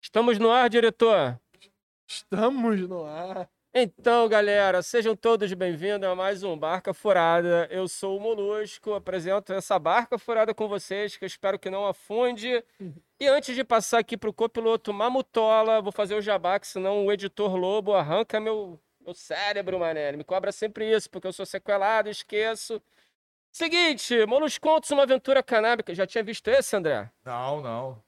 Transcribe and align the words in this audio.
Estamos 0.00 0.38
no 0.38 0.50
ar, 0.50 0.70
diretor? 0.70 1.38
Estamos 2.06 2.80
no 2.88 3.04
ar. 3.04 3.48
Então, 3.74 4.28
galera, 4.28 4.80
sejam 4.80 5.14
todos 5.14 5.52
bem-vindos 5.52 6.08
a 6.08 6.14
mais 6.14 6.42
um 6.42 6.56
Barca 6.56 6.94
Furada. 6.94 7.68
Eu 7.70 7.86
sou 7.86 8.16
o 8.16 8.20
Molusco, 8.20 8.94
apresento 8.94 9.52
essa 9.52 9.78
Barca 9.78 10.16
Furada 10.16 10.54
com 10.54 10.68
vocês, 10.68 11.16
que 11.16 11.24
eu 11.24 11.26
espero 11.26 11.58
que 11.58 11.68
não 11.68 11.84
afunde. 11.84 12.64
E 13.20 13.26
antes 13.26 13.54
de 13.54 13.64
passar 13.64 13.98
aqui 13.98 14.16
para 14.16 14.30
o 14.30 14.32
copiloto 14.32 14.92
Mamutola, 14.92 15.82
vou 15.82 15.92
fazer 15.92 16.14
o 16.14 16.22
jabá, 16.22 16.58
que 16.58 16.66
senão 16.66 17.04
o 17.04 17.12
editor 17.12 17.54
Lobo 17.56 17.92
arranca 17.92 18.40
meu, 18.40 18.80
meu 19.00 19.12
cérebro, 19.12 19.78
mané. 19.80 20.08
Ele 20.08 20.18
me 20.18 20.24
cobra 20.24 20.52
sempre 20.52 20.90
isso, 20.90 21.10
porque 21.10 21.26
eu 21.26 21.32
sou 21.32 21.44
sequelado, 21.44 22.08
esqueço. 22.08 22.80
Seguinte, 23.52 24.24
Molusco 24.26 24.66
Contos, 24.66 24.90
uma 24.92 25.02
aventura 25.02 25.42
canábica. 25.42 25.94
Já 25.94 26.06
tinha 26.06 26.22
visto 26.22 26.48
esse, 26.48 26.74
André? 26.76 27.10
Não, 27.24 27.60
não. 27.60 28.07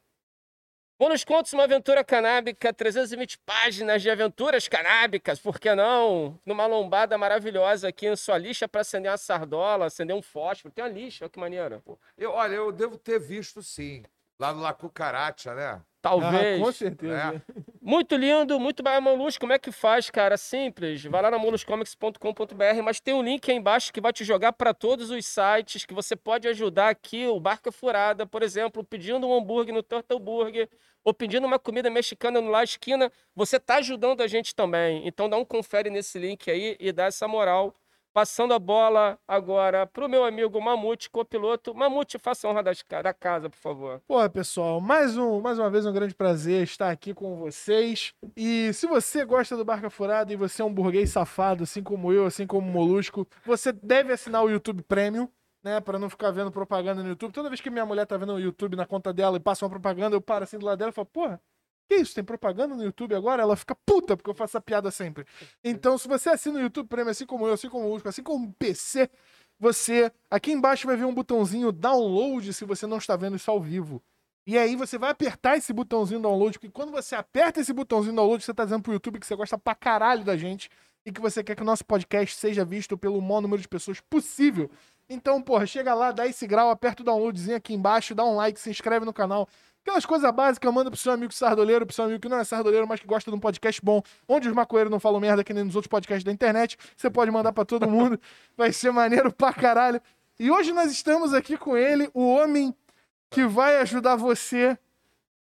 Bônus 1.01 1.25
Contos, 1.25 1.55
uma 1.55 1.65
aventura 1.65 2.05
canábica, 2.05 2.75
320 2.75 3.39
páginas 3.39 4.03
de 4.03 4.11
aventuras 4.11 4.69
canábicas, 4.69 5.41
por 5.41 5.59
que 5.59 5.75
não? 5.75 6.39
Numa 6.45 6.67
lombada 6.67 7.17
maravilhosa 7.17 7.89
aqui 7.89 8.07
em 8.07 8.15
sua 8.15 8.37
lixa 8.37 8.69
para 8.69 8.83
acender 8.83 9.11
uma 9.11 9.17
sardola, 9.17 9.87
acender 9.87 10.15
um 10.15 10.21
fósforo. 10.21 10.71
Tem 10.75 10.85
uma 10.85 10.91
lixa, 10.91 11.25
olha 11.25 11.31
que 11.31 11.41
maneiro. 11.41 11.83
Eu, 12.19 12.33
olha, 12.33 12.53
eu 12.53 12.71
devo 12.71 12.99
ter 12.99 13.19
visto 13.19 13.63
sim. 13.63 14.03
Lá 14.39 14.53
no 14.53 14.61
La 14.61 14.75
Cucaracha, 14.75 15.55
né? 15.55 15.81
Talvez. 16.03 16.61
Ah, 16.61 16.65
com 16.67 16.71
certeza. 16.71 17.15
É. 17.15 17.63
Muito 17.91 18.15
lindo, 18.15 18.61
muito 18.61 18.85
bem. 18.85 19.01
Molusco, 19.01 19.41
como 19.41 19.53
é 19.53 19.59
que 19.59 19.73
faz, 19.73 20.09
cara? 20.11 20.37
Simples. 20.37 21.03
Vai 21.03 21.23
lá 21.23 21.29
na 21.29 21.39
moluscomics.com.br, 21.39 22.83
mas 22.85 23.01
tem 23.01 23.13
um 23.15 23.21
link 23.21 23.51
aí 23.51 23.57
embaixo 23.57 23.93
que 23.93 24.01
vai 24.01 24.13
te 24.13 24.23
jogar 24.23 24.53
para 24.53 24.73
todos 24.73 25.11
os 25.11 25.27
sites 25.27 25.85
que 25.85 25.93
você 25.93 26.15
pode 26.15 26.47
ajudar 26.47 26.91
aqui, 26.91 27.27
o 27.27 27.41
Barca 27.41 27.73
Furada, 27.73 28.25
por 28.25 28.45
exemplo, 28.45 28.85
pedindo 28.85 29.27
um 29.27 29.37
hambúrguer 29.37 29.75
no 29.75 29.83
Turtle 29.83 30.21
Burger 30.21 30.69
ou 31.03 31.13
pedindo 31.13 31.49
uma 31.49 31.59
comida 31.59 31.91
mexicana 31.91 32.41
no 32.41 32.49
La 32.49 32.63
Esquina. 32.63 33.11
Você 33.35 33.59
tá 33.59 33.79
ajudando 33.79 34.21
a 34.21 34.29
gente 34.29 34.55
também. 34.55 35.05
Então 35.05 35.29
dá 35.29 35.37
um 35.37 35.45
confere 35.45 35.91
nesse 35.91 36.17
link 36.17 36.49
aí 36.49 36.77
e 36.79 36.93
dá 36.93 37.07
essa 37.07 37.27
moral. 37.27 37.75
Passando 38.13 38.53
a 38.53 38.59
bola 38.59 39.17
agora 39.27 39.87
pro 39.87 40.09
meu 40.09 40.25
amigo 40.25 40.61
Mamute, 40.61 41.09
copiloto. 41.09 41.73
Mamute, 41.73 42.19
faça 42.19 42.49
honra 42.49 42.63
da 42.63 43.15
casa, 43.15 43.49
por 43.49 43.59
favor. 43.59 44.03
Porra, 44.09 44.29
pessoal, 44.29 44.81
mais, 44.81 45.17
um, 45.17 45.41
mais 45.41 45.61
uma 45.61 45.71
vez 45.71 45.87
um 45.87 45.93
grande 45.93 46.15
prazer 46.15 46.65
estar 46.65 46.91
aqui 46.91 47.15
com 47.15 47.37
vocês. 47.37 48.13
E 48.37 48.73
se 48.73 48.89
você 48.89 49.25
gosta 49.25 49.57
do 49.57 49.65
Barca 49.65 49.89
Furada 49.89 50.33
e 50.33 50.37
você 50.37 50.61
é 50.61 50.65
um 50.65 50.75
burguês 50.75 51.11
safado, 51.11 51.63
assim 51.63 51.85
como 51.85 52.13
eu, 52.13 52.27
assim 52.27 52.49
como 52.49 52.69
o 52.69 52.73
Molusco, 52.73 53.29
você 53.47 53.73
deve 53.73 54.13
assinar 54.13 54.43
o 54.43 54.51
YouTube 54.51 54.83
Premium, 54.83 55.29
né? 55.63 55.81
Pra 55.81 55.97
não 55.97 56.11
ficar 56.11 56.33
vendo 56.33 56.51
propaganda 56.51 57.05
no 57.05 57.11
YouTube. 57.11 57.33
Toda 57.33 57.49
vez 57.49 57.61
que 57.61 57.71
minha 57.71 57.87
mulher 57.87 58.07
tá 58.07 58.17
vendo 58.17 58.33
o 58.33 58.41
YouTube 58.41 58.75
na 58.75 58.87
conta 58.87 59.13
dela 59.13 59.37
e 59.37 59.41
passa 59.41 59.65
uma 59.65 59.71
propaganda, 59.71 60.17
eu 60.17 60.21
paro 60.21 60.43
assim 60.43 60.59
do 60.59 60.67
lado 60.67 60.79
dela 60.79 60.91
e 60.91 60.95
falo, 60.95 61.07
porra. 61.07 61.41
Que 61.91 61.97
isso? 61.97 62.15
Tem 62.15 62.23
propaganda 62.23 62.73
no 62.77 62.85
YouTube 62.85 63.17
agora? 63.17 63.43
Ela 63.43 63.57
fica 63.57 63.75
puta 63.75 64.17
porque 64.17 64.31
eu 64.31 64.35
faço 64.35 64.53
essa 64.53 64.61
piada 64.61 64.93
sempre. 64.93 65.27
Então, 65.65 65.99
se 65.99 66.07
você 66.07 66.29
assina 66.29 66.61
o 66.61 66.63
YouTube 66.63 66.87
Premium, 66.87 67.11
assim 67.11 67.27
como 67.27 67.49
eu, 67.49 67.55
assim 67.55 67.69
como 67.69 67.83
o 67.83 67.89
Molusco, 67.89 68.09
assim 68.09 68.23
como 68.23 68.47
o 68.47 68.53
PC, 68.53 69.11
você. 69.59 70.13
Aqui 70.31 70.53
embaixo 70.53 70.87
vai 70.87 70.97
ver 70.97 71.05
um 71.05 71.13
botãozinho 71.13 71.73
download 71.73 72.53
se 72.53 72.65
você 72.65 72.87
não 72.87 72.99
está 72.99 73.17
vendo 73.17 73.35
isso 73.35 73.51
ao 73.51 73.61
vivo. 73.61 74.01
E 74.47 74.57
aí 74.57 74.77
você 74.77 74.99
vai 74.99 75.11
apertar 75.11 75.57
esse 75.57 75.73
botãozinho 75.73 76.21
download, 76.21 76.61
porque 76.61 76.71
quando 76.71 76.93
você 76.93 77.17
aperta 77.17 77.61
esse 77.61 77.73
botãozinho 77.73 78.15
download, 78.15 78.45
você 78.45 78.55
tá 78.55 78.63
dizendo 78.63 78.83
pro 78.83 78.93
YouTube 78.93 79.19
que 79.19 79.27
você 79.27 79.35
gosta 79.35 79.59
pra 79.59 79.75
caralho 79.75 80.23
da 80.23 80.37
gente 80.37 80.71
e 81.05 81.11
que 81.11 81.21
você 81.21 81.43
quer 81.43 81.57
que 81.57 81.63
o 81.63 81.67
nosso 81.67 81.85
podcast 81.85 82.37
seja 82.37 82.65
visto 82.65 82.97
pelo 82.97 83.21
maior 83.21 83.41
número 83.41 83.61
de 83.61 83.67
pessoas 83.67 84.01
possível. 84.01 84.71
Então, 85.09 85.43
porra, 85.43 85.67
chega 85.67 85.93
lá, 85.93 86.13
dá 86.13 86.25
esse 86.25 86.47
grau, 86.47 86.71
aperta 86.71 87.03
o 87.03 87.05
downloadzinho 87.05 87.57
aqui 87.57 87.75
embaixo, 87.75 88.15
dá 88.15 88.25
um 88.25 88.37
like, 88.37 88.61
se 88.61 88.71
inscreve 88.71 89.05
no 89.05 89.13
canal. 89.13 89.49
Aquelas 89.91 90.07
coisas 90.07 90.31
básicas, 90.31 90.73
manda 90.73 90.89
pro 90.89 90.99
seu 90.99 91.11
amigo 91.11 91.35
sardoleiro, 91.35 91.85
pro 91.85 91.93
seu 91.93 92.05
amigo 92.05 92.21
que 92.21 92.29
não 92.29 92.39
é 92.39 92.45
sardoleiro, 92.45 92.87
mas 92.87 93.01
que 93.01 93.07
gosta 93.09 93.29
de 93.29 93.37
um 93.37 93.41
podcast 93.41 93.81
bom, 93.85 94.01
onde 94.29 94.47
os 94.47 94.55
maconheiros 94.55 94.89
não 94.89 95.01
falam 95.01 95.19
merda 95.19 95.43
que 95.43 95.53
nem 95.53 95.65
nos 95.65 95.75
outros 95.75 95.91
podcasts 95.91 96.23
da 96.23 96.31
internet. 96.31 96.79
Você 96.97 97.11
pode 97.11 97.29
mandar 97.33 97.53
pra 97.53 97.65
todo 97.65 97.91
mundo, 97.91 98.19
vai 98.57 98.73
ser 98.73 98.93
maneiro 98.93 99.33
pra 99.33 99.53
caralho. 99.53 100.01
E 100.39 100.49
hoje 100.49 100.73
nós 100.73 100.93
estamos 100.93 101.35
aqui 101.35 101.57
com 101.57 101.77
ele, 101.77 102.09
o 102.15 102.25
homem 102.25 102.73
que 103.29 103.45
vai 103.45 103.79
ajudar 103.79 104.15
você 104.15 104.79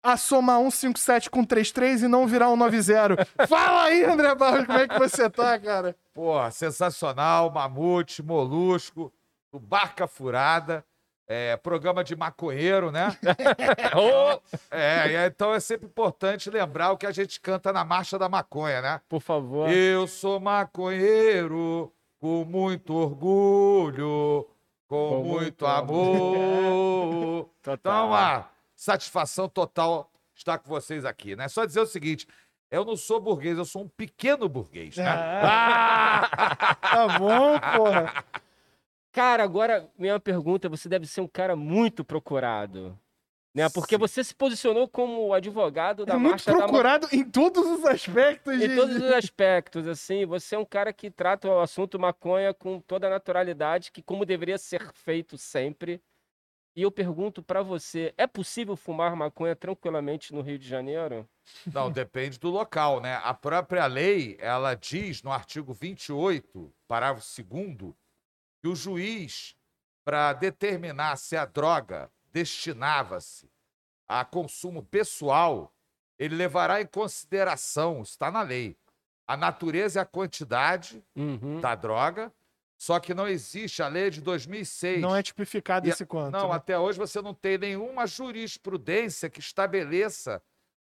a 0.01 0.15
somar 0.15 0.57
157 0.61 1.29
com 1.29 1.43
33 1.43 2.03
e 2.03 2.07
não 2.07 2.25
virar 2.25 2.49
um 2.49 2.55
90. 2.55 3.25
Fala 3.45 3.83
aí, 3.83 4.05
André 4.05 4.33
Barros, 4.35 4.65
como 4.65 4.79
é 4.79 4.87
que 4.87 4.97
você 4.97 5.29
tá, 5.29 5.59
cara? 5.59 5.97
Porra, 6.13 6.49
sensacional. 6.49 7.51
Mamute, 7.51 8.23
Molusco, 8.23 9.11
o 9.51 9.59
Barca 9.59 10.07
Furada. 10.07 10.85
É, 11.31 11.55
programa 11.57 12.03
de 12.03 12.15
maconheiro, 12.15 12.91
né? 12.91 13.15
Ô, 13.95 14.41
É, 14.71 15.11
e 15.11 15.27
então 15.27 15.53
é 15.53 15.59
sempre 15.59 15.85
importante 15.85 16.49
lembrar 16.49 16.91
o 16.91 16.97
que 16.97 17.05
a 17.05 17.11
gente 17.11 17.39
canta 17.39 17.71
na 17.71 17.85
Marcha 17.85 18.17
da 18.17 18.27
Maconha, 18.27 18.81
né? 18.81 19.01
por 19.07 19.21
favor. 19.21 19.69
Eu 19.69 20.07
sou 20.07 20.39
maconheiro 20.39 21.93
com 22.19 22.43
muito 22.43 22.95
orgulho, 22.95 24.47
com, 24.87 25.09
Com 25.09 25.23
muito 25.23 25.41
muito 25.41 25.65
amor. 25.67 27.49
Total. 27.61 27.75
Então, 27.75 28.07
uma 28.07 28.49
satisfação 28.75 29.47
total 29.47 30.09
estar 30.33 30.57
com 30.57 30.67
vocês 30.67 31.05
aqui, 31.05 31.35
né? 31.35 31.47
Só 31.47 31.63
dizer 31.63 31.81
o 31.81 31.85
seguinte, 31.85 32.27
eu 32.71 32.83
não 32.83 32.95
sou 32.95 33.19
burguês, 33.19 33.55
eu 33.55 33.65
sou 33.65 33.83
um 33.83 33.87
pequeno 33.87 34.49
burguês, 34.49 34.97
né? 34.97 35.05
Ah, 35.07 36.75
tá 36.81 37.19
bom, 37.19 37.59
porra. 37.59 38.25
Cara, 39.11 39.43
agora 39.43 39.89
minha 39.97 40.19
pergunta, 40.19 40.69
você 40.69 40.87
deve 40.87 41.05
ser 41.07 41.21
um 41.21 41.27
cara 41.27 41.55
muito 41.55 42.03
procurado. 42.03 42.97
Né? 43.53 43.67
Porque 43.69 43.97
você 43.97 44.23
se 44.23 44.35
posicionou 44.35 44.87
como 44.87 45.33
advogado 45.33 46.05
da 46.05 46.13
É 46.13 46.17
muito 46.17 46.31
marcha 46.31 46.51
da 46.51 46.57
procurado 46.57 47.07
em 47.11 47.23
todos 47.23 47.65
os 47.65 47.83
aspectos. 47.83 48.53
Em 48.53 48.59
de- 48.59 48.75
todos 48.75 48.95
os 48.95 49.11
aspectos, 49.11 49.87
assim, 49.87 50.25
você 50.25 50.55
é 50.55 50.59
um 50.59 50.65
cara 50.65 50.93
que 50.93 51.09
trata 51.09 51.47
o 51.47 51.59
assunto 51.59 51.99
maconha 51.99 52.53
com 52.53 52.79
toda 52.79 53.07
a 53.07 53.09
naturalidade, 53.09 53.91
que 53.91 54.03
como 54.03 54.23
deveria 54.23 54.57
ser 54.57 54.93
feito 54.93 55.37
sempre. 55.37 55.99
E 56.75 56.83
eu 56.83 56.91
pergunto 56.91 57.41
pra 57.41 57.63
você, 57.63 58.13
é 58.15 58.27
possível 58.27 58.75
fumar 58.75 59.15
maconha 59.15 59.55
tranquilamente 59.55 60.31
no 60.31 60.41
Rio 60.41 60.59
de 60.59 60.67
Janeiro? 60.67 61.27
Não, 61.73 61.91
depende 61.91 62.39
do 62.39 62.49
local, 62.51 63.01
né? 63.01 63.19
A 63.23 63.33
própria 63.33 63.87
lei, 63.87 64.37
ela 64.39 64.75
diz 64.75 65.23
no 65.23 65.31
artigo 65.31 65.73
28, 65.73 66.71
parágrafo 66.87 67.27
2 67.43 67.93
que 68.61 68.67
o 68.67 68.75
juiz, 68.75 69.55
para 70.03 70.33
determinar 70.33 71.15
se 71.17 71.35
a 71.37 71.45
droga 71.45 72.11
destinava-se 72.31 73.49
a 74.07 74.25
consumo 74.25 74.83
pessoal, 74.83 75.73
ele 76.17 76.35
levará 76.35 76.81
em 76.81 76.85
consideração, 76.85 78.01
está 78.01 78.31
na 78.31 78.41
lei, 78.41 78.75
a 79.27 79.37
natureza 79.37 79.99
e 79.99 80.01
a 80.01 80.05
quantidade 80.05 81.03
Uhum. 81.15 81.61
da 81.61 81.75
droga, 81.75 82.33
só 82.77 82.99
que 82.99 83.13
não 83.13 83.27
existe, 83.27 83.83
a 83.83 83.87
lei 83.87 84.09
de 84.09 84.21
2006. 84.21 85.01
Não 85.01 85.15
é 85.15 85.21
tipificado 85.21 85.87
E 85.87 85.91
esse 85.91 86.05
quanto. 86.05 86.31
Não, 86.31 86.49
né? 86.49 86.55
até 86.55 86.79
hoje 86.79 86.97
você 86.97 87.21
não 87.21 87.33
tem 87.33 87.57
nenhuma 87.57 88.07
jurisprudência 88.07 89.29
que 89.29 89.39
estabeleça 89.39 90.41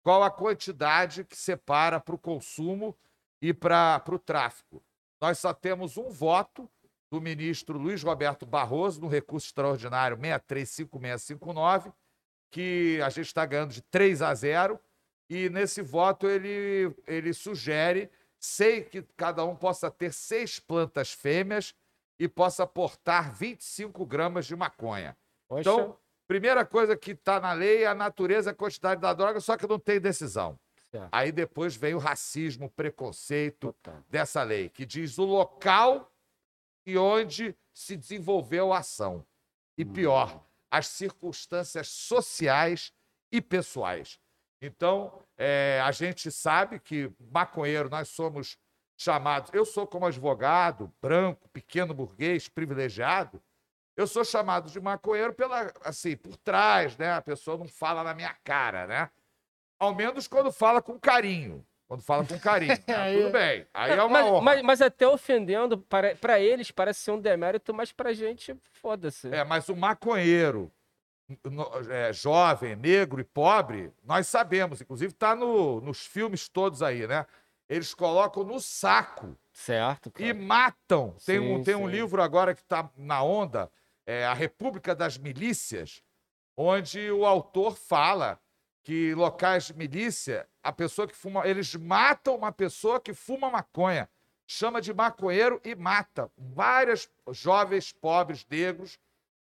qual 0.03 0.24
a 0.24 0.31
quantidade 0.31 1.24
que 1.25 1.36
separa 1.36 2.00
para 2.00 2.16
o 2.16 2.18
consumo 2.18 2.96
e 3.41 3.53
para 3.53 4.01
o 4.07 4.19
tráfico. 4.19 4.81
Nós 5.19 5.40
só 5.40 5.53
temos 5.53 5.97
um 5.97 6.09
voto 6.09 6.69
do 7.11 7.19
ministro 7.19 7.77
Luiz 7.77 8.03
Roberto 8.03 8.45
Barroso 8.45 9.01
no 9.01 9.07
recurso 9.07 9.47
extraordinário 9.47 10.17
635659, 10.17 11.91
que 12.51 12.99
a 13.03 13.09
gente 13.09 13.27
está 13.27 13.45
ganhando 13.45 13.73
de 13.73 13.81
3 13.81 14.21
a 14.21 14.33
0, 14.33 14.79
e 15.29 15.49
nesse 15.49 15.81
voto 15.81 16.27
ele, 16.27 16.93
ele 17.07 17.33
sugere 17.33 18.09
sei 18.39 18.83
que 18.83 19.01
cada 19.17 19.43
um 19.43 19.55
possa 19.55 19.91
ter 19.91 20.13
seis 20.13 20.59
plantas 20.59 21.11
fêmeas 21.11 21.75
e 22.17 22.27
possa 22.27 22.65
portar 22.65 23.33
25 23.33 24.05
gramas 24.05 24.45
de 24.45 24.55
maconha. 24.55 25.15
Poxa, 25.47 25.61
Então, 25.61 25.97
primeira 26.27 26.65
coisa 26.65 26.95
que 26.95 27.11
está 27.11 27.39
na 27.39 27.53
lei 27.53 27.83
é 27.83 27.87
a 27.87 27.93
natureza 27.93 28.49
e 28.49 28.51
a 28.51 28.55
quantidade 28.55 29.01
da 29.01 29.13
droga, 29.13 29.39
só 29.39 29.57
que 29.57 29.67
não 29.67 29.77
tem 29.77 30.00
decisão. 30.00 30.57
Certo. 30.89 31.09
Aí 31.12 31.31
depois 31.31 31.75
vem 31.75 31.94
o 31.94 32.00
racismo, 32.00 32.65
o 32.65 32.69
preconceito 32.69 33.73
total. 33.73 34.03
dessa 34.09 34.41
lei, 34.41 34.69
que 34.69 34.85
diz 34.85 35.17
o 35.17 35.25
local 35.25 36.12
e 36.85 36.97
onde 36.97 37.55
se 37.73 37.95
desenvolveu 37.95 38.73
a 38.73 38.79
ação. 38.79 39.25
E 39.77 39.85
pior, 39.85 40.43
as 40.69 40.87
circunstâncias 40.87 41.87
sociais 41.87 42.93
e 43.31 43.41
pessoais. 43.41 44.19
Então, 44.61 45.23
eh, 45.37 45.81
a 45.83 45.91
gente 45.91 46.31
sabe 46.31 46.79
que 46.79 47.11
maconheiro, 47.31 47.89
nós 47.89 48.09
somos 48.09 48.57
chamados. 48.97 49.51
Eu 49.53 49.65
sou, 49.65 49.87
como 49.87 50.05
advogado, 50.05 50.93
branco, 51.01 51.47
pequeno 51.49 51.93
burguês, 51.93 52.49
privilegiado, 52.49 53.41
eu 53.95 54.07
sou 54.07 54.23
chamado 54.23 54.69
de 54.69 54.79
maconheiro 54.79 55.33
pela, 55.33 55.73
assim, 55.83 56.15
por 56.15 56.37
trás, 56.37 56.97
né? 56.97 57.11
A 57.11 57.21
pessoa 57.21 57.57
não 57.57 57.67
fala 57.67 58.03
na 58.03 58.13
minha 58.13 58.33
cara, 58.43 58.87
né? 58.87 59.09
Ao 59.77 59.93
menos 59.93 60.27
quando 60.27 60.51
fala 60.51 60.81
com 60.81 60.99
carinho. 60.99 61.65
Quando 61.89 62.03
fala 62.03 62.24
com 62.24 62.38
carinho. 62.39 62.71
Aí- 62.88 63.18
Tudo 63.19 63.31
bem. 63.31 63.65
Aí 63.74 63.91
é 63.91 63.95
uma 64.03 64.07
mas, 64.09 64.25
honra. 64.27 64.41
mas, 64.41 64.62
mas 64.62 64.81
até 64.81 65.07
ofendendo, 65.07 65.75
para, 65.80 66.15
para 66.15 66.39
eles 66.39 66.69
parece 66.69 67.00
ser 67.00 67.12
um 67.12 67.19
demérito, 67.19 67.74
mas 67.74 67.91
pra 67.91 68.13
gente, 68.13 68.56
foda-se. 68.74 69.27
É, 69.33 69.44
mas 69.44 69.68
o 69.69 69.75
maconheiro 69.75 70.71
no- 71.44 71.68
é, 71.91 72.13
jovem, 72.13 72.75
negro 72.75 73.19
e 73.19 73.24
pobre, 73.24 73.91
nós 74.03 74.27
sabemos, 74.27 74.80
inclusive 74.80 75.12
está 75.13 75.36
no, 75.36 75.81
nos 75.81 76.06
filmes 76.06 76.47
todos 76.47 76.83
aí, 76.83 77.07
né? 77.07 77.25
Eles 77.68 77.94
colocam 77.95 78.44
no 78.44 78.59
saco 78.59 79.36
Certo, 79.51 80.12
cara. 80.12 80.30
e 80.30 80.33
matam. 80.33 81.15
Tem, 81.25 81.39
um, 81.39 81.57
Sim, 81.57 81.63
tem 81.63 81.75
um 81.75 81.88
livro 81.89 82.21
agora 82.21 82.53
que 82.53 82.62
está 82.62 82.88
na 82.95 83.24
onda, 83.24 83.69
é 84.06 84.25
A 84.27 84.33
República 84.33 84.94
das 84.95 85.18
Milícias, 85.18 86.03
onde 86.56 87.09
o 87.12 87.25
autor 87.25 87.75
fala 87.75 88.39
que 88.83 89.13
locais 89.13 89.65
de 89.65 89.73
milícia, 89.73 90.47
a 90.63 90.71
pessoa 90.71 91.07
que 91.07 91.15
fuma, 91.15 91.47
eles 91.47 91.75
matam 91.75 92.35
uma 92.35 92.51
pessoa 92.51 92.99
que 92.99 93.13
fuma 93.13 93.49
maconha, 93.49 94.09
chama 94.47 94.81
de 94.81 94.93
maconheiro 94.93 95.61
e 95.63 95.75
mata. 95.75 96.31
Vários 96.37 97.09
jovens 97.31 97.91
pobres 97.91 98.45
negros 98.49 98.99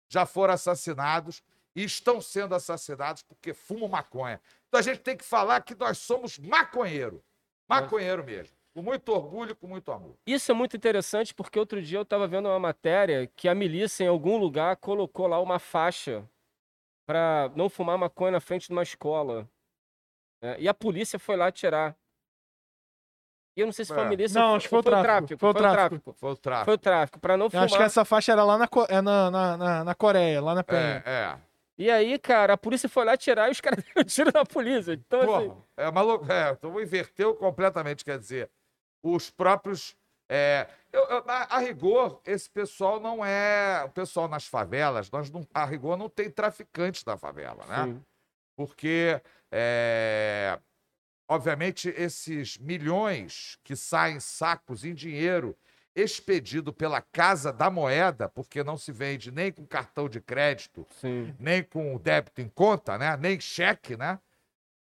já 0.07 0.25
foram 0.25 0.53
assassinados 0.53 1.43
e 1.75 1.83
estão 1.83 2.21
sendo 2.21 2.55
assassinados 2.55 3.23
porque 3.23 3.53
fumam 3.53 3.89
maconha. 3.89 4.39
Então 4.67 4.79
a 4.79 4.83
gente 4.83 4.99
tem 4.99 5.17
que 5.17 5.25
falar 5.25 5.61
que 5.61 5.75
nós 5.75 5.97
somos 5.97 6.37
maconheiro. 6.37 7.23
Maconheiro 7.67 8.23
mesmo. 8.23 8.55
Com 8.73 8.81
muito 8.81 9.09
orgulho, 9.11 9.55
com 9.55 9.67
muito 9.67 9.91
amor. 9.91 10.15
Isso 10.25 10.51
é 10.51 10.55
muito 10.55 10.75
interessante 10.75 11.33
porque 11.33 11.59
outro 11.59 11.81
dia 11.81 11.99
eu 11.99 12.03
estava 12.03 12.27
vendo 12.27 12.47
uma 12.47 12.59
matéria 12.59 13.27
que 13.35 13.47
a 13.47 13.53
milícia 13.53 14.03
em 14.03 14.07
algum 14.07 14.37
lugar 14.37 14.77
colocou 14.77 15.27
lá 15.27 15.39
uma 15.39 15.59
faixa 15.59 16.27
para 17.05 17.51
não 17.55 17.69
fumar 17.69 17.97
maconha 17.97 18.31
na 18.31 18.39
frente 18.39 18.67
de 18.67 18.73
uma 18.73 18.83
escola. 18.83 19.47
né? 20.41 20.55
E 20.59 20.67
a 20.67 20.73
polícia 20.73 21.17
foi 21.19 21.35
lá 21.35 21.51
tirar. 21.51 21.95
E 23.55 23.61
eu 23.61 23.67
não 23.67 23.73
sei 23.73 23.85
se 23.85 23.93
foi 23.93 24.01
a 24.01 24.05
É. 24.05 24.09
milícia 24.09 24.39
Não, 24.41 24.49
ou 24.51 24.55
acho 24.55 24.63
que 24.65 24.69
foi 24.69 24.79
o 24.79 24.83
tráfico, 24.83 25.37
foi 25.39 25.49
o 25.49 25.53
tráfico. 25.53 26.13
Foi 26.17 26.31
o 26.31 26.35
tráfico. 26.35 26.65
Foi 26.65 26.73
o 26.73 26.77
tráfico, 26.77 27.19
para 27.19 27.37
não 27.37 27.45
Eu 27.45 27.49
fumar. 27.51 27.65
acho 27.65 27.77
que 27.77 27.83
essa 27.83 28.03
faixa 28.03 28.31
era 28.31 28.43
lá 28.43 28.57
na, 28.57 28.67
é 28.89 29.01
na, 29.01 29.29
na, 29.31 29.57
na, 29.57 29.83
na 29.83 29.95
Coreia, 29.95 30.41
lá 30.41 30.55
na 30.55 30.63
Penha. 30.63 31.03
É, 31.05 31.11
é. 31.11 31.37
E 31.77 31.89
aí, 31.91 32.17
cara, 32.19 32.53
a 32.53 32.57
polícia 32.57 32.87
foi 32.89 33.05
lá 33.05 33.15
tirar 33.15 33.49
e 33.49 33.51
os 33.51 33.61
caras 33.61 33.83
deram 33.83 34.03
tiro 34.03 34.31
na 34.33 34.43
polícia. 34.45 34.93
Então, 34.93 35.21
assim, 35.21 35.49
Porra, 35.49 35.63
é 35.77 35.91
maluco. 35.91 36.31
É, 36.31 36.51
então 36.51 36.81
inverteu 36.81 37.35
completamente, 37.35 38.03
quer 38.03 38.17
dizer, 38.17 38.49
os 39.03 39.29
próprios. 39.29 39.95
É, 40.35 40.67
eu- 40.91 41.05
eu- 41.05 41.23
a, 41.27 41.57
a 41.57 41.59
rigor, 41.59 42.19
esse 42.25 42.49
pessoal 42.49 42.99
não 42.99 43.23
é. 43.23 43.83
O 43.85 43.89
pessoal 43.89 44.27
nas 44.27 44.47
favelas, 44.47 45.11
nós 45.11 45.29
não, 45.29 45.47
a 45.53 45.63
rigor 45.63 45.95
não 45.95 46.09
tem 46.09 46.27
traficantes 46.29 47.05
na 47.05 47.15
favela, 47.15 47.63
né? 47.67 47.85
sim. 47.85 48.01
Porque, 48.55 49.21
é, 49.51 50.59
obviamente, 51.27 51.89
esses 51.95 52.57
milhões 52.57 53.59
que 53.63 53.75
saem 53.75 54.19
sacos 54.19 54.83
em 54.83 54.93
dinheiro 54.95 55.55
expedido 55.95 56.73
pela 56.73 56.99
Casa 57.01 57.53
da 57.53 57.69
Moeda, 57.69 58.27
porque 58.27 58.63
não 58.63 58.75
se 58.75 58.91
vende 58.91 59.31
nem 59.31 59.51
com 59.51 59.65
cartão 59.67 60.09
de 60.09 60.19
crédito, 60.19 60.87
sim. 60.99 61.35
nem 61.39 61.63
com 61.63 61.95
débito 61.97 62.41
em 62.41 62.49
conta, 62.49 62.97
né? 62.97 63.15
Nem 63.17 63.39
cheque, 63.39 63.95
né? 63.95 64.19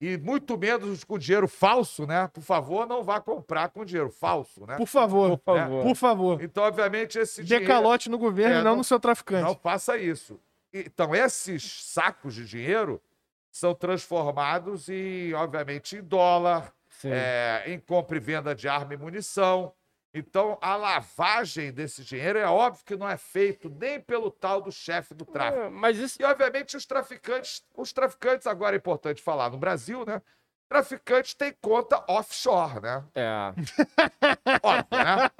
E 0.05 0.17
muito 0.17 0.57
menos 0.57 1.05
com 1.05 1.17
dinheiro 1.17 1.47
falso, 1.47 2.05
né? 2.05 2.27
Por 2.33 2.41
favor, 2.41 2.85
não 2.85 3.01
vá 3.03 3.21
comprar 3.21 3.69
com 3.69 3.85
dinheiro 3.85 4.09
falso, 4.09 4.65
né? 4.65 4.75
Por 4.75 4.85
favor, 4.85 5.37
Por 5.37 5.55
favor. 5.55 5.83
por 5.83 5.95
favor. 5.95 6.43
Então, 6.43 6.63
obviamente, 6.65 7.17
esse 7.17 7.39
Dê 7.41 7.47
dinheiro... 7.47 7.67
calote 7.67 8.09
no 8.09 8.17
governo 8.17 8.55
É, 8.57 8.59
e 8.59 8.63
não, 8.65 8.71
não- 8.71 8.77
no 8.79 8.83
seu 8.83 8.99
traficante. 8.99 9.43
Não 9.43 9.55
faça 9.55 9.97
isso. 9.97 10.37
Então, 10.73 11.15
esses 11.15 11.85
sacos 11.85 12.33
de 12.35 12.43
dinheiro 12.45 13.01
são 13.49 13.73
transformados 13.73 14.89
em, 14.89 15.33
obviamente, 15.35 15.95
em 15.95 16.01
dólar, 16.03 16.73
é, 17.05 17.63
em 17.67 17.79
compra 17.79 18.17
e 18.17 18.19
venda 18.19 18.53
de 18.53 18.67
arma 18.67 18.93
e 18.93 18.97
munição. 18.97 19.71
Então, 20.13 20.59
a 20.61 20.75
lavagem 20.75 21.71
desse 21.71 22.03
dinheiro 22.03 22.37
é 22.37 22.45
óbvio 22.45 22.85
que 22.85 22.95
não 22.95 23.09
é 23.09 23.17
feito 23.17 23.67
nem 23.67 23.99
pelo 23.99 24.29
tal 24.29 24.61
do 24.61 24.71
chefe 24.71 25.15
do 25.15 25.25
tráfico. 25.25 25.63
É, 25.63 25.69
mas 25.69 25.97
isso. 25.97 26.21
E, 26.21 26.25
obviamente, 26.25 26.77
os 26.77 26.85
traficantes, 26.85 27.65
os 27.75 27.91
traficantes, 27.91 28.45
agora 28.45 28.75
é 28.75 28.77
importante 28.77 29.23
falar, 29.23 29.49
no 29.49 29.57
Brasil, 29.57 30.05
né? 30.05 30.21
Traficantes 30.69 31.33
têm 31.33 31.53
conta 31.59 32.03
offshore, 32.07 32.79
né? 32.81 33.03
É. 33.15 33.53
Óbvio, 34.63 34.97
né? 35.03 35.31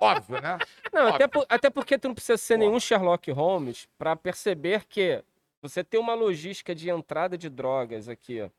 Óbvio, 0.00 0.40
né? 0.40 0.58
Não, 0.92 1.02
Óbvio. 1.02 1.14
até, 1.14 1.26
por- 1.26 1.46
até 1.48 1.70
porque 1.70 1.98
tu 1.98 2.08
não 2.08 2.14
precisa 2.14 2.36
ser 2.36 2.54
Óbvio. 2.54 2.68
nenhum 2.68 2.80
Sherlock 2.80 3.30
Holmes 3.30 3.88
para 3.98 4.14
perceber 4.16 4.84
que 4.84 5.24
você 5.62 5.82
tem 5.82 5.98
uma 5.98 6.14
logística 6.14 6.74
de 6.74 6.88
entrada 6.90 7.36
de 7.36 7.48
drogas 7.48 8.08
aqui, 8.08 8.42
ó, 8.42 8.50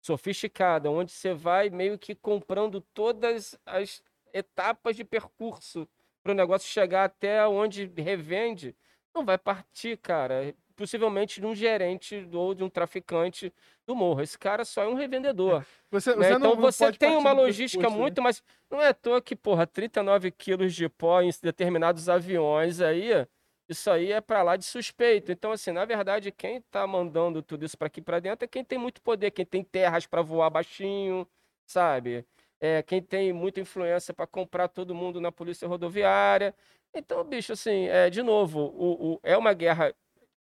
sofisticada, 0.00 0.90
onde 0.90 1.10
você 1.12 1.32
vai 1.32 1.70
meio 1.70 1.98
que 1.98 2.14
comprando 2.14 2.80
todas 2.80 3.58
as 3.66 4.02
etapas 4.36 4.96
de 4.96 5.04
percurso 5.04 5.88
para 6.22 6.32
o 6.32 6.34
negócio 6.34 6.68
chegar 6.68 7.04
até 7.04 7.46
onde 7.46 7.90
revende. 7.96 8.74
Não 9.14 9.24
vai 9.24 9.38
partir, 9.38 9.96
cara, 9.96 10.54
possivelmente 10.74 11.40
de 11.40 11.46
um 11.46 11.54
gerente 11.54 12.28
ou 12.32 12.54
de 12.54 12.62
um 12.62 12.68
traficante 12.68 13.52
do 13.86 13.96
morro. 13.96 14.20
Esse 14.20 14.38
cara 14.38 14.64
só 14.64 14.82
é 14.82 14.88
um 14.88 14.94
revendedor. 14.94 15.64
Você, 15.90 16.14
né? 16.14 16.16
você 16.16 16.30
não- 16.32 16.36
Então 16.38 16.54
não 16.56 16.60
você 16.60 16.84
pode 16.86 16.98
tem 16.98 17.16
uma 17.16 17.32
logística 17.32 17.88
né? 17.88 17.96
muito 17.96 18.20
mais. 18.20 18.42
Não 18.70 18.82
é 18.82 18.88
à 18.88 18.94
toa 18.94 19.22
que, 19.22 19.34
porra, 19.36 19.66
39 19.66 20.30
quilos 20.30 20.74
de 20.74 20.88
pó 20.88 21.22
em 21.22 21.30
determinados 21.42 22.08
aviões 22.08 22.80
aí, 22.80 23.26
isso 23.68 23.88
aí 23.90 24.12
é 24.12 24.20
pra 24.20 24.42
lá 24.42 24.56
de 24.56 24.64
suspeito. 24.64 25.30
Então, 25.32 25.52
assim, 25.52 25.70
na 25.70 25.84
verdade, 25.84 26.30
quem 26.32 26.60
tá 26.70 26.86
mandando 26.86 27.40
tudo 27.42 27.64
isso 27.64 27.78
pra 27.78 27.86
aqui 27.86 28.02
pra 28.02 28.18
dentro 28.20 28.44
é 28.44 28.48
quem 28.48 28.64
tem 28.64 28.76
muito 28.78 29.00
poder, 29.00 29.30
quem 29.30 29.46
tem 29.46 29.62
terras 29.64 30.06
pra 30.06 30.20
voar 30.22 30.50
baixinho, 30.50 31.26
sabe? 31.64 32.26
É, 32.60 32.82
quem 32.82 33.02
tem 33.02 33.32
muita 33.32 33.60
influência 33.60 34.14
pra 34.14 34.26
comprar 34.26 34.68
todo 34.68 34.94
mundo 34.94 35.20
na 35.20 35.30
polícia 35.30 35.68
rodoviária. 35.68 36.54
Então, 36.94 37.22
bicho, 37.24 37.52
assim, 37.52 37.86
é, 37.88 38.08
de 38.08 38.22
novo, 38.22 38.60
o, 38.60 39.14
o- 39.14 39.20
é 39.22 39.36
uma 39.36 39.52
guerra 39.52 39.94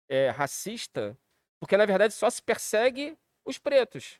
é, 0.10 0.30
racista, 0.30 1.18
porque 1.60 1.78
na 1.78 1.86
verdade 1.86 2.14
só 2.14 2.30
se 2.30 2.42
persegue 2.42 3.18
os 3.46 3.58
pretos. 3.58 4.20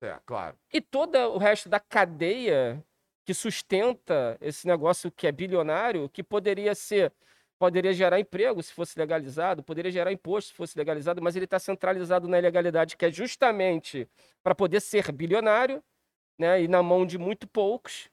É, 0.00 0.18
claro. 0.26 0.56
E 0.72 0.80
todo 0.80 1.16
o 1.16 1.38
resto 1.38 1.68
da 1.68 1.78
cadeia 1.80 2.84
que 3.24 3.32
sustenta 3.32 4.36
esse 4.40 4.66
negócio 4.66 5.10
que 5.10 5.26
é 5.26 5.32
bilionário, 5.32 6.08
que 6.08 6.22
poderia 6.24 6.74
ser, 6.74 7.12
poderia 7.58 7.92
gerar 7.92 8.18
emprego 8.18 8.60
se 8.62 8.72
fosse 8.72 8.98
legalizado, 8.98 9.62
poderia 9.62 9.92
gerar 9.92 10.12
imposto 10.12 10.50
se 10.50 10.56
fosse 10.56 10.76
legalizado, 10.76 11.22
mas 11.22 11.36
ele 11.36 11.44
está 11.44 11.58
centralizado 11.58 12.26
na 12.26 12.38
ilegalidade, 12.38 12.96
que 12.96 13.04
é 13.06 13.10
justamente 13.12 14.08
para 14.42 14.54
poder 14.54 14.80
ser 14.80 15.12
bilionário, 15.12 15.82
né, 16.42 16.60
e 16.62 16.66
na 16.66 16.82
mão 16.82 17.06
de 17.06 17.16
muito 17.18 17.46
poucos. 17.46 18.10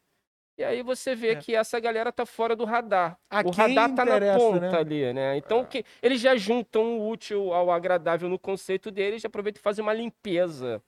E 0.55 0.63
aí 0.63 0.83
você 0.83 1.15
vê 1.15 1.29
É. 1.29 1.35
que 1.35 1.55
essa 1.55 1.79
galera 1.79 2.11
tá 2.11 2.25
fora 2.25 2.55
do 2.55 2.63
radar. 2.63 3.17
A 3.29 3.41
o 3.41 3.49
radar 3.49 3.95
tá 3.95 4.05
na 4.05 4.37
ponta 4.37 4.59
né? 4.71 4.77
ali, 4.77 5.13
né? 5.13 5.37
Então 5.37 5.61
É. 5.61 5.65
que 5.65 5.85
eles 6.01 6.21
já 6.21 6.35
juntam 6.35 6.99
o 6.99 7.09
útil 7.09 7.51
ao 7.53 7.71
agradável 7.71 8.29
no 8.29 8.37
conceito 8.37 8.91
deles, 8.91 9.21
já 9.23 9.27
aproveitam 9.27 9.59
e 9.59 9.63
fazem 9.63 9.81
uma 9.81 9.93
limpeza. 9.93 10.83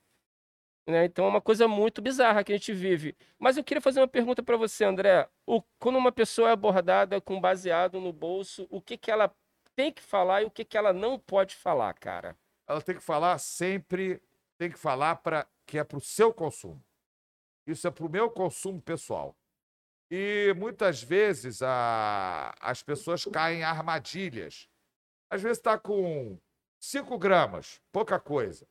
Né? 0.87 1.05
Então 1.05 1.25
é 1.25 1.27
uma 1.29 1.41
coisa 1.41 1.67
muito 1.67 2.01
bizarra 2.01 2.43
que 2.43 2.51
a 2.51 2.57
gente 2.57 2.73
vive. 2.73 3.15
Mas 3.39 3.55
eu 3.57 3.63
queria 3.63 3.81
fazer 3.81 4.01
uma 4.01 4.07
pergunta 4.07 4.43
para 4.43 4.57
você, 4.57 4.83
André. 4.83 5.27
O- 5.47 5.61
quando 5.79 5.97
uma 5.97 6.11
pessoa 6.11 6.49
é 6.49 6.51
abordada 6.51 7.19
com 7.21 7.39
baseado 7.39 7.99
no 8.01 8.11
bolso, 8.11 8.67
o 8.69 8.81
que, 8.81 8.97
que 8.97 9.09
ela 9.09 9.33
tem 9.75 9.91
que 9.91 10.01
falar 10.01 10.41
e 10.41 10.45
o 10.45 10.51
que, 10.51 10.65
que 10.65 10.77
ela 10.77 10.91
não 10.91 11.17
pode 11.17 11.55
falar, 11.55 11.93
cara? 11.93 12.35
Ela 12.67 12.81
tem 12.81 12.95
que 12.95 13.01
falar 13.03 13.37
sempre, 13.37 14.21
tem 14.59 14.69
que 14.69 14.77
falar 14.77 15.15
para 15.17 15.47
que 15.65 15.77
é 15.77 15.83
para 15.83 15.97
o 15.97 16.01
seu 16.01 16.33
consumo. 16.33 16.83
Isso 17.65 17.87
é 17.87 17.91
para 17.91 18.05
o 18.05 18.09
meu 18.09 18.29
consumo 18.29 18.81
pessoal. 18.81 19.35
E 20.09 20.53
muitas 20.57 21.01
vezes 21.01 21.61
a- 21.61 22.53
as 22.59 22.83
pessoas 22.83 23.23
caem 23.25 23.59
em 23.59 23.63
armadilhas. 23.63 24.67
Às 25.29 25.41
vezes 25.41 25.57
está 25.57 25.77
com 25.77 26.37
5 26.81 27.17
gramas, 27.17 27.81
pouca 27.91 28.19
coisa. 28.19 28.67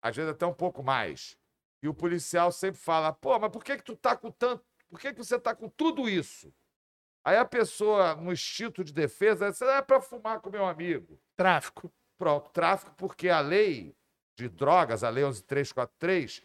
Às 0.00 0.14
vezes 0.16 0.30
até 0.30 0.46
um 0.46 0.54
pouco 0.54 0.82
mais. 0.82 1.36
E 1.82 1.88
o 1.88 1.94
policial 1.94 2.52
sempre 2.52 2.80
fala: 2.80 3.12
pô, 3.12 3.38
mas 3.38 3.50
por 3.50 3.64
que, 3.64 3.76
que 3.76 3.82
tu 3.82 3.96
tá 3.96 4.16
com 4.16 4.30
tanto. 4.30 4.64
Por 4.88 5.00
que, 5.00 5.12
que 5.12 5.18
você 5.18 5.38
tá 5.40 5.54
com 5.54 5.68
tudo 5.68 6.08
isso? 6.08 6.54
Aí 7.24 7.36
a 7.36 7.44
pessoa, 7.44 8.14
no 8.16 8.32
instinto 8.32 8.84
de 8.84 8.92
defesa, 8.92 9.50
diz: 9.50 9.60
é 9.62 9.82
para 9.82 10.00
fumar 10.00 10.40
com 10.40 10.50
meu 10.50 10.64
amigo. 10.66 11.20
Tráfico. 11.36 11.92
Pronto, 12.18 12.50
tráfico, 12.50 12.94
porque 12.96 13.28
a 13.28 13.40
lei 13.40 13.96
de 14.38 14.48
drogas, 14.48 15.02
a 15.02 15.08
lei 15.08 15.24
11343, 15.24 16.40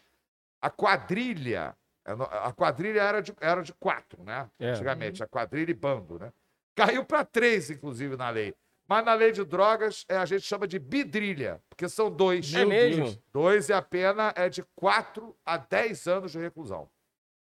a 0.60 0.70
quadrilha, 0.70 1.76
a 2.04 2.52
quadrilha 2.52 3.00
era 3.02 3.20
de, 3.20 3.34
era 3.40 3.62
de 3.62 3.72
quatro, 3.74 4.22
né? 4.24 4.50
É. 4.58 4.70
Antigamente, 4.70 5.22
a 5.22 5.26
quadrilha 5.28 5.70
e 5.70 5.74
bando, 5.74 6.18
né? 6.18 6.32
Caiu 6.74 7.04
para 7.04 7.24
três, 7.24 7.70
inclusive, 7.70 8.16
na 8.16 8.30
lei. 8.30 8.54
Mas 8.88 9.04
na 9.04 9.12
lei 9.12 9.32
de 9.32 9.44
drogas, 9.44 10.06
é, 10.08 10.16
a 10.16 10.24
gente 10.24 10.42
chama 10.42 10.66
de 10.66 10.78
bidrilha, 10.78 11.60
porque 11.68 11.88
são 11.88 12.10
dois. 12.10 12.54
É 12.54 12.64
mesmo? 12.64 13.22
Dois 13.32 13.68
e 13.68 13.72
a 13.72 13.82
pena 13.82 14.32
é 14.34 14.48
de 14.48 14.62
4 14.74 15.36
a 15.44 15.58
10 15.58 16.06
anos 16.06 16.32
de 16.32 16.38
reclusão. 16.38 16.88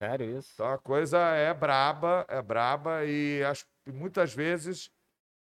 Sério 0.03 0.39
isso? 0.39 0.51
Então 0.55 0.67
a 0.71 0.77
coisa 0.79 1.19
é 1.19 1.55
braba, 1.55 2.27
é 2.29 2.43
braba 2.43 3.05
e 3.07 3.43
as- 3.45 3.65
muitas 3.87 4.35
vezes 4.35 4.91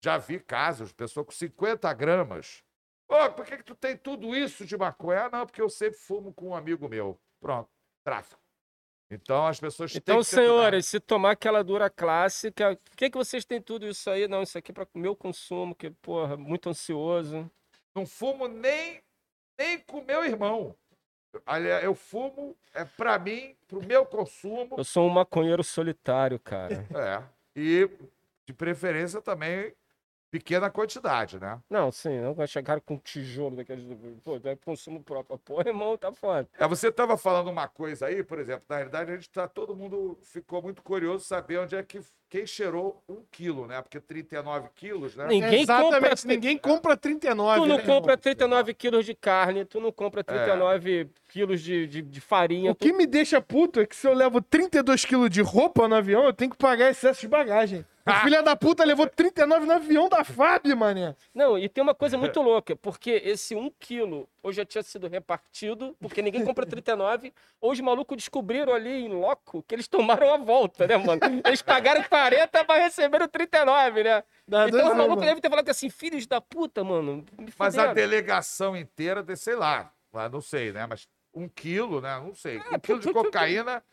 já 0.04 0.18
vi 0.18 0.40
casos, 0.40 0.92
pessoa 0.94 1.26
com 1.26 1.32
50 1.32 1.92
gramas. 1.94 2.62
Pô, 3.08 3.32
por 3.32 3.46
que, 3.46 3.58
que 3.58 3.64
tu 3.64 3.74
tem 3.74 3.98
tudo 3.98 4.36
isso 4.36 4.66
de 4.66 4.78
maconha? 4.78 5.24
Ah, 5.26 5.30
não, 5.32 5.46
porque 5.46 5.62
eu 5.62 5.70
sempre 5.70 5.98
fumo 5.98 6.32
com 6.34 6.50
um 6.50 6.56
amigo 6.56 6.88
meu. 6.88 7.20
Pronto, 7.42 7.70
tráfico. 8.04 8.40
Então 9.12 9.48
as 9.48 9.60
pessoas 9.60 9.92
têm 9.92 10.00
Então, 10.00 10.20
que 10.20 10.30
ter 10.30 10.36
cuidado. 10.36 10.48
senhores, 10.48 10.86
se 10.86 11.00
tomar 11.00 11.32
aquela 11.32 11.64
dura 11.64 11.90
clássica, 11.90 12.76
por 12.76 12.96
que, 12.96 13.10
que 13.10 13.18
vocês 13.18 13.44
têm 13.44 13.62
tudo 13.62 13.88
isso 13.88 14.10
aí? 14.10 14.28
Não, 14.28 14.44
isso 14.44 14.58
aqui 14.58 14.72
é 14.72 14.74
para 14.74 14.88
meu 14.94 15.16
consumo, 15.16 15.74
que, 15.74 15.90
porra, 15.90 16.38
muito 16.38 16.70
ansioso. 16.70 17.50
Não 17.96 18.06
fumo 18.06 18.48
nem, 18.48 19.02
nem 19.58 19.80
com 19.80 20.02
meu 20.02 20.24
irmão. 20.24 20.76
Aliás, 21.46 21.84
eu 21.84 21.96
fumo 21.96 22.56
é 22.74 22.86
para 22.86 23.18
mim, 23.18 23.56
pro 23.68 23.84
meu 23.84 24.06
consumo. 24.06 24.76
Eu 24.78 24.84
sou 24.84 25.08
um 25.08 25.10
maconheiro 25.10 25.64
solitário, 25.64 26.40
cara. 26.40 26.86
É. 26.96 27.24
E 27.56 27.90
de 28.48 28.54
preferência 28.54 29.22
também 29.22 29.74
pequena 30.30 30.70
quantidade, 30.70 31.40
né? 31.40 31.60
Não, 31.70 31.92
sim, 31.92 32.20
não 32.20 32.34
vai 32.34 32.48
chegar 32.48 32.80
com 32.82 32.98
tijolo 32.98 33.56
daqueles. 33.56 33.86
Pô, 34.24 34.40
é 34.44 34.56
consumo 34.56 35.04
próprio. 35.04 35.38
Pô, 35.40 35.62
irmão, 35.66 35.98
tá 35.98 36.12
foda. 36.12 36.48
É, 36.58 36.68
você 36.68 36.90
estava 36.90 37.18
falando 37.18 37.50
uma 37.50 37.68
coisa 37.68 38.08
aí, 38.08 38.24
por 38.24 38.40
exemplo, 38.40 38.66
na 38.70 38.78
realidade 38.78 39.12
a 39.12 39.16
gente 39.16 39.30
tá, 39.30 39.48
todo 39.48 39.76
mundo 39.76 40.18
ficou 40.24 40.62
muito 40.62 40.82
curioso 40.82 41.26
saber 41.26 41.60
onde 41.60 41.76
é 41.76 41.84
que 41.84 42.02
quem 42.30 42.46
cheirou 42.46 43.02
um 43.10 43.24
quilo, 43.32 43.66
né? 43.66 43.82
Porque 43.82 44.00
39 44.00 44.70
quilos, 44.76 45.16
né? 45.16 45.26
Ninguém 45.28 45.64
Exatamente, 45.64 45.94
compra- 45.94 46.16
ninguém 46.26 46.58
compra 46.58 46.98
39. 46.98 47.62
Tu 47.62 47.66
não 47.68 47.78
né, 47.78 47.82
compra 47.82 48.12
irmão? 48.14 48.18
39 48.18 48.74
quilos 48.76 49.06
de 49.06 49.16
carne, 49.16 49.66
tu 49.66 49.80
não 49.80 49.92
compra 49.92 50.24
39 50.24 51.10
quilos 51.28 51.62
de, 51.62 51.88
de, 51.88 52.02
de 52.04 52.22
farinha. 52.22 52.72
O 52.72 52.76
que 52.76 52.94
me 52.94 53.08
deixa 53.08 53.42
puto 53.42 53.80
é 53.80 53.86
que 53.86 53.96
se 53.96 54.08
eu 54.08 54.14
levo 54.14 54.42
32 54.42 55.06
quilos 55.06 55.30
de 55.30 55.42
roupa 55.42 55.88
no 55.88 55.96
avião, 55.96 56.24
eu 56.24 56.34
tenho 56.34 56.52
que 56.52 56.58
pagar 56.58 56.92
excesso 56.92 57.22
de 57.22 57.28
bagagem. 57.28 57.84
A 58.06 58.22
filha 58.22 58.44
da 58.44 58.56
puta 58.56 58.84
levou 58.84 59.08
39 59.08 59.66
no 59.66 59.74
avião 59.74 60.08
da 60.08 60.24
FAB, 60.24 60.68
mané. 60.76 61.16
Não, 61.34 61.58
e 61.58 61.68
tem 61.68 61.84
uma 61.84 61.96
coisa 61.96 62.18
muito 62.18 62.42
louca, 62.42 62.76
porque 62.76 63.22
esse 63.26 63.56
1 63.56 63.72
quilo 63.80 64.28
ou 64.42 64.52
já 64.52 64.66
tinha 64.66 64.84
sido 64.84 65.08
repartido, 65.08 65.96
porque 66.00 66.22
ninguém 66.22 66.44
compra 66.44 66.66
39, 66.66 67.34
ou 67.60 67.72
os 67.72 67.80
malucos 67.80 68.18
descobriram 68.18 68.74
ali 68.74 69.06
em 69.06 69.10
loco 69.10 69.64
que 69.64 69.76
eles 69.76 69.88
tomaram 69.88 70.34
a 70.34 70.38
volta, 70.38 70.88
né, 70.88 70.98
mano? 70.98 71.22
Eles 71.46 71.62
pagaram 71.62 72.04
40 72.04 72.66
pra 72.66 72.78
receber 72.78 73.22
o 73.22 73.28
39, 73.28 74.04
né? 74.04 74.24
Então 74.48 74.60
o 74.60 74.64
anos, 74.64 74.98
maluco 74.98 75.16
mano. 75.16 75.22
deve 75.22 75.42
ter 75.42 75.50
falado 75.50 75.70
assim, 75.70 75.90
filhos 75.90 76.26
da 76.26 76.40
puta, 76.42 76.84
mano. 76.84 77.26
Mas 77.58 77.78
a 77.78 77.88
fuderam." 77.88 77.94
delegação 77.94 78.76
inteira, 78.76 79.22
de, 79.22 79.36
sei 79.36 79.56
lá, 79.56 79.92
lá, 80.14 80.30
não 80.30 80.42
sei, 80.42 80.72
né? 80.72 80.86
Mas 80.88 81.08
um 81.34 81.48
quilo, 81.48 82.02
né? 82.02 82.20
Não 82.20 82.34
sei. 82.34 82.58
É, 82.58 82.76
um 82.76 82.80
quilo 82.80 83.00
de 83.00 83.12
cocaína 83.12 83.84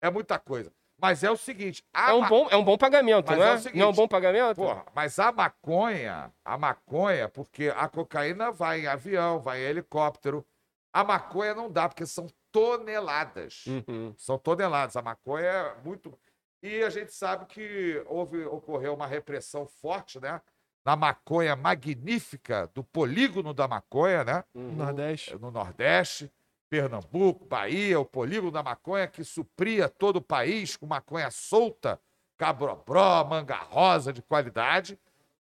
é 0.00 0.10
muita 0.10 0.38
coisa. 0.38 0.72
Mas 1.00 1.22
é 1.24 1.30
o 1.30 1.36
seguinte, 1.36 1.84
a 1.92 2.10
É 2.10 2.14
um 2.14 2.20
ma- 2.20 2.28
bom, 2.28 2.48
é 2.50 2.56
um 2.56 2.64
bom 2.64 2.78
pagamento, 2.78 3.26
Mas 3.28 3.38
não 3.38 3.44
é 3.44 3.50
é? 3.50 3.54
o 3.54 3.58
seguinte, 3.58 3.78
não 3.78 3.86
é 3.86 3.90
um 3.90 3.92
bom 3.94 4.08
pagamento? 4.08 4.56
Porra, 4.56 4.84
mas 4.94 5.18
a 5.18 5.32
maconha, 5.32 6.32
a 6.44 6.56
maconha, 6.56 7.28
porque 7.28 7.72
a 7.76 7.88
cocaína 7.88 8.50
vai 8.52 8.80
em 8.82 8.86
avião, 8.86 9.40
vai 9.40 9.60
em 9.60 9.64
helicóptero. 9.64 10.46
A 10.92 11.02
maconha 11.02 11.54
não 11.54 11.70
dá, 11.70 11.88
porque 11.88 12.06
são 12.06 12.26
toneladas. 12.52 13.64
Uhum. 13.66 14.14
São 14.16 14.38
toneladas. 14.38 14.96
A 14.96 15.02
maconha 15.02 15.46
é 15.46 15.74
muito. 15.84 16.16
E 16.62 16.82
a 16.82 16.88
gente 16.90 17.12
sabe 17.12 17.46
que 17.46 18.02
houve, 18.06 18.44
ocorreu 18.46 18.94
uma 18.94 19.06
repressão 19.06 19.66
forte, 19.66 20.20
né? 20.20 20.40
Na 20.86 20.94
maconha 20.96 21.56
magnífica, 21.56 22.70
do 22.74 22.84
polígono 22.84 23.52
da 23.52 23.66
maconha, 23.66 24.22
né? 24.22 24.44
uhum. 24.54 24.72
Nordeste. 24.76 25.36
no 25.38 25.50
Nordeste, 25.50 26.30
Pernambuco, 26.74 27.44
Bahia, 27.44 28.00
o 28.00 28.04
polígono 28.04 28.50
da 28.50 28.60
maconha 28.60 29.06
que 29.06 29.22
supria 29.22 29.88
todo 29.88 30.16
o 30.16 30.20
país 30.20 30.76
com 30.76 30.86
maconha 30.86 31.30
solta, 31.30 32.00
cabrobró, 32.36 33.24
manga 33.24 33.54
rosa 33.54 34.12
de 34.12 34.20
qualidade, 34.20 34.98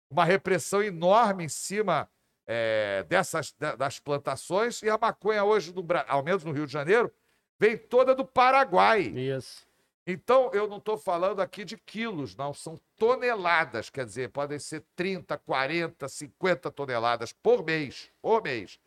uma 0.09 0.25
repressão 0.25 0.81
enorme 0.81 1.43
em 1.45 1.49
cima 1.49 2.09
eh, 2.47 3.05
dessas 3.07 3.51
da- 3.59 3.75
das 3.75 3.99
plantações 3.99 4.81
e 4.81 4.89
a 4.89 4.97
maconha 4.97 5.43
hoje, 5.43 5.71
no, 5.71 5.85
ao 6.07 6.23
menos 6.23 6.43
no 6.43 6.51
Rio 6.51 6.65
de 6.65 6.73
Janeiro, 6.73 7.13
vem 7.59 7.77
toda 7.77 8.15
do 8.15 8.25
Paraguai. 8.25 9.01
Isso. 9.03 9.67
Então, 10.07 10.49
eu 10.51 10.67
não 10.67 10.77
estou 10.77 10.97
falando 10.97 11.41
aqui 11.41 11.63
de 11.63 11.77
quilos, 11.77 12.35
não, 12.35 12.51
são 12.51 12.79
toneladas, 12.97 13.91
quer 13.91 14.03
dizer, 14.03 14.29
podem 14.31 14.57
ser 14.57 14.83
30, 14.95 15.37
40, 15.37 16.07
50 16.07 16.71
toneladas 16.71 17.31
por 17.31 17.63
mês, 17.63 18.09
por 18.19 18.41
mês. 18.41 18.79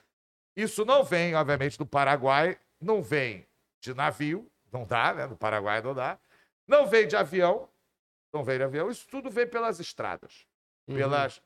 Isso 0.57 0.85
não 0.85 1.03
vem, 1.05 1.35
obviamente, 1.35 1.79
do 1.79 1.87
Paraguai, 1.87 2.59
não 2.81 3.03
vem 3.03 3.47
de 3.81 3.95
navio, 3.95 4.51
não 4.73 4.85
dá, 4.85 5.15
né? 5.15 5.27
No 5.27 5.37
Paraguai 5.37 5.81
não 5.83 5.95
dá. 5.95 6.19
Não 6.67 6.87
vem 6.87 7.07
de 7.07 7.17
avião, 7.17 7.69
não 8.33 8.45
vem 8.45 8.59
de 8.59 8.65
avião, 8.65 8.91
isso 8.91 9.07
tudo 9.09 9.31
vem 9.31 9.47
pelas 9.47 9.81
estradas, 9.81 10.47
Uhum. 10.89 10.97
pelas 10.97 11.43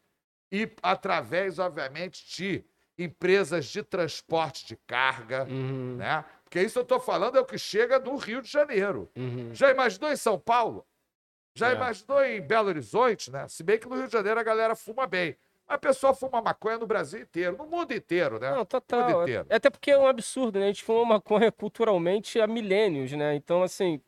e 0.52 0.70
através, 0.82 1.58
obviamente, 1.58 2.24
de 2.36 2.64
empresas 2.98 3.66
de 3.66 3.82
transporte 3.82 4.64
de 4.66 4.76
carga, 4.86 5.44
Uhum. 5.44 5.96
né? 5.96 6.24
Porque 6.44 6.62
isso 6.62 6.78
eu 6.78 6.82
estou 6.82 7.00
falando 7.00 7.36
é 7.36 7.40
o 7.40 7.44
que 7.44 7.58
chega 7.58 7.98
no 7.98 8.16
Rio 8.16 8.40
de 8.40 8.48
Janeiro. 8.48 9.10
Uhum. 9.16 9.52
Já 9.54 9.70
imaginou 9.70 10.10
em 10.10 10.16
São 10.16 10.38
Paulo? 10.38 10.86
Já 11.56 11.70
É. 11.70 11.74
imaginou 11.74 12.22
em 12.24 12.40
Belo 12.40 12.68
Horizonte, 12.68 13.30
né? 13.30 13.48
Se 13.48 13.62
bem 13.64 13.78
que 13.78 13.88
no 13.88 13.96
Rio 13.96 14.06
de 14.06 14.12
Janeiro 14.12 14.38
a 14.38 14.42
galera 14.44 14.76
fuma 14.76 15.06
bem. 15.06 15.36
A 15.68 15.76
pessoa 15.76 16.14
fuma 16.14 16.40
maconha 16.40 16.78
no 16.78 16.86
Brasil 16.86 17.20
inteiro, 17.20 17.56
no 17.56 17.66
mundo 17.66 17.92
inteiro, 17.92 18.38
né? 18.38 18.52
Não, 18.52 18.64
total. 18.64 19.22
inteiro. 19.22 19.46
Até 19.50 19.68
porque 19.68 19.90
é 19.90 19.98
um 19.98 20.06
absurdo, 20.06 20.60
né? 20.60 20.66
A 20.66 20.68
gente 20.68 20.84
fuma 20.84 21.04
maconha 21.04 21.50
culturalmente 21.50 22.40
há 22.40 22.46
milênios, 22.46 23.10
né? 23.12 23.34
Então, 23.34 23.62
assim, 23.62 24.00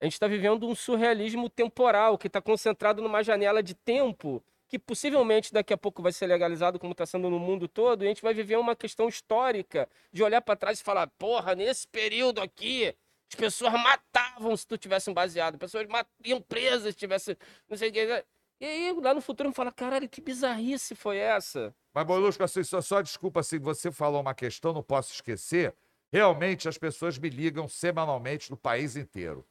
a 0.00 0.04
gente 0.04 0.14
está 0.14 0.26
vivendo 0.26 0.66
um 0.66 0.74
surrealismo 0.74 1.48
temporal 1.48 2.18
que 2.18 2.26
está 2.26 2.40
concentrado 2.40 3.00
numa 3.00 3.22
janela 3.22 3.62
de 3.62 3.74
tempo 3.74 4.42
que 4.66 4.78
possivelmente 4.78 5.52
daqui 5.52 5.72
a 5.72 5.76
pouco 5.76 6.02
vai 6.02 6.12
ser 6.12 6.26
legalizado, 6.26 6.78
como 6.78 6.92
está 6.92 7.04
sendo 7.04 7.28
no 7.28 7.38
mundo 7.38 7.68
todo, 7.68 8.02
e 8.02 8.06
a 8.06 8.08
gente 8.08 8.22
vai 8.22 8.32
viver 8.32 8.56
uma 8.56 8.74
questão 8.74 9.06
histórica 9.06 9.86
de 10.10 10.22
olhar 10.22 10.40
para 10.40 10.56
trás 10.56 10.80
e 10.80 10.82
falar: 10.82 11.06
porra, 11.18 11.54
nesse 11.54 11.86
período 11.86 12.40
aqui. 12.40 12.94
As 13.30 13.36
pessoas 13.36 13.72
matavam 13.72 14.54
se 14.54 14.66
tu 14.66 14.76
tivesse 14.76 15.08
um 15.08 15.14
baseado, 15.14 15.54
as 15.54 15.58
pessoas 15.58 15.86
iam 16.22 16.38
presas 16.38 16.92
se 16.92 16.98
tivesse 16.98 17.34
não 17.66 17.78
sei 17.78 17.88
o 17.88 17.92
que. 17.92 18.24
E 18.62 18.64
aí, 18.64 18.92
lá 18.92 19.12
no 19.12 19.20
futuro, 19.20 19.48
eu 19.48 19.52
falo, 19.52 19.72
caralho, 19.72 20.08
que 20.08 20.20
bizarrice 20.20 20.94
foi 20.94 21.16
essa? 21.16 21.74
Mas, 21.92 22.06
Molusco, 22.06 22.44
assim, 22.44 22.62
só, 22.62 22.80
só 22.80 23.02
desculpa, 23.02 23.40
assim, 23.40 23.58
você 23.58 23.90
falou 23.90 24.20
uma 24.20 24.36
questão, 24.36 24.72
não 24.72 24.84
posso 24.84 25.12
esquecer. 25.12 25.74
Realmente, 26.12 26.68
as 26.68 26.78
pessoas 26.78 27.18
me 27.18 27.28
ligam 27.28 27.66
semanalmente 27.66 28.52
no 28.52 28.56
país 28.56 28.94
inteiro. 28.94 29.44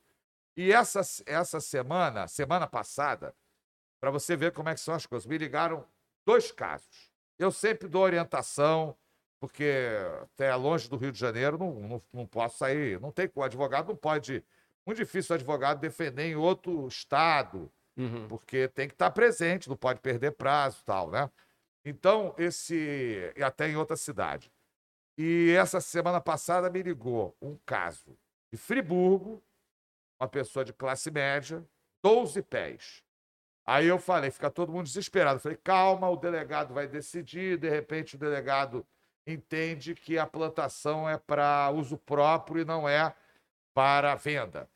E 0.56 0.72
essa, 0.72 1.01
essa 1.25 1.60
semana, 1.60 2.25
semana 2.30 2.65
passada, 2.65 3.36
para 4.00 4.12
você 4.12 4.38
ver 4.38 4.53
como 4.53 4.70
é 4.70 4.75
que 4.75 4.80
são 4.80 4.94
as 4.94 5.06
coisas, 5.06 5.27
me 5.27 5.38
ligaram 5.38 5.84
dois 6.25 6.50
casos. 6.50 7.12
Eu 7.38 7.51
sempre 7.51 7.89
dou 7.89 8.03
orientação, 8.03 8.96
porque 9.41 9.89
até 10.22 10.56
longe 10.56 10.88
do 10.88 10.96
Rio 10.96 11.12
de 11.12 11.20
Janeiro, 11.20 11.58
não, 11.58 11.74
não, 11.74 12.01
não 12.13 12.25
posso 12.25 12.60
sair, 12.60 12.98
não 13.01 13.12
tem 13.12 13.27
como, 13.27 13.44
advogado 13.44 13.89
não 13.89 13.96
pode, 13.98 14.41
muito 14.86 15.00
difícil 15.00 15.34
o 15.34 15.36
advogado 15.36 15.82
defender 15.82 16.27
em 16.27 16.36
outro 16.38 16.88
estado, 16.88 17.70
Uhum. 17.98 18.27
porque 18.27 18.67
tem 18.69 18.88
que 18.88 18.93
estar 18.93 19.12
presente, 19.12 19.69
não 19.69 19.75
pode 19.75 20.00
perder 20.00 20.31
prazo 20.31 20.79
e 20.81 20.86
tal, 20.86 21.12
né? 21.12 21.29
Então, 21.83 22.33
esse. 22.38 23.33
E 23.36 23.43
até 23.43 23.67
em 23.67 23.75
outra 23.75 23.98
cidade. 23.98 24.51
E 25.17 25.53
essa 25.57 25.81
semana 25.81 26.21
passada 26.21 26.69
me 26.69 26.81
ligou 26.81 27.36
um 27.41 27.57
caso 27.65 28.17
de 28.51 28.57
Friburgo, 28.57 29.43
uma 30.19 30.27
pessoa 30.27 30.63
de 30.63 30.74
classe 30.74 31.12
média, 31.12 31.65
12 32.03 32.41
pés. 32.41 33.03
Aí 33.65 33.88
eu 33.88 34.00
falei, 34.00 34.31
fica 34.31 34.50
todo 34.50 34.71
mundo 34.71 34.86
desesperado. 34.86 35.38
Eu 35.38 35.41
falei, 35.41 35.57
calma, 35.63 36.10
o 36.10 36.15
delegado 36.15 36.74
vai 36.74 36.88
decidir, 36.88 37.57
de 37.57 37.69
repente 37.69 38.15
o 38.15 38.17
delegado 38.17 38.86
entende 39.25 39.93
que 39.93 40.17
a 40.17 40.25
plantação 40.25 41.07
é 41.07 41.17
para 41.17 41.69
uso 41.71 41.98
próprio 41.98 42.62
e 42.62 42.65
não 42.65 42.88
é 42.88 43.13
para 43.74 44.15
venda. 44.15 44.67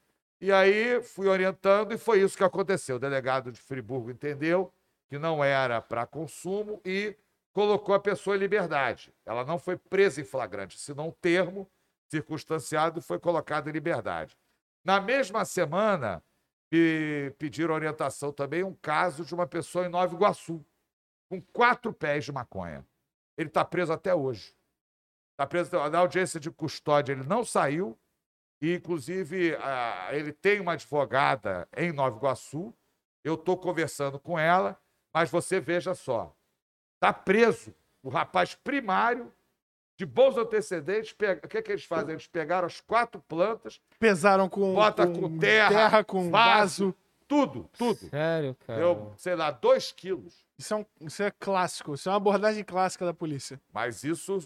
E 0.42 0.52
aí 0.52 1.02
fui 1.02 1.28
orientando 1.28 1.94
e 1.94 1.98
foi 1.98 2.22
isso 2.22 2.38
que 2.38 2.44
aconteceu. 2.44 2.98
O 2.98 3.00
delegado 3.00 3.52
de 3.52 3.60
Friburgo 3.60 4.12
entendeu 4.12 4.74
que 5.08 5.18
não 5.18 5.44
era 5.44 5.82
para 5.82 6.06
consumo 6.06 6.82
e 6.84 7.16
colocou 7.54 7.96
a 7.96 8.00
pessoa 8.00 8.36
em 8.36 8.40
liberdade. 8.40 9.14
Ela 9.26 9.46
não 9.46 9.58
foi 9.58 9.78
presa 9.78 10.20
em 10.20 10.26
flagrante, 10.26 10.78
senão 10.78 11.08
um 11.08 11.12
termo 11.12 11.70
circunstanciado 12.10 13.02
foi 13.02 13.18
colocado 13.20 13.70
em 13.70 13.72
liberdade. 13.72 14.38
Na 14.84 15.00
mesma 15.00 15.46
semana, 15.46 16.22
me 16.72 17.32
pediram 17.38 17.74
orientação 17.74 18.32
também 18.32 18.64
um 18.64 18.74
caso 18.74 19.24
de 19.24 19.34
uma 19.34 19.48
pessoa 19.48 19.86
em 19.86 19.90
Nova 19.90 20.14
Iguaçu, 20.14 20.64
com 21.30 21.42
quatro 21.42 21.94
pés 21.94 22.26
de 22.26 22.32
maconha. 22.32 22.86
Ele 23.38 23.50
está 23.50 23.64
preso 23.64 23.94
até 23.94 24.14
hoje. 24.14 24.56
Está 25.32 25.46
preso 25.46 25.72
na 25.90 26.00
audiência 26.00 26.40
de 26.40 26.52
custódia, 26.52 27.14
ele 27.14 27.24
não 27.24 27.44
saiu. 27.44 27.98
E, 28.62 28.74
inclusive, 28.76 29.56
ah, 29.60 30.10
ele 30.12 30.32
tem 30.32 30.60
uma 30.60 30.74
advogada 30.74 31.68
em 31.76 31.92
Nova 31.92 32.18
Iguaçu. 32.18 32.74
Eu 33.24 33.36
estou 33.36 33.58
conversando 33.58 34.20
com 34.20 34.38
ela, 34.40 34.80
mas 35.14 35.30
você 35.30 35.60
veja 35.60 35.94
só. 35.94 36.34
Está 36.96 37.12
preso 37.12 37.74
o 38.04 38.10
rapaz 38.10 38.54
primário, 38.56 39.32
de 39.98 40.06
bons 40.06 40.38
antecedentes. 40.38 41.14
pega- 41.14 41.42
O 41.46 41.50
que, 41.50 41.58
é 41.58 41.62
que 41.62 41.72
eles 41.72 41.86
fazem? 41.86 42.12
Eles 42.12 42.28
pegaram 42.28 42.66
as 42.68 42.80
quatro 42.82 43.22
plantas, 43.28 43.82
Pesaram 44.00 44.48
com, 44.50 44.74
Bota 44.74 45.08
com 45.08 45.38
terra, 45.40 46.04
com 46.04 46.30
vaso. 46.30 46.86
vaso. 46.88 46.96
tudo, 47.28 47.70
tudo. 47.78 48.10
Sério, 48.10 48.56
cara. 48.68 48.80
Deu, 48.80 49.14
sei 49.18 49.36
lá, 49.36 49.50
dois 49.52 49.92
quilos. 49.92 50.46
Isso 50.58 50.74
é, 50.74 50.78
um- 50.78 50.86
isso 51.02 51.24
é 51.24 51.32
clássico. 51.32 51.96
Isso 51.96 52.08
é 52.08 52.12
uma 52.12 52.18
abordagem 52.18 52.64
clássica 52.64 53.04
da 53.06 53.14
polícia. 53.14 53.60
Mas 53.74 54.04
isso 54.04 54.38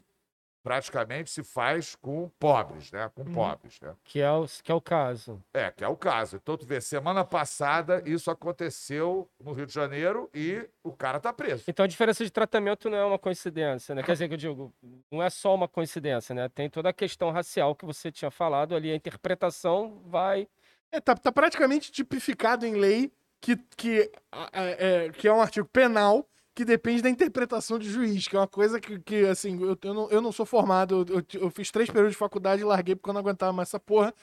praticamente 0.64 1.30
se 1.30 1.44
faz 1.44 1.96
com 1.96 2.30
pobres, 2.40 2.92
né? 2.92 3.10
Com 3.16 3.22
Uhum. 3.24 3.34
pobres, 3.34 3.80
né? 3.82 3.96
Que 4.04 4.20
é 4.22 4.32
o, 4.32 4.46
que 4.64 4.72
é 4.72 4.76
o 4.76 4.82
caso. 4.82 5.42
É, 5.54 5.72
que 5.72 5.84
é 5.84 5.88
o 5.88 5.96
caso. 5.96 6.36
Então, 6.36 6.58
tu 6.58 6.66
vê, 6.66 6.80
semana 6.82 7.24
passada 7.24 8.04
isso 8.06 8.30
aconteceu 8.30 9.30
no 9.40 9.54
Rio 9.54 9.66
de 9.66 9.74
Janeiro 9.74 10.30
e 10.34 10.68
o 10.84 10.92
cara 10.92 11.20
tá 11.20 11.32
preso. 11.32 11.64
Então 11.68 11.84
a 11.84 11.88
diferença 11.88 12.24
de 12.24 12.32
tratamento 12.32 12.90
não 12.90 12.98
é 12.98 13.06
uma 13.06 13.20
coincidência, 13.20 13.96
né? 13.96 14.04
Quer 14.04 14.14
dizer 14.14 14.28
que 14.28 14.34
eu 14.34 14.38
digo, 14.38 14.74
não 15.12 15.24
é 15.24 15.30
só 15.30 15.54
uma 15.56 15.68
coincidência, 15.68 16.34
né? 16.36 16.50
Tem 16.50 16.70
toda 16.70 16.90
a 16.90 16.94
questão 16.94 17.32
racial 17.32 17.76
que 17.76 17.86
você 17.86 18.12
tinha 18.12 18.30
falado 18.32 18.76
ali, 18.76 18.92
a 18.92 18.96
interpretação 18.96 20.02
vai. 20.06 20.48
É, 20.92 21.00
tá, 21.00 21.16
tá 21.16 21.32
praticamente 21.32 21.92
tipificado 21.92 22.66
em 22.66 22.74
lei 22.76 23.12
que, 23.40 23.56
que, 23.78 24.12
a- 24.32 24.50
é, 24.54 25.10
que 25.12 25.28
é 25.28 25.34
um 25.34 25.42
artigo 25.42 25.68
penal 25.68 26.28
que 26.56 26.66
depende 26.66 27.02
da 27.02 27.10
interpretação 27.10 27.80
de 27.80 27.90
juiz, 27.90 28.28
que 28.28 28.36
é 28.36 28.40
uma 28.40 28.48
coisa 28.48 28.80
que, 28.80 29.00
que 29.00 29.26
assim, 29.26 29.62
eu, 29.62 29.78
eu, 29.82 29.94
não, 29.94 30.10
eu 30.10 30.22
não 30.22 30.32
sou 30.32 30.46
formado, 30.46 31.06
eu, 31.08 31.18
eu, 31.18 31.42
eu 31.46 31.50
fiz 31.50 31.72
três 31.72 31.90
períodos 31.90 32.14
de 32.14 32.18
faculdade 32.18 32.62
e 32.62 32.66
larguei 32.66 32.96
porque 32.96 33.10
eu 33.10 33.14
não 33.14 33.22
aguentava 33.22 33.54
mais 33.54 33.70
essa 33.70 33.80
porra. 33.80 34.14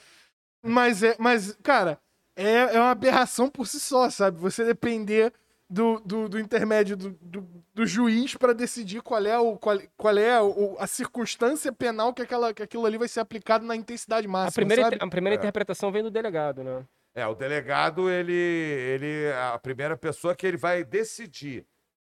Mas, 0.63 1.03
é, 1.03 1.17
mas 1.19 1.57
cara, 1.63 1.99
é, 2.37 2.77
é 2.77 2.81
uma 2.81 2.91
aberração 2.91 3.49
por 3.49 3.67
si 3.67 3.79
só, 3.81 4.11
sabe? 4.11 4.39
Você 4.39 4.65
depender 4.65 5.33
do, 5.69 6.01
do, 6.01 6.29
do 6.29 6.39
intermédio 6.39 6.97
do, 6.97 7.11
do, 7.21 7.49
do 7.75 7.87
juiz 7.87 8.35
para 8.37 8.53
decidir 8.53 9.01
qual 9.03 9.25
é, 9.25 9.39
o, 9.39 9.57
qual, 9.57 9.79
qual 9.97 10.17
é 10.19 10.41
o- 10.41 10.77
a 10.79 10.87
circunstância 10.87 11.73
penal 11.73 12.13
que, 12.15 12.23
aquela, 12.23 12.53
que 12.55 12.63
aquilo 12.63 12.85
ali 12.87 12.99
vai 12.99 13.09
ser 13.09 13.21
aplicado 13.21 13.65
na 13.65 13.75
intensidade 13.75 14.29
máxima, 14.29 14.49
A 14.49 14.53
primeira, 14.53 14.83
sabe? 14.83 14.99
a 15.01 15.09
primeira 15.09 15.37
É. 15.37 15.39
interpretação 15.39 15.91
vem 15.91 16.03
do 16.03 16.11
delegado, 16.11 16.63
né? 16.63 16.85
É, 17.15 17.27
o 17.27 17.35
delegado, 17.35 18.11
ele, 18.11 18.33
ele 18.33 19.33
a 19.33 19.59
primeira 19.59 19.97
pessoa 19.97 20.37
que 20.37 20.47
ele 20.47 20.57
vai 20.59 20.85
decidir 20.85 21.65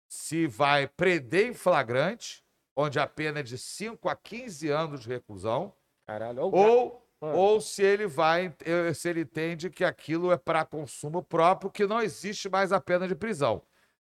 se 0.10 0.48
vai 0.48 0.88
prender 0.88 1.46
em 1.46 1.54
flagrante, 1.54 2.44
onde 2.76 3.00
a 3.00 3.06
pena 3.06 3.42
é 3.42 3.44
de 3.44 3.58
5 3.58 4.10
a 4.10 4.16
15 4.16 4.68
anos 4.70 5.02
de 5.02 5.08
reclusão, 5.08 5.72
Caralho, 6.08 6.42
ou, 6.42 7.08
Mano. 7.22 7.38
ou 7.38 7.62
se 7.62 7.84
ele 7.84 8.08
vai, 8.08 8.54
eh, 8.66 8.94
se 8.94 9.08
ele 9.08 9.22
entende 9.22 9.70
que 9.70 9.86
aquilo 9.86 10.32
é 10.32 10.38
para 10.38 10.66
consumo 10.66 11.22
próprio, 11.22 11.70
que 11.70 11.86
não 11.86 12.02
existe 12.02 12.50
mais 12.50 12.72
a 12.72 12.82
pena 12.82 13.08
de 13.08 13.14
prisão. 13.14 13.62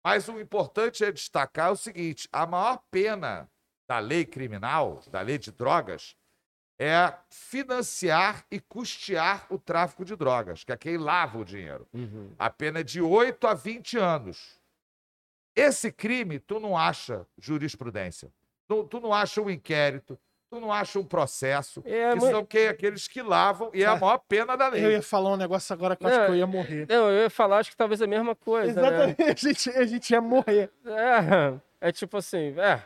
Mas 0.02 0.26
o 0.28 0.40
importante 0.40 1.04
é 1.04 1.12
destacar 1.12 1.70
o 1.70 1.76
seguinte: 1.76 2.26
a 2.32 2.46
maior 2.46 2.82
pena 2.90 3.48
da 3.86 3.98
lei 3.98 4.24
criminal, 4.24 5.02
da 5.10 5.20
lei 5.20 5.36
de 5.36 5.52
drogas, 5.52 6.16
é 6.78 7.14
financiar 7.28 8.46
e 8.50 8.58
custear 8.58 9.46
o 9.50 9.58
tráfico 9.58 10.04
de 10.06 10.16
drogas, 10.16 10.64
que 10.64 10.72
é 10.72 10.76
quem 10.76 10.96
lava 10.96 11.38
o 11.38 11.44
dinheiro. 11.44 11.86
Uhum. 11.92 12.32
A 12.38 12.48
pena 12.48 12.80
é 12.80 12.82
de 12.82 13.02
8 13.02 13.46
a 13.46 13.52
20 13.52 13.98
anos. 13.98 14.61
Esse 15.54 15.92
crime, 15.92 16.38
tu 16.38 16.58
não 16.58 16.76
acha 16.76 17.26
jurisprudência. 17.38 18.30
Tu, 18.68 18.84
tu 18.84 19.00
não 19.00 19.12
acha 19.12 19.40
um 19.40 19.50
inquérito, 19.50 20.18
tu 20.48 20.58
não 20.60 20.72
acha 20.72 20.98
um 20.98 21.04
processo. 21.04 21.82
É, 21.84 22.12
que 22.14 22.20
mu- 22.20 22.30
são 22.30 22.44
que, 22.44 22.66
aqueles 22.68 23.06
que 23.06 23.20
lavam, 23.20 23.70
e 23.74 23.82
é 23.82 23.86
a 23.86 23.96
maior 23.96 24.18
pena 24.18 24.56
da 24.56 24.66
Eu 24.66 24.70
lei. 24.72 24.92
ia 24.92 25.02
falar 25.02 25.30
um 25.32 25.36
negócio 25.36 25.72
agora 25.74 25.94
que 25.94 26.04
eu 26.04 26.08
acho 26.08 26.24
que 26.24 26.30
eu 26.30 26.36
ia 26.36 26.46
morrer. 26.46 26.86
Não, 26.88 27.10
eu 27.10 27.22
ia 27.24 27.30
falar, 27.30 27.58
acho 27.58 27.70
que 27.70 27.76
talvez 27.76 28.00
a 28.00 28.06
mesma 28.06 28.34
coisa, 28.34 28.80
né? 28.80 28.88
Exatamente, 28.88 29.22
a, 29.30 29.34
gente, 29.34 29.70
a 29.70 29.84
gente 29.86 30.10
ia 30.10 30.20
morrer. 30.20 30.70
É, 30.86 31.88
é 31.88 31.92
tipo 31.92 32.16
assim, 32.16 32.54
é, 32.58 32.82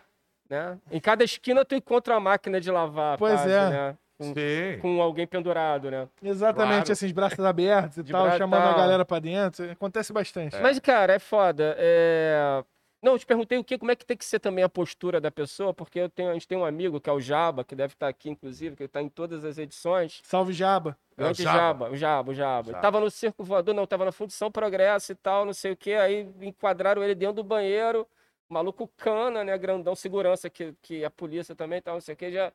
né? 0.51 0.79
Em 0.91 1.01
cada 1.01 1.23
esquina 1.23 1.65
tu 1.65 1.75
encontra 1.77 2.15
uma 2.15 2.21
máquina 2.21 2.61
de 2.61 2.71
lavar, 2.71 3.17
Pois 3.19 3.35
quase, 3.35 3.51
é. 3.53 3.71
né? 3.71 3.99
Com, 4.19 4.33
com 4.81 5.03
alguém 5.03 5.27
pendurado, 5.27 5.91
né? 5.91 6.09
Exatamente, 6.23 6.77
Claro. 6.79 6.93
assim, 6.93 7.07
os 7.07 7.13
braços 7.13 7.41
abertos 7.45 7.99
e 7.99 8.03
De 8.05 8.13
tal, 8.13 8.25
bra- 8.27 8.39
chamando 8.39 8.63
a 8.63 8.69
tal. 8.71 8.77
galera 8.79 9.05
pra 9.05 9.19
dentro. 9.19 9.71
Acontece 9.71 10.13
bastante. 10.13 10.57
Mas, 10.61 10.79
cara, 10.79 11.13
é 11.15 11.19
foda. 11.19 11.75
É... 11.79 12.65
Não, 13.03 13.13
eu 13.13 13.19
te 13.19 13.27
perguntei 13.27 13.59
o 13.59 13.63
que, 13.63 13.77
como 13.79 13.91
é 13.91 13.95
que 13.95 14.07
tem 14.07 14.17
que 14.17 14.25
ser 14.25 14.41
também 14.41 14.65
a 14.65 14.69
postura 14.69 15.21
da 15.21 15.31
pessoa, 15.31 15.73
porque 15.75 16.01
eu 16.01 16.09
tenho, 16.09 16.31
a 16.31 16.33
gente 16.33 16.49
tem 16.49 16.57
um 16.57 16.65
amigo 16.65 16.99
que 17.01 17.09
é 17.11 17.13
o 17.13 17.21
Jaba, 17.21 17.63
que 17.63 17.77
deve 17.77 17.93
estar 17.93 18.09
aqui, 18.09 18.31
inclusive, 18.31 18.75
que 18.75 18.85
está 18.85 19.03
em 19.03 19.09
todas 19.09 19.45
as 19.45 19.59
edições. 19.59 20.21
Salve 20.25 20.53
Jaba. 20.55 20.97
É 21.17 21.21
o 21.21 21.25
Grande 21.25 21.43
Jaba. 21.43 21.59
Jaba, 21.59 21.91
o 21.91 21.97
Jaba, 21.97 22.31
o 22.31 22.35
Jaba. 22.35 22.67
Jaba. 22.73 22.81
Tava 22.83 22.99
no 23.01 23.11
circo 23.11 23.45
voador, 23.45 23.75
não, 23.75 23.87
tava 23.87 24.07
na 24.07 24.13
Fundição 24.13 24.51
Progresso 24.51 25.13
e 25.13 25.15
tal, 25.15 25.45
não 25.45 25.53
sei 25.53 25.73
o 25.73 25.77
quê. 25.77 25.93
Aí 25.93 26.27
enquadraram 26.41 27.05
ele 27.05 27.15
dentro 27.15 27.35
do 27.37 27.45
banheiro, 27.45 28.07
maluco 28.49 28.91
cana, 28.97 29.45
né? 29.45 29.57
Grandão, 29.59 29.95
segurança, 29.95 30.49
que, 30.51 30.75
que 30.83 31.05
a 31.05 31.11
polícia 31.11 31.55
também 31.55 31.81
tal, 31.83 31.95
não 31.95 32.01
sei 32.01 32.15
o 32.15 32.17
quê, 32.17 32.33
já 32.33 32.51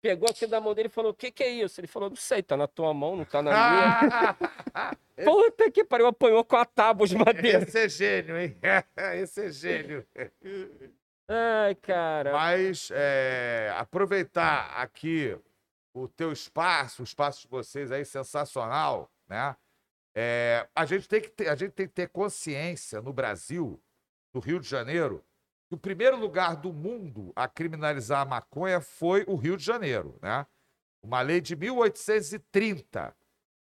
pegou 0.00 0.28
aqui 0.28 0.46
da 0.46 0.60
mão 0.60 0.74
dele 0.74 0.88
e 0.88 0.90
falou: 0.90 1.12
O 1.12 1.14
que, 1.14 1.30
que 1.30 1.42
é 1.42 1.48
isso? 1.50 1.80
Ele 1.80 1.86
falou: 1.86 2.08
Não 2.08 2.16
sei, 2.16 2.42
tá 2.42 2.56
na 2.56 2.66
tua 2.66 2.92
mão, 2.94 3.16
não 3.16 3.24
tá 3.24 3.42
na 3.42 3.50
minha. 3.50 4.36
Puta 5.24 5.70
que 5.70 5.84
pariu, 5.84 6.06
apanhou 6.06 6.44
com 6.44 6.56
a 6.56 6.64
tábua 6.64 7.06
de 7.06 7.16
madeira. 7.16 7.62
Esse 7.62 7.78
é 7.78 7.88
gênio, 7.88 8.38
hein? 8.38 8.56
Esse 9.20 9.46
é 9.46 9.50
gênio. 9.50 10.06
Ai, 11.28 11.74
cara. 11.76 12.32
Mas 12.32 12.90
é, 12.92 13.72
aproveitar 13.76 14.70
aqui 14.76 15.36
o 15.94 16.06
teu 16.06 16.30
espaço, 16.30 17.02
o 17.02 17.04
espaço 17.04 17.42
de 17.42 17.48
vocês 17.48 17.90
aí 17.90 18.04
sensacional, 18.04 19.10
né? 19.26 19.56
É, 20.14 20.66
a, 20.74 20.86
gente 20.86 21.08
tem 21.08 21.20
que 21.20 21.28
ter, 21.28 21.48
a 21.48 21.54
gente 21.54 21.72
tem 21.72 21.86
que 21.86 21.92
ter 21.92 22.08
consciência 22.08 23.02
no 23.02 23.12
Brasil, 23.12 23.82
no 24.32 24.40
Rio 24.40 24.60
de 24.60 24.68
Janeiro, 24.68 25.24
que 25.68 25.74
o 25.74 25.78
primeiro 25.78 26.16
lugar 26.16 26.56
do 26.56 26.72
mundo 26.72 27.32
a 27.34 27.48
criminalizar 27.48 28.20
a 28.20 28.24
maconha 28.24 28.80
foi 28.80 29.24
o 29.26 29.34
Rio 29.34 29.56
de 29.56 29.64
Janeiro, 29.64 30.18
né? 30.22 30.46
Uma 31.02 31.20
lei 31.20 31.40
de 31.40 31.54
1830. 31.56 33.14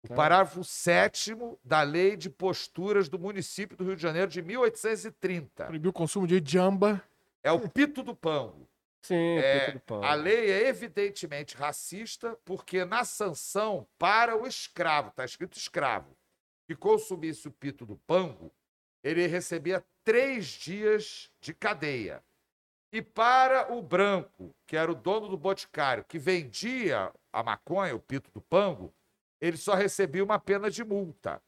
O 0.04 0.08
Tá. 0.08 0.14
parágrafo 0.14 0.62
7 0.62 1.34
da 1.64 1.80
lei 1.82 2.14
de 2.14 2.28
posturas 2.28 3.08
do 3.08 3.18
município 3.18 3.74
do 3.76 3.84
Rio 3.84 3.96
de 3.96 4.02
Janeiro 4.02 4.30
de 4.30 4.42
1830. 4.42 5.64
Proibiu 5.66 5.90
o 5.90 5.94
consumo 5.94 6.26
de 6.26 6.42
jamba. 6.44 7.02
É 7.42 7.50
o 7.50 7.68
pito 7.68 8.02
do 8.02 8.14
pango. 8.14 8.68
Sim, 9.02 9.36
É, 9.38 9.72
Pito 9.72 9.78
do. 9.86 10.04
A 10.04 10.14
lei 10.14 10.50
é 10.50 10.68
evidentemente 10.68 11.56
racista, 11.56 12.38
porque 12.44 12.84
na 12.86 13.04
sanção 13.04 13.86
para 13.98 14.34
o 14.36 14.46
escravo, 14.46 15.08
está 15.08 15.24
escrito 15.26 15.58
escravo, 15.58 16.16
que 16.66 16.74
consumisse 16.74 17.46
o 17.46 17.50
pito 17.50 17.84
do 17.84 17.96
pango, 18.06 18.50
ele 19.02 19.26
recebia 19.26 19.84
três 20.04 20.46
dias 20.46 21.30
de 21.40 21.54
cadeia. 21.54 22.22
E 22.92 23.02
para 23.02 23.72
o 23.72 23.82
branco, 23.82 24.54
que 24.66 24.76
era 24.76 24.92
o 24.92 24.94
dono 24.94 25.28
do 25.28 25.36
boticário, 25.36 26.04
que 26.04 26.18
vendia 26.18 27.12
a 27.32 27.42
maconha, 27.42 27.96
o 27.96 27.98
pito 27.98 28.30
do 28.30 28.40
pango, 28.40 28.94
ele 29.40 29.56
só 29.56 29.74
recebia 29.74 30.22
uma 30.22 30.38
pena 30.38 30.70
de 30.70 30.84
multa. 30.84 31.42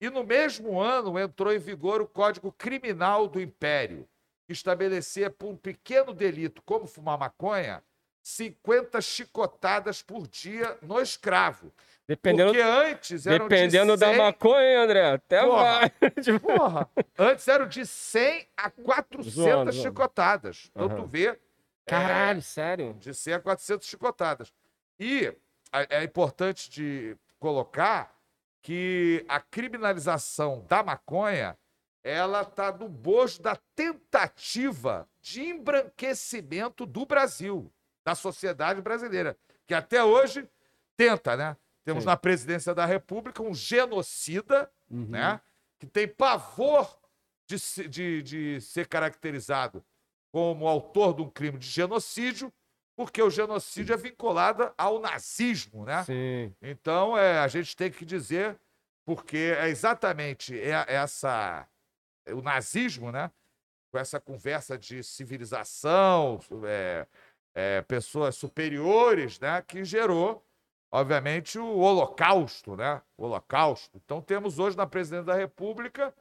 E 0.00 0.08
no 0.08 0.22
mesmo 0.22 0.80
ano 0.80 1.18
entrou 1.18 1.52
em 1.52 1.58
vigor 1.58 2.00
o 2.00 2.06
Código 2.06 2.52
Criminal 2.52 3.26
do 3.26 3.40
Império, 3.40 4.08
que 4.46 4.52
estabelecia 4.52 5.28
por 5.28 5.48
um 5.48 5.56
pequeno 5.56 6.14
delito 6.14 6.62
como 6.62 6.86
fumar 6.86 7.18
maconha 7.18 7.82
50 8.22 9.00
chicotadas 9.00 10.02
por 10.02 10.28
dia 10.28 10.78
no 10.82 11.00
escravo. 11.00 11.72
Dependendo, 12.08 12.52
Porque 12.54 12.62
antes 12.62 13.26
eram 13.26 13.46
dependendo 13.46 13.92
de 13.92 14.00
da 14.00 14.08
100, 14.08 14.16
maconha, 14.16 14.62
hein, 14.66 14.76
André, 14.76 15.10
até 15.12 15.42
Porra. 15.44 15.62
vai. 15.62 15.90
Tipo, 16.22 16.40
Porra, 16.40 16.90
antes 17.18 17.46
eram 17.46 17.68
de 17.68 17.84
100 17.84 18.48
a 18.56 18.70
400 18.70 19.32
Zoando, 19.34 19.72
zoando. 19.72 19.72
chicotadas. 19.72 20.70
Então 20.70 20.86
Aham. 20.86 20.96
tu 20.96 21.04
vê. 21.06 21.26
é, 21.26 21.38
Caralho, 21.86 22.40
sério? 22.40 22.94
de 22.94 23.12
100 23.12 23.34
a 23.34 23.40
400 23.40 23.86
chicotadas. 23.86 24.52
E 24.98 25.26
é 25.70 25.98
é 26.00 26.02
importante 26.02 26.70
de 26.70 27.14
colocar 27.38 28.14
que 28.62 29.22
a 29.28 29.38
criminalização 29.38 30.64
da 30.66 30.82
maconha 30.82 31.58
ela 32.02 32.40
está 32.40 32.72
no 32.72 32.88
bojo 32.88 33.42
da 33.42 33.54
tentativa 33.76 35.06
de 35.20 35.42
embranquecimento 35.42 36.86
do 36.86 37.04
Brasil, 37.04 37.70
da 38.02 38.14
sociedade 38.14 38.80
brasileira, 38.80 39.36
que 39.66 39.74
até 39.74 40.02
hoje 40.02 40.48
tenta, 40.96 41.36
né? 41.36 41.54
Temos 41.88 42.02
Sim. 42.04 42.08
na 42.10 42.18
presidência 42.18 42.74
da 42.74 42.84
República 42.84 43.42
um 43.42 43.54
genocida, 43.54 44.70
Uhum. 44.90 45.06
né? 45.08 45.40
Que 45.78 45.86
tem 45.86 46.06
pavor 46.06 46.98
de, 47.46 47.56
de, 47.88 48.22
de 48.22 48.60
ser 48.60 48.86
caracterizado 48.86 49.82
como 50.30 50.68
autor 50.68 51.14
de 51.14 51.22
um 51.22 51.30
crime 51.30 51.56
de 51.56 51.66
genocídio, 51.66 52.52
porque 52.94 53.22
o 53.22 53.30
genocídio 53.30 53.94
é 53.94 53.96
vinculado 53.96 54.70
ao 54.76 54.98
nazismo, 55.00 55.86
né? 55.86 56.04
Sim. 56.04 56.54
Então, 56.60 57.16
é, 57.16 57.38
a 57.38 57.48
gente 57.48 57.74
tem 57.74 57.90
que 57.90 58.04
dizer, 58.04 58.60
porque 59.06 59.54
é 59.58 59.68
exatamente 59.70 60.60
é- 60.60 60.84
essa 60.88 61.66
o 62.28 62.42
nazismo, 62.42 63.10
né? 63.10 63.30
Com 63.90 63.98
essa 63.98 64.20
conversa 64.20 64.76
de 64.76 65.02
civilização, 65.02 66.38
é, 66.66 67.06
é, 67.54 67.80
pessoas 67.80 68.36
superiores, 68.36 69.40
né? 69.40 69.62
Que 69.62 69.82
gerou, 69.86 70.44
obviamente, 70.90 71.58
o 71.58 71.78
Holocausto, 71.78 72.76
né? 72.76 73.00
O 73.16 73.24
Holocausto. 73.24 74.00
Então, 74.04 74.20
temos 74.20 74.58
hoje 74.58 74.76
na 74.76 74.86
presidência 74.86 75.24
da 75.26 75.34
República 75.34 76.14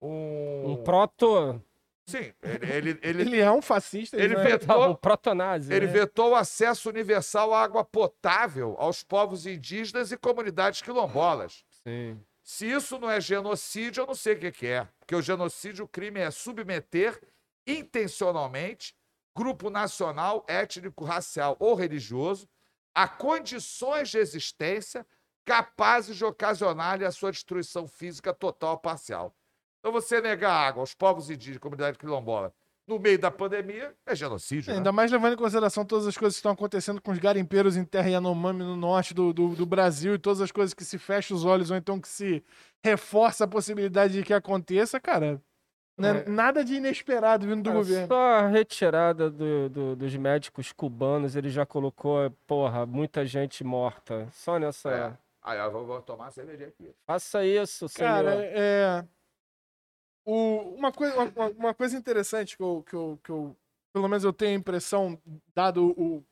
um. 0.00 0.72
Um 0.72 0.84
proto. 0.84 1.60
Sim, 2.08 2.32
ele, 2.42 2.72
ele, 2.72 2.98
ele, 3.02 3.22
Ele 3.22 3.40
é 3.40 3.50
um 3.50 3.60
fascista. 3.60 4.16
ele 4.16 4.34
não 4.34 4.42
é- 4.42 4.44
vetou 4.56 4.90
Um 4.90 4.94
proto-nazi. 4.94 5.72
ele 5.72 5.86
né? 5.86 5.92
vetou 5.92 6.30
o 6.30 6.34
acesso 6.36 6.88
universal 6.88 7.52
à 7.52 7.62
água 7.62 7.84
potável 7.84 8.76
aos 8.78 9.02
povos 9.02 9.44
indígenas 9.46 10.12
e 10.12 10.16
comunidades 10.16 10.82
quilombolas. 10.82 11.64
Sim. 11.82 12.20
Se 12.44 12.70
isso 12.70 12.96
não 13.00 13.10
é 13.10 13.20
genocídio, 13.20 14.02
eu 14.02 14.06
não 14.06 14.14
sei 14.14 14.34
o 14.34 14.38
que 14.38 14.52
que 14.52 14.66
é. 14.68 14.86
Porque 15.00 15.16
o 15.16 15.20
genocídio, 15.22 15.84
o 15.84 15.88
crime 15.88 16.20
é 16.20 16.30
submeter 16.30 17.20
intencionalmente 17.66 18.94
grupo 19.36 19.68
nacional, 19.68 20.44
étnico, 20.48 21.04
racial 21.04 21.56
ou 21.58 21.74
religioso, 21.74 22.48
a 22.96 23.06
condições 23.06 24.08
de 24.08 24.16
existência 24.16 25.06
capazes 25.44 26.16
de 26.16 26.24
ocasionar-lhe 26.24 27.04
a 27.04 27.12
sua 27.12 27.30
destruição 27.30 27.86
física 27.86 28.32
total 28.32 28.70
ou 28.70 28.78
parcial. 28.78 29.36
Então, 29.78 29.92
você 29.92 30.18
negar 30.18 30.50
água 30.50 30.82
aos 30.82 30.94
povos 30.94 31.28
indígenas, 31.28 31.60
comunidade 31.60 31.98
quilombola, 31.98 32.54
no 32.86 32.98
meio 32.98 33.18
da 33.18 33.30
pandemia, 33.30 33.94
é 34.06 34.14
genocídio. 34.14 34.70
né? 34.70 34.78
Ainda 34.78 34.92
mais 34.92 35.12
levando 35.12 35.34
em 35.34 35.36
consideração 35.36 35.84
todas 35.84 36.06
as 36.06 36.16
coisas 36.16 36.36
que 36.36 36.38
estão 36.38 36.52
acontecendo 36.52 37.00
com 37.02 37.10
os 37.10 37.18
garimpeiros 37.18 37.76
em 37.76 37.84
terra 37.84 38.08
Yanomami 38.08 38.62
no 38.62 38.76
norte 38.76 39.12
do, 39.12 39.30
do, 39.30 39.54
do 39.54 39.66
Brasil 39.66 40.14
e 40.14 40.18
todas 40.18 40.40
as 40.40 40.50
coisas 40.50 40.72
que 40.72 40.84
se 40.84 40.96
fecha 40.96 41.34
os 41.34 41.44
olhos 41.44 41.70
ou 41.70 41.76
então 41.76 42.00
que 42.00 42.08
se 42.08 42.42
reforça 42.82 43.44
a 43.44 43.48
possibilidade 43.48 44.14
de 44.14 44.22
que 44.22 44.32
aconteça, 44.32 44.98
cara. 44.98 45.42
Né, 45.98 46.20
É. 46.20 46.28
Nada 46.28 46.64
de 46.64 46.74
inesperado 46.74 47.46
vindo 47.46 47.62
do 47.62 47.70
Cara, 47.70 47.76
governo. 47.78 48.06
Só 48.08 48.14
a 48.34 48.46
retirada 48.48 49.30
do- 49.30 49.68
do- 49.68 49.96
dos 49.96 50.14
médicos 50.16 50.72
cubanos, 50.72 51.36
ele 51.36 51.48
já 51.48 51.64
colocou, 51.64 52.30
porra, 52.46 52.84
muita 52.84 53.24
gente 53.24 53.64
morta. 53.64 54.28
Só 54.32 54.58
nessa. 54.58 54.90
É. 54.90 55.18
Aí, 55.42 55.58
eu 55.58 55.70
vou, 55.70 55.86
vou 55.86 56.02
tomar 56.02 56.30
cerveja 56.32 56.66
aqui. 56.66 56.92
Faça 57.06 57.44
isso, 57.44 57.88
senhor. 57.88 58.08
Cara, 58.08 58.34
é. 58.44 59.06
O, 60.24 60.74
uma, 60.76 60.90
coisa, 60.92 61.14
uma, 61.36 61.46
uma 61.50 61.74
coisa 61.74 61.96
interessante 61.96 62.56
que 62.56 62.62
eu, 62.62 62.82
que, 62.86 62.94
eu, 62.94 63.20
que 63.22 63.30
eu. 63.30 63.56
Pelo 63.94 64.08
menos 64.08 64.24
eu 64.24 64.32
tenho 64.32 64.52
a 64.56 64.58
impressão, 64.60 65.18
dado 65.54 65.94
o, 65.96 66.22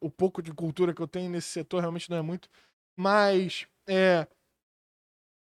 o 0.00 0.10
pouco 0.10 0.42
de 0.42 0.52
cultura 0.52 0.92
que 0.94 1.00
eu 1.00 1.08
tenho 1.08 1.30
nesse 1.30 1.48
setor, 1.48 1.80
realmente 1.80 2.10
não 2.10 2.18
é 2.18 2.22
muito. 2.22 2.48
Mas 2.96 3.66
é, 3.88 4.26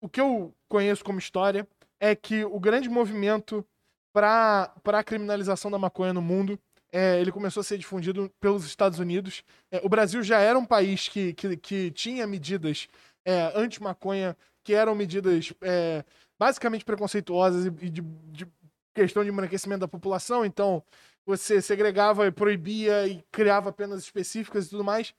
o 0.03 0.09
que 0.09 0.21
eu 0.21 0.55
conheço 0.69 1.03
como 1.03 1.19
história 1.19 1.67
é 2.01 2.15
que 2.15 2.45
o 2.45 2.59
grande 2.61 2.89
movimento 2.89 3.65
para 4.13 4.73
a 4.87 5.05
criminalização 5.05 5.71
da 5.71 5.79
maconha 5.79 6.13
no 6.13 6.23
mundo 6.23 6.59
é, 6.91 7.21
ele 7.21 7.31
começou 7.31 7.61
a 7.61 7.65
ser 7.65 7.79
difundido 7.79 8.31
pelos 8.41 8.65
Estados 8.65 8.99
Unidos. 8.99 9.45
É, 9.71 9.81
o 9.85 9.89
Brasil 9.89 10.23
já 10.23 10.41
era 10.41 10.59
um 10.59 10.65
país 10.65 11.09
que, 11.09 11.35
que, 11.35 11.57
que 11.57 11.91
tinha 11.91 12.27
medidas 12.27 12.89
é, 13.25 13.53
anti-maconha, 13.55 14.37
que 14.65 14.73
eram 14.75 14.95
medidas 14.95 15.53
é, 15.61 16.05
basicamente 16.39 16.85
preconceituosas 16.85 17.67
e, 17.67 17.87
e 17.87 17.91
de, 17.91 18.01
de 18.01 18.47
questão 18.95 19.23
de 19.23 19.31
embranquecimento 19.31 19.81
da 19.81 19.89
população. 19.89 20.45
Então, 20.45 20.83
você 21.27 21.61
segregava 21.61 22.27
e 22.27 22.33
proibia 22.33 23.07
e 23.07 23.23
criava 23.31 23.71
penas 23.71 24.01
específicas 24.03 24.67
e 24.67 24.71
tudo 24.71 24.83
mais. 24.83 25.15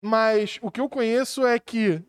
Mas 0.00 0.58
o 0.62 0.70
que 0.70 0.80
eu 0.80 0.88
conheço 0.88 1.44
é 1.44 1.58
que 1.58 2.02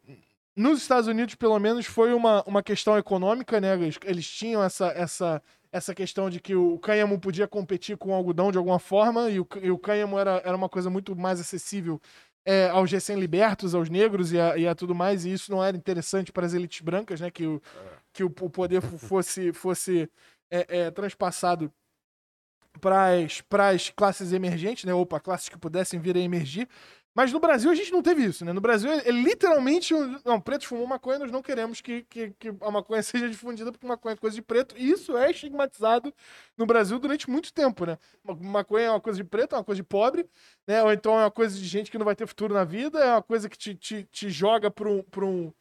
nos 0.56 0.82
Estados 0.82 1.08
Unidos, 1.08 1.36
pelo 1.36 1.58
menos, 1.60 1.86
foi 1.86 2.14
uma, 2.14 2.44
uma 2.44 2.62
questão 2.62 2.98
econômica, 2.98 3.60
né? 3.60 3.74
Eles, 3.74 3.98
eles 4.04 4.28
tinham 4.30 4.64
essa, 4.64 4.88
essa, 4.88 5.42
essa 5.72 5.96
questão 5.96 6.30
de 6.30 6.40
que 6.40 6.56
o 6.56 6.78
cânhamo 6.78 7.20
podia 7.20 7.48
competir 7.48 7.98
com 7.98 8.12
o 8.12 8.14
algodão 8.14 8.52
de 8.52 8.58
alguma 8.58 8.80
forma, 8.80 9.30
e 9.30 9.40
o, 9.40 9.48
e 9.62 9.72
o 9.72 9.78
cânhamo 9.78 10.20
era, 10.20 10.42
era 10.46 10.56
uma 10.56 10.70
coisa 10.70 10.90
muito 10.90 11.16
mais 11.16 11.40
acessível 11.40 12.00
é, 12.46 12.70
aos 12.70 12.92
recém-libertos, 12.92 13.74
aos 13.74 13.90
negros 13.90 14.32
e 14.32 14.40
a, 14.40 14.58
e 14.58 14.68
a 14.68 14.76
tudo 14.76 14.94
mais, 14.94 15.26
e 15.26 15.34
isso 15.34 15.50
não 15.52 15.64
era 15.64 15.76
interessante 15.76 16.32
para 16.32 16.46
as 16.46 16.54
elites 16.54 16.82
brancas, 16.82 17.20
né? 17.20 17.32
Que 17.32 17.48
o, 17.48 17.62
que 18.12 18.24
o, 18.24 18.28
o 18.28 18.50
poder 18.50 18.82
fo- 18.82 18.98
fosse, 18.98 19.52
fosse 19.54 20.10
é, 20.52 20.82
é, 20.82 20.92
transpassado 20.92 21.72
para 22.82 23.70
as 23.70 23.90
classes 23.90 24.34
emergentes, 24.34 24.84
né? 24.84 24.94
Ou 24.94 25.06
para 25.06 25.20
classes 25.20 25.50
que 25.50 25.58
pudessem 25.58 26.00
vir 26.00 26.16
a 26.16 26.20
emergir. 26.20 26.68
Mas 27.16 27.32
no 27.32 27.40
Brasil 27.40 27.70
a 27.70 27.76
gente 27.76 27.92
não 27.92 28.02
teve 28.02 28.24
isso, 28.26 28.44
né? 28.44 28.52
No 28.54 28.62
Brasil 28.62 28.92
é, 28.92 29.08
é 29.08 29.12
literalmente. 29.12 29.94
um- 29.94 30.20
Não, 30.26 30.42
pretos 30.42 30.68
fumam 30.68 30.88
maconha, 30.88 31.20
nós 31.20 31.32
não 31.32 31.44
queremos 31.44 31.80
que, 31.82 32.04
que, 32.04 32.32
que 32.40 32.50
a 32.62 32.72
maconha 32.72 33.04
seja 33.04 33.30
difundida 33.30 33.72
porque 33.72 33.86
maconha 33.86 34.14
é 34.14 34.18
coisa 34.18 34.36
de 34.36 34.42
preto. 34.42 34.76
E 34.78 34.90
isso 34.92 35.16
é 35.18 35.30
estigmatizado 35.32 36.14
no 36.58 36.66
Brasil 36.66 36.98
durante 37.00 37.30
muito 37.30 37.54
tempo, 37.54 37.86
né? 37.86 37.98
Ma- 38.24 38.36
Maconha 38.36 38.86
é 38.88 38.90
uma 38.90 39.02
coisa 39.02 39.18
de 39.18 39.24
preto, 39.24 39.54
é 39.56 39.58
uma 39.60 39.64
coisa 39.64 39.78
de 39.82 39.88
pobre, 39.88 40.28
né? 40.68 40.82
Ou 40.84 40.92
então 40.92 41.14
é 41.20 41.24
uma 41.26 41.32
coisa 41.32 41.56
de 41.58 41.66
gente 41.66 41.92
que 41.92 41.98
não 41.98 42.06
vai 42.06 42.16
ter 42.16 42.26
futuro 42.28 42.54
na 42.54 42.64
vida, 42.64 43.00
é 43.00 43.12
uma 43.12 43.24
coisa 43.24 43.48
que 43.50 43.58
te, 43.58 43.76
te, 43.76 44.04
te 44.12 44.30
joga 44.30 44.72
para 44.72 44.90
um, 44.90 45.04
um, 45.18 45.54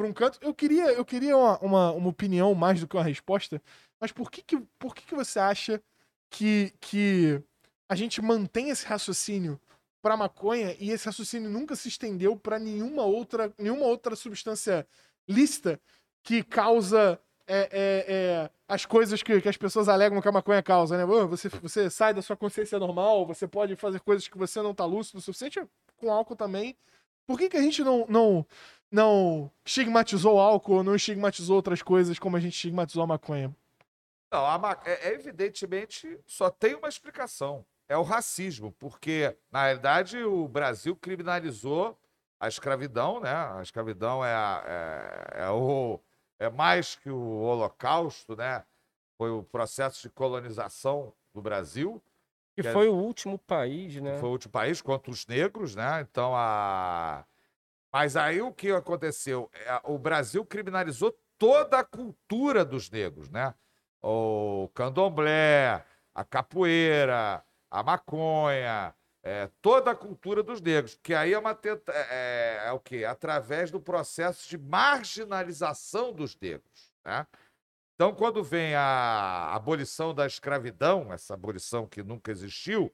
um 0.00 0.12
canto. 0.12 0.38
Eu 0.40 0.54
queria, 0.54 0.92
eu 0.92 1.04
queria 1.04 1.36
uma, 1.36 1.58
uma, 1.58 1.92
uma 1.92 2.08
opinião 2.08 2.54
mais 2.54 2.80
do 2.80 2.86
que 2.88 2.96
uma 2.96 3.04
resposta, 3.04 3.60
mas 4.00 4.12
por 4.12 4.30
que, 4.30 4.42
que, 4.42 4.58
por 4.78 4.94
que, 4.94 5.02
que 5.04 5.14
você 5.14 5.38
acha 5.38 5.82
que, 6.30 6.72
que 6.80 7.42
a 7.88 7.94
gente 7.94 8.22
mantém 8.22 8.70
esse 8.70 8.86
raciocínio 8.86 9.60
para 10.02 10.16
maconha 10.16 10.74
e 10.78 10.90
esse 10.90 11.06
raciocínio 11.06 11.50
nunca 11.50 11.76
se 11.76 11.88
estendeu 11.88 12.36
para 12.36 12.58
nenhuma 12.58 13.04
outra, 13.04 13.52
nenhuma 13.58 13.86
outra 13.86 14.16
substância 14.16 14.86
lícita 15.28 15.80
que 16.22 16.42
causa 16.42 17.20
é, 17.46 17.58
é, 17.72 18.04
é, 18.08 18.50
as 18.68 18.86
coisas 18.86 19.22
que, 19.22 19.40
que 19.40 19.48
as 19.48 19.56
pessoas 19.56 19.88
alegam 19.88 20.20
que 20.20 20.28
a 20.28 20.32
maconha 20.32 20.62
causa, 20.62 20.96
né? 20.96 21.02
"Ah, 21.02 21.26
Você, 21.26 21.48
você 21.48 21.90
sai 21.90 22.14
da 22.14 22.22
sua 22.22 22.36
consciência 22.36 22.78
normal, 22.78 23.26
você 23.26 23.46
pode 23.48 23.74
fazer 23.76 24.00
coisas 24.00 24.28
que 24.28 24.38
você 24.38 24.62
não 24.62 24.72
tá 24.74 24.84
lúcido 24.84 25.18
o 25.18 25.22
suficiente, 25.22 25.60
com 25.96 26.10
álcool 26.12 26.36
também. 26.36 26.76
Por 27.26 27.38
que, 27.38 27.48
que 27.48 27.56
a 27.56 27.62
gente 27.62 27.82
não, 27.82 28.06
não, 28.08 28.46
não 28.90 29.50
estigmatizou 29.64 30.36
o 30.36 30.40
álcool 30.40 30.82
não 30.82 30.94
estigmatizou 30.94 31.56
outras 31.56 31.82
coisas 31.82 32.18
como 32.18 32.36
a 32.36 32.40
gente 32.40 32.54
estigmatizou 32.54 33.02
a 33.02 33.06
maconha? 33.06 33.54
Não, 34.32 34.46
a 34.46 34.58
ma- 34.58 34.80
é, 34.84 35.08
é 35.10 35.14
evidentemente 35.14 36.18
só 36.26 36.50
tem 36.50 36.74
uma 36.74 36.88
explicação. 36.88 37.64
É 37.90 37.96
o 37.96 38.02
racismo, 38.04 38.70
porque, 38.78 39.36
na 39.50 39.64
realidade, 39.64 40.16
o 40.22 40.46
Brasil 40.46 40.94
criminalizou 40.94 41.98
a 42.38 42.46
escravidão, 42.46 43.18
né? 43.18 43.32
A 43.34 43.60
escravidão 43.62 44.24
é, 44.24 44.32
a- 44.32 44.62
é, 45.34 45.42
é 45.42 45.50
o, 45.50 45.98
é 46.38 46.48
mais 46.48 46.94
que 46.94 47.10
o 47.10 47.40
Holocausto, 47.40 48.36
né? 48.36 48.64
Foi 49.18 49.28
o 49.32 49.42
processo 49.42 50.02
de 50.02 50.08
colonização 50.08 51.12
do 51.34 51.42
Brasil, 51.42 52.00
que 52.54 52.62
foi 52.72 52.88
o 52.88 52.94
último 52.94 53.36
país, 53.36 53.96
né? 53.96 54.12
foi 54.20 54.28
o 54.28 54.32
último 54.32 54.52
país 54.52 54.80
contra 54.80 55.10
os 55.10 55.26
negros, 55.26 55.74
né? 55.74 56.00
Então, 56.08 56.32
a... 56.36 57.24
Mas 57.92 58.16
aí 58.16 58.40
o 58.40 58.52
que 58.52 58.70
aconteceu? 58.70 59.50
É, 59.52 59.80
O 59.82 59.98
Brasil 59.98 60.44
criminalizou 60.46 61.12
toda 61.36 61.80
a 61.80 61.84
cultura 61.84 62.64
dos 62.64 62.88
negros, 62.88 63.28
né? 63.28 63.52
O 64.00 64.70
candomblé, 64.74 65.84
a 66.14 66.24
capoeira, 66.24 67.44
a 67.70 67.82
maconha, 67.82 68.94
é, 69.22 69.48
toda 69.60 69.90
a 69.92 69.96
cultura 69.96 70.42
dos 70.42 70.60
negros. 70.60 70.98
Que 71.02 71.14
aí 71.14 71.32
é 71.32 71.38
uma 71.38 71.54
tenta... 71.54 71.92
é, 71.92 72.62
é- 72.64 72.68
é 72.68 72.72
o 72.72 72.80
quê? 72.80 73.04
Através 73.04 73.70
do 73.70 73.80
processo 73.80 74.48
de 74.48 74.58
marginalização 74.58 76.12
dos 76.12 76.36
negros, 76.38 76.92
né? 77.04 77.26
Então, 77.94 78.14
quando 78.14 78.42
vem 78.42 78.74
a 78.74 79.54
abolição 79.54 80.14
da 80.14 80.26
escravidão, 80.26 81.12
essa 81.12 81.34
abolição 81.34 81.86
que 81.86 82.02
nunca 82.02 82.30
existiu, 82.30 82.90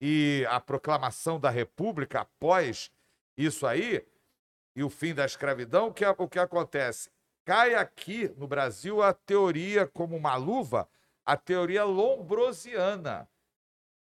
e 0.00 0.44
a 0.50 0.58
proclamação 0.58 1.38
da 1.38 1.48
República 1.48 2.22
após 2.22 2.90
isso 3.36 3.64
aí, 3.64 4.04
e 4.74 4.82
o 4.82 4.90
fim 4.90 5.14
da 5.14 5.24
escravidão, 5.24 5.86
o 5.88 5.94
que, 5.94 6.04
o 6.04 6.28
que 6.28 6.40
acontece? 6.40 7.08
Cai 7.44 7.74
aqui 7.74 8.28
no 8.36 8.48
Brasil 8.48 9.00
a 9.00 9.12
teoria, 9.12 9.86
como 9.86 10.16
uma 10.16 10.34
luva, 10.34 10.88
a 11.24 11.36
teoria 11.36 11.84
lombrosiana, 11.84 13.28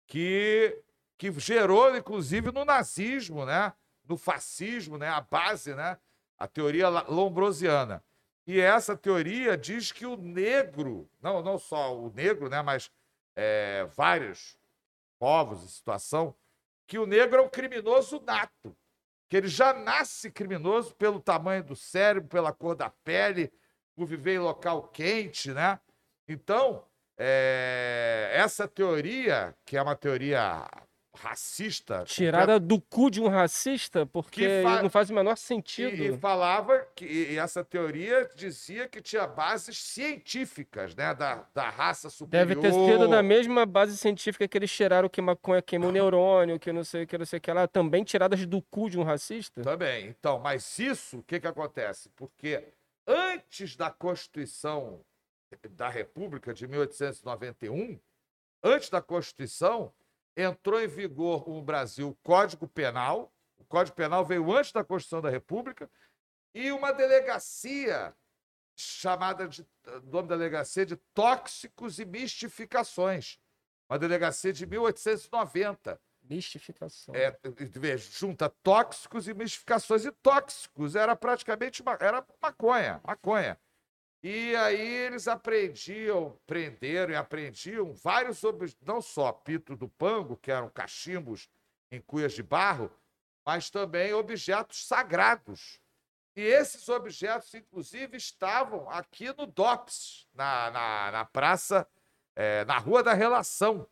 que, 0.07 0.81
que 1.17 1.31
gerou, 1.39 1.95
inclusive, 1.95 2.51
no 2.51 2.65
nazismo, 2.65 3.45
né? 3.45 3.73
no 4.07 4.17
fascismo, 4.17 4.97
né? 4.97 5.09
a 5.09 5.21
base, 5.21 5.73
né? 5.73 5.97
a 6.37 6.47
teoria 6.47 6.89
lombrosiana. 6.89 8.03
E 8.47 8.59
essa 8.59 8.95
teoria 8.95 9.57
diz 9.57 9.91
que 9.91 10.05
o 10.05 10.15
negro, 10.15 11.09
não, 11.21 11.41
não 11.41 11.57
só 11.57 11.97
o 11.97 12.11
negro, 12.13 12.49
né? 12.49 12.61
mas 12.61 12.91
é, 13.35 13.85
vários 13.95 14.57
povos 15.17 15.63
e 15.63 15.71
situação, 15.71 16.35
que 16.87 16.99
o 16.99 17.05
negro 17.05 17.39
é 17.39 17.41
um 17.41 17.49
criminoso 17.49 18.21
nato, 18.21 18.75
que 19.27 19.37
ele 19.37 19.47
já 19.47 19.73
nasce 19.73 20.29
criminoso 20.29 20.93
pelo 20.95 21.19
tamanho 21.19 21.63
do 21.63 21.75
cérebro, 21.75 22.29
pela 22.29 22.53
cor 22.53 22.75
da 22.75 22.89
pele, 22.89 23.51
por 23.95 24.05
viver 24.05 24.35
em 24.35 24.39
local 24.39 24.87
quente, 24.89 25.51
né? 25.51 25.79
Então, 26.27 26.85
é, 27.17 28.29
essa 28.33 28.67
teoria, 28.67 29.53
que 29.65 29.77
é 29.77 29.81
uma 29.81 29.95
teoria 29.95 30.67
racista, 31.17 32.03
Tirada 32.05 32.59
do 32.59 32.79
cu 32.81 33.09
de 33.09 33.21
um 33.21 33.29
racista, 33.29 34.05
porque 34.05 34.41
Que 34.41 34.61
fa- 34.63 34.81
não 34.83 34.89
faz 34.89 35.09
o 35.09 35.13
menor 35.13 35.37
sentido. 35.37 36.03
e 36.03 36.17
falava 36.17 36.85
que 36.93 37.05
e 37.05 37.37
essa 37.37 37.63
teoria 37.63 38.29
dizia 38.35 38.85
que 38.89 39.01
tinha 39.01 39.25
bases 39.25 39.77
científicas, 39.77 40.93
né, 40.93 41.13
da, 41.13 41.45
da 41.53 41.69
raça 41.69 42.09
superior. 42.09 42.47
Deve 42.47 42.59
ter 42.61 42.73
sido 42.73 43.07
da 43.07 43.23
mesma 43.23 43.65
base 43.65 43.97
científica 43.97 44.45
que 44.45 44.57
eles 44.57 44.69
tiraram 44.69 45.07
que 45.07 45.21
maconha 45.21 45.61
queima 45.61 45.87
o 45.87 45.91
neurônio, 45.91 46.59
que 46.59 46.73
não 46.73 46.83
sei 46.83 47.03
o 47.03 47.07
que, 47.07 47.17
não 47.17 47.25
sei 47.25 47.37
o 47.37 47.41
que 47.41 47.51
lá, 47.53 47.65
também 47.65 48.03
tiradas 48.03 48.45
do 48.45 48.61
cu 48.61 48.89
de 48.89 48.99
um 48.99 49.03
racista. 49.03 49.61
Também. 49.61 50.07
Então, 50.07 50.37
mas 50.39 50.77
isso, 50.79 51.19
o 51.19 51.23
que, 51.23 51.39
que 51.39 51.47
acontece? 51.47 52.09
Porque 52.15 52.61
antes 53.07 53.77
da 53.77 53.89
Constituição 53.89 54.99
da 55.71 55.89
República 55.89 56.53
de 56.53 56.67
1891, 56.67 57.99
antes 58.63 58.89
da 58.89 59.01
Constituição, 59.01 59.93
entrou 60.35 60.81
em 60.81 60.87
vigor 60.87 61.47
no 61.47 61.61
Brasil 61.61 62.09
o 62.09 62.15
Código 62.23 62.67
Penal. 62.67 63.33
O 63.57 63.63
Código 63.65 63.95
Penal 63.95 64.25
veio 64.25 64.51
antes 64.55 64.71
da 64.71 64.83
Constituição 64.83 65.21
da 65.21 65.29
República 65.29 65.89
e 66.53 66.71
uma 66.71 66.91
delegacia 66.91 68.15
chamada 68.77 69.47
de 69.47 69.65
nome 70.03 70.27
da 70.27 70.35
delegacia 70.35 70.85
de 70.85 70.95
tóxicos 71.13 71.99
e 71.99 72.05
mistificações. 72.05 73.39
Uma 73.89 73.99
delegacia 73.99 74.51
de 74.51 74.65
1890. 74.65 75.99
Mistificação. 76.23 77.13
É, 77.13 77.37
junta 77.97 78.49
tóxicos 78.63 79.27
e 79.27 79.33
mistificações. 79.33 80.05
E 80.05 80.11
tóxicos 80.11 80.95
era 80.95 81.15
praticamente 81.15 81.81
uma, 81.81 81.93
era 82.01 82.25
maconha, 82.41 82.99
maconha. 83.05 83.59
E 84.27 84.55
aí 84.55 84.81
eles 84.81 85.27
aprendiam, 85.27 86.35
prenderam 86.47 87.13
e 87.13 87.15
aprendiam 87.15 87.93
vários 87.93 88.43
objetos, 88.43 88.83
não 88.83 88.99
só 88.99 89.31
pito 89.31 89.75
do 89.75 89.87
pango, 89.87 90.35
que 90.35 90.49
eram 90.49 90.67
cachimbos 90.67 91.47
em 91.91 92.01
cuias 92.01 92.33
de 92.33 92.41
barro, 92.41 92.91
mas 93.45 93.69
também 93.69 94.15
objetos 94.15 94.87
sagrados. 94.87 95.79
E 96.35 96.41
esses 96.41 96.89
objetos, 96.89 97.53
inclusive, 97.53 98.17
estavam 98.17 98.89
aqui 98.89 99.27
no 99.37 99.45
DOPS, 99.45 100.27
na, 100.33 100.71
na, 100.71 101.11
na 101.11 101.25
praça, 101.25 101.87
é, 102.35 102.65
na 102.65 102.79
Rua 102.79 103.03
da 103.03 103.13
Relação. 103.13 103.87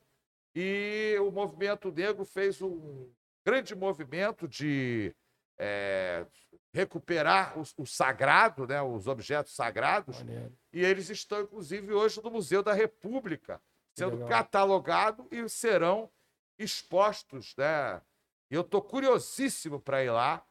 E 0.55 1.15
o 1.21 1.29
movimento 1.29 1.91
negro 1.91 2.25
fez 2.25 2.59
um 2.59 3.07
grande 3.45 3.75
movimento 3.75 4.47
de 4.47 5.15
é, 5.59 6.25
recuperar 6.73 7.57
o, 7.57 7.63
o, 7.77 7.85
sagrado, 7.85 8.65
né, 8.65 8.81
os 8.81 9.07
objetos 9.07 9.55
sagrados. 9.55 10.17
Maneiro. 10.19 10.57
E 10.71 10.83
eles 10.83 11.09
estão, 11.09 11.41
inclusive, 11.41 11.93
hoje 11.93 12.21
no 12.23 12.31
Museu 12.31 12.63
da 12.63 12.73
República, 12.73 13.61
sendo 13.95 14.25
catalogados 14.25 15.25
e 15.31 15.47
serão 15.47 16.09
expostos. 16.57 17.55
Né? 17.55 18.01
Eu 18.49 18.61
estou 18.61 18.81
curiosíssimo 18.81 19.79
para 19.79 20.03
ir 20.03 20.09
lá 20.09 20.43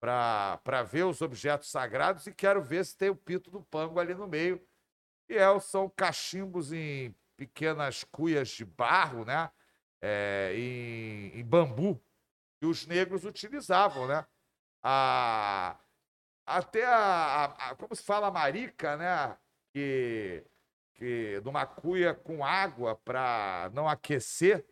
para 0.00 0.82
ver 0.82 1.04
os 1.04 1.20
objetos 1.20 1.70
sagrados 1.70 2.26
e 2.26 2.32
quero 2.32 2.62
ver 2.62 2.86
se 2.86 2.96
tem 2.96 3.10
o 3.10 3.16
pito 3.16 3.50
do 3.50 3.62
pango 3.62 4.00
ali 4.00 4.14
no 4.14 4.26
meio. 4.26 4.66
E 5.28 5.36
é, 5.36 5.60
são 5.60 5.90
cachimbos 5.90 6.72
em 6.72 7.14
pequenas 7.36 8.02
cuias 8.02 8.48
de 8.48 8.64
barro, 8.64 9.26
né? 9.26 9.50
É, 10.02 10.54
em, 10.56 11.38
em, 11.38 11.44
bambu, 11.44 12.02
que 12.58 12.64
os 12.66 12.86
negros 12.86 13.26
utilizavam, 13.26 14.06
né? 14.06 14.26
A, 14.82 15.76
até 16.46 16.84
a, 16.84 17.44
a, 17.44 17.74
como 17.74 17.94
se 17.94 18.02
fala, 18.02 18.28
a 18.28 18.30
marica, 18.30 18.96
né? 18.96 19.36
Que, 19.72 20.44
que 20.94 21.40
numa 21.44 21.64
cuia 21.66 22.14
com 22.14 22.44
água 22.44 22.96
para 23.04 23.70
não 23.72 23.88
aquecer, 23.88 24.64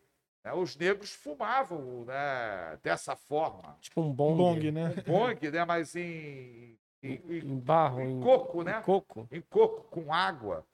né? 0.43 0.53
os 0.53 0.75
negros 0.75 1.11
fumavam 1.11 2.05
né? 2.05 2.77
dessa 2.83 3.15
forma. 3.15 3.77
Tipo 3.79 4.01
um 4.01 4.11
bong. 4.11 4.37
bong 4.37 4.71
né? 4.71 4.93
Um 5.07 5.11
bong, 5.11 5.51
né? 5.51 5.65
Mas 5.65 5.95
em, 5.95 6.77
em, 7.01 7.21
em 7.29 7.59
barro, 7.59 8.01
em, 8.01 8.19
coco, 8.19 8.63
né? 8.63 8.79
Em 8.79 8.81
coco. 8.81 9.27
Em 9.31 9.41
coco, 9.41 9.83
com 9.89 10.13
água. 10.13 10.65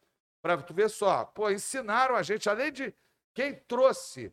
Para 0.42 0.58
tu 0.58 0.74
ver 0.74 0.90
só, 0.90 1.26
pô, 1.26 1.50
ensinaram 1.50 2.16
a 2.16 2.24
gente, 2.24 2.50
além 2.50 2.72
de 2.72 2.94
quem 3.34 3.54
trouxe 3.54 4.32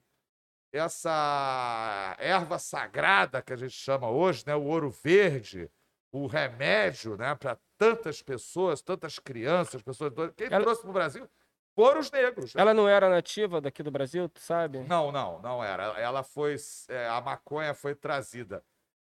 essa 0.73 2.17
erva 2.19 2.59
sagrada 2.59 3.43
que 3.43 3.53
a 3.53 3.57
gente 3.57 3.75
chama 3.75 4.09
hoje, 4.09 4.45
né, 4.47 4.55
o 4.55 4.65
ouro 4.65 4.91
verde, 4.91 5.71
o 6.11 6.27
remédio, 6.27 7.17
né, 7.17 7.35
para 7.35 7.59
tantas 7.77 8.23
pessoas, 8.23 8.81
tantas 8.81 9.19
crianças, 9.19 9.83
pessoas, 9.83 10.13
quem 10.37 10.49
Ela... 10.49 10.63
trouxe 10.63 10.81
para 10.81 10.91
o 10.91 10.95
Brasil 10.95 11.29
foram 11.75 12.01
os 12.01 12.11
negros. 12.11 12.55
Ela 12.55 12.75
não 12.75 12.89
era 12.89 13.09
nativa 13.09 13.61
daqui 13.61 13.83
do 13.83 13.91
Brasil, 13.91 14.29
tu 14.29 14.41
sabe? 14.41 14.81
Não, 14.81 15.11
não, 15.11 15.41
não 15.41 15.65
era. 15.65 15.99
Ela 15.99 16.23
foi, 16.23 16.57
é, 16.89 17.09
a 17.09 17.21
maconha 17.21 17.75
foi 17.75 17.95
trazida 17.95 18.65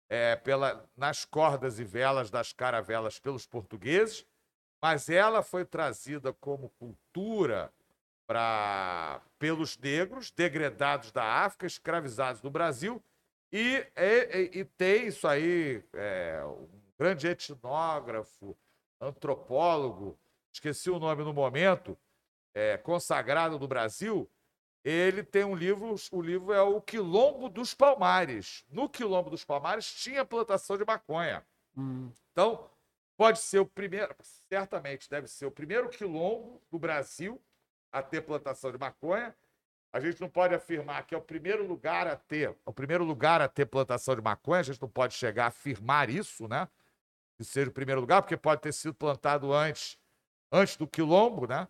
é, 0.09 0.37
pela, 0.37 0.89
nas 0.97 1.25
cordas 1.25 1.79
e 1.79 1.85
velas 1.85 2.31
das 2.31 2.53
caravelas 2.53 3.19
pelos 3.19 3.47
portugueses 3.47 4.27
mas 4.83 5.09
ela 5.09 5.45
foi 5.45 5.65
trazida 5.65 6.33
como 6.33 6.71
cultura 6.71 7.73
para 8.33 9.21
pelos 9.39 9.77
negros 9.77 10.31
degredados 10.31 11.13
da 11.13 11.23
África, 11.23 11.67
escravizados 11.67 12.41
no 12.41 12.51
Brasil, 12.51 13.03
e, 13.53 13.87
e, 13.95 14.61
e 14.61 14.65
tem 14.65 15.09
isso 15.09 15.29
aí, 15.29 15.85
é, 15.93 16.43
um 16.47 16.67
grande 16.99 17.27
etnógrafo, 17.27 18.57
antropólogo, 18.99 20.19
esqueci 20.51 20.89
o 20.89 20.99
nome 20.99 21.23
no 21.23 21.35
momento, 21.35 21.99
é, 22.55 22.79
consagrado 22.79 23.59
no 23.59 23.69
Brasil, 23.69 24.27
ele 24.83 25.23
tem 25.23 25.45
um 25.45 25.55
livro, 25.55 25.95
o 26.11 26.23
livro 26.23 26.55
é 26.55 26.63
o 26.63 26.81
Quilombo 26.81 27.51
dos 27.51 27.75
Palmares. 27.75 28.65
No 28.71 28.89
Quilombo 28.89 29.29
dos 29.29 29.45
Palmares 29.45 29.93
tinha 29.93 30.25
plantação 30.25 30.79
de 30.79 30.87
maconha. 30.87 31.45
Hum. 31.77 32.11
Então, 32.33 32.71
Pode 33.15 33.39
ser 33.39 33.61
o 33.61 33.67
primeiro, 33.67 34.13
certamente 34.49 35.09
deve 35.09 35.29
ser 35.29 35.47
o 35.47 35.51
primeiro 35.51 35.89
quilombo 35.89 36.61
do 36.71 36.79
Brasil 36.79 37.41
a 37.93 38.03
ter 38.03 38.23
plantação 38.23 38.73
de 38.73 38.79
maconha. 38.79 39.35
A 39.93 40.01
gente 40.01 40.21
não 40.21 40.29
pode 40.29 40.55
afirmar 40.55 41.07
que 41.07 41.15
é 41.15 41.19
o 41.19 41.23
primeiro 41.23 41.67
lugar 41.67 42.07
a 42.07 42.17
ter, 42.17 42.57
o 42.65 42.73
primeiro 42.73 43.05
lugar 43.05 43.43
a 43.43 43.49
ter 43.49 43.67
plantação 43.67 44.15
de 44.15 44.23
maconha, 44.23 44.61
a 44.61 44.63
gente 44.63 44.81
não 44.81 44.89
pode 44.89 45.15
chegar 45.15 45.45
a 45.45 45.49
afirmar 45.49 46.09
isso, 46.09 46.49
né? 46.49 46.67
Que 47.37 47.45
seja 47.45 47.69
o 47.69 47.73
primeiro 47.73 48.01
lugar, 48.01 48.23
porque 48.23 48.37
pode 48.37 48.63
ter 48.63 48.73
sido 48.73 48.95
plantado 48.95 49.53
antes, 49.53 49.99
antes 50.51 50.77
do 50.77 50.87
quilombo, 50.87 51.47
né? 51.47 51.69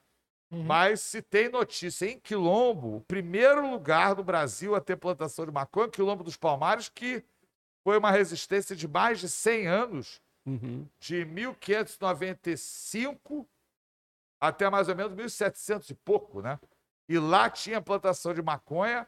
Uhum. 0.53 0.63
Mas 0.63 1.01
se 1.01 1.21
tem 1.21 1.49
notícia 1.49 2.07
em 2.07 2.21
Quilombo, 2.21 2.97
o 2.97 3.01
primeiro 3.01 3.71
lugar 3.71 4.15
do 4.15 4.23
Brasil 4.23 4.75
a 4.75 4.83
ter 4.83 4.97
plantação 4.97 5.47
de 5.47 5.51
maconha, 5.51 5.89
Quilombo 5.89 6.23
dos 6.23 6.37
Palmares, 6.37 6.91
que 6.91 7.25
foi 7.83 7.99
uma 7.99 8.11
resistência 8.11 8.77
de 8.77 8.87
mais 8.87 9.19
de 9.19 9.31
100 9.31 9.67
anos 9.67 10.21
Uhum. 10.45 10.89
De 10.99 11.25
1595 11.25 13.49
até 14.43 14.69
mais 14.69 14.89
ou 14.89 14.97
menos 14.97 15.13
1700 15.15 15.89
e 15.91 15.95
pouco, 15.95 16.43
né? 16.43 16.59
E 17.09 17.17
lá 17.17 17.49
tinha 17.49 17.81
plantação 17.81 18.35
de 18.35 18.43
maconha, 18.43 19.07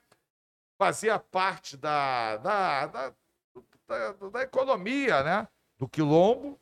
fazia 0.78 1.18
parte 1.18 1.76
da, 1.76 2.36
da, 2.36 2.86
da, 2.86 3.14
da, 3.88 4.12
da 4.30 4.42
economia, 4.42 5.24
né? 5.24 5.48
Do 5.76 5.88
quilombo. 5.88 6.60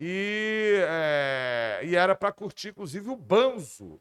E, 0.00 0.82
é, 0.88 1.80
e 1.84 1.94
era 1.94 2.14
para 2.14 2.32
curtir, 2.32 2.68
inclusive, 2.68 3.10
o 3.10 3.16
banzo, 3.16 4.00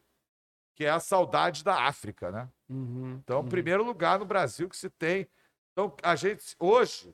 que 0.74 0.86
é 0.86 0.90
a 0.90 1.02
saudade 1.02 1.62
da 1.62 1.84
África, 1.84 2.32
né? 2.32 2.50
Uhum, 2.70 3.20
então, 3.22 3.42
uhum. 3.42 3.50
primeiro 3.50 3.84
lugar 3.84 4.20
no 4.20 4.26
Brasil 4.26 4.70
que 4.70 4.78
se 4.78 4.90
tem. 4.90 5.28
Então, 5.74 5.94
a 6.02 6.16
gente, 6.16 6.56
hoje, 6.58 7.14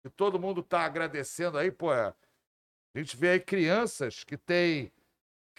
que 0.00 0.08
todo 0.08 0.38
mundo 0.38 0.60
está 0.60 0.82
agradecendo 0.82 1.58
aí, 1.58 1.72
pô, 1.72 1.92
é, 1.92 2.14
a 2.94 2.98
gente 2.98 3.16
vê 3.16 3.30
aí 3.30 3.40
crianças 3.40 4.22
que 4.22 4.36
têm 4.36 4.92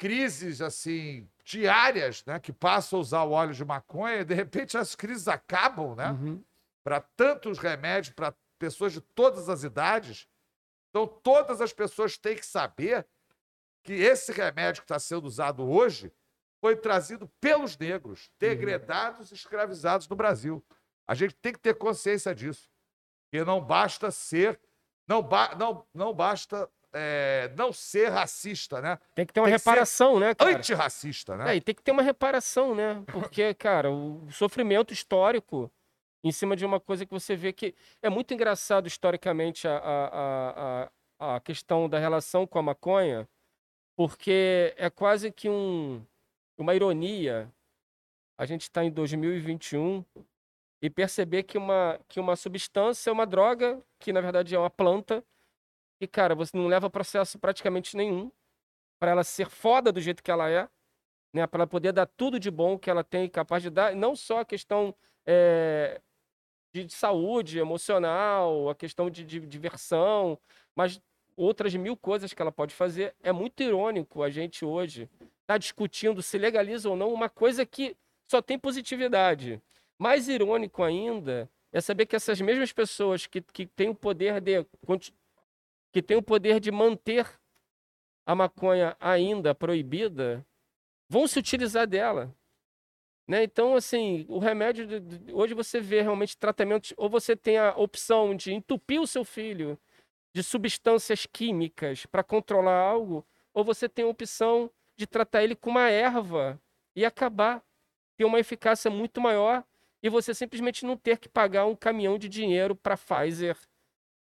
crises 0.01 0.61
assim 0.61 1.29
diárias, 1.45 2.25
né, 2.25 2.39
que 2.39 2.51
passam 2.51 2.97
a 2.97 3.01
usar 3.03 3.23
o 3.23 3.31
óleo 3.33 3.53
de 3.53 3.63
maconha 3.63 4.21
e 4.21 4.25
de 4.25 4.33
repente 4.33 4.75
as 4.75 4.95
crises 4.95 5.27
acabam, 5.27 5.93
né? 5.95 6.09
Uhum. 6.09 6.43
Para 6.83 7.01
tantos 7.01 7.59
remédios, 7.59 8.11
para 8.11 8.33
pessoas 8.57 8.93
de 8.93 8.99
todas 8.99 9.47
as 9.47 9.63
idades. 9.63 10.27
Então 10.89 11.05
todas 11.05 11.61
as 11.61 11.71
pessoas 11.71 12.17
têm 12.17 12.35
que 12.35 12.45
saber 12.45 13.05
que 13.83 13.93
esse 13.93 14.31
remédio 14.31 14.81
que 14.81 14.85
está 14.85 14.97
sendo 14.97 15.25
usado 15.25 15.69
hoje 15.69 16.11
foi 16.59 16.75
trazido 16.75 17.29
pelos 17.39 17.77
negros, 17.77 18.25
uhum. 18.25 18.31
degredados 18.39 19.29
e 19.29 19.35
escravizados 19.35 20.07
no 20.07 20.15
Brasil. 20.15 20.65
A 21.07 21.13
gente 21.13 21.35
tem 21.35 21.53
que 21.53 21.59
ter 21.59 21.75
consciência 21.75 22.33
disso. 22.33 22.67
Que 23.29 23.43
não 23.43 23.61
basta 23.61 24.09
ser, 24.09 24.59
não, 25.07 25.21
ba 25.21 25.53
não, 25.55 25.85
não 25.93 26.11
basta 26.11 26.67
é, 26.93 27.51
não 27.55 27.71
ser 27.71 28.09
racista, 28.09 28.81
né? 28.81 28.99
Tem 29.15 29.25
que 29.25 29.33
ter 29.33 29.39
uma 29.39 29.47
tem 29.47 29.57
reparação, 29.57 30.19
né, 30.19 30.35
cara? 30.35 30.57
Antirracista, 30.57 31.37
né? 31.37 31.53
É, 31.53 31.55
e 31.55 31.61
tem 31.61 31.73
que 31.73 31.81
ter 31.81 31.91
uma 31.91 32.01
reparação, 32.01 32.75
né? 32.75 33.03
Porque, 33.11 33.53
cara, 33.55 33.89
o 33.89 34.29
sofrimento 34.31 34.93
histórico 34.93 35.71
em 36.23 36.31
cima 36.31 36.55
de 36.55 36.65
uma 36.65 36.79
coisa 36.79 37.05
que 37.05 37.11
você 37.11 37.35
vê 37.35 37.51
que 37.51 37.73
é 38.01 38.09
muito 38.09 38.33
engraçado 38.33 38.87
historicamente 38.87 39.67
a, 39.67 39.77
a, 39.77 40.89
a, 41.19 41.35
a 41.35 41.39
questão 41.39 41.89
da 41.89 41.97
relação 41.97 42.45
com 42.45 42.59
a 42.59 42.63
maconha, 42.63 43.27
porque 43.95 44.73
é 44.77 44.89
quase 44.89 45.31
que 45.31 45.49
um, 45.49 46.05
uma 46.57 46.75
ironia 46.75 47.51
a 48.37 48.45
gente 48.45 48.63
está 48.63 48.83
em 48.83 48.91
2021 48.91 50.03
e 50.81 50.89
perceber 50.89 51.43
que 51.43 51.57
uma, 51.57 51.99
que 52.07 52.19
uma 52.19 52.35
substância 52.35 53.09
é 53.09 53.13
uma 53.13 53.25
droga, 53.25 53.81
que 53.99 54.11
na 54.11 54.21
verdade 54.21 54.55
é 54.55 54.59
uma 54.59 54.69
planta, 54.69 55.23
e, 56.01 56.07
cara, 56.07 56.33
você 56.33 56.57
não 56.57 56.67
leva 56.67 56.89
processo 56.89 57.37
praticamente 57.37 57.95
nenhum 57.95 58.31
para 58.99 59.11
ela 59.11 59.23
ser 59.23 59.47
foda 59.47 59.91
do 59.91 60.01
jeito 60.01 60.23
que 60.23 60.31
ela 60.31 60.49
é, 60.49 60.67
né? 61.31 61.45
Para 61.45 61.59
ela 61.59 61.67
poder 61.67 61.93
dar 61.93 62.07
tudo 62.07 62.39
de 62.39 62.49
bom 62.49 62.77
que 62.77 62.89
ela 62.89 63.03
tem 63.03 63.29
capaz 63.29 63.61
de 63.61 63.69
dar, 63.69 63.95
não 63.95 64.15
só 64.15 64.39
a 64.39 64.45
questão 64.45 64.95
é, 65.27 66.01
de, 66.73 66.85
de, 66.85 66.93
saúde 66.93 67.59
emocional, 67.59 68.67
a 68.67 68.75
questão 68.75 69.11
de, 69.11 69.23
de 69.23 69.39
diversão, 69.41 70.39
mas 70.75 70.99
outras 71.37 71.75
mil 71.75 71.95
coisas 71.95 72.33
que 72.33 72.41
ela 72.41 72.51
pode 72.51 72.73
fazer. 72.73 73.15
É 73.21 73.31
muito 73.31 73.61
irônico 73.61 74.23
a 74.23 74.29
gente 74.29 74.65
hoje 74.65 75.03
estar 75.13 75.29
tá 75.45 75.57
discutindo 75.59 76.21
se 76.23 76.35
legaliza 76.37 76.89
ou 76.89 76.95
não 76.95 77.13
uma 77.13 77.29
coisa 77.29 77.63
que 77.63 77.95
só 78.27 78.41
tem 78.41 78.57
positividade. 78.57 79.61
Mais 79.99 80.27
irônico 80.27 80.81
ainda 80.81 81.47
é 81.71 81.79
saber 81.79 82.07
que 82.07 82.15
essas 82.15 82.41
mesmas 82.41 82.73
pessoas 82.73 83.27
que, 83.27 83.39
que 83.39 83.67
têm 83.67 83.89
o 83.89 83.95
poder 83.95 84.41
de 84.41 84.65
que 85.91 86.01
tem 86.01 86.17
o 86.17 86.23
poder 86.23 86.59
de 86.59 86.71
manter 86.71 87.27
a 88.25 88.35
maconha 88.35 88.95
ainda 88.99 89.53
proibida, 89.53 90.45
vão 91.09 91.27
se 91.27 91.39
utilizar 91.39 91.87
dela. 91.87 92.33
Né? 93.27 93.43
Então, 93.43 93.75
assim, 93.75 94.25
o 94.27 94.39
remédio, 94.39 94.87
hoje 95.33 95.53
você 95.53 95.79
vê 95.79 96.01
realmente 96.01 96.37
tratamentos, 96.37 96.93
ou 96.97 97.09
você 97.09 97.35
tem 97.35 97.57
a 97.57 97.75
opção 97.75 98.35
de 98.35 98.53
entupir 98.53 99.01
o 99.01 99.07
seu 99.07 99.23
filho 99.23 99.77
de 100.33 100.41
substâncias 100.41 101.25
químicas 101.25 102.05
para 102.05 102.23
controlar 102.23 102.79
algo, 102.79 103.25
ou 103.53 103.63
você 103.63 103.89
tem 103.89 104.05
a 104.05 104.07
opção 104.07 104.71
de 104.97 105.05
tratar 105.05 105.43
ele 105.43 105.55
com 105.55 105.69
uma 105.69 105.89
erva 105.89 106.61
e 106.95 107.03
acabar, 107.05 107.63
ter 108.17 108.25
uma 108.25 108.39
eficácia 108.39 108.89
muito 108.89 109.19
maior 109.19 109.63
e 110.01 110.09
você 110.09 110.33
simplesmente 110.33 110.85
não 110.85 110.97
ter 110.97 111.17
que 111.17 111.29
pagar 111.29 111.65
um 111.65 111.75
caminhão 111.75 112.17
de 112.17 112.27
dinheiro 112.27 112.75
para 112.75 112.97
Pfizer 112.97 113.57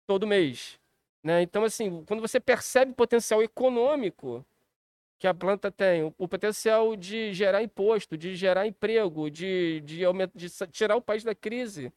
todo 0.07 0.27
mês. 0.27 0.79
Né? 1.23 1.41
Então, 1.41 1.63
assim, 1.63 2.03
quando 2.05 2.21
você 2.21 2.39
percebe 2.39 2.91
o 2.91 2.95
potencial 2.95 3.43
econômico 3.43 4.45
que 5.19 5.27
a 5.27 5.33
planta 5.33 5.69
tem, 5.69 6.03
o, 6.17 6.27
potencial 6.27 6.95
de 6.95 7.33
gerar 7.33 7.61
imposto, 7.61 8.17
de 8.17 8.35
gerar 8.35 8.65
emprego, 8.65 9.29
de, 9.29 9.81
de, 9.81 10.05
aument- 10.05 10.31
de 10.33 10.49
tirar 10.67 10.95
o 10.95 11.01
país 11.01 11.25
da 11.25 11.35
crise. 11.35 11.91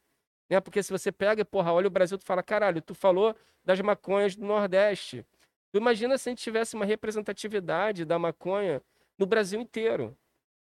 Né? 0.50 0.60
Porque 0.60 0.82
se 0.82 0.90
você 0.90 1.12
pega, 1.12 1.44
porra, 1.44 1.72
olha 1.72 1.86
o 1.86 1.90
Brasil, 1.90 2.18
tu 2.18 2.24
fala, 2.24 2.42
caralho, 2.42 2.82
tu 2.82 2.94
falou 2.96 3.34
das 3.64 3.80
maconhas 3.80 4.34
do 4.34 4.44
Nordeste. 4.44 5.24
Tu 5.70 5.78
imagina 5.78 6.18
se 6.18 6.28
a 6.28 6.30
gente 6.32 6.42
tivesse 6.42 6.74
uma 6.74 6.84
representatividade 6.84 8.04
da 8.04 8.18
maconha 8.18 8.82
no 9.16 9.24
Brasil 9.24 9.60
inteiro. 9.60 10.16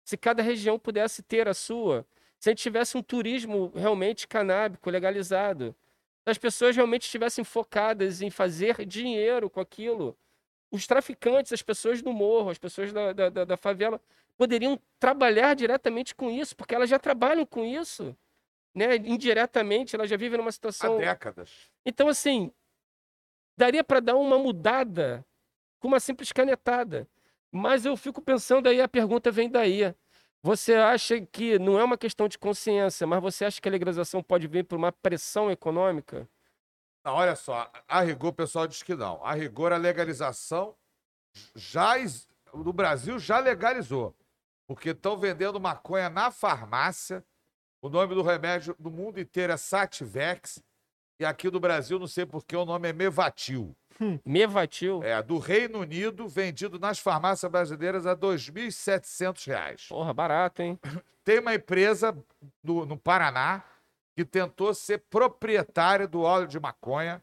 Se 0.04 0.18
cada 0.18 0.44
região 0.44 0.78
pudesse 0.78 1.24
ter 1.24 1.48
a 1.48 1.54
sua. 1.54 2.06
Se 2.38 2.50
a 2.50 2.52
gente 2.52 2.62
tivesse 2.62 2.98
um 2.98 3.02
turismo 3.02 3.72
realmente 3.74 4.28
canábico, 4.28 4.90
legalizado. 4.90 5.74
Se 6.30 6.32
as 6.32 6.38
pessoas 6.38 6.76
realmente 6.76 7.02
estivessem 7.06 7.44
focadas 7.44 8.22
em 8.22 8.30
fazer 8.30 8.86
dinheiro 8.86 9.50
com 9.50 9.60
aquilo. 9.60 10.16
Os 10.72 10.86
traficantes, 10.86 11.52
as 11.52 11.64
pessoas 11.64 12.04
do 12.04 12.14
morro, 12.14 12.52
as 12.52 12.60
pessoas 12.60 12.94
da, 12.94 13.12
da, 13.14 13.46
da- 13.46 13.58
favela, 13.58 14.00
poderiam 14.38 14.80
trabalhar 15.00 15.56
diretamente 15.56 16.14
com 16.14 16.30
isso, 16.30 16.56
porque 16.56 16.76
elas 16.76 16.88
já 16.88 17.00
trabalham 17.00 17.48
com 17.48 17.66
isso. 17.66 18.16
Né? 18.76 18.98
Indiretamente, 18.98 19.96
elas 19.96 20.08
já 20.08 20.16
vivem 20.16 20.38
numa 20.38 20.50
Há 20.50 20.52
situação. 20.52 20.98
décadas. 21.00 21.50
Então, 21.84 22.08
assim, 22.08 22.52
daria 23.58 23.84
para 23.84 24.00
dar 24.00 24.16
uma 24.16 24.38
mudada 24.38 25.26
com 25.80 25.88
uma 25.88 26.00
simples 26.00 26.32
canetada. 26.32 27.08
Mas 27.52 27.86
eu 27.86 27.98
fico 27.98 28.22
pensando 28.22 28.70
aí, 28.70 28.80
a 28.80 28.88
pergunta 28.88 29.32
vem 29.32 29.50
daí. 29.50 29.96
Você 30.42 30.74
acha 30.74 31.20
que 31.20 31.60
não 31.60 31.78
é 31.78 31.84
uma 31.84 31.98
questão 31.98 32.28
de 32.28 32.38
consciência, 32.38 33.06
mas 33.06 33.22
você 33.22 33.44
acha 33.44 33.60
que 33.60 33.68
a 33.68 33.72
legalização 33.72 34.24
pode 34.24 34.48
vir 34.48 34.64
por 34.64 34.78
uma 34.78 34.92
pressão 34.92 35.52
econômica? 35.52 36.30
Não, 37.04 37.14
olha 37.14 37.36
só, 37.36 37.70
a 37.88 38.02
rigor 38.02 38.30
o 38.30 38.34
pessoal 38.34 38.68
diz 38.68 38.82
que 38.82 38.96
não. 38.96 39.24
A 39.24 39.34
rigor 39.34 39.74
a 39.74 39.78
legalização 39.78 40.76
já 41.56 41.96
no 42.54 42.72
Brasil 42.72 43.20
já 43.20 43.40
legalizou. 43.40 44.16
Porque 44.68 44.90
estão 44.90 45.18
vendendo 45.18 45.60
maconha 45.60 46.10
na 46.10 46.32
farmácia. 46.32 47.26
O 47.82 47.90
nome 47.90 48.14
do 48.14 48.22
remédio 48.22 48.76
no 48.80 48.92
mundo 48.92 49.20
inteiro 49.20 49.52
é 49.52 49.58
Sativex. 49.58 50.64
E 51.20 51.26
aqui 51.26 51.50
no 51.50 51.60
Brasil, 51.60 52.00
não 52.00 52.08
sei 52.08 52.26
porquê, 52.26 52.56
o 52.56 52.66
nome 52.66 52.88
é 52.88 52.94
Mevatil. 52.94 53.76
Mevatil? 54.26 55.02
É, 55.04 55.22
do 55.22 55.38
Reino 55.38 55.80
Unido, 55.80 56.28
vendido 56.28 56.80
nas 56.80 57.00
farmácias 57.00 57.52
brasileiras 57.52 58.06
a 58.06 58.16
2.700 58.16 59.46
reais. 59.48 59.86
Porra, 59.90 60.14
barato, 60.14 60.62
hein? 60.62 60.80
Tem 61.24 61.40
uma 61.40 61.54
empresa 61.54 62.18
no, 62.64 62.86
no 62.86 62.98
Paraná 62.98 63.64
que 64.16 64.26
tentou 64.26 64.74
ser 64.74 65.04
proprietária 65.10 66.08
do 66.08 66.22
óleo 66.22 66.48
de 66.48 66.60
maconha, 66.60 67.22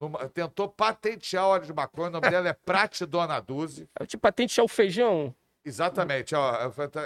numa- 0.00 0.28
tentou 0.28 0.68
patentear 0.68 1.44
o 1.46 1.48
óleo 1.50 1.66
de 1.66 1.72
maconha, 1.72 2.08
o 2.08 2.12
nome 2.12 2.30
dela 2.30 2.48
é 2.48 2.52
Prate 2.52 3.04
Dona 3.06 3.40
Duze. 3.40 3.88
É 3.98 4.06
tipo 4.06 4.20
patentear 4.22 4.64
o 4.64 4.68
feijão. 4.68 5.34
Exatamente, 5.68 6.34
ó, 6.34 6.54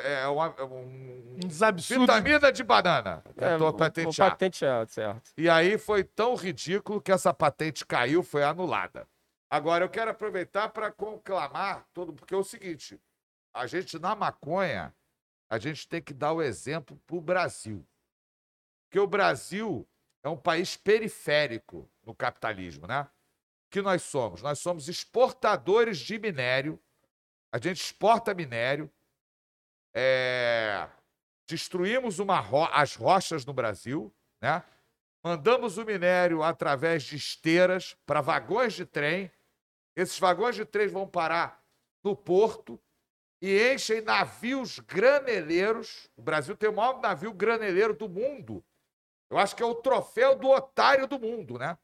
é, 0.05 0.27
uma- 0.29 0.55
é 0.59 0.63
um, 0.65 1.39
Uns 1.45 1.63
absurdos. 1.63 2.07
vitamina 2.07 2.53
de 2.53 2.63
banana. 2.63 3.23
É, 3.37 3.57
o 3.57 3.73
patentear. 3.73 4.31
patentear, 4.31 4.87
certo. 4.89 5.31
E 5.37 5.49
aí 5.51 5.77
foi 5.77 6.05
tão 6.05 6.35
ridículo 6.35 7.01
que 7.01 7.11
essa 7.13 7.35
patente 7.35 7.85
caiu, 7.85 8.23
foi 8.23 8.43
anulada. 8.45 9.07
Agora, 9.51 9.85
eu 9.85 9.89
quero 9.89 10.11
aproveitar 10.11 10.69
para 10.71 10.91
conclamar 10.91 11.85
todo, 11.93 12.13
porque 12.13 12.33
é 12.35 12.37
o 12.39 12.45
seguinte: 12.45 12.99
a 13.53 13.67
gente 13.67 13.99
na 13.99 14.15
maconha, 14.15 14.95
a 15.51 15.59
gente 15.59 15.87
tem 15.89 16.01
que 16.01 16.15
dar 16.15 16.33
o 16.33 16.41
exemplo 16.41 16.99
para 17.07 17.17
o 17.17 17.21
Brasil. 17.21 17.85
Porque 18.89 18.99
o 19.01 19.07
Brasil 19.07 19.87
é 20.23 20.29
um 20.29 20.37
país 20.37 20.77
periférico 20.77 21.91
no 22.07 22.15
capitalismo, 22.15 22.87
né? 22.87 23.03
O 23.67 23.71
que 23.73 23.83
nós 23.83 24.03
somos? 24.03 24.41
Nós 24.43 24.59
somos 24.59 24.89
exportadores 24.89 25.99
de 25.99 26.19
minério, 26.19 26.79
a 27.53 27.59
gente 27.59 27.81
exporta 27.81 28.33
minério, 28.35 28.91
é, 29.95 30.89
destruímos 31.47 32.19
ro- 32.19 32.69
as 32.73 32.97
rochas 32.97 33.45
no 33.45 33.53
Brasil, 33.53 34.13
né? 34.41 34.63
Mandamos 35.23 35.79
o 35.79 35.85
minério 35.85 36.43
através 36.43 37.05
de 37.05 37.15
esteiras 37.17 37.97
para 38.05 38.21
vagões 38.21 38.73
de 38.73 38.85
trem. 38.85 39.31
Esses 39.95 40.19
vagões 40.19 40.57
de 40.57 40.65
trem 40.65 40.89
vão 40.89 41.07
parar 41.07 41.63
no 42.03 42.17
porto 42.17 42.81
e 43.41 43.73
enchem 43.73 44.01
navios 44.01 44.81
graneleiros. 44.81 46.11
O 46.17 46.23
Brasil 46.23 46.57
tem 46.57 46.69
o 46.71 46.73
maior 46.73 47.01
navio 47.01 47.33
graneleiro 47.33 47.95
do 47.95 48.09
mundo. 48.09 48.65
Eu 49.31 49.39
acho 49.39 49.55
que 49.55 49.63
é 49.63 49.67
o 49.67 49.77
troféu 49.77 50.35
do 50.35 50.49
otário 50.51 51.07
do 51.07 51.19
mundo, 51.21 51.57
né? 51.59 51.79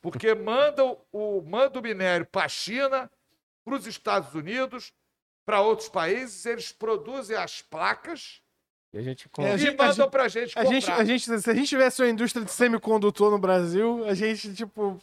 Porque 0.00 0.34
manda 0.34 0.82
o- 1.12 1.42
manda 1.42 1.78
o 1.78 1.82
minério 1.82 2.24
para 2.26 2.46
a 2.46 2.48
China, 2.48 3.10
para 3.62 3.74
os 3.74 3.86
Estados 3.86 4.34
Unidos, 4.34 4.92
para 5.50 5.60
outros 5.62 5.88
países, 5.88 6.46
eles 6.46 6.70
produzem 6.70 7.36
as 7.36 7.60
placas 7.60 8.40
E 8.92 8.98
a 8.98 9.02
gente 9.02 9.26
É, 9.26 9.30
compra. 9.30 9.52
a 9.52 9.54
e 9.54 9.58
gente- 9.58 9.68
a 9.80 9.84
mandam 9.84 10.10
gente- 10.10 10.16
a 10.16 10.28
gente 10.28 10.58
A 10.58 10.64
gente, 10.64 10.86
comprar. 10.86 11.00
a 11.00 11.04
gente, 11.04 11.40
se 11.40 11.50
a 11.50 11.54
gente 11.54 11.68
tivesse 11.68 12.02
uma 12.02 12.08
indústria 12.08 12.44
de 12.44 12.50
semicondutor 12.52 13.30
no 13.32 13.38
Brasil, 13.38 14.04
a 14.04 14.14
gente, 14.14 14.52
tipo, 14.54 14.98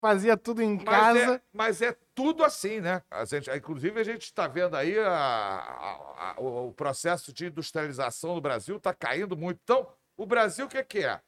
fazia 0.00 0.36
tudo 0.38 0.62
em 0.62 0.76
Mas 0.76 0.84
casa. 0.84 1.34
é, 1.36 1.40
mas 1.52 1.80
é 1.82 1.96
tudo 2.14 2.42
assim, 2.44 2.80
né? 2.80 3.02
A 3.10 3.24
gente, 3.26 3.50
inclusive, 3.50 3.98
a 4.00 4.04
gente 4.04 4.22
está 4.24 4.46
vendo 4.48 4.74
aí 4.76 4.98
a- 4.98 5.08
a- 5.10 6.30
a- 6.32 6.40
o, 6.40 6.72
processo 6.72 7.32
de 7.32 7.46
industrialização 7.46 8.34
no 8.34 8.40
Brasil 8.42 8.76
está 8.76 8.92
caindo 8.94 9.34
muito. 9.36 9.58
Então, 9.64 9.86
o 10.18 10.24
Brasil 10.26 10.66
o 10.66 10.68
que, 10.68 10.82
que 10.84 10.98
é? 11.04 11.18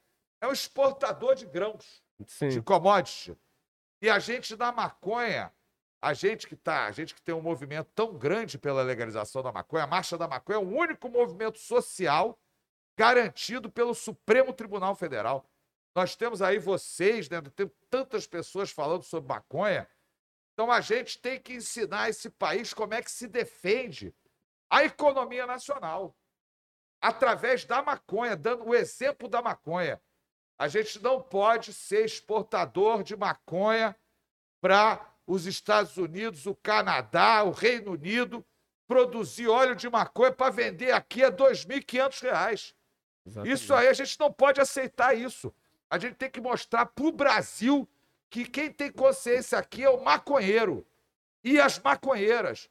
É 0.40 0.46
um 0.46 0.52
exportador 0.52 1.34
de 1.34 1.46
grãos, 1.46 2.02
de 2.20 2.30
Sim. 2.30 2.60
commodity. 2.62 3.34
E 4.02 4.10
a 4.10 4.18
gente 4.18 4.54
na 4.56 4.70
maconha, 4.72 5.50
a 6.02 6.12
gente 6.14 6.48
que 6.48 6.56
tá, 6.56 6.86
a 6.86 6.90
gente 6.90 7.14
que 7.14 7.22
tem 7.22 7.32
um 7.32 7.40
movimento 7.40 7.88
tão 7.94 8.18
grande 8.18 8.58
pela 8.58 8.82
legalização 8.82 9.40
da 9.40 9.52
maconha, 9.52 9.84
a 9.84 9.86
Marcha 9.86 10.18
da 10.18 10.26
Maconha 10.26 10.56
é 10.58 10.60
o 10.60 10.68
único 10.68 11.08
movimento 11.08 11.58
social 11.60 12.36
garantido 12.98 13.70
pelo 13.70 13.94
Supremo 13.94 14.52
Tribunal 14.52 14.96
Federal. 14.96 15.48
Nós 15.94 16.16
temos 16.16 16.42
aí 16.42 16.58
vocês, 16.58 17.28
né? 17.30 17.40
Tem 17.54 17.70
tantas 17.88 18.26
pessoas 18.26 18.72
falando 18.72 19.04
sobre 19.04 19.28
maconha. 19.28 19.88
Então 20.52 20.72
a 20.72 20.80
gente 20.80 21.20
tem 21.20 21.40
que 21.40 21.54
ensinar 21.54 22.08
esse 22.08 22.28
país 22.28 22.74
como 22.74 22.94
é 22.94 23.02
que 23.02 23.10
se 23.10 23.28
defende 23.28 24.12
a 24.68 24.82
economia 24.82 25.46
nacional 25.46 26.16
através 27.00 27.64
da 27.64 27.80
maconha, 27.80 28.36
dando 28.36 28.68
o 28.68 28.74
exemplo 28.74 29.28
da 29.28 29.40
maconha. 29.40 30.02
A 30.58 30.66
gente 30.66 31.00
não 31.00 31.22
pode 31.22 31.72
ser 31.72 32.04
exportador 32.04 33.02
de 33.04 33.16
maconha 33.16 33.96
para 34.60 35.11
os 35.26 35.46
Estados 35.46 35.96
Unidos, 35.96 36.46
o 36.46 36.54
Canadá, 36.54 37.42
o 37.44 37.50
Reino 37.50 37.92
Unido, 37.92 38.44
produzir 38.86 39.48
óleo 39.48 39.74
de 39.74 39.88
maconha 39.88 40.32
para 40.32 40.50
vender 40.50 40.92
aqui 40.92 41.22
a 41.24 41.30
2.500 41.30 42.22
reais. 42.22 42.74
Isso 43.46 43.72
aí 43.74 43.88
a 43.88 43.92
gente 43.92 44.18
não 44.18 44.32
pode 44.32 44.60
aceitar 44.60 45.16
isso. 45.16 45.54
A 45.88 45.98
gente 45.98 46.14
tem 46.16 46.30
que 46.30 46.40
mostrar 46.40 46.86
para 46.86 47.04
o 47.04 47.12
Brasil 47.12 47.88
que 48.28 48.44
quem 48.44 48.70
tem 48.72 48.90
consciência 48.90 49.58
aqui 49.58 49.82
é 49.84 49.90
o 49.90 50.02
maconheiro 50.02 50.86
e 51.44 51.60
as 51.60 51.78
maconheiras. 51.78 52.68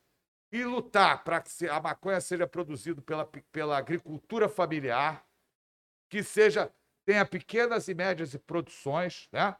E 0.51 0.65
lutar 0.65 1.23
para 1.23 1.39
que 1.39 1.69
a 1.69 1.79
maconha 1.79 2.19
seja 2.19 2.45
produzida 2.45 3.01
pela, 3.01 3.25
pe- 3.25 3.41
pela 3.53 3.77
agricultura 3.77 4.49
familiar, 4.49 5.25
que 6.09 6.21
seja 6.21 6.69
tenha 7.05 7.25
pequenas 7.25 7.87
e 7.87 7.93
médias 7.93 8.35
produções. 8.45 9.29
Né? 9.31 9.55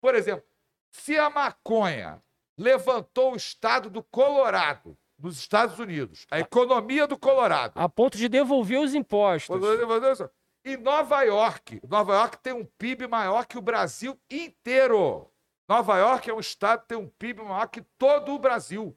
Por 0.00 0.14
exemplo, 0.14 0.44
se 0.90 1.18
a 1.18 1.28
maconha 1.28 2.22
levantou 2.60 3.32
o 3.32 3.36
estado 3.36 3.88
do 3.88 4.02
Colorado, 4.02 4.96
nos 5.18 5.38
Estados 5.38 5.78
Unidos, 5.78 6.26
a 6.30 6.38
economia 6.38 7.06
do 7.06 7.18
Colorado, 7.18 7.72
A 7.74 7.88
ponto 7.88 8.16
de 8.18 8.28
devolver 8.28 8.78
os 8.78 8.94
impostos. 8.94 9.48
em 10.64 10.76
Nova 10.76 11.22
York, 11.22 11.80
Nova 11.88 12.14
York 12.14 12.38
tem 12.38 12.52
um 12.52 12.64
PIB 12.64 13.06
maior 13.06 13.46
que 13.46 13.56
o 13.56 13.62
Brasil 13.62 14.18
inteiro. 14.30 15.30
Nova 15.68 15.98
York 15.98 16.28
é 16.28 16.34
um 16.34 16.40
estado 16.40 16.82
que 16.82 16.88
tem 16.88 16.98
um 16.98 17.08
PIB 17.08 17.42
maior 17.42 17.66
que 17.66 17.80
todo 17.96 18.34
o 18.34 18.38
Brasil. 18.38 18.96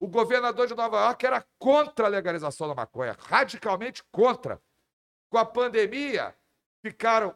O 0.00 0.08
governador 0.08 0.66
de 0.66 0.74
Nova 0.74 0.98
York 1.04 1.26
era 1.26 1.44
contra 1.58 2.06
a 2.06 2.08
legalização 2.08 2.68
da 2.68 2.74
maconha, 2.74 3.16
radicalmente 3.18 4.02
contra. 4.10 4.60
Com 5.30 5.38
a 5.38 5.44
pandemia, 5.44 6.34
ficaram. 6.82 7.34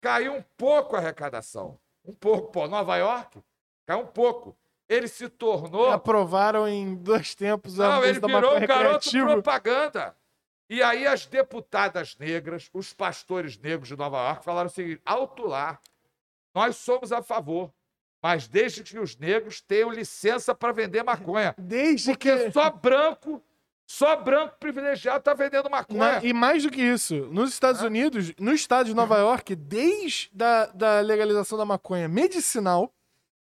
Caiu 0.00 0.34
um 0.34 0.42
pouco 0.56 0.96
a 0.96 0.98
arrecadação. 0.98 1.78
Um 2.04 2.14
pouco, 2.14 2.52
pô, 2.52 2.68
Nova 2.68 2.96
York 2.96 3.42
caiu 3.86 4.00
um 4.00 4.06
pouco. 4.06 4.56
Ele 4.88 5.08
se 5.08 5.28
tornou. 5.28 5.90
Aprovaram 5.90 6.68
em 6.68 6.94
dois 6.94 7.34
tempos 7.34 7.80
a 7.80 7.88
Não, 7.88 8.04
ele 8.04 8.20
da 8.20 8.26
virou 8.26 8.56
um 8.56 8.66
garoto 8.66 9.10
propaganda. 9.10 10.14
E 10.68 10.82
aí 10.82 11.06
as 11.06 11.26
deputadas 11.26 12.16
negras, 12.18 12.68
os 12.72 12.92
pastores 12.92 13.56
negros 13.58 13.88
de 13.88 13.96
Nova 13.96 14.18
York 14.28 14.44
falaram 14.44 14.66
o 14.68 14.72
seguinte: 14.72 15.00
alto 15.04 15.46
lá, 15.46 15.78
nós 16.54 16.76
somos 16.76 17.12
a 17.12 17.22
favor, 17.22 17.72
mas 18.22 18.46
desde 18.48 18.82
que 18.82 18.98
os 18.98 19.16
negros 19.16 19.60
tenham 19.60 19.90
licença 19.90 20.54
para 20.54 20.72
vender 20.72 21.02
maconha. 21.02 21.54
Desde 21.58 22.10
Porque 22.10 22.46
que. 22.46 22.50
só 22.52 22.70
branco, 22.70 23.42
só 23.86 24.16
branco 24.16 24.56
privilegiado 24.58 25.18
está 25.18 25.34
vendendo 25.34 25.68
maconha. 25.70 26.12
Na- 26.16 26.24
e 26.24 26.32
mais 26.32 26.62
do 26.62 26.70
que 26.70 26.80
isso, 26.82 27.14
nos 27.30 27.50
Estados 27.52 27.82
Unidos, 27.82 28.32
no 28.38 28.52
estado 28.52 28.86
de 28.86 28.94
Nova 28.94 29.16
York, 29.18 29.54
desde 29.54 30.30
da, 30.32 30.66
da 30.66 31.00
legalização 31.00 31.56
da 31.58 31.64
maconha 31.66 32.08
medicinal, 32.08 32.90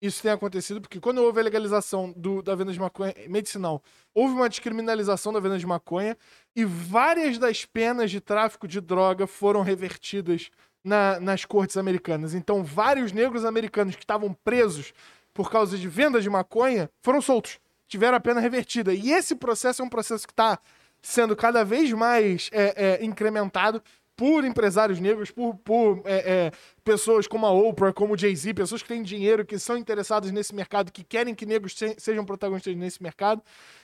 isso 0.05 0.21
tem 0.21 0.31
acontecido, 0.31 0.81
porque 0.81 0.99
quando 0.99 1.19
houve 1.19 1.39
a 1.39 1.43
legalização 1.43 2.13
do- 2.15 2.41
da 2.41 2.53
venda 2.55 2.73
de 2.73 2.79
maconha 2.79 3.13
medicinal, 3.29 3.81
houve 4.13 4.33
uma 4.33 4.49
descriminalização 4.49 5.31
da 5.31 5.39
venda 5.39 5.57
de 5.57 5.65
maconha 5.65 6.17
e 6.55 6.65
várias 6.65 7.37
das 7.37 7.63
penas 7.63 8.11
de 8.11 8.19
tráfico 8.19 8.67
de 8.67 8.81
droga 8.81 9.25
foram 9.25 9.61
revertidas 9.61 10.49
na- 10.83 11.19
nas 11.21 11.45
cortes 11.45 11.77
americanas. 11.77 12.33
Então, 12.33 12.63
vários 12.63 13.13
negros 13.13 13.45
americanos 13.45 13.95
que 13.95 14.03
estavam 14.03 14.33
presos 14.43 14.93
por 15.33 15.49
causa 15.49 15.77
de 15.77 15.87
venda 15.87 16.21
de 16.21 16.29
maconha 16.29 16.89
foram 17.01 17.21
soltos, 17.21 17.57
tiveram 17.87 18.17
a 18.17 18.19
pena 18.19 18.41
revertida. 18.41 18.93
E 18.93 19.11
esse 19.13 19.35
processo 19.35 19.81
é 19.81 19.85
um 19.85 19.89
processo 19.89 20.27
que 20.27 20.33
está 20.33 20.59
sendo 21.01 21.35
cada 21.35 21.63
vez 21.63 21.91
mais 21.93 22.49
é, 22.51 22.99
é, 23.01 23.05
incrementado 23.05 23.81
por 24.15 24.45
empresários 24.45 24.99
negros, 24.99 25.31
por, 25.31 25.55
por 25.55 26.01
é, 26.05 26.47
é, 26.47 26.51
pessoas 26.83 27.27
como 27.27 27.45
a 27.45 27.51
Oprah, 27.51 27.91
como 27.91 28.13
o 28.13 28.17
Jay-Z, 28.17 28.53
pessoas 28.53 28.81
que 28.81 28.87
têm 28.87 29.01
dinheiro, 29.01 29.45
que 29.45 29.57
são 29.57 29.75
interessadas 29.77 30.31
nesse 30.31 30.53
mercado, 30.53 30.91
que 30.91 31.03
querem 31.03 31.33
que 31.33 31.45
negros 31.45 31.73
se- 31.77 31.95
sejam 31.97 32.23
protagonistas 32.23 32.75
nesse 32.75 33.01
mercado. 33.01 33.41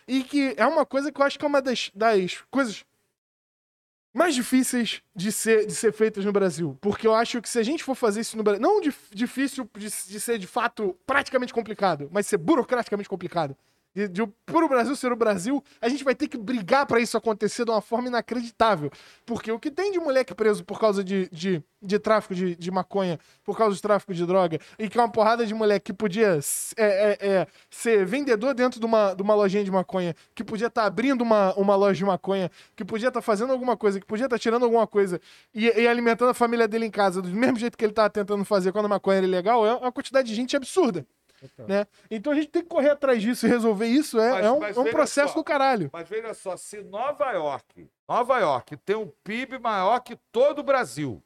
E 0.08 0.24
que 0.24 0.54
é 0.58 0.66
uma 0.66 0.86
coisa 0.86 1.12
que 1.12 1.20
eu 1.20 1.26
acho 1.26 1.38
que 1.40 1.46
é 1.46 1.48
uma 1.48 1.62
das, 1.62 1.92
das 1.96 2.44
coisas 2.52 2.86
mais 4.14 4.34
difíceis 4.36 5.02
de 5.16 5.32
ser, 5.32 5.66
de 5.66 5.74
ser 5.76 5.92
feitas 5.94 6.26
no 6.26 6.32
Brasil. 6.32 6.78
Porque 6.82 7.06
eu 7.08 7.14
acho 7.14 7.42
que 7.42 7.50
se 7.50 7.60
a 7.60 7.64
gente 7.64 7.84
for 7.84 7.96
fazer 7.96 8.22
isso 8.22 8.36
no 8.38 8.44
Brasil. 8.44 8.62
Não 8.62 8.82
dif- 8.82 9.10
difícil 9.14 9.70
de, 9.78 9.86
de 9.86 10.20
ser 10.20 10.38
de 10.38 10.48
fato 10.48 10.96
praticamente 11.06 11.54
complicado, 11.54 12.10
mas 12.12 12.28
ser 12.28 12.38
burocraticamente 12.38 13.10
complicado. 13.10 13.56
De, 14.00 14.08
de, 14.08 14.26
por 14.46 14.64
o 14.64 14.70
Brasil 14.70 14.96
ser 14.96 15.12
o 15.12 15.16
Brasil, 15.16 15.62
a 15.82 15.90
gente 15.90 16.06
vai 16.06 16.16
ter 16.16 16.30
que 16.30 16.38
brigar 16.38 16.86
pra 16.86 17.02
isso 17.02 17.18
acontecer 17.18 17.66
de 17.66 17.72
uma 17.72 17.82
forma 17.82 18.08
inacreditável. 18.08 18.90
Porque 19.26 19.52
o 19.52 19.60
que 19.60 19.70
tem 19.70 19.92
de 19.92 20.00
moleque 20.00 20.34
preso 20.34 20.64
por 20.64 20.80
causa 20.80 21.04
de, 21.04 21.28
de, 21.30 21.62
de 21.82 22.00
tráfico 22.00 22.34
de, 22.34 22.56
de 22.56 22.72
maconha, 22.72 23.20
por 23.44 23.58
causa 23.58 23.76
de 23.76 23.82
tráfico 23.82 24.14
de 24.14 24.26
droga, 24.26 24.58
e 24.78 24.88
que 24.88 24.98
é 24.98 25.02
uma 25.02 25.12
porrada 25.12 25.46
de 25.46 25.54
moleque 25.54 25.88
que 25.88 25.94
podia 25.94 26.40
é, 26.78 26.86
é, 26.86 27.18
é, 27.20 27.48
ser 27.70 28.06
vendedor 28.06 28.54
dentro 28.54 28.80
de 28.80 28.86
uma, 28.86 29.14
de 29.14 29.22
uma 29.22 29.36
lojinha 29.36 29.66
de 29.66 29.72
maconha, 29.72 30.16
que 30.34 30.46
podia 30.46 30.68
estar 30.68 30.86
abrindo 30.86 31.22
uma, 31.22 31.54
uma 31.56 31.76
loja 31.76 31.98
de 31.98 32.06
maconha, 32.06 32.50
que 32.78 32.86
podia 32.86 33.10
estar 33.10 33.22
fazendo 33.22 33.52
alguma 33.52 33.76
coisa, 33.76 34.00
que 34.00 34.06
podia 34.06 34.28
estar 34.28 34.40
tirando 34.40 34.64
alguma 34.64 34.88
coisa 34.88 35.20
e, 35.54 35.66
e 35.66 35.88
alimentando 35.88 36.30
a 36.30 36.34
família 36.34 36.70
dele 36.70 36.86
em 36.86 36.92
casa, 36.92 37.22
do 37.22 37.28
mesmo 37.30 37.58
jeito 37.58 37.78
que 37.78 37.84
ele 37.84 37.94
tá 37.94 38.10
tentando 38.10 38.46
fazer 38.46 38.72
quando 38.72 38.86
a 38.86 38.90
maconha 38.90 39.18
era 39.18 39.28
ilegal, 39.28 39.66
é 39.66 39.74
uma 39.74 39.92
quantidade 39.92 40.30
de 40.30 40.36
gente 40.36 40.56
absurda. 40.56 41.06
Né? 41.68 41.88
Então 42.12 42.34
a 42.34 42.36
gente 42.36 42.48
tem 42.50 42.62
que 42.62 42.68
correr 42.68 42.90
atrás 42.90 43.22
disso 43.22 43.46
e 43.46 43.50
resolver 43.50 43.88
isso. 43.88 44.20
É, 44.20 44.32
Mas- 44.32 44.46
é 44.46 44.52
um, 44.52 44.64
é 44.64 44.80
um 44.80 44.92
processo 44.92 45.34
só. 45.34 45.40
do 45.40 45.44
caralho. 45.44 45.90
Mas 45.94 46.08
veja 46.10 46.34
só, 46.34 46.58
se 46.58 46.82
Nova 46.84 47.32
York, 47.32 47.90
Nova 48.08 48.40
York 48.40 48.78
tem 48.78 48.96
um 48.96 49.08
PIB 49.24 49.60
maior 49.60 50.00
que 50.00 50.16
todo 50.32 50.60
o 50.60 50.64
Brasil, 50.64 51.24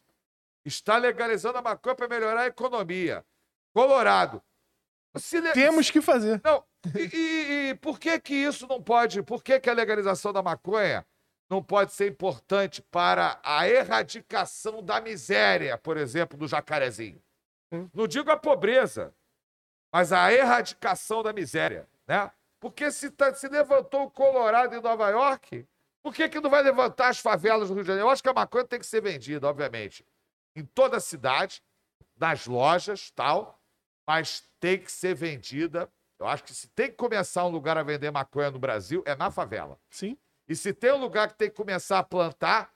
está 0.66 0.98
legalizando 0.98 1.58
a 1.58 1.62
maconha 1.62 1.96
para 1.96 2.08
melhorar 2.08 2.42
a 2.42 2.48
economia. 2.48 3.24
Colorado. 3.74 4.42
Le- 5.34 5.52
Temos 5.54 5.92
que 5.92 6.02
fazer. 6.02 6.42
Não, 6.44 6.64
e, 6.96 7.16
e- 7.16 7.70
e 7.70 7.76
por 7.76 8.00
que 8.00 8.20
que 8.20 8.34
isso 8.34 8.68
não 8.68 8.82
pode, 8.82 9.22
por 9.22 9.44
que 9.44 9.60
que 9.60 9.70
a 9.70 9.74
legalização 9.74 10.32
da 10.34 10.42
maconha 10.42 11.06
não 11.50 11.62
pode 11.62 11.92
ser 11.94 12.10
importante 12.10 12.82
para 12.82 13.40
a 13.44 13.68
erradicação 13.70 14.82
da 14.82 15.00
miséria, 15.02 15.78
por 15.78 15.98
exemplo, 15.98 16.38
do 16.38 16.48
jacarezinho? 16.48 17.22
Não 17.94 18.08
digo 18.08 18.32
a 18.32 18.38
pobreza, 18.38 19.14
mas 19.94 20.12
a 20.12 20.34
erradicação 20.34 21.22
da 21.22 21.32
miséria, 21.32 21.88
né? 22.08 22.32
Porque 22.60 22.92
se, 22.92 23.12
tá- 23.12 23.34
se 23.36 23.48
levantou 23.48 24.06
o 24.06 24.12
Colorado 24.12 24.74
em 24.74 24.82
Nova 24.82 25.10
York, 25.10 25.68
por 26.02 26.14
que 26.14 26.28
que 26.28 26.40
não 26.40 26.50
vai 26.50 26.64
levantar 26.64 27.10
as 27.10 27.20
favelas 27.20 27.68
do 27.68 27.76
Rio 27.76 27.84
de 27.84 27.88
Janeiro? 27.88 28.08
Eu 28.08 28.12
acho 28.12 28.24
que 28.24 28.30
a 28.30 28.34
maconha 28.34 28.66
tem 28.66 28.80
que 28.80 28.86
ser 28.88 29.02
vendida, 29.02 29.48
obviamente, 29.48 30.04
em 30.56 30.66
toda 30.66 30.98
a 30.98 31.00
cidade, 31.00 31.62
nas 32.18 32.48
lojas, 32.48 33.12
tal, 33.12 33.62
mas 34.08 34.50
tem 34.60 34.80
que 34.80 34.92
ser 34.92 35.14
vendida. 35.14 35.88
Eu 36.18 36.26
acho 36.28 36.44
que 36.44 36.54
se 36.56 36.68
tem 36.70 36.88
que 36.90 36.96
começar 36.96 37.46
um 37.46 37.50
lugar 37.50 37.78
a 37.78 37.84
vender 37.84 38.10
maconha 38.12 38.50
no 38.50 38.58
Brasil, 38.60 39.04
é 39.06 39.16
na 39.16 39.30
favela. 39.30 39.78
Sim. 39.90 40.18
E 40.48 40.56
se 40.56 40.74
tem 40.74 40.92
um 40.92 40.98
lugar 40.98 41.28
que 41.28 41.36
tem 41.36 41.50
que 41.50 41.56
começar 41.56 42.00
a 42.00 42.04
plantar, 42.04 42.74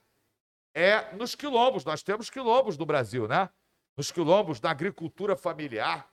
é 0.74 1.12
nos 1.16 1.34
quilombos. 1.34 1.84
Nós 1.84 2.02
temos 2.02 2.30
quilombos 2.30 2.78
no 2.78 2.86
Brasil, 2.86 3.26
né? 3.26 3.48
Nos 3.96 4.12
quilombos, 4.12 4.60
na 4.60 4.70
agricultura 4.70 5.34
familiar. 5.34 6.08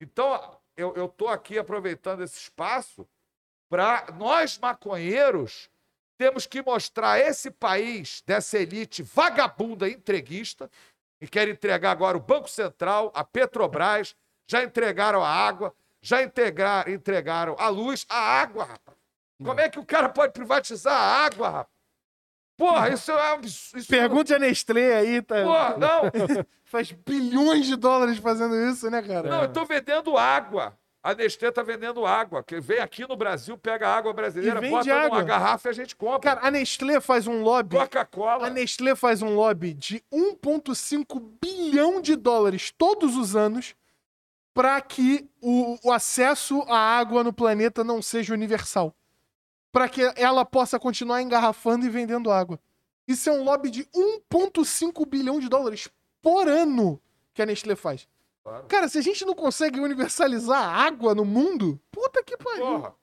Então, 0.00 0.58
eu 0.76 1.06
estou 1.06 1.28
aqui 1.28 1.58
aproveitando 1.58 2.22
esse 2.22 2.38
espaço 2.38 3.06
para 3.68 4.06
nós, 4.16 4.58
maconheiros, 4.58 5.70
temos 6.18 6.46
que 6.46 6.62
mostrar 6.62 7.18
esse 7.18 7.50
país, 7.50 8.22
dessa 8.26 8.58
elite 8.58 9.02
vagabunda 9.02 9.88
entreguista, 9.88 10.70
e 11.20 11.28
quer 11.28 11.48
entregar 11.48 11.90
agora 11.90 12.16
o 12.16 12.20
Banco 12.20 12.48
Central, 12.48 13.12
a 13.14 13.22
Petrobras, 13.22 14.16
já 14.46 14.64
entregaram 14.64 15.22
a 15.22 15.28
água, 15.28 15.74
já 16.00 16.22
entregar, 16.22 16.88
entregaram 16.88 17.54
a 17.58 17.68
luz, 17.68 18.06
a 18.08 18.18
água, 18.18 18.64
rapaz. 18.64 18.96
Como 19.42 19.60
é 19.60 19.68
que 19.68 19.78
o 19.78 19.84
cara 19.84 20.08
pode 20.08 20.32
privatizar 20.32 20.94
a 20.94 21.24
água, 21.24 21.48
rapaz? 21.48 21.79
Porra, 22.60 22.90
isso 22.90 23.10
é 23.10 23.14
um 23.14 23.32
absurdo. 23.34 23.80
Isso 23.80 23.88
Pergunte 23.88 24.34
a 24.34 24.38
Nestlé 24.38 24.96
aí, 24.96 25.22
tá? 25.22 25.42
Porra, 25.42 25.76
não, 25.78 26.44
Faz 26.64 26.92
bilhões 26.92 27.66
de 27.66 27.74
dólares 27.74 28.18
fazendo 28.18 28.54
isso, 28.54 28.88
né, 28.90 29.02
cara? 29.02 29.28
não, 29.28 29.42
eu 29.42 29.52
tô 29.52 29.64
vendendo 29.64 30.16
água. 30.16 30.78
A 31.02 31.14
Nestlé 31.14 31.50
tá 31.50 31.62
vendendo 31.62 32.04
água. 32.04 32.44
Que 32.44 32.60
vem 32.60 32.78
aqui 32.78 33.08
no 33.08 33.16
Brasil, 33.16 33.56
pega 33.56 33.88
a 33.88 33.96
água 33.96 34.12
brasileira, 34.12 34.60
bota 34.60 34.94
água. 34.94 35.08
numa 35.08 35.22
garrafa 35.22 35.68
e 35.68 35.70
a 35.70 35.72
gente 35.72 35.96
compra. 35.96 36.20
Cara, 36.20 36.46
a 36.46 36.50
Nestlé 36.50 37.00
faz 37.00 37.26
um 37.26 37.42
lobby. 37.42 37.78
A 37.78 37.80
Coca-Cola. 37.80 38.50
Nestlé 38.50 38.94
faz 38.94 39.22
um 39.22 39.34
lobby 39.34 39.72
de 39.72 40.04
1,5 40.12 41.18
bilhão 41.42 42.02
de 42.02 42.14
dólares 42.14 42.70
todos 42.76 43.16
os 43.16 43.34
anos 43.34 43.74
para 44.52 44.78
que 44.82 45.26
o, 45.40 45.78
o 45.82 45.90
acesso 45.90 46.62
à 46.68 46.76
água 46.76 47.24
no 47.24 47.32
planeta 47.32 47.82
não 47.82 48.02
seja 48.02 48.34
universal. 48.34 48.94
Para 49.72 49.88
que 49.88 50.00
ela 50.16 50.44
possa 50.44 50.78
continuar 50.80 51.22
engarrafando 51.22 51.86
e 51.86 51.90
vendendo 51.90 52.30
água. 52.30 52.58
Isso 53.06 53.28
é 53.28 53.32
um 53.32 53.44
lobby 53.44 53.70
de 53.70 53.84
1,5 53.94 55.04
bilhão 55.06 55.38
de 55.40 55.48
dólares 55.48 55.88
por 56.22 56.48
ano 56.48 57.00
que 57.34 57.42
a 57.42 57.46
Nestlé 57.46 57.74
faz. 57.76 58.08
Claro. 58.42 58.66
Cara, 58.66 58.88
se 58.88 58.98
a 58.98 59.02
gente 59.02 59.24
não 59.24 59.34
consegue 59.34 59.78
universalizar 59.80 60.62
a 60.62 60.84
água 60.86 61.14
no 61.14 61.24
mundo, 61.24 61.80
puta 61.90 62.22
que 62.24 62.36
pariu. 62.36 62.64
Porra. 62.64 62.94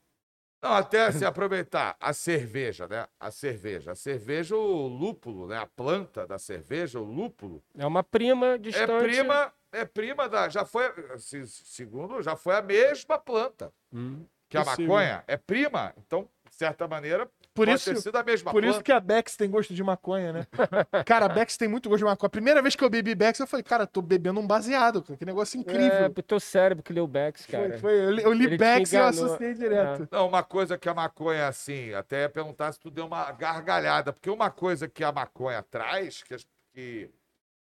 Não, 0.61 0.73
até 0.73 1.11
se 1.11 1.23
aproveitar 1.23 1.95
a 1.99 2.11
cerveja, 2.13 2.87
né? 2.87 3.05
A 3.19 3.29
cerveja. 3.29 3.91
A 3.91 3.95
cerveja, 3.95 4.55
o 4.55 4.87
lúpulo, 4.87 5.47
né? 5.47 5.57
A 5.57 5.67
planta 5.67 6.25
da 6.25 6.39
cerveja, 6.39 6.99
o 6.99 7.03
lúpulo, 7.03 7.63
É 7.77 7.85
uma 7.85 8.03
prima 8.03 8.47
é 8.55 8.57
distante. 8.57 9.03
prima, 9.03 9.53
é 9.71 9.85
prima 9.85 10.27
da. 10.27 10.49
Já 10.49 10.65
foi, 10.65 10.91
se- 11.19 11.45
segundo, 11.47 12.21
já 12.23 12.35
foi 12.35 12.55
a 12.55 12.61
mesma 12.61 13.19
planta 13.19 13.71
Hum. 13.93 14.25
que 14.49 14.57
a 14.57 14.63
Possível. 14.65 14.87
maconha. 14.95 15.23
É 15.27 15.37
prima, 15.37 15.93
então, 15.95 16.27
certa 16.57 16.87
maneira, 16.87 17.25
Por 17.53 17.65
pode 17.67 17.71
isso, 17.73 17.93
ter 17.93 18.01
sido 18.01 18.15
a 18.15 18.23
mesma 18.23 18.51
Por 18.51 18.63
isso 18.63 18.73
planta. 18.73 18.83
que 18.83 18.91
a 18.91 18.99
Bex 18.99 19.35
tem 19.37 19.49
gosto 19.49 19.73
de 19.73 19.83
maconha, 19.83 20.33
né? 20.33 20.47
Cara, 21.05 21.25
a 21.25 21.29
Bex 21.29 21.55
tem 21.57 21.67
muito 21.67 21.87
gosto 21.87 21.99
de 21.99 22.05
maconha. 22.05 22.27
A 22.27 22.29
primeira 22.31 22.61
vez 22.61 22.75
que 22.75 22.83
eu 22.83 22.89
bebi 22.89 23.13
Bex, 23.13 23.39
eu 23.39 23.47
falei, 23.47 23.63
cara, 23.63 23.85
tô 23.85 24.01
bebendo 24.01 24.39
um 24.39 24.47
baseado, 24.47 25.01
cara. 25.03 25.17
Que 25.17 25.25
negócio 25.25 25.57
É, 25.57 25.61
incrível. 25.61 26.09
pro 26.11 26.23
teu 26.23 26.39
cérebro 26.39 26.83
que 26.83 26.91
leu 26.91 27.05
Bex, 27.07 27.45
foi, 27.45 27.51
cara. 27.51 27.77
foi, 27.79 27.93
eu 28.05 28.11
li, 28.11 28.23
eu 28.23 28.33
li 28.33 28.45
Ele 28.45 28.57
Bex 28.57 28.91
e 28.91 28.95
eu 28.95 29.05
associei 29.05 29.53
direto. 29.53 30.07
Não, 30.11 30.27
uma 30.27 30.43
coisa 30.43 30.77
que 30.77 30.89
a 30.89 30.93
maconha, 30.93 31.47
assim, 31.47 31.93
até 31.93 32.21
ia 32.21 32.29
perguntar 32.29 32.71
se 32.71 32.79
tu 32.79 32.89
deu 32.89 33.05
uma 33.05 33.31
gargalhada, 33.31 34.11
porque 34.11 34.29
uma 34.29 34.49
coisa 34.49 34.87
que 34.87 35.03
a 35.03 35.11
maconha 35.11 35.61
traz, 35.63 36.23
que, 36.23 36.33
as- 36.33 36.47
que 36.73 37.09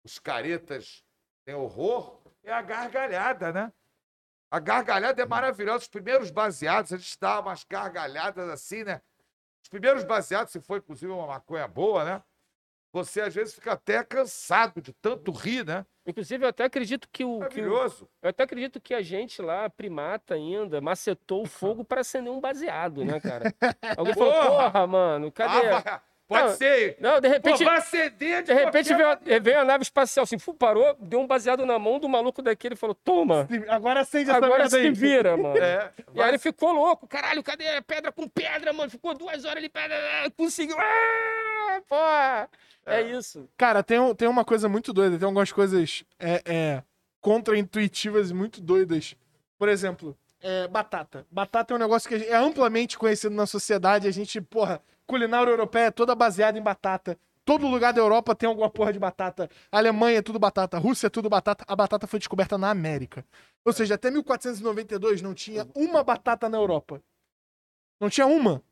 os 0.04 0.18
caretas 0.18 1.04
têm 1.44 1.54
horror, 1.54 2.18
é 2.42 2.52
a 2.52 2.62
gargalhada, 2.62 3.52
né? 3.52 3.72
A 4.50 4.58
gargalhada 4.60 5.20
é 5.22 5.26
maravilhosa. 5.26 5.78
Os 5.78 5.88
primeiros 5.88 6.30
baseados, 6.30 6.92
a 6.92 6.96
gente 6.96 7.18
dá 7.18 7.40
umas 7.40 7.64
gargalhadas 7.64 8.48
assim, 8.48 8.84
né? 8.84 9.00
Os 9.62 9.68
primeiros 9.68 10.04
baseados, 10.04 10.52
se 10.52 10.60
for 10.60 10.78
inclusive 10.78 11.10
uma 11.10 11.26
maconha 11.26 11.66
boa, 11.66 12.04
né? 12.04 12.22
Você 12.92 13.20
às 13.20 13.34
vezes 13.34 13.54
fica 13.54 13.72
até 13.72 14.02
cansado 14.02 14.80
de 14.80 14.92
tanto 14.92 15.30
rir, 15.30 15.66
né? 15.66 15.84
Inclusive, 16.06 16.44
eu 16.44 16.48
até 16.48 16.64
acredito 16.64 17.08
que 17.12 17.24
o. 17.24 17.40
Que 17.48 17.60
o 17.60 17.64
Maravilhoso. 17.64 18.08
eu 18.22 18.30
até 18.30 18.44
acredito 18.44 18.80
que 18.80 18.94
a 18.94 19.02
gente 19.02 19.42
lá, 19.42 19.68
primata 19.68 20.34
ainda, 20.34 20.80
macetou 20.80 21.42
o 21.42 21.46
fogo 21.46 21.84
para 21.84 22.00
acender 22.00 22.32
um 22.32 22.40
baseado, 22.40 23.04
né, 23.04 23.18
cara? 23.20 23.52
Alguém 23.98 24.14
falou, 24.14 24.32
Porra! 24.32 24.70
porra, 24.70 24.86
mano, 24.86 25.32
cadê? 25.32 25.68
Ah, 25.68 26.00
pode 26.28 26.42
Não, 26.48 26.54
ser. 26.56 26.96
Não, 27.00 27.20
de 27.20 27.28
Pô, 27.28 27.34
repente. 27.34 27.64
vai 27.64 27.76
acender 27.78 28.42
De 28.42 28.52
repente 28.52 28.88
qualquer 28.94 29.20
veio, 29.24 29.36
a- 29.36 29.40
veio 29.40 29.58
a 29.60 29.64
nave 29.64 29.82
espacial, 29.82 30.24
assim, 30.24 30.38
fu, 30.38 30.52
parou, 30.54 30.96
deu 31.00 31.20
um 31.20 31.26
baseado 31.26 31.64
na 31.64 31.78
mão 31.78 31.98
do 31.98 32.08
maluco 32.08 32.42
daquele 32.42 32.74
e 32.74 32.76
falou: 32.76 32.94
Toma, 32.94 33.48
Agora 33.68 34.00
acende 34.00 34.30
essa 34.30 34.44
agora 34.44 34.68
se 34.68 34.76
aí. 34.76 34.90
vira, 34.90 35.36
mano. 35.36 35.56
É, 35.62 35.90
E 36.14 36.20
aí 36.22 36.28
ele 36.30 36.38
ficou 36.38 36.72
louco, 36.72 37.06
caralho, 37.06 37.42
cadê 37.42 37.68
a 37.68 37.82
pedra 37.82 38.10
com 38.12 38.28
pedra, 38.28 38.72
mano? 38.72 38.90
Ficou 38.90 39.14
duas 39.14 39.44
horas 39.44 39.58
ali, 39.58 39.68
pedra, 39.68 39.96
conseguiu. 40.36 40.76
Ah! 40.78 41.82
Porra! 41.88 42.48
É, 42.86 43.00
É. 43.00 43.02
isso. 43.02 43.48
Cara, 43.56 43.82
tem, 43.82 43.98
um- 43.98 44.14
tem 44.14 44.28
uma 44.28 44.44
coisa 44.44 44.68
muito 44.68 44.92
doida, 44.92 45.18
tem 45.18 45.26
algumas 45.26 45.50
coisas 45.52 46.04
é, 46.18 46.42
é, 46.44 46.82
contra-intuitivas 47.40 48.30
e 48.30 48.34
muito 48.34 48.60
doidas. 48.60 49.14
Por 49.58 49.68
exemplo, 49.68 50.16
é, 50.40 50.66
batata. 50.68 51.26
Batata 51.30 51.72
é 51.72 51.76
um 51.76 51.78
negócio 51.80 52.08
que 52.08 52.14
é 52.14 52.36
amplamente 52.36 52.98
conhecido 52.98 53.34
na 53.34 53.46
sociedade. 53.46 54.06
A 54.06 54.10
gente, 54.10 54.40
porra, 54.40 54.80
culinária 55.06 55.50
europeia 55.50 55.86
é 55.86 55.90
toda 55.90 56.14
baseada 56.14 56.58
em 56.58 56.62
batata. 56.62 57.18
Todo 57.44 57.68
lugar 57.68 57.92
da 57.92 58.00
Europa 58.00 58.34
tem 58.34 58.48
alguma 58.48 58.68
porra 58.68 58.92
de 58.92 58.98
batata. 58.98 59.48
Alemanha 59.70 60.18
é 60.18 60.22
tudo 60.22 60.38
batata. 60.38 60.78
Rússia 60.78 61.06
é 61.06 61.10
tudo 61.10 61.28
batata. 61.30 61.64
A 61.68 61.76
batata 61.76 62.06
foi 62.06 62.18
descoberta 62.18 62.58
na 62.58 62.70
América. 62.70 63.24
Ou 63.64 63.72
seja, 63.72 63.94
até 63.94 64.10
1492 64.10 65.22
não 65.22 65.32
tinha 65.32 65.66
uma 65.74 66.02
batata 66.02 66.48
na 66.48 66.58
Europa. 66.58 67.00
Não 68.00 68.10
tinha 68.10 68.26
uma. 68.26 68.62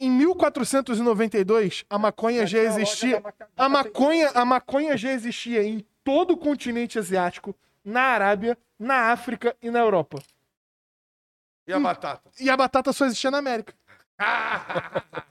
Em 0.00 0.10
1492, 0.10 1.84
a 1.88 1.98
maconha 1.98 2.46
já 2.46 2.58
existia. 2.58 3.22
A 3.56 3.68
maconha, 3.68 4.30
a 4.30 4.44
maconha 4.44 4.96
já 4.96 5.12
existia 5.12 5.62
em 5.62 5.86
todo 6.02 6.32
o 6.32 6.36
continente 6.36 6.98
asiático, 6.98 7.54
na 7.84 8.00
Arábia, 8.00 8.58
na 8.78 9.12
África 9.12 9.54
e 9.62 9.70
na 9.70 9.78
Europa. 9.78 10.18
E 11.66 11.72
a 11.72 11.78
batata? 11.78 12.30
E 12.40 12.50
a 12.50 12.56
batata 12.56 12.92
só 12.92 13.04
existia 13.04 13.30
na 13.30 13.38
América. 13.38 13.74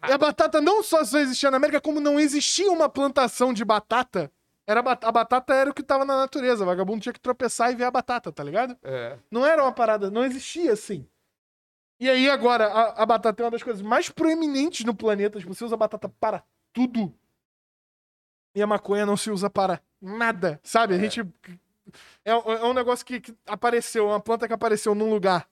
E 0.08 0.12
a 0.12 0.18
batata 0.18 0.60
não 0.60 0.82
só 0.84 1.04
só 1.06 1.20
existia 1.20 1.52
na 1.52 1.58
América, 1.58 1.80
como 1.80 2.00
não 2.00 2.20
existia 2.20 2.72
uma 2.72 2.90
plantação 2.90 3.54
de 3.54 3.64
batata. 3.64 4.32
Era 4.66 4.82
a 4.82 5.12
batata 5.12 5.54
era 5.54 5.70
o 5.70 5.74
que 5.74 5.82
tava 5.84 6.06
na 6.06 6.16
natureza. 6.18 6.64
O 6.64 6.68
vagabundo 6.68 7.02
tinha 7.02 7.14
que 7.14 7.20
tropeçar 7.20 7.72
e 7.72 7.76
ver 7.76 7.86
a 7.86 7.92
batata, 7.92 8.32
tá 8.32 8.44
ligado? 8.44 8.78
É. 8.84 9.18
Não 9.32 9.46
era 9.46 9.64
uma 9.64 9.72
parada, 9.72 10.12
não 10.12 10.24
existia 10.24 10.74
assim. 10.74 11.08
E 12.00 12.10
aí 12.10 12.30
agora, 12.30 12.68
a, 12.68 13.04
a 13.04 13.06
batata 13.06 13.42
é 13.42 13.46
uma 13.46 13.52
das 13.52 13.64
coisas 13.64 13.82
mais 13.82 14.10
proeminentes 14.10 14.86
no 14.86 14.96
planeta. 14.96 15.40
Tipo, 15.40 15.54
você 15.54 15.66
usa 15.66 15.76
batata 15.76 16.08
para 16.08 16.44
tudo. 16.72 17.14
E 18.56 18.62
a 18.62 18.68
maconha 18.68 19.06
não 19.06 19.18
se 19.18 19.30
usa 19.30 19.50
para 19.50 19.82
nada, 20.02 20.60
sabe? 20.64 20.94
A 20.96 20.98
É. 20.98 21.02
gente. 21.02 21.22
É, 22.24 22.32
é 22.32 22.64
um 22.64 22.74
negócio 22.74 23.04
que, 23.06 23.20
que 23.20 23.36
apareceu, 23.48 24.08
uma 24.08 24.20
planta 24.20 24.48
que 24.48 24.54
apareceu 24.54 24.94
num 24.94 25.10
lugar 25.10 25.48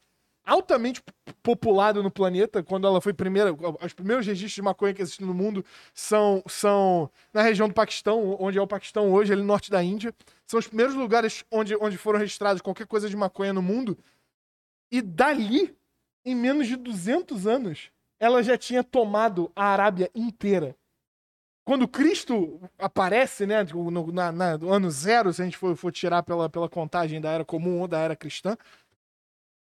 altamente 0.48 1.04
populado 1.43 2.02
no 2.02 2.10
planeta, 2.10 2.64
quando 2.64 2.88
ela 2.88 3.02
foi 3.02 3.14
primeira. 3.14 3.52
Os 3.84 3.93
primeiros 3.93 4.26
registros 4.26 4.56
de 4.56 4.62
maconha 4.62 4.93
que 4.93 5.02
existem 5.02 5.28
no 5.28 5.34
mundo 5.34 5.64
são, 5.93 6.41
são 6.48 7.12
na 7.34 7.41
região 7.41 7.68
do 7.68 7.74
Paquistão, 7.74 8.38
onde 8.39 8.58
é 8.58 8.62
o 8.62 8.68
Paquistão 8.68 9.12
hoje, 9.12 9.34
ali 9.34 9.41
no 9.41 9.48
norte 9.48 9.70
da 9.70 9.84
Índia. 9.84 10.16
São 10.48 10.58
os 10.60 10.68
primeiros 10.68 10.95
lugares 10.95 11.43
onde, 11.52 11.76
onde 11.76 11.98
foram 11.98 12.18
registrados 12.18 12.62
qualquer 12.62 12.88
coisa 12.88 13.10
de 13.10 13.16
maconha 13.18 13.52
no 13.54 13.62
mundo. 13.62 13.98
E 14.89 15.02
dali, 15.02 15.76
em 16.26 16.34
menos 16.34 16.68
de 16.68 16.78
200 16.78 17.45
anos, 17.45 17.91
ela 18.20 18.41
já 18.41 18.58
tinha 18.58 18.84
tomado 18.84 19.52
a 19.56 19.66
Arábia 19.66 20.10
inteira. 20.16 20.76
Quando 21.66 21.86
Cristo 21.86 22.62
aparece, 22.80 23.45
né, 23.45 23.62
no, 23.66 24.10
na, 24.12 24.32
na- 24.32 24.58
no 24.58 24.72
ano 24.72 24.89
zero, 24.89 25.34
se 25.34 25.41
a 25.41 25.45
gente 25.45 25.58
for, 25.58 25.76
for 25.76 25.91
tirar 25.91 26.24
pela, 26.24 26.50
pela 26.50 26.70
contagem 26.70 27.20
da 27.20 27.30
era 27.32 27.43
comum 27.43 27.82
ou 27.82 27.88
da 27.89 28.00
era 28.00 28.16
cristã, 28.16 28.56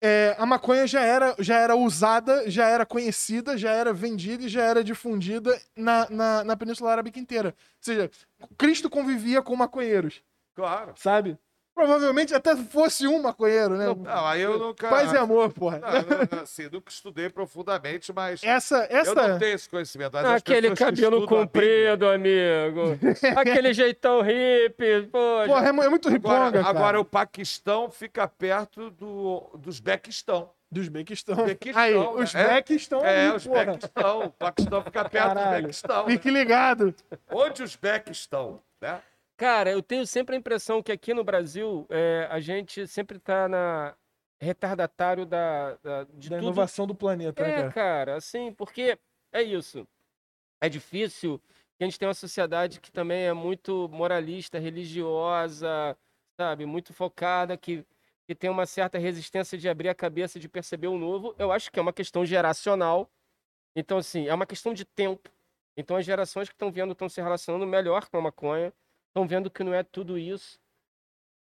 é, 0.02 0.36
a 0.38 0.46
maconha 0.46 0.88
já 0.88 1.02
era, 1.02 1.36
já 1.40 1.58
era 1.58 1.76
usada, 1.76 2.50
já 2.50 2.68
era 2.68 2.86
conhecida, 2.86 3.58
já 3.58 3.72
era 3.72 3.92
vendida 3.94 4.44
e 4.46 4.50
já 4.50 4.64
era 4.64 4.84
difundida 4.84 5.60
na, 5.76 6.10
na, 6.10 6.44
na 6.44 6.56
Península 6.56 6.92
Arábica 6.92 7.20
inteira. 7.20 7.50
Ou 7.50 7.56
seja, 7.82 8.10
Cristo 8.58 8.90
convivia 8.90 9.42
com 9.42 9.56
maconheiros, 9.56 10.24
Claro. 10.56 10.94
sabe? 10.96 11.38
Provavelmente 11.80 12.36
até 12.36 12.58
fosse 12.58 13.08
um 13.08 13.22
maconheiro, 13.22 13.78
né? 13.78 13.86
Não, 13.88 14.26
aí 14.28 14.42
eu 14.42 14.60
nunca. 14.60 14.90
Paz 14.90 15.14
e 15.14 15.18
amor, 15.18 15.54
porra. 15.54 15.80
Não, 15.80 15.88
eu, 15.90 16.04
não- 16.30 16.44
assim, 16.44 16.64
nunca 16.70 16.92
estudei 16.92 17.30
profundamente, 17.30 18.12
mas 18.12 18.44
Essa, 18.44 18.86
eu 18.90 19.16
não 19.16 19.24
essa, 19.24 19.40
tenho 19.40 19.56
esse 19.56 19.70
conhecimento. 19.70 20.18
Aquele 20.18 20.76
cabelo 20.76 21.26
comprido, 21.26 22.06
amigo. 22.10 23.00
Aquele 23.38 23.72
jeitão 23.74 24.22
hippie. 24.22 25.08
Poxa. 25.10 25.48
porra, 25.48 25.66
é, 25.68 25.70
é 25.70 25.90
muito 25.90 26.10
riponga, 26.10 26.36
Agora, 26.36 26.64
cara. 26.64 26.70
agora 26.70 27.00
o 27.00 27.06
Paquistão 27.06 27.90
fica 27.90 28.28
perto 28.28 28.90
do, 28.92 29.50
do 29.58 29.70
Uzbequistão. 29.70 30.50
Dos 30.70 30.84
Uzbequistão. 30.84 31.36
Uzbequistão, 31.38 31.82
Aí, 31.82 31.94
né? 31.98 32.08
os 32.14 32.36
É. 32.36 32.48
Beck 32.48 32.70
estão 32.76 33.06
É, 33.06 33.22
aí, 33.30 33.36
os 33.38 33.48
porra. 33.48 33.60
Uzbequistão. 33.62 34.20
O 34.26 34.30
Paquistão 34.32 34.84
fica 34.84 35.10
perto 35.10 35.30
do 35.30 35.34
Caralho. 35.36 35.56
Uzbequistão. 35.56 36.06
né? 36.06 36.12
Fique 36.12 36.30
ligado. 36.30 36.94
Onde 37.32 37.64
os 37.64 37.70
Uzbeques 37.72 38.18
estão? 38.18 38.60
Né? 38.82 39.00
Cara, 39.40 39.72
eu 39.72 39.82
tenho 39.82 40.06
sempre 40.06 40.36
a 40.36 40.38
impressão 40.38 40.84
que 40.84 40.92
aqui 40.92 41.14
no 41.14 41.24
Brasil 41.24 41.88
é, 41.90 42.28
a 42.30 42.42
gente 42.42 42.86
sempre 42.86 43.18
tá 43.18 43.48
na 43.48 43.96
retardatário 44.42 45.26
da, 45.26 45.76
da- 45.78 46.04
Da 46.04 46.38
inovação 46.40 46.86
do 46.86 46.94
planeta, 46.94 47.42
né, 47.42 47.50
É, 47.50 47.56
cara? 47.56 47.72
cara, 47.72 48.16
assim, 48.18 48.52
porque 48.52 49.00
é 49.32 49.42
isso. 49.42 49.88
É 50.62 50.68
difícil 50.68 51.40
que 51.78 51.84
a 51.84 51.86
gente 51.86 51.98
tenha 51.98 52.10
uma 52.10 52.14
sociedade 52.14 52.82
que 52.82 52.92
também 52.92 53.28
é 53.28 53.34
muito 53.34 53.88
moralista, 53.90 54.60
religiosa, 54.60 55.98
sabe? 56.38 56.66
Muito 56.66 56.94
focada, 56.94 57.56
que, 57.56 57.86
que 58.28 58.36
tem 58.36 58.50
uma 58.50 58.66
certa 58.66 58.98
resistência 58.98 59.58
de 59.58 59.70
abrir 59.70 59.88
a 59.88 59.96
cabeça, 59.96 60.38
de 60.38 60.50
perceber 60.50 60.88
o 60.88 60.98
novo. 60.98 61.34
Eu 61.40 61.54
acho 61.54 61.72
que 61.72 61.80
é 61.80 61.82
uma 61.82 61.94
questão 61.94 62.26
geracional. 62.26 63.10
Então, 63.76 64.00
assim, 64.00 64.28
é 64.28 64.34
uma 64.34 64.46
questão 64.46 64.74
de 64.74 64.84
tempo. 64.84 65.30
Então, 65.78 65.96
as 65.96 66.06
gerações 66.06 66.50
que 66.50 66.56
estão 66.56 66.72
vendo 66.72 66.92
estão 66.92 67.08
se 67.08 67.22
relacionando 67.22 67.66
melhor 67.66 68.10
com 68.10 68.18
a 68.18 68.22
maconha, 68.22 68.74
estão 69.10 69.28
vendo 69.28 69.50
que 69.50 69.64
não 69.64 69.74
é 69.74 69.84
tudo 69.84 70.18
isso. 70.18 70.60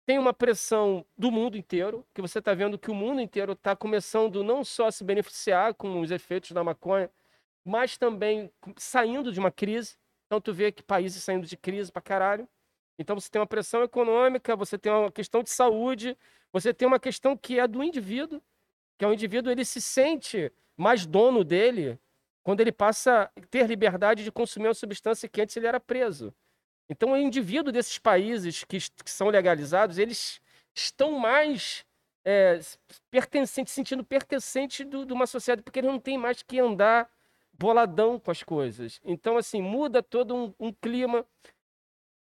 Tem 0.06 0.18
uma 0.18 0.34
pressão 0.34 1.06
do 1.16 1.30
mundo 1.30 1.56
inteiro, 1.56 2.04
que 2.12 2.20
você 2.20 2.40
está 2.40 2.52
vendo 2.52 2.78
que 2.78 2.90
o 2.90 2.94
mundo 2.94 3.20
inteiro 3.20 3.52
está 3.52 3.76
começando 3.76 4.42
não 4.42 4.64
só 4.64 4.88
a 4.88 4.92
se 4.92 5.04
beneficiar 5.04 5.74
com 5.74 6.00
os 6.00 6.10
efeitos 6.10 6.50
da 6.50 6.64
maconha, 6.64 7.10
mas 7.64 7.96
também 7.96 8.50
saindo 8.76 9.32
de 9.32 9.38
uma 9.38 9.50
crise. 9.50 9.96
Então, 10.26 10.40
tu 10.40 10.52
vê 10.52 10.72
que 10.72 10.82
países 10.82 11.22
saindo 11.22 11.46
de 11.46 11.56
crise 11.56 11.92
pra 11.92 12.02
caralho. 12.02 12.48
Então, 12.98 13.18
você 13.18 13.30
tem 13.30 13.40
uma 13.40 13.46
pressão 13.46 13.82
econômica, 13.82 14.56
você 14.56 14.76
tem 14.76 14.90
uma 14.90 15.12
questão 15.12 15.42
de 15.42 15.50
saúde, 15.50 16.16
você 16.52 16.74
tem 16.74 16.88
uma 16.88 16.98
questão 16.98 17.36
que 17.36 17.58
é 17.58 17.68
do 17.68 17.82
indivíduo, 17.82 18.42
que 18.98 19.04
é 19.04 19.08
o 19.08 19.12
indivíduo, 19.12 19.52
ele 19.52 19.64
se 19.64 19.80
sente 19.80 20.52
mais 20.76 21.06
dono 21.06 21.44
dele 21.44 21.98
quando 22.42 22.60
ele 22.60 22.72
passa 22.72 23.30
a 23.36 23.40
ter 23.48 23.66
liberdade 23.66 24.24
de 24.24 24.32
consumir 24.32 24.68
uma 24.68 24.74
substância 24.74 25.28
que 25.28 25.40
antes 25.40 25.56
ele 25.56 25.66
era 25.66 25.78
preso. 25.78 26.34
Então, 26.90 27.12
o 27.12 27.16
indivíduo 27.16 27.72
desses 27.72 27.98
países 27.98 28.64
que, 28.64 28.78
que 28.78 29.10
são 29.10 29.28
legalizados, 29.28 29.96
eles 29.96 30.40
estão 30.74 31.12
mais 31.12 31.86
é, 32.24 32.58
pertencentes, 33.08 33.72
sentindo 33.72 34.04
pertencente 34.04 34.84
de 34.84 35.12
uma 35.12 35.24
sociedade, 35.26 35.62
porque 35.62 35.78
eles 35.78 35.90
não 35.90 36.00
têm 36.00 36.18
mais 36.18 36.42
que 36.42 36.58
andar 36.58 37.08
boladão 37.52 38.18
com 38.18 38.32
as 38.32 38.42
coisas. 38.42 39.00
Então, 39.04 39.36
assim, 39.36 39.62
muda 39.62 40.02
todo 40.02 40.34
um, 40.34 40.54
um 40.58 40.72
clima. 40.72 41.24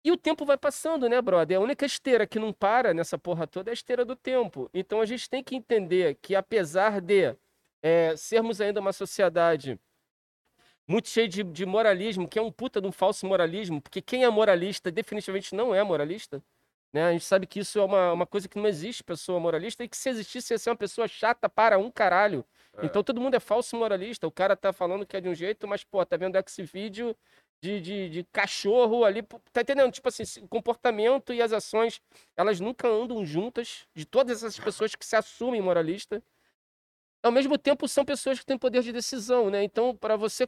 E 0.04 0.10
o 0.10 0.16
tempo 0.16 0.44
vai 0.44 0.56
passando, 0.56 1.08
né, 1.08 1.22
brother? 1.22 1.58
A 1.58 1.60
única 1.60 1.86
esteira 1.86 2.26
que 2.26 2.38
não 2.38 2.52
para 2.52 2.92
nessa 2.92 3.16
porra 3.16 3.46
toda 3.46 3.70
é 3.70 3.72
a 3.72 3.74
esteira 3.74 4.04
do 4.04 4.16
tempo. 4.16 4.68
Então, 4.74 5.00
a 5.00 5.06
gente 5.06 5.30
tem 5.30 5.44
que 5.44 5.54
entender 5.54 6.16
que, 6.16 6.34
apesar 6.34 7.00
de 7.00 7.36
é, 7.80 8.16
sermos 8.16 8.60
ainda 8.60 8.80
uma 8.80 8.92
sociedade 8.92 9.78
muito 10.88 11.08
cheia 11.08 11.28
de, 11.28 11.42
de 11.42 11.66
moralismo, 11.66 12.28
que 12.28 12.38
é 12.38 12.42
um 12.42 12.50
puta 12.52 12.80
de 12.80 12.86
um 12.86 12.92
falso 12.92 13.26
moralismo, 13.26 13.80
porque 13.80 14.00
quem 14.00 14.24
é 14.24 14.30
moralista 14.30 14.90
definitivamente 14.90 15.54
não 15.54 15.74
é 15.74 15.82
moralista. 15.82 16.42
Né? 16.92 17.04
A 17.04 17.12
gente 17.12 17.24
sabe 17.24 17.46
que 17.46 17.60
isso 17.60 17.78
é 17.78 17.84
uma, 17.84 18.12
uma 18.12 18.26
coisa 18.26 18.48
que 18.48 18.56
não 18.56 18.66
existe 18.66 19.02
pessoa 19.02 19.40
moralista 19.40 19.84
e 19.84 19.88
que 19.88 19.96
se 19.96 20.08
existisse 20.08 20.54
ia 20.54 20.58
ser 20.58 20.70
uma 20.70 20.76
pessoa 20.76 21.08
chata 21.08 21.48
para 21.48 21.78
um 21.78 21.90
caralho. 21.90 22.44
Então 22.82 23.02
todo 23.02 23.20
mundo 23.20 23.34
é 23.34 23.40
falso 23.40 23.76
moralista. 23.76 24.26
O 24.26 24.30
cara 24.30 24.54
tá 24.56 24.72
falando 24.72 25.06
que 25.06 25.16
é 25.16 25.20
de 25.20 25.28
um 25.28 25.34
jeito, 25.34 25.66
mas, 25.66 25.82
pô, 25.82 26.04
tá 26.04 26.16
vendo 26.16 26.36
esse 26.36 26.62
vídeo 26.62 27.16
de, 27.60 27.80
de, 27.80 28.08
de 28.10 28.24
cachorro 28.24 29.04
ali. 29.04 29.22
Tá 29.52 29.62
entendendo? 29.62 29.90
Tipo 29.90 30.08
assim, 30.08 30.22
o 30.42 30.48
comportamento 30.48 31.32
e 31.32 31.40
as 31.40 31.52
ações, 31.52 32.00
elas 32.36 32.60
nunca 32.60 32.86
andam 32.88 33.24
juntas, 33.24 33.86
de 33.94 34.04
todas 34.04 34.42
essas 34.42 34.58
pessoas 34.58 34.94
que 34.94 35.04
se 35.04 35.16
assumem 35.16 35.60
moralista. 35.60 36.22
Ao 37.22 37.32
mesmo 37.32 37.58
tempo, 37.58 37.88
são 37.88 38.04
pessoas 38.04 38.38
que 38.38 38.46
têm 38.46 38.58
poder 38.58 38.82
de 38.82 38.92
decisão, 38.92 39.50
né? 39.50 39.64
Então, 39.64 39.96
para 39.96 40.16
você 40.16 40.46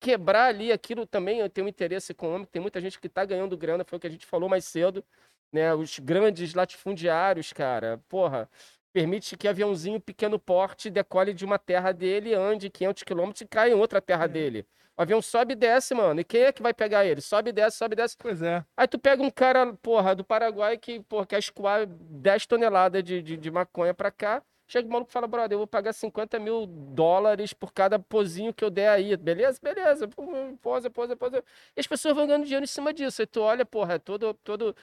quebrar 0.00 0.46
ali 0.46 0.72
aquilo 0.72 1.06
também 1.06 1.48
tem 1.50 1.64
um 1.64 1.68
interesse 1.68 2.12
econômico, 2.12 2.50
tem 2.50 2.62
muita 2.62 2.80
gente 2.80 2.98
que 3.00 3.06
está 3.06 3.24
ganhando 3.24 3.56
grana, 3.56 3.84
foi 3.84 3.96
o 3.98 4.00
que 4.00 4.06
a 4.06 4.10
gente 4.10 4.26
falou 4.26 4.48
mais 4.48 4.64
cedo, 4.64 5.04
né? 5.52 5.74
Os 5.74 5.98
grandes 5.98 6.54
latifundiários, 6.54 7.52
cara, 7.52 8.00
porra, 8.08 8.48
permite 8.92 9.36
que 9.36 9.48
aviãozinho 9.48 10.00
pequeno 10.00 10.38
porte 10.38 10.90
decole 10.90 11.32
de 11.32 11.44
uma 11.44 11.58
terra 11.58 11.92
dele, 11.92 12.34
ande 12.34 12.70
500 12.70 13.02
quilômetros 13.02 13.40
e 13.42 13.46
caia 13.46 13.72
em 13.72 13.74
outra 13.74 14.00
terra 14.00 14.26
dele. 14.26 14.66
O 14.98 15.02
avião 15.02 15.22
sobe 15.22 15.52
e 15.52 15.56
desce, 15.56 15.94
mano. 15.94 16.20
E 16.20 16.24
quem 16.24 16.42
é 16.42 16.52
que 16.52 16.60
vai 16.60 16.74
pegar 16.74 17.06
ele? 17.06 17.20
Sobe 17.20 17.50
e 17.50 17.52
desce, 17.52 17.76
sobe 17.76 17.92
e 17.92 17.96
desce. 17.96 18.16
Pois 18.18 18.42
é. 18.42 18.64
Aí 18.76 18.88
tu 18.88 18.98
pega 18.98 19.22
um 19.22 19.30
cara, 19.30 19.72
porra, 19.74 20.12
do 20.12 20.24
Paraguai 20.24 20.76
que, 20.76 20.98
porra, 21.04 21.24
quer 21.24 21.38
escoar 21.38 21.86
10 21.86 22.46
toneladas 22.46 23.04
de, 23.04 23.22
de, 23.22 23.36
de 23.36 23.50
maconha 23.50 23.94
pra 23.94 24.10
cá. 24.10 24.42
Chega 24.68 24.86
o 24.86 24.92
maluco 24.92 25.10
e 25.10 25.12
fala, 25.12 25.26
brother, 25.26 25.54
eu 25.54 25.58
vou 25.58 25.66
pagar 25.66 25.94
50 25.94 26.38
mil 26.38 26.66
dólares 26.66 27.54
por 27.54 27.72
cada 27.72 27.98
pozinho 27.98 28.52
que 28.52 28.62
eu 28.62 28.68
der 28.68 28.90
aí. 28.90 29.16
Beleza? 29.16 29.58
Beleza. 29.62 30.08
Posa, 30.60 30.90
posa, 30.90 31.16
posa. 31.16 31.42
E 31.74 31.80
as 31.80 31.86
pessoas 31.86 32.14
vão 32.14 32.26
ganhando 32.26 32.44
dinheiro 32.44 32.64
em 32.64 32.66
cima 32.66 32.92
disso. 32.92 33.22
Aí 33.22 33.26
tu 33.26 33.40
olha, 33.40 33.64
porra, 33.64 33.94
é 33.94 33.98
todo, 33.98 34.34
todo 34.44 34.76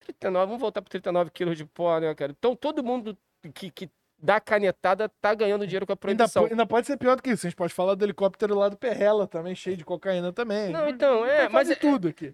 39, 0.00 0.46
vamos 0.46 0.60
voltar 0.60 0.80
para 0.80 0.90
39 0.90 1.30
quilos 1.32 1.58
de 1.58 1.64
pó, 1.66 1.98
né, 1.98 2.14
cara? 2.14 2.32
Então 2.38 2.54
todo 2.54 2.84
mundo 2.84 3.18
que, 3.52 3.70
que 3.70 3.90
dá 4.24 4.40
canetada, 4.40 5.08
tá 5.20 5.34
ganhando 5.34 5.66
dinheiro 5.66 5.84
com 5.84 5.92
a 5.92 5.94
Ainda, 5.94 6.00
proibição. 6.16 6.44
po- 6.44 6.50
ainda 6.50 6.64
pode 6.64 6.86
ser 6.86 6.96
pior 6.96 7.16
do 7.16 7.22
que 7.22 7.30
isso. 7.30 7.44
A 7.44 7.50
gente 7.50 7.56
pode 7.56 7.74
falar 7.74 7.96
do 7.96 8.04
helicóptero 8.04 8.54
lá 8.54 8.68
do 8.68 8.76
Perrela 8.76 9.26
também, 9.26 9.54
cheio 9.54 9.76
de 9.76 9.84
cocaína 9.84 10.32
também. 10.32 10.70
Não, 10.70 10.88
então, 10.88 11.26
é, 11.26 11.48
mas 11.48 11.68
é- 11.68 11.74
tudo 11.74 12.06
aqui. 12.08 12.32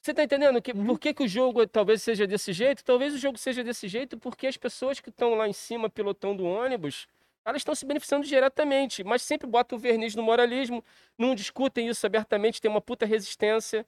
Você 0.00 0.12
tá 0.12 0.22
entendendo? 0.22 0.60
Que, 0.60 0.72
Uhum. 0.72 0.84
Por 0.86 1.00
que, 1.00 1.14
que 1.14 1.22
o 1.24 1.28
jogo 1.28 1.66
talvez 1.66 2.02
seja 2.02 2.26
desse 2.26 2.52
jeito? 2.52 2.84
Talvez 2.84 3.14
o 3.14 3.18
jogo 3.18 3.38
seja 3.38 3.64
desse 3.64 3.88
jeito 3.88 4.18
porque 4.18 4.46
as 4.46 4.56
pessoas 4.58 5.00
que 5.00 5.08
estão 5.08 5.34
lá 5.34 5.48
em 5.48 5.52
cima 5.54 5.88
pilotando 5.88 6.44
o 6.44 6.46
ônibus, 6.46 7.08
elas 7.44 7.60
estão 7.60 7.74
se 7.74 7.84
beneficiando 7.86 8.24
diretamente, 8.26 9.02
mas 9.02 9.22
sempre 9.22 9.48
botam 9.48 9.76
o 9.78 9.80
verniz 9.80 10.14
no 10.14 10.22
moralismo, 10.22 10.84
não 11.18 11.34
discutem 11.34 11.88
isso 11.88 12.06
abertamente, 12.06 12.60
tem 12.60 12.70
uma 12.70 12.80
puta 12.80 13.04
resistência. 13.06 13.84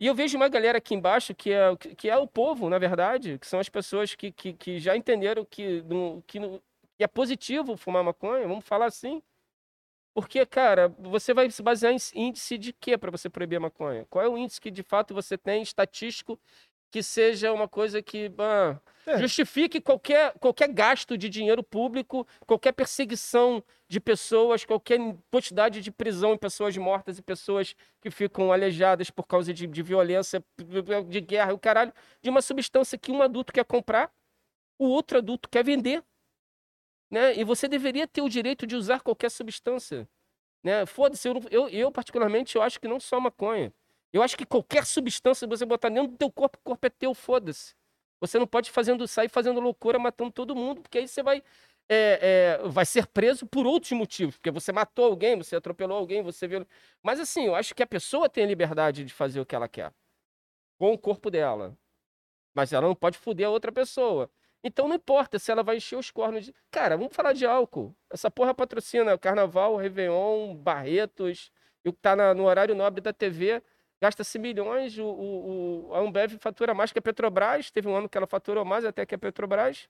E 0.00 0.06
eu 0.08 0.14
vejo 0.16 0.36
uma 0.36 0.48
galera 0.48 0.78
aqui 0.78 0.94
embaixo 0.96 1.32
que 1.32 1.52
é, 1.52 1.76
que 1.96 2.10
é 2.10 2.16
o 2.18 2.26
povo, 2.26 2.68
na 2.68 2.76
verdade, 2.76 3.38
que 3.38 3.46
são 3.46 3.60
as 3.60 3.68
pessoas 3.68 4.14
que, 4.16 4.32
que, 4.32 4.52
que 4.52 4.78
já 4.80 4.96
entenderam 4.96 5.44
que, 5.48 5.82
que, 6.26 6.40
que 7.02 7.04
é 7.04 7.08
positivo 7.08 7.76
fumar 7.76 8.04
maconha, 8.04 8.46
vamos 8.46 8.64
falar 8.64 8.86
assim. 8.86 9.20
Porque, 10.14 10.46
cara, 10.46 10.88
você 11.00 11.34
vai 11.34 11.50
se 11.50 11.60
basear 11.60 11.92
em 11.92 11.98
índice 12.14 12.56
de 12.56 12.72
quê 12.72 12.96
para 12.96 13.10
você 13.10 13.28
proibir 13.28 13.56
a 13.56 13.60
maconha? 13.60 14.06
Qual 14.08 14.24
é 14.24 14.28
o 14.28 14.38
índice 14.38 14.60
que 14.60 14.70
de 14.70 14.84
fato 14.84 15.12
você 15.12 15.36
tem 15.36 15.62
estatístico 15.62 16.38
que 16.92 17.02
seja 17.02 17.52
uma 17.52 17.66
coisa 17.66 18.00
que 18.02 18.30
ah, 18.38 18.78
É. 19.06 19.18
justifique 19.18 19.80
qualquer, 19.80 20.32
qualquer 20.38 20.68
gasto 20.68 21.18
de 21.18 21.28
dinheiro 21.28 21.62
público, 21.64 22.24
qualquer 22.46 22.70
perseguição 22.70 23.64
de 23.88 23.98
pessoas, 23.98 24.64
qualquer 24.64 25.00
quantidade 25.28 25.80
de 25.80 25.90
prisão 25.90 26.34
em 26.34 26.38
pessoas 26.38 26.76
mortas 26.76 27.18
e 27.18 27.22
pessoas 27.22 27.74
que 28.00 28.10
ficam 28.12 28.52
aleijadas 28.52 29.10
por 29.10 29.26
causa 29.26 29.52
de, 29.52 29.66
de 29.66 29.82
violência, 29.82 30.44
de 31.08 31.20
guerra, 31.20 31.52
o 31.52 31.58
caralho, 31.58 31.92
de 32.22 32.30
uma 32.30 32.42
substância 32.42 32.96
que 32.96 33.10
um 33.10 33.22
adulto 33.22 33.52
quer 33.52 33.64
comprar, 33.64 34.12
o 34.78 34.86
outro 34.86 35.18
adulto 35.18 35.48
quer 35.48 35.64
vender 35.64 36.04
né? 37.12 37.36
E 37.36 37.44
você 37.44 37.68
deveria 37.68 38.08
ter 38.08 38.22
o 38.22 38.28
direito 38.28 38.66
de 38.66 38.74
usar 38.74 39.02
qualquer 39.02 39.30
substância, 39.30 40.08
né? 40.64 40.86
Foda-se, 40.86 41.28
eu, 41.28 41.40
eu, 41.50 41.68
eu 41.68 41.92
particularmente 41.92 42.56
eu 42.56 42.62
acho 42.62 42.80
que 42.80 42.88
não 42.88 42.98
só 42.98 43.20
maconha. 43.20 43.72
Eu 44.12 44.22
acho 44.22 44.36
que 44.36 44.46
qualquer 44.46 44.86
substância 44.86 45.46
você 45.46 45.66
botar 45.66 45.90
dentro 45.90 46.12
do 46.12 46.16
teu 46.16 46.32
corpo, 46.32 46.58
o 46.58 46.62
corpo 46.62 46.86
é 46.86 46.90
teu, 46.90 47.14
foda-se. 47.14 47.74
Você 48.20 48.38
não 48.38 48.46
pode 48.46 48.70
fazendo, 48.70 49.06
sair 49.06 49.28
fazendo 49.28 49.60
loucura, 49.60 49.98
matando 49.98 50.32
todo 50.32 50.56
mundo, 50.56 50.80
porque 50.80 50.98
aí 50.98 51.08
você 51.08 51.22
vai, 51.22 51.42
é, 51.88 52.58
é, 52.62 52.68
vai 52.68 52.86
ser 52.86 53.06
preso 53.06 53.46
por 53.46 53.66
outros 53.66 53.92
motivos, 53.92 54.36
porque 54.36 54.50
você 54.50 54.72
matou 54.72 55.06
alguém, 55.06 55.36
você 55.36 55.56
atropelou 55.56 55.98
alguém, 55.98 56.22
você 56.22 56.48
viu. 56.48 56.66
Mas 57.02 57.20
assim, 57.20 57.46
eu 57.46 57.54
acho 57.54 57.74
que 57.74 57.82
a 57.82 57.86
pessoa 57.86 58.28
tem 58.28 58.44
a 58.44 58.46
liberdade 58.46 59.04
de 59.04 59.12
fazer 59.12 59.40
o 59.40 59.46
que 59.46 59.54
ela 59.54 59.68
quer 59.68 59.92
com 60.78 60.92
o 60.92 60.98
corpo 60.98 61.30
dela, 61.30 61.76
mas 62.54 62.72
ela 62.72 62.86
não 62.88 62.94
pode 62.94 63.18
foder 63.18 63.46
a 63.46 63.50
outra 63.50 63.72
pessoa. 63.72 64.30
Então 64.64 64.86
não 64.88 64.96
importa 64.96 65.38
se 65.38 65.50
ela 65.50 65.62
vai 65.62 65.76
encher 65.76 65.96
os 65.96 66.10
cornos 66.10 66.44
de. 66.46 66.54
Cara, 66.70 66.96
vamos 66.96 67.14
falar 67.14 67.32
de 67.32 67.44
álcool. 67.46 67.94
Essa 68.10 68.30
porra 68.30 68.54
patrocina 68.54 69.16
Carnaval, 69.18 69.76
Réveillon, 69.76 70.54
Barretos, 70.54 71.50
e 71.84 71.88
o 71.88 71.92
que 71.92 71.98
tá 72.00 72.14
na- 72.14 72.32
no 72.34 72.44
horário 72.44 72.74
nobre 72.74 73.00
da 73.00 73.12
TV. 73.12 73.62
Gasta-se 74.00 74.38
milhões, 74.38 74.98
o, 74.98 75.04
o, 75.06 75.88
o- 75.90 75.94
a 75.94 76.00
Ambev 76.00 76.36
fatura 76.40 76.74
mais 76.74 76.92
que 76.92 76.98
a 76.98 77.02
Petrobras. 77.02 77.70
Teve 77.70 77.88
um 77.88 77.94
ano 77.96 78.08
que 78.08 78.16
ela 78.18 78.26
faturou 78.26 78.64
mais 78.64 78.84
até 78.84 79.04
que 79.06 79.14
a 79.14 79.18
Petrobras. 79.18 79.88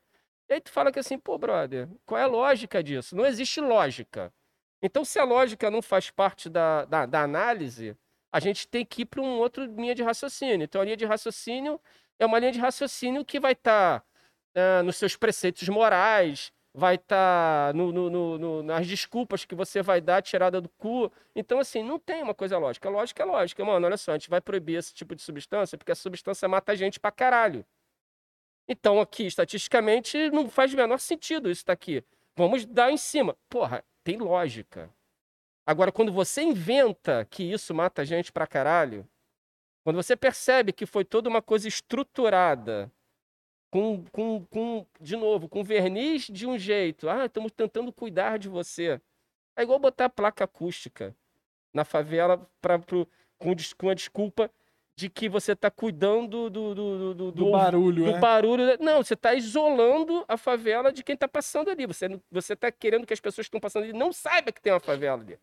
E 0.48 0.54
aí 0.54 0.60
tu 0.60 0.70
fala 0.70 0.92
que 0.92 0.98
assim, 0.98 1.18
pô, 1.18 1.38
brother, 1.38 1.88
qual 2.06 2.18
é 2.20 2.24
a 2.24 2.26
lógica 2.26 2.82
disso? 2.82 3.16
Não 3.16 3.24
existe 3.26 3.60
lógica. 3.60 4.32
Então, 4.82 5.04
se 5.04 5.18
a 5.18 5.24
lógica 5.24 5.70
não 5.70 5.80
faz 5.80 6.10
parte 6.10 6.48
da, 6.50 6.84
da, 6.84 7.06
da 7.06 7.22
análise, 7.22 7.96
a 8.32 8.40
gente 8.40 8.66
tem 8.68 8.84
que 8.84 9.02
ir 9.02 9.06
para 9.06 9.20
um 9.22 9.38
outro 9.38 9.64
linha 9.64 9.94
de 9.94 10.02
raciocínio. 10.02 10.64
Então, 10.64 10.80
a 10.80 10.84
linha 10.84 10.96
de 10.96 11.04
raciocínio 11.06 11.80
é 12.18 12.26
uma 12.26 12.38
linha 12.38 12.52
de 12.52 12.58
raciocínio 12.58 13.24
que 13.24 13.38
vai 13.40 13.52
estar 13.52 14.04
ah, 14.54 14.82
nos 14.82 14.96
seus 14.96 15.16
preceitos 15.16 15.68
morais, 15.68 16.52
vai 16.74 16.94
estar 16.94 17.74
no, 17.74 17.92
no- 17.92 18.08
no- 18.10 18.38
no- 18.38 18.62
nas 18.62 18.86
desculpas 18.86 19.44
que 19.44 19.54
você 19.54 19.82
vai 19.82 20.00
dar 20.00 20.22
tirada 20.22 20.60
do 20.60 20.68
cu. 20.70 21.12
Então, 21.36 21.58
assim, 21.58 21.82
não 21.82 21.98
tem 21.98 22.22
uma 22.22 22.34
coisa 22.34 22.56
lógica. 22.58 22.88
Lógica 22.88 23.22
é 23.22 23.26
lógica. 23.26 23.64
Mano, 23.64 23.86
olha 23.86 23.96
só, 23.96 24.12
a 24.12 24.14
gente 24.18 24.30
vai 24.30 24.40
proibir 24.40 24.76
esse 24.78 24.94
tipo 24.94 25.14
de 25.14 25.22
substância 25.22 25.76
porque 25.76 25.92
a 25.92 25.94
substância 25.94 26.48
mata 26.48 26.72
a 26.72 26.74
gente 26.74 26.98
pra 26.98 27.10
caralho. 27.12 27.64
Então, 28.68 29.00
aqui, 29.00 29.26
estatisticamente, 29.26 30.30
não 30.30 30.48
faz 30.48 30.72
o 30.72 30.76
menor 30.76 30.98
sentido 30.98 31.50
isso 31.50 31.64
tá 31.64 31.72
aqui. 31.72 32.02
Vamos 32.36 32.64
dar 32.64 32.90
em 32.90 32.96
cima. 32.96 33.36
Porra, 33.48 33.84
tem 34.02 34.16
lógica. 34.18 34.88
Agora, 35.66 35.92
quando 35.92 36.12
você 36.12 36.42
inventa 36.42 37.24
que 37.30 37.42
isso 37.42 37.74
mata 37.74 38.02
a 38.02 38.04
gente 38.04 38.32
pra 38.32 38.46
caralho, 38.46 39.06
quando 39.84 39.96
você 39.96 40.16
percebe 40.16 40.72
que 40.72 40.86
foi 40.86 41.04
toda 41.04 41.28
uma 41.28 41.42
coisa 41.42 41.68
estruturada, 41.68 42.90
com, 43.72 44.04
com, 44.12 44.44
com 44.50 44.86
de 45.00 45.16
novo, 45.16 45.48
com 45.48 45.64
verniz 45.64 46.26
de 46.26 46.46
um 46.46 46.58
jeito, 46.58 47.08
ah, 47.08 47.24
estamos 47.24 47.50
tentando 47.50 47.90
cuidar 47.90 48.38
de 48.38 48.46
você. 48.46 49.00
É 49.56 49.62
igual 49.62 49.78
botar 49.78 50.10
placa 50.10 50.44
acústica 50.44 51.16
na 51.72 51.82
favela 51.82 52.46
pra, 52.60 52.78
pro, 52.78 53.08
com, 53.38 53.54
com 53.78 53.88
a 53.88 53.94
desculpa 53.94 54.50
de 54.94 55.08
que 55.08 55.26
você 55.26 55.52
está 55.52 55.70
cuidando 55.70 56.50
do, 56.50 56.74
do, 56.74 57.14
do, 57.14 57.32
do, 57.32 57.50
barulho, 57.50 58.04
do 58.04 58.12
né? 58.12 58.18
barulho. 58.18 58.76
Não, 58.78 59.02
você 59.02 59.14
está 59.14 59.32
isolando 59.32 60.22
a 60.28 60.36
favela 60.36 60.92
de 60.92 61.02
quem 61.02 61.14
está 61.14 61.26
passando 61.26 61.70
ali. 61.70 61.86
Você 61.86 62.52
está 62.52 62.70
querendo 62.70 63.06
que 63.06 63.14
as 63.14 63.20
pessoas 63.20 63.46
que 63.46 63.48
estão 63.48 63.60
passando 63.60 63.84
ali 63.84 63.94
não 63.94 64.12
saibam 64.12 64.52
que 64.52 64.60
tem 64.60 64.70
uma 64.70 64.80
favela 64.80 65.22
ali. 65.22 65.38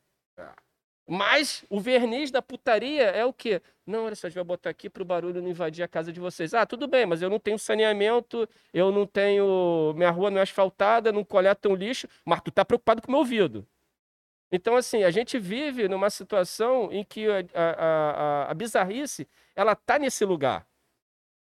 Mas 1.12 1.66
o 1.72 1.80
verniz 1.80 2.30
da 2.30 2.40
putaria 2.40 3.06
é 3.06 3.26
o 3.26 3.34
quê? 3.34 3.64
Não, 3.84 4.06
olha 4.06 4.16
só, 4.16 4.28
a 4.28 4.30
gente 4.30 4.36
vai 4.36 4.44
botar 4.44 4.70
aqui 4.70 4.88
para 4.88 5.02
o 5.02 5.06
barulho 5.06 5.42
não 5.42 5.50
invadir 5.50 5.82
a 5.82 5.88
casa 5.88 6.14
de 6.14 6.20
vocês. 6.20 6.54
Ah, 6.54 6.68
tudo 6.68 6.88
bem, 6.88 7.08
mas 7.08 7.24
eu 7.24 7.32
não 7.32 7.40
tenho 7.40 7.58
saneamento, 7.58 8.48
eu 8.72 8.92
não 8.92 9.08
tenho. 9.08 9.92
Minha 9.96 10.12
rua 10.12 10.30
não 10.30 10.38
é 10.38 10.44
asfaltada, 10.44 11.12
não 11.12 11.24
coletam 11.24 11.74
lixo, 11.74 12.08
mas 12.24 12.42
tu 12.42 12.52
tá 12.52 12.64
preocupado 12.64 13.02
com 13.02 13.08
o 13.08 13.12
meu 13.12 13.20
ouvido. 13.22 13.68
Então, 14.52 14.76
assim, 14.76 15.04
a 15.04 15.10
gente 15.10 15.40
vive 15.40 15.88
numa 15.88 16.12
situação 16.12 16.92
em 16.92 17.04
que 17.04 17.28
a, 17.28 17.40
a, 17.56 17.72
a, 18.46 18.52
a 18.52 18.54
bizarrice, 18.54 19.28
ela 19.56 19.76
tá 19.76 19.98
nesse 19.98 20.24
lugar. 20.24 20.68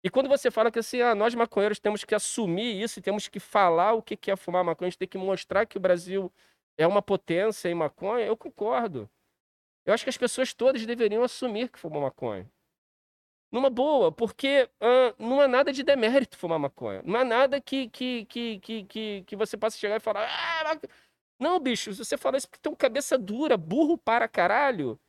E 0.04 0.08
quando 0.08 0.28
você 0.28 0.52
fala 0.52 0.70
que 0.70 0.78
assim, 0.78 1.00
ah, 1.02 1.16
nós 1.16 1.34
maconheiros 1.34 1.80
temos 1.80 2.04
que 2.04 2.14
assumir 2.14 2.80
isso 2.80 3.02
temos 3.02 3.26
que 3.26 3.40
falar 3.40 3.94
o 3.94 4.02
que 4.02 4.30
é 4.30 4.36
fumar 4.36 4.62
maconha, 4.62 4.86
a 4.86 4.90
gente 4.90 4.98
tem 4.98 5.08
que 5.08 5.18
mostrar 5.18 5.66
que 5.66 5.76
o 5.76 5.80
Brasil 5.80 6.32
é 6.76 6.86
uma 6.86 7.02
potência 7.02 7.68
em 7.68 7.74
maconha, 7.74 8.24
eu 8.24 8.36
concordo. 8.36 9.10
Eu 9.88 9.94
acho 9.94 10.04
que 10.04 10.10
as 10.10 10.18
pessoas 10.18 10.52
todas 10.52 10.84
deveriam 10.84 11.22
assumir 11.22 11.70
que 11.70 11.78
fumam 11.78 12.02
maconha. 12.02 12.46
Numa 13.50 13.70
boa, 13.70 14.12
porque 14.12 14.68
não 15.18 15.40
há 15.40 15.48
nada 15.48 15.72
de 15.72 15.82
demérito 15.82 16.36
fumar 16.36 16.58
maconha. 16.58 17.00
Não 17.06 17.18
há 17.18 17.24
nada 17.24 17.58
que, 17.58 17.88
que, 17.88 18.26
que, 18.26 18.58
que, 18.58 18.84
que, 18.84 19.24
que 19.26 19.34
você 19.36 19.56
possa 19.56 19.78
chegar 19.78 19.96
e 19.96 20.00
falar. 20.00 20.28
Ah, 20.28 20.64
maco-". 20.64 20.86
não, 21.40 21.58
bicho, 21.58 21.90
se 21.94 22.04
você 22.04 22.18
fala 22.18 22.36
isso 22.36 22.46
porque 22.46 22.60
tem 22.60 22.70
um 22.70 22.76
cabeça 22.76 23.16
dura, 23.16 23.56
burro 23.56 23.96
para 23.96 24.28
caralho, 24.28 25.00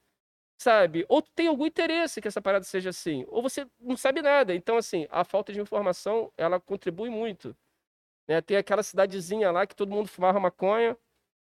sabe? 0.61 1.05
Ou 1.09 1.21
tem 1.21 1.47
algum 1.47 1.65
interesse 1.65 2.21
que 2.21 2.29
essa 2.29 2.41
parada 2.41 2.63
seja 2.63 2.91
assim, 2.91 3.25
ou 3.27 3.41
você 3.41 3.67
não 3.81 3.97
sabe 3.97 4.21
nada. 4.21 4.55
Então, 4.55 4.77
assim, 4.77 5.07
a 5.11 5.25
falta 5.25 5.51
de 5.51 5.59
informação, 5.59 6.31
ela 6.37 6.57
contribui 6.57 7.09
muito. 7.09 7.53
Né? 8.29 8.41
Tem 8.41 8.55
aquela 8.55 8.83
cidadezinha 8.83 9.51
lá 9.51 9.67
que 9.67 9.75
todo 9.75 9.91
mundo 9.91 10.07
fumava 10.07 10.39
maconha 10.39 10.97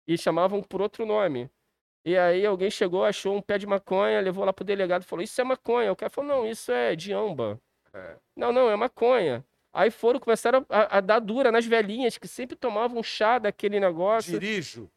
e 0.08 0.18
chamavam 0.18 0.62
por 0.62 0.82
outro 0.82 1.08
nome. 1.08 1.50
E 2.06 2.16
aí 2.16 2.46
alguém 2.46 2.70
chegou, 2.70 3.04
achou 3.04 3.36
um 3.36 3.42
pé 3.42 3.58
de 3.58 3.66
maconha, 3.66 4.22
levou 4.22 4.46
lá 4.46 4.54
pro 4.54 4.64
delegado 4.64 5.02
e 5.02 5.06
falou, 5.06 5.24
isso 5.24 5.42
é 5.42 5.44
maconha. 5.44 5.92
O 5.92 5.96
cara 5.96 6.10
falou, 6.12 6.30
não, 6.30 6.48
isso 6.48 6.72
é 6.72 6.96
diamba. 6.96 7.60
É. 7.92 8.16
Não, 8.36 8.54
não, 8.54 8.70
é 8.70 8.76
maconha. 8.76 9.44
Aí 9.74 9.90
foram, 9.90 10.20
começaram 10.20 10.64
a, 10.70 10.98
a 10.98 11.02
dar 11.02 11.20
dura 11.20 11.52
nas 11.52 11.66
velhinhas 11.66 12.18
que 12.18 12.28
sempre 12.28 12.56
tomavam 12.56 13.02
chá 13.02 13.40
daquele 13.40 13.80
negócio. 13.80 14.40
Dirijo. 14.40 14.90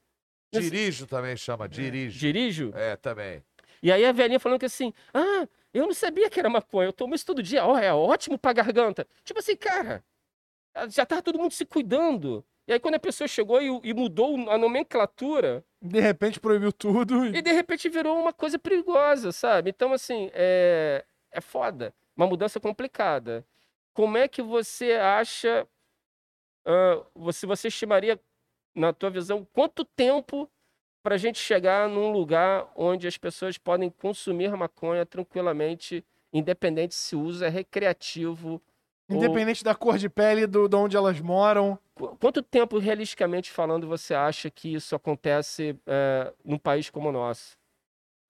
Dirijo 0.52 1.06
também 1.06 1.34
chama, 1.34 1.66
dirijo. 1.66 2.18
Dirijo. 2.18 2.72
É, 2.74 2.94
também. 2.96 3.42
E 3.82 3.90
aí 3.90 4.04
a 4.04 4.12
velhinha 4.12 4.38
falando 4.38 4.58
que 4.58 4.66
assim, 4.66 4.92
ah, 5.14 5.48
eu 5.72 5.86
não 5.86 5.94
sabia 5.94 6.28
que 6.28 6.38
era 6.38 6.50
maconha, 6.50 6.88
eu 6.88 6.92
tomo 6.92 7.14
isso 7.14 7.24
todo 7.24 7.42
dia, 7.42 7.64
ó, 7.64 7.78
é 7.78 7.92
ótimo 7.92 8.38
pra 8.38 8.52
garganta. 8.52 9.06
Tipo 9.24 9.40
assim, 9.40 9.56
cara, 9.56 10.04
já 10.90 11.06
tava 11.06 11.22
todo 11.22 11.38
mundo 11.38 11.52
se 11.52 11.64
cuidando. 11.64 12.44
E 12.66 12.72
aí 12.72 12.78
quando 12.78 12.96
a 12.96 13.00
pessoa 13.00 13.26
chegou 13.26 13.62
e, 13.62 13.90
e 13.90 13.94
mudou 13.94 14.50
a 14.50 14.58
nomenclatura, 14.58 15.64
De 15.80 16.00
repente 16.00 16.40
proibiu 16.40 16.72
tudo. 16.72 17.26
e 17.26 17.40
de 17.40 17.52
repente 17.52 17.88
virou 17.88 18.20
uma 18.20 18.32
coisa 18.32 18.58
perigosa, 18.58 19.30
sabe? 19.30 19.70
Então, 19.70 19.92
assim, 19.92 20.30
é, 20.32 21.04
é 21.30 21.40
foda. 21.40 21.94
Uma 22.16 22.26
mudança 22.26 22.58
complicada. 22.58 23.46
Como 23.94 24.16
é 24.16 24.26
que 24.26 24.42
você 24.42 24.92
acha. 24.92 25.66
ah, 26.64 27.04
você, 27.14 27.46
você 27.46 27.68
estimaria, 27.68 28.20
na 28.74 28.92
tua 28.92 29.10
visão, 29.10 29.46
quanto 29.52 29.84
tempo 29.84 30.50
para 31.02 31.14
a 31.14 31.18
gente 31.18 31.38
chegar 31.38 31.88
num 31.88 32.12
lugar 32.12 32.70
onde 32.76 33.06
as 33.06 33.16
pessoas 33.16 33.56
podem 33.56 33.90
consumir 33.90 34.54
maconha 34.56 35.06
tranquilamente, 35.06 36.04
independente 36.32 36.94
se 36.94 37.16
o 37.16 37.20
uso 37.20 37.44
é 37.44 37.48
recreativo? 37.48 38.60
Ou- 39.08 39.16
Independente 39.16 39.64
da 39.64 39.74
cor 39.74 39.96
de 39.98 40.08
pele, 40.08 40.46
do, 40.46 40.68
de 40.68 40.76
onde 40.76 40.96
elas 40.96 41.20
moram. 41.20 41.78
Qu- 41.94 42.16
Quanto 42.18 42.42
tempo, 42.42 42.78
realisticamente 42.78 43.50
falando, 43.50 43.86
você 43.88 44.14
acha 44.14 44.50
que 44.50 44.74
isso 44.74 44.94
acontece 44.94 45.78
eh, 45.86 46.32
num 46.44 46.58
país 46.58 46.90
como 46.90 47.08
o 47.08 47.12
nosso? 47.12 47.56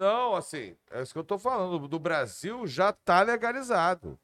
Não, 0.01 0.37
assim, 0.37 0.77
é 0.93 1.03
isso 1.03 1.13
que 1.13 1.19
eu 1.19 1.25
tô 1.25 1.39
falando. 1.39 1.89
Do 1.89 1.99
Brasil 1.99 2.67
já 2.67 2.93
tá 2.93 3.21
legalizado. 3.23 4.19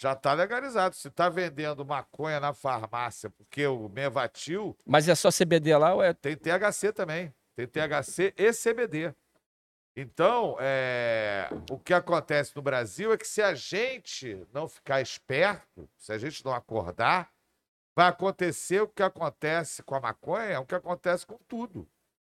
Já 0.00 0.12
está 0.12 0.32
legalizado. 0.34 0.94
Se 0.94 1.08
está 1.08 1.28
vendendo 1.30 1.84
maconha 1.84 2.38
na 2.38 2.52
farmácia, 2.52 3.30
porque 3.30 3.66
o 3.66 3.88
Mevatil 3.88 4.76
Mas 4.86 5.08
é 5.08 5.14
só 5.14 5.30
CBD 5.30 5.76
lá 5.76 5.94
ou 5.94 6.02
é. 6.02 6.12
tem 6.12 6.36
THC 6.36 6.92
também. 6.92 7.32
Tem 7.56 7.66
THC 7.66 8.32
e 8.36 8.52
CBD. 8.52 9.14
Então, 10.00 10.56
é, 10.60 11.48
o 11.68 11.76
que 11.76 11.92
acontece 11.92 12.54
no 12.54 12.62
Brasil 12.62 13.12
é 13.12 13.16
que 13.18 13.26
se 13.26 13.42
a 13.42 13.52
gente 13.52 14.46
não 14.54 14.68
ficar 14.68 15.00
esperto, 15.00 15.88
se 15.96 16.12
a 16.12 16.18
gente 16.18 16.44
não 16.44 16.54
acordar, 16.54 17.28
vai 17.96 18.06
acontecer 18.06 18.80
o 18.80 18.86
que 18.86 19.02
acontece 19.02 19.82
com 19.82 19.96
a 19.96 20.00
maconha, 20.00 20.44
é 20.44 20.58
o 20.60 20.64
que 20.64 20.76
acontece 20.76 21.26
com 21.26 21.36
tudo. 21.48 21.84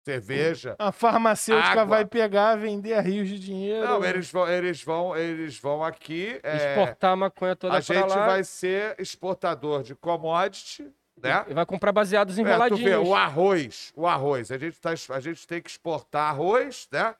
Cerveja. 0.05 0.77
A 0.79 0.93
farmacêutica 0.93 1.73
Água. 1.73 1.85
vai 1.85 2.05
pegar, 2.07 2.55
vender 2.55 2.95
a 2.95 3.01
rios 3.01 3.29
de 3.29 3.41
dinheiro. 3.41 3.85
Não, 3.85 4.05
eles 4.05 4.31
vão, 4.31 4.49
eles 4.49 4.83
vão, 4.85 5.17
eles 5.17 5.59
vão 5.59 5.83
aqui. 5.83 6.39
é, 6.45 6.57
Exportar 6.77 7.13
a 7.13 7.17
maconha 7.17 7.57
toda 7.57 7.75
a 7.77 7.81
gente 7.81 8.09
lá. 8.09 8.25
vai 8.25 8.45
ser 8.45 8.95
exportador 9.01 9.83
de 9.83 9.97
commodity, 9.97 10.85
né? 11.21 11.45
E 11.49 11.55
vai 11.55 11.67
comprar 11.67 11.91
baseados 11.91 12.39
É, 12.39 12.41
tu 12.41 12.45
vê, 12.45 12.51
enroladinhos. 12.53 13.09
o 13.09 13.15
arroz, 13.17 13.93
o 13.97 14.07
arroz. 14.07 14.53
A 14.53 14.57
gente, 14.59 14.81
tá, 14.81 14.91
a 15.11 15.21
gente 15.21 15.45
tem 15.45 15.61
que 15.61 15.69
exportar 15.69 16.31
arroz, 16.31 16.89
né? 16.93 17.17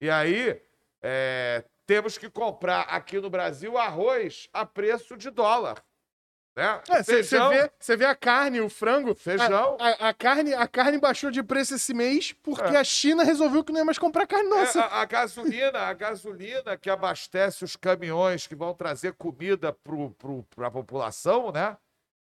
E 0.00 0.08
aí 0.10 0.60
é, 1.02 1.64
temos 1.86 2.16
que 2.16 2.28
comprar 2.30 2.82
aqui 2.82 3.20
no 3.20 3.28
Brasil 3.30 3.76
arroz 3.76 4.48
a 4.52 4.64
preço 4.64 5.16
de 5.16 5.30
dólar. 5.30 5.82
Né? 6.56 6.82
É, 6.90 7.02
Você 7.02 7.22
vê, 7.22 7.96
vê 7.96 8.04
a 8.04 8.14
carne, 8.14 8.60
o 8.60 8.68
frango. 8.68 9.14
Feijão. 9.14 9.76
A, 9.80 9.88
a- 9.88 10.08
a 10.08 10.14
carne, 10.14 10.52
a 10.52 10.66
carne 10.66 10.98
baixou 10.98 11.30
de 11.30 11.42
preço 11.42 11.74
esse 11.76 11.94
mês 11.94 12.32
porque 12.42 12.74
É. 12.74 12.78
a 12.78 12.84
China 12.84 13.22
resolveu 13.22 13.62
que 13.62 13.72
não 13.72 13.78
ia 13.78 13.84
mais 13.84 13.98
comprar 13.98 14.26
carne 14.26 14.46
é, 14.46 14.50
nossa. 14.50 14.80
a, 14.82 15.00
a 15.00 15.04
gasolina, 15.04 15.78
a 15.78 15.92
gasolina 15.92 16.76
que 16.76 16.90
abastece 16.90 17.64
os 17.64 17.76
caminhões 17.76 18.46
que 18.46 18.54
vão 18.56 18.74
trazer 18.74 19.12
comida 19.14 19.72
para 20.56 20.66
a 20.66 20.70
população, 20.70 21.52
né? 21.52 21.76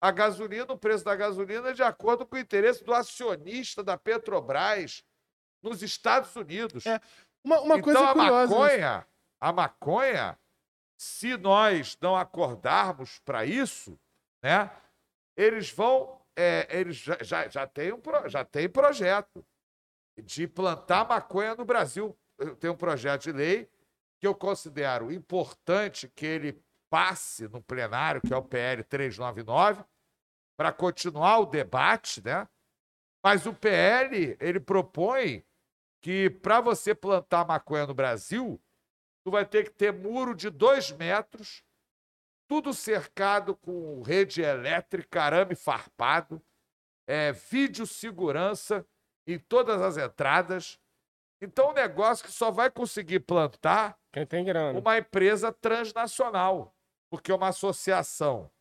A 0.04 0.12
gasolina, 0.12 0.66
o 0.74 0.78
preço 0.78 1.06
da 1.06 1.16
gasolina 1.16 1.70
é 1.70 1.74
de 1.74 1.84
acordo 1.84 2.26
com 2.26 2.36
o 2.36 2.40
interesse 2.40 2.84
do 2.84 2.94
acionista 2.94 3.84
da 3.84 3.98
Petrobras 3.98 5.04
nos 5.64 5.82
Estados 5.84 6.36
Unidos. 6.36 6.86
É, 6.88 7.00
Uma, 7.44 7.60
uma 7.62 7.78
então 7.78 7.82
coisa 7.82 8.10
a 8.10 8.14
curiosa. 8.14 8.54
né? 8.54 8.60
maconha, 8.60 9.08
a 9.40 9.52
maconha, 9.54 10.40
se 10.98 11.38
nós 11.38 11.98
não 12.00 12.16
acordarmos 12.16 13.20
para 13.20 13.46
isso, 13.46 14.00
né? 14.44 14.70
Eles 15.36 15.72
vão, 15.72 16.22
é, 16.36 16.68
eles 16.70 16.98
já, 16.98 17.18
já, 17.22 17.48
já 17.48 17.68
tem 17.68 17.92
um 17.94 18.02
já 18.28 18.46
tem 18.46 18.70
projeto 18.70 19.44
de 20.22 20.48
plantar 20.48 21.08
maconha 21.08 21.56
no 21.56 21.66
Brasil. 21.66 22.16
Tenho 22.60 22.74
um 22.74 22.78
projeto 22.78 23.24
de 23.24 23.32
lei 23.32 23.70
que 24.20 24.28
eu 24.28 24.36
considero 24.36 25.12
importante 25.12 26.08
que 26.08 26.26
ele 26.26 26.64
passe 26.92 27.48
no 27.48 27.62
plenário, 27.62 28.22
que 28.22 28.34
é 28.34 28.38
o 28.38 28.44
PL 28.44 28.84
399, 28.84 29.84
para 30.58 30.72
continuar 30.72 31.40
o 31.40 31.46
debate, 31.46 32.24
né? 32.24 32.48
Mas 33.24 33.46
o 33.46 33.54
PL, 33.54 34.38
ele 34.40 34.60
propõe 34.60 35.44
que 36.02 36.30
para 36.30 36.60
você 36.60 36.96
plantar 36.96 37.46
maconha 37.46 37.86
no 37.86 37.94
Brasil, 37.94 38.60
tu 39.24 39.32
vai 39.32 39.46
ter 39.46 39.66
que 39.66 39.72
ter 39.72 39.94
muro 39.94 40.34
de 40.34 40.50
dois 40.50 40.92
metros, 40.92 41.64
tudo 42.48 42.74
cercado 42.74 43.56
com 43.56 44.02
rede 44.02 44.42
elétrica, 44.42 45.22
arame 45.22 45.56
farpado, 45.56 46.42
é, 47.08 47.32
videossegurança 47.32 48.86
em 49.28 49.38
todas 49.38 49.82
as 49.82 49.98
entradas. 49.98 50.80
Então, 51.40 51.70
um 51.70 51.74
negócio 51.74 52.26
que 52.26 52.32
só 52.32 52.52
vai 52.52 52.70
conseguir 52.70 53.22
plantar 53.22 53.98
uma 54.80 54.98
empresa 54.98 55.52
transnacional, 55.52 56.76
porque 57.10 57.32
uma 57.32 57.50
associação 57.50 58.52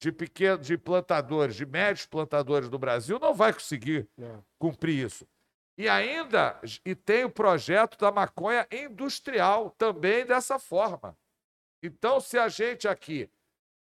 de 0.00 0.10
pequenos, 0.10 0.66
de 0.66 0.76
plantadores, 0.76 1.54
de 1.54 1.66
médios 1.66 2.06
plantadores 2.06 2.68
do 2.68 2.78
Brasil 2.78 3.18
não 3.18 3.34
vai 3.34 3.52
conseguir 3.52 4.08
cumprir 4.58 5.06
isso. 5.06 5.26
E 5.80 5.88
ainda 5.88 6.60
e 6.84 6.94
tem 6.94 7.24
o 7.24 7.30
projeto 7.30 7.96
da 7.96 8.12
maconha 8.12 8.68
industrial 8.70 9.70
também 9.70 10.26
dessa 10.26 10.58
forma. 10.58 11.16
Então, 11.82 12.20
se 12.20 12.38
a 12.38 12.50
gente 12.50 12.86
aqui 12.86 13.30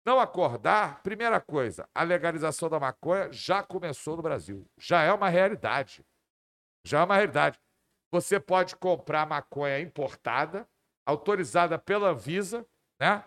não 0.04 0.20
acordar, 0.20 1.04
primeira 1.04 1.40
coisa, 1.40 1.88
a 1.94 2.02
legalização 2.02 2.70
da 2.70 2.80
maconha 2.80 3.32
já 3.32 3.62
começou 3.62 4.18
no 4.18 4.24
Brasil. 4.24 4.68
Já 4.80 5.04
é 5.04 5.14
uma 5.14 5.30
realidade. 5.30 6.04
Já 6.84 7.02
é 7.02 7.04
uma 7.04 7.18
realidade. 7.18 7.62
Você 8.12 8.40
pode 8.40 8.76
comprar 8.78 9.28
maconha 9.28 9.80
importada, 9.80 10.68
autorizada 11.06 11.78
pela 11.78 12.10
Anvisa, 12.10 12.68
né? 13.00 13.24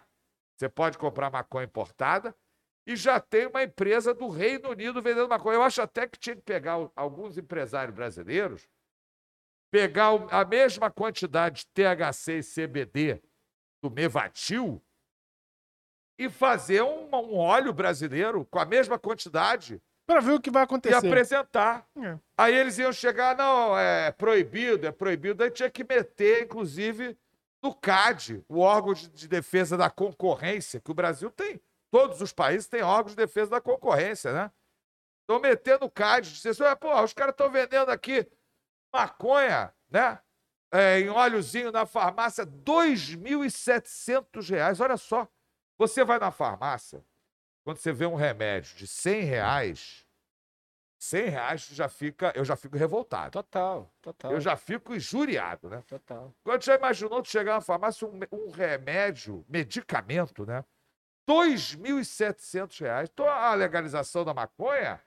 Você 0.56 0.68
pode 0.68 0.98
comprar 0.98 1.30
maconha 1.30 1.64
importada 1.64 2.34
e 2.88 2.96
já 2.96 3.20
tem 3.20 3.46
uma 3.46 3.62
empresa 3.62 4.14
do 4.14 4.30
Reino 4.30 4.70
Unido 4.70 5.02
vendendo 5.02 5.28
maconha. 5.28 5.56
Eu 5.56 5.62
acho 5.62 5.82
até 5.82 6.08
que 6.08 6.18
tinha 6.18 6.34
que 6.34 6.40
pegar 6.40 6.90
alguns 6.96 7.36
empresários 7.36 7.94
brasileiros, 7.94 8.66
pegar 9.70 10.08
a 10.30 10.42
mesma 10.42 10.90
quantidade 10.90 11.60
de 11.60 11.66
THC 11.66 12.38
e 12.38 12.42
CBD 12.42 13.22
do 13.82 13.90
Mevatil 13.90 14.82
e 16.18 16.30
fazer 16.30 16.82
um, 16.82 17.14
um 17.14 17.36
óleo 17.36 17.74
brasileiro 17.74 18.46
com 18.46 18.58
a 18.58 18.64
mesma 18.64 18.98
quantidade 18.98 19.82
Pra 20.06 20.20
ver 20.20 20.32
o 20.32 20.40
que 20.40 20.50
vai 20.50 20.62
e 20.62 20.64
acontecer. 20.64 21.06
apresentar. 21.06 21.86
É. 21.94 22.18
Aí 22.38 22.54
eles 22.54 22.78
iam 22.78 22.90
chegar, 22.90 23.36
não, 23.36 23.78
é 23.78 24.10
proibido, 24.10 24.86
é 24.86 24.90
proibido. 24.90 25.44
Aí 25.44 25.50
tinha 25.50 25.68
que 25.68 25.84
meter, 25.84 26.44
inclusive, 26.44 27.14
no 27.62 27.74
CAD, 27.74 28.42
o 28.48 28.60
órgão 28.60 28.94
de, 28.94 29.10
de 29.10 29.28
defesa 29.28 29.76
da 29.76 29.90
concorrência, 29.90 30.80
que 30.80 30.90
o 30.90 30.94
Brasil 30.94 31.30
tem. 31.30 31.60
Todos 31.90 32.20
os 32.20 32.32
países 32.32 32.68
têm 32.68 32.82
órgãos 32.82 33.12
de 33.12 33.16
defesa 33.16 33.50
da 33.50 33.60
concorrência, 33.60 34.32
né? 34.32 34.52
Meter 35.42 35.78
no 35.78 35.90
CAD, 35.90 36.32
dizer 36.32 36.50
assim, 36.50 36.62
"Ué, 36.62 36.74
pô, 36.74 37.02
os 37.02 37.12
caras 37.12 37.32
estão 37.32 37.50
vendendo 37.50 37.90
aqui 37.90 38.26
maconha, 38.92 39.72
né? 39.90 40.18
É, 40.70 41.00
em 41.00 41.08
óleozinho 41.08 41.72
na 41.72 41.86
farmácia, 41.86 42.44
2.700 42.44 44.50
reais. 44.50 44.80
Olha 44.80 44.96
só, 44.96 45.26
você 45.78 46.04
vai 46.04 46.18
na 46.18 46.30
farmácia, 46.30 47.04
quando 47.64 47.78
você 47.78 47.92
vê 47.92 48.06
um 48.06 48.14
remédio 48.14 48.76
de 48.76 48.86
100 48.86 49.22
reais, 49.22 50.06
100 50.98 51.28
reais 51.28 51.66
já 51.68 51.88
fica, 51.88 52.32
eu 52.34 52.44
já 52.44 52.56
fico 52.56 52.76
revoltado. 52.76 53.30
Total, 53.30 53.90
total. 54.02 54.32
Eu 54.32 54.40
já 54.40 54.56
fico 54.56 54.94
injuriado, 54.94 55.70
né? 55.70 55.82
Total. 55.86 56.34
Quando 56.42 56.64
já 56.64 56.74
imaginou 56.74 57.22
tu 57.22 57.28
chegar 57.28 57.54
na 57.54 57.60
farmácia, 57.60 58.06
um, 58.06 58.18
um 58.32 58.50
remédio, 58.50 59.44
medicamento, 59.48 60.44
né? 60.44 60.64
2.700 61.28 62.80
reais. 62.80 63.10
Então 63.12 63.28
a 63.28 63.54
legalização 63.54 64.24
da 64.24 64.32
maconha 64.32 65.00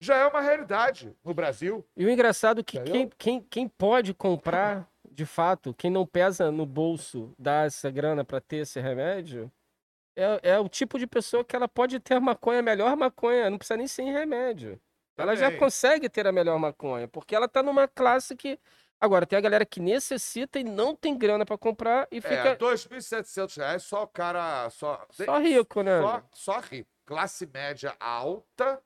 já 0.00 0.16
é 0.16 0.26
uma 0.26 0.40
realidade 0.40 1.14
no 1.24 1.34
Brasil. 1.34 1.84
E 1.96 2.04
o 2.04 2.10
engraçado 2.10 2.60
é 2.60 2.64
que 2.64 2.80
quem, 2.80 3.10
quem, 3.18 3.40
quem 3.42 3.68
pode 3.68 4.14
comprar, 4.14 4.88
de 5.10 5.26
fato, 5.26 5.74
quem 5.74 5.90
não 5.90 6.06
pesa 6.06 6.50
no 6.50 6.64
bolso 6.64 7.34
dar 7.38 7.66
essa 7.66 7.90
grana 7.90 8.24
para 8.24 8.40
ter 8.40 8.58
esse 8.58 8.80
remédio, 8.80 9.50
é, 10.16 10.52
é 10.52 10.58
o 10.58 10.68
tipo 10.68 10.98
de 10.98 11.06
pessoa 11.06 11.44
que 11.44 11.54
ela 11.54 11.68
pode 11.68 11.98
ter 12.00 12.14
a 12.14 12.20
maconha, 12.20 12.60
a 12.60 12.62
melhor 12.62 12.96
maconha, 12.96 13.50
não 13.50 13.58
precisa 13.58 13.76
nem 13.76 13.86
ser 13.86 14.02
em 14.02 14.12
remédio. 14.12 14.80
Ela 15.16 15.36
já 15.36 15.46
Também. 15.46 15.58
consegue 15.58 16.08
ter 16.08 16.26
a 16.26 16.32
melhor 16.32 16.58
maconha, 16.58 17.06
porque 17.06 17.34
ela 17.34 17.46
tá 17.48 17.62
numa 17.62 17.86
classe 17.86 18.34
que. 18.34 18.58
Agora, 19.00 19.24
tem 19.24 19.38
a 19.38 19.42
galera 19.42 19.64
que 19.64 19.80
necessita 19.80 20.60
e 20.60 20.64
não 20.64 20.94
tem 20.94 21.16
grana 21.16 21.46
para 21.46 21.56
comprar 21.56 22.06
e 22.12 22.18
É, 22.18 22.20
fica 22.20 22.56
2.700 22.56 23.56
reais, 23.56 23.82
só 23.82 24.02
o 24.02 24.08
cara... 24.08 24.68
Só, 24.70 25.06
só 25.10 25.38
rico, 25.38 25.82
né? 25.82 26.00
Só, 26.02 26.28
só 26.32 26.60
rico. 26.60 26.90
Classe 27.06 27.46
média 27.46 27.96
alta, 27.98 28.82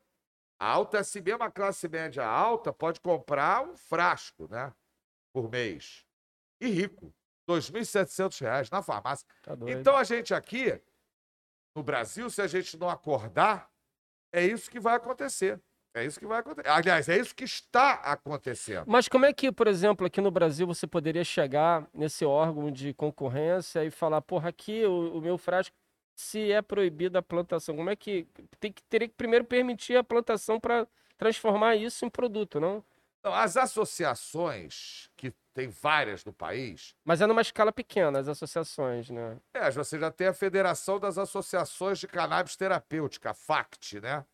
alta, 0.58 1.02
se 1.02 1.20
mesmo 1.20 1.42
a 1.42 1.50
classe 1.50 1.88
média 1.88 2.24
alta 2.24 2.72
pode 2.72 3.00
comprar 3.00 3.62
um 3.62 3.76
frasco, 3.76 4.48
né? 4.48 4.72
Por 5.32 5.50
mês. 5.50 6.06
E 6.60 6.68
rico. 6.68 7.12
2.700 7.48 8.40
reais 8.40 8.70
na 8.70 8.82
farmácia. 8.82 9.26
Tá. 9.42 9.52
Então 9.66 9.96
a 9.96 10.04
gente 10.04 10.32
aqui, 10.32 10.80
no 11.74 11.82
Brasil, 11.82 12.30
se 12.30 12.40
a 12.40 12.46
gente 12.46 12.78
não 12.78 12.88
acordar, 12.88 13.68
é 14.32 14.44
isso 14.44 14.70
que 14.70 14.80
vai 14.80 14.94
acontecer. 14.94 15.60
É 15.94 16.04
isso 16.04 16.18
que 16.18 16.26
vai 16.26 16.40
acontecer. 16.40 16.68
Aliás, 16.68 17.08
é 17.08 17.16
isso 17.16 17.34
que 17.34 17.44
está 17.44 17.92
acontecendo. 17.94 18.84
Mas 18.86 19.06
como 19.06 19.24
é 19.24 19.32
que, 19.32 19.52
por 19.52 19.68
exemplo, 19.68 20.04
aqui 20.04 20.20
no 20.20 20.30
Brasil 20.30 20.66
você 20.66 20.88
poderia 20.88 21.22
chegar 21.22 21.88
nesse 21.94 22.24
órgão 22.24 22.70
de 22.70 22.92
concorrência 22.92 23.84
e 23.84 23.90
falar, 23.92 24.20
porra, 24.20 24.48
aqui 24.48 24.84
o, 24.84 25.18
o 25.18 25.20
meu 25.20 25.38
frasco, 25.38 25.74
se 26.16 26.50
é 26.50 26.60
proibida 26.60 27.20
a 27.20 27.22
plantação, 27.22 27.76
como 27.76 27.90
é 27.90 27.96
que 27.96 28.26
tem 28.58 28.72
que 28.72 28.82
teria 28.84 29.08
que 29.08 29.14
primeiro 29.14 29.44
permitir 29.44 29.96
a 29.96 30.02
plantação 30.02 30.58
para 30.58 30.86
transformar 31.16 31.76
isso 31.76 32.04
em 32.04 32.10
produto, 32.10 32.58
não? 32.58 32.84
Então, 33.20 33.32
as 33.32 33.56
associações, 33.56 35.08
que 35.16 35.32
tem 35.54 35.68
várias 35.68 36.24
no 36.24 36.32
país, 36.32 36.94
Mas 37.04 37.20
é 37.20 37.26
numa 37.26 37.40
escala 37.40 37.72
pequena, 37.72 38.18
as 38.18 38.28
associações, 38.28 39.08
né? 39.08 39.38
É, 39.54 39.70
você 39.70 39.98
já 39.98 40.10
tem 40.10 40.26
a 40.26 40.34
Federação 40.34 40.98
das 40.98 41.16
Associações 41.16 42.00
de 42.00 42.08
Cannabis 42.08 42.56
Terapêutica, 42.56 43.30
a 43.30 43.34
FACT, 43.34 44.00
né? 44.00 44.26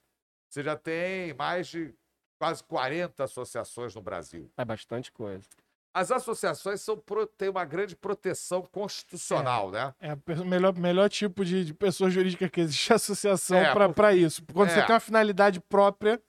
Você 0.50 0.62
já 0.64 0.76
tem 0.76 1.32
mais 1.34 1.68
de 1.68 1.94
quase 2.38 2.62
40 2.64 3.22
associações 3.24 3.94
no 3.94 4.02
Brasil. 4.02 4.50
É 4.56 4.64
bastante 4.64 5.12
coisa. 5.12 5.46
As 5.94 6.10
associações 6.10 6.80
são, 6.80 6.96
pro- 6.96 7.26
têm 7.26 7.48
uma 7.48 7.64
grande 7.64 7.96
proteção 7.96 8.62
constitucional, 8.62 9.70
né? 9.70 9.94
É 10.00 10.12
o 10.14 10.44
melhor, 10.44 10.74
melhor 10.76 11.08
tipo 11.08 11.44
de, 11.44 11.64
de 11.64 11.74
pessoa 11.74 12.08
jurídica 12.10 12.48
que 12.48 12.60
existe, 12.60 12.92
associação 12.94 13.58
É, 13.58 13.92
pra 13.92 14.14
isso. 14.14 14.42
Quando 14.52 14.70
você 14.70 14.80
É. 14.80 14.86
tem 14.86 14.94
uma 14.94 15.00
finalidade 15.00 15.60
própria, 15.60 16.20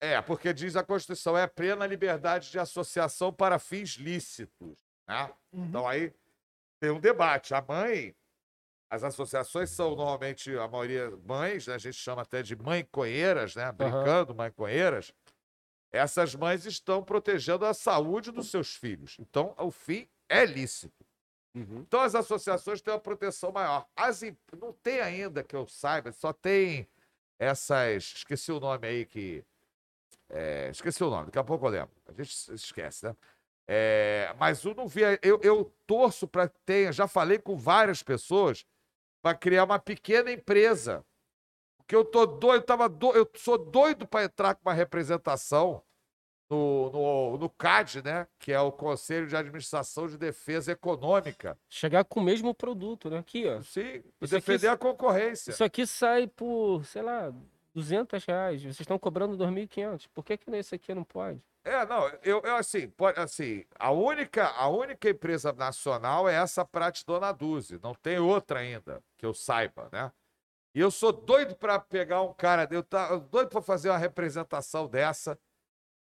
É, 0.00 0.20
porque 0.20 0.52
diz 0.52 0.74
a 0.76 0.82
Constituição, 0.82 1.36
é 1.38 1.46
plena 1.46 1.86
liberdade 1.86 2.50
de 2.50 2.58
associação 2.58 3.32
para 3.32 3.58
fins 3.60 3.90
lícitos, 3.90 4.76
né? 5.08 5.30
Uhum. 5.52 5.64
Então 5.66 5.86
aí 5.88 6.12
tem 6.80 6.90
um 6.90 6.98
debate. 7.00 7.54
A 7.54 7.62
mãe, 7.62 8.12
as 8.92 9.02
associações 9.02 9.70
são 9.70 9.96
normalmente, 9.96 10.54
a 10.54 10.68
maioria, 10.68 11.10
mães, 11.24 11.66
né? 11.66 11.76
a 11.76 11.78
gente 11.78 11.96
chama 11.96 12.20
até 12.20 12.42
de 12.42 12.54
mãe-conheiras, 12.54 13.56
né? 13.56 13.72
Brincando, 13.72 14.34
mãe-conheiras. 14.34 15.14
Essas 15.90 16.34
mães 16.34 16.66
estão 16.66 17.02
protegendo 17.02 17.64
a 17.64 17.72
saúde 17.72 18.30
dos 18.30 18.50
seus 18.50 18.76
filhos. 18.76 19.16
Então, 19.18 19.54
o 19.56 19.70
fim 19.70 20.06
é 20.28 20.44
lícito. 20.44 21.06
Uhum. 21.54 21.78
Então, 21.80 22.02
as 22.02 22.14
associações 22.14 22.82
têm 22.82 22.92
uma 22.92 23.00
proteção 23.00 23.50
maior. 23.50 23.86
As 23.96 24.22
imp- 24.22 24.36
Não 24.60 24.74
tem 24.74 25.00
ainda, 25.00 25.42
que 25.42 25.56
eu 25.56 25.66
saiba, 25.66 26.12
só 26.12 26.30
tem 26.30 26.86
essas. 27.38 28.12
Esqueci 28.16 28.52
o 28.52 28.60
nome 28.60 28.86
aí 28.86 29.06
que. 29.06 29.42
é, 30.28 30.68
esqueci 30.70 31.02
o 31.02 31.08
nome, 31.08 31.26
daqui 31.26 31.38
a 31.38 31.44
pouco 31.44 31.64
eu 31.64 31.70
lembro. 31.70 31.90
A 32.06 32.12
gente 32.12 32.52
esquece, 32.52 33.06
né? 33.06 33.16
É, 33.66 34.34
mas 34.38 34.62
eu 34.62 34.74
não 34.74 34.86
vi. 34.86 35.00
Eu, 35.22 35.40
eu 35.42 35.72
torço 35.86 36.28
para 36.28 36.46
que 36.46 36.58
tenha. 36.66 36.92
Já 36.92 37.08
falei 37.08 37.38
com 37.38 37.56
várias 37.56 38.02
pessoas 38.02 38.66
para 39.22 39.36
criar 39.36 39.64
uma 39.64 39.78
pequena 39.78 40.30
empresa. 40.32 41.04
Porque 41.78 41.94
eu 41.96 42.04
tô 42.04 42.26
doido, 42.26 42.64
tava 42.64 42.88
do, 42.88 43.12
eu 43.12 43.28
sou 43.36 43.56
doido 43.56 44.06
para 44.06 44.24
entrar 44.24 44.54
com 44.54 44.68
uma 44.68 44.74
representação 44.74 45.82
no, 46.50 46.90
no, 46.90 47.38
no 47.38 47.48
CAD, 47.50 48.02
né? 48.02 48.26
Que 48.38 48.52
é 48.52 48.60
o 48.60 48.70
Conselho 48.72 49.26
de 49.26 49.36
Administração 49.36 50.06
de 50.06 50.18
Defesa 50.18 50.72
Econômica. 50.72 51.58
Chegar 51.68 52.04
com 52.04 52.20
o 52.20 52.22
mesmo 52.22 52.54
produto, 52.54 53.08
né? 53.08 53.18
Aqui, 53.18 53.46
ó. 53.48 53.62
Sim, 53.62 54.02
Isso 54.20 54.36
aqui- 54.36 54.46
defender 54.46 54.68
a 54.68 54.76
concorrência. 54.76 55.50
Isso 55.50 55.64
aqui 55.64 55.86
sai 55.86 56.26
por, 56.26 56.84
sei 56.84 57.02
lá, 57.02 57.32
200 57.74 58.24
reais. 58.24 58.62
Vocês 58.62 58.80
estão 58.80 58.98
cobrando 58.98 59.36
2.500. 59.36 60.08
Por 60.12 60.24
que 60.24 60.36
que 60.36 60.50
nesse 60.50 60.74
aqui 60.74 60.94
não 60.94 61.04
pode? 61.04 61.42
É, 61.64 61.86
não, 61.86 62.08
eu, 62.24 62.40
eu 62.40 62.56
assim, 62.56 62.88
pode, 62.88 63.20
assim, 63.20 63.64
a 63.78 63.92
única, 63.92 64.48
a 64.48 64.68
única 64.68 65.08
empresa 65.08 65.52
nacional 65.52 66.28
é 66.28 66.34
essa 66.34 66.64
Prate 66.64 67.06
Dona 67.06 67.30
Duzi, 67.30 67.78
não 67.80 67.94
tem 67.94 68.18
outra 68.18 68.58
ainda, 68.58 69.00
que 69.16 69.24
eu 69.24 69.32
saiba, 69.32 69.88
né? 69.92 70.10
E 70.74 70.80
eu 70.80 70.90
sou 70.90 71.12
doido 71.12 71.54
para 71.54 71.78
pegar 71.78 72.22
um 72.22 72.32
cara, 72.32 72.66
eu 72.70 72.82
tá 72.82 73.14
doido 73.16 73.48
para 73.48 73.62
fazer 73.62 73.90
uma 73.90 73.98
representação 73.98 74.88
dessa 74.88 75.38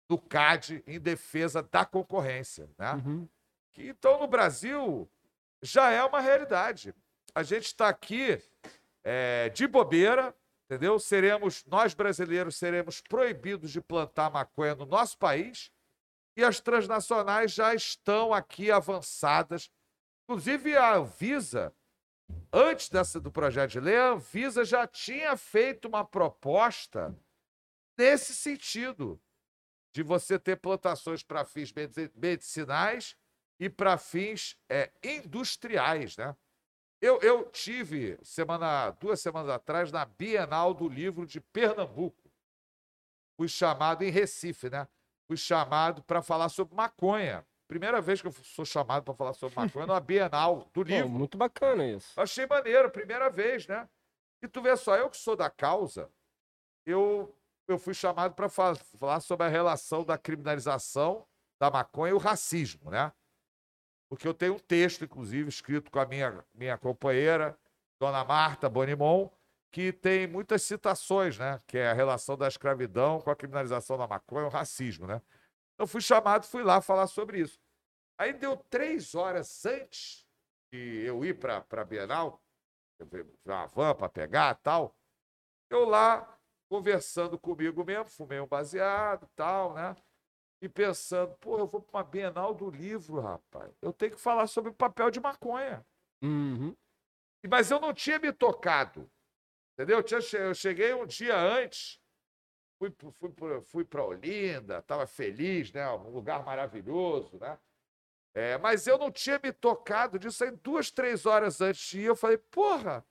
do 0.09 0.17
CAD 0.17 0.83
em 0.87 0.99
defesa 0.99 1.61
da 1.61 1.85
concorrência, 1.85 2.69
né? 2.77 2.93
Uhum. 2.93 3.27
que 3.71 3.87
então 3.87 4.19
no 4.19 4.27
Brasil 4.27 5.07
já 5.61 5.91
é 5.91 6.03
uma 6.03 6.19
realidade. 6.19 6.93
A 7.35 7.43
gente 7.43 7.65
está 7.65 7.87
aqui 7.87 8.41
é, 9.03 9.49
de 9.49 9.67
bobeira, 9.67 10.35
entendeu? 10.71 10.97
Seremos, 10.97 11.65
nós 11.65 11.93
brasileiros 11.93 12.55
seremos 12.55 13.01
proibidos 13.01 13.71
de 13.71 13.81
plantar 13.81 14.31
maconha 14.31 14.73
no 14.73 14.85
nosso 14.85 15.17
país 15.17 15.69
e 16.37 16.45
as 16.45 16.61
transnacionais 16.61 17.51
já 17.51 17.75
estão 17.75 18.33
aqui 18.33 18.71
avançadas. 18.71 19.69
Inclusive 20.23 20.77
a 20.77 20.95
Anvisa, 20.95 21.75
antes 22.53 22.87
dessa 22.87 23.19
do 23.19 23.29
projeto 23.29 23.71
de 23.71 23.81
lei, 23.81 23.97
a 23.97 24.11
Anvisa 24.11 24.63
já 24.63 24.87
tinha 24.87 25.35
feito 25.35 25.89
uma 25.89 26.05
proposta 26.05 27.13
nesse 27.97 28.33
sentido 28.33 29.21
de 29.93 30.01
você 30.01 30.39
ter 30.39 30.55
plantações 30.55 31.21
para 31.21 31.43
fins 31.43 31.73
medici- 31.73 32.09
medicinais 32.15 33.17
e 33.59 33.69
para 33.69 33.97
fins 33.97 34.57
é, 34.69 34.89
industriais, 35.03 36.15
né? 36.15 36.33
Eu, 37.01 37.19
eu 37.21 37.49
tive 37.49 38.19
semana, 38.21 38.91
duas 38.91 39.19
semanas 39.19 39.49
atrás 39.49 39.91
na 39.91 40.05
Bienal 40.05 40.71
do 40.71 40.87
Livro 40.87 41.25
de 41.25 41.41
Pernambuco. 41.41 42.31
Fui 43.35 43.47
chamado 43.47 44.03
em 44.03 44.11
Recife, 44.11 44.69
né? 44.69 44.87
Fui 45.27 45.35
chamado 45.35 46.03
para 46.03 46.21
falar 46.21 46.47
sobre 46.49 46.75
maconha. 46.75 47.43
Primeira 47.67 47.99
vez 48.01 48.21
que 48.21 48.27
eu 48.27 48.31
sou 48.31 48.65
chamado 48.65 49.03
para 49.03 49.15
falar 49.15 49.33
sobre 49.33 49.55
maconha 49.55 49.87
numa 49.87 49.99
Bienal 49.99 50.69
do 50.71 50.83
Pô, 50.83 50.83
livro. 50.83 51.09
muito 51.09 51.39
bacana 51.39 51.87
isso. 51.87 52.19
Achei 52.19 52.45
maneiro, 52.45 52.91
primeira 52.91 53.31
vez, 53.31 53.65
né? 53.65 53.89
E 54.43 54.47
tu 54.47 54.61
vê 54.61 54.77
só, 54.77 54.95
eu 54.95 55.09
que 55.09 55.17
sou 55.17 55.35
da 55.35 55.49
causa, 55.49 56.07
eu, 56.85 57.35
eu 57.67 57.79
fui 57.79 57.95
chamado 57.95 58.35
para 58.35 58.47
falar 58.47 59.21
sobre 59.21 59.47
a 59.47 59.49
relação 59.49 60.03
da 60.03 60.19
criminalização 60.19 61.25
da 61.59 61.71
maconha 61.71 62.11
e 62.11 62.13
o 62.13 62.19
racismo, 62.19 62.91
né? 62.91 63.11
Porque 64.11 64.27
eu 64.27 64.33
tenho 64.33 64.55
um 64.55 64.59
texto, 64.59 65.05
inclusive, 65.05 65.47
escrito 65.47 65.89
com 65.89 65.97
a 65.97 66.05
minha, 66.05 66.43
minha 66.53 66.77
companheira, 66.77 67.57
Dona 67.97 68.25
Marta 68.25 68.69
Bonimon, 68.69 69.29
que 69.71 69.93
tem 69.93 70.27
muitas 70.27 70.63
citações, 70.63 71.37
né? 71.37 71.61
Que 71.65 71.77
é 71.77 71.91
a 71.91 71.93
relação 71.93 72.35
da 72.35 72.45
escravidão 72.45 73.21
com 73.21 73.31
a 73.31 73.35
criminalização 73.37 73.97
da 73.97 74.05
maconha 74.05 74.47
o 74.47 74.49
racismo, 74.49 75.07
né? 75.07 75.21
Eu 75.77 75.87
fui 75.87 76.01
chamado, 76.01 76.45
fui 76.45 76.61
lá 76.61 76.81
falar 76.81 77.07
sobre 77.07 77.39
isso. 77.39 77.57
Aí 78.17 78.33
deu 78.33 78.57
três 78.57 79.15
horas 79.15 79.65
antes 79.65 80.27
de 80.73 81.05
eu 81.05 81.23
ir 81.23 81.39
para 81.39 81.65
a 81.71 81.85
Bienal, 81.85 82.43
fui 83.09 83.25
uma 83.45 83.65
van 83.67 83.95
para 83.95 84.09
pegar 84.09 84.55
tal, 84.55 84.93
eu 85.69 85.85
lá 85.85 86.37
conversando 86.69 87.39
comigo 87.39 87.85
mesmo, 87.85 88.09
fumei 88.09 88.41
um 88.41 88.47
baseado 88.47 89.25
tal, 89.37 89.73
né? 89.73 89.95
E 90.61 90.69
pensando, 90.69 91.33
pô, 91.39 91.57
eu 91.57 91.65
vou 91.65 91.81
para 91.81 91.99
uma 91.99 92.03
Bienal 92.03 92.53
do 92.53 92.69
livro, 92.69 93.19
rapaz. 93.19 93.71
Eu 93.81 93.91
tenho 93.91 94.11
que 94.11 94.21
falar 94.21 94.45
sobre 94.45 94.69
o 94.69 94.73
papel 94.73 95.09
de 95.09 95.19
maconha. 95.19 95.83
Uhum. 96.21 96.75
Mas 97.49 97.71
eu 97.71 97.79
não 97.79 97.93
tinha 97.93 98.19
me 98.19 98.31
tocado. 98.31 99.09
Entendeu? 99.73 100.03
Eu, 100.33 100.53
cheguei 100.53 100.93
um 100.93 101.07
dia 101.07 101.35
antes, 101.35 101.99
fui, 102.77 102.93
fui, 103.13 103.61
fui 103.61 103.85
para 103.85 104.05
Olinda, 104.05 104.77
estava 104.77 105.07
feliz, 105.07 105.71
né? 105.71 105.89
Um 105.89 106.09
lugar 106.09 106.45
maravilhoso, 106.45 107.39
né? 107.39 107.57
É, 108.33 108.57
mas 108.59 108.85
eu 108.87 108.97
não 108.97 109.11
tinha 109.11 109.39
me 109.43 109.51
tocado 109.51 110.17
disso 110.17 110.43
aí 110.43 110.51
duas, 110.51 110.91
três 110.91 111.25
horas 111.25 111.59
antes 111.59 111.89
de 111.89 112.01
ir. 112.01 112.05
Eu 112.05 112.15
falei, 112.15 112.37
porra. 112.37 113.03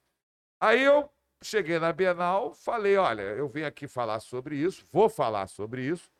Aí 0.61 0.83
eu 0.83 1.11
cheguei 1.43 1.79
na 1.79 1.93
Bienal, 1.93 2.55
falei, 2.55 2.97
olha, 2.97 3.23
eu 3.23 3.49
vim 3.49 3.63
aqui 3.63 3.89
falar 3.89 4.21
sobre 4.21 4.57
isso, 4.57 4.85
vou 4.93 5.09
falar 5.09 5.47
sobre 5.47 5.83
isso, 5.83 6.11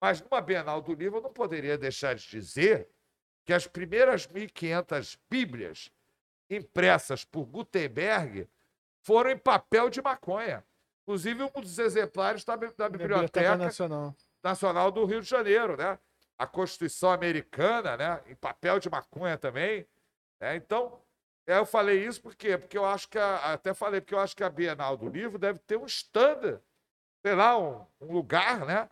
mas 0.00 0.20
numa 0.22 0.40
Bienal 0.40 0.80
do 0.80 0.94
Livro 0.94 1.18
eu 1.18 1.22
não 1.22 1.32
poderia 1.32 1.76
deixar 1.76 2.14
de 2.14 2.26
dizer 2.28 2.88
que 3.44 3.52
as 3.52 3.66
primeiras 3.66 4.26
1.500 4.26 5.18
Bíblias 5.28 5.90
impressas 6.48 7.24
por 7.24 7.44
Gutenberg 7.46 8.48
foram 9.02 9.30
em 9.30 9.38
papel 9.38 9.88
de 9.90 10.02
maconha. 10.02 10.64
Inclusive, 11.02 11.42
um 11.42 11.60
dos 11.60 11.78
exemplares 11.78 12.42
está 12.42 12.54
da 12.56 12.88
Biblioteca 12.88 13.40
Nacional. 13.66 14.14
Nacional 14.42 14.90
do 14.92 15.04
Rio 15.04 15.20
de 15.20 15.28
Janeiro, 15.28 15.76
né? 15.76 15.98
A 16.38 16.46
Constituição 16.46 17.10
Americana, 17.10 17.96
né? 17.96 18.22
Em 18.26 18.34
papel 18.34 18.78
de 18.78 18.88
maconha 18.88 19.36
também. 19.36 19.86
né? 20.40 20.56
Então, 20.56 21.00
é, 21.46 21.58
eu 21.58 21.66
falei 21.66 22.04
isso 22.06 22.20
por 22.22 22.34
quê? 22.34 22.56
Porque 22.56 22.78
eu 22.78 22.84
acho 22.84 23.08
que, 23.08 23.18
a- 23.18 23.52
até 23.54 23.74
falei, 23.74 24.00
porque 24.00 24.14
eu 24.14 24.20
acho 24.20 24.36
que 24.36 24.44
a 24.44 24.48
Bienal 24.50 24.96
do 24.96 25.08
Livro 25.08 25.38
deve 25.38 25.58
ter 25.60 25.76
um 25.76 25.86
stand, 25.86 26.60
sei 27.24 27.34
lá, 27.34 27.58
um, 27.58 27.84
um 28.00 28.12
lugar, 28.12 28.64
né? 28.64 28.88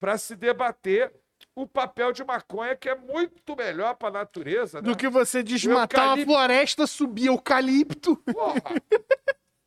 Para 0.00 0.18
se 0.18 0.36
debater 0.36 1.12
o 1.54 1.66
papel 1.66 2.12
de 2.12 2.24
maconha, 2.24 2.74
que 2.76 2.88
é 2.88 2.94
muito 2.94 3.56
melhor 3.56 3.94
para 3.94 4.08
a 4.08 4.12
natureza, 4.22 4.80
né? 4.82 4.88
Do 4.88 4.96
que 4.96 5.08
você 5.08 5.42
desmatar 5.42 6.00
uma 6.00 6.06
eucalipto. 6.12 6.32
floresta, 6.32 6.86
subir 6.86 7.26
eucalipto. 7.26 8.16
Porra! 8.16 8.62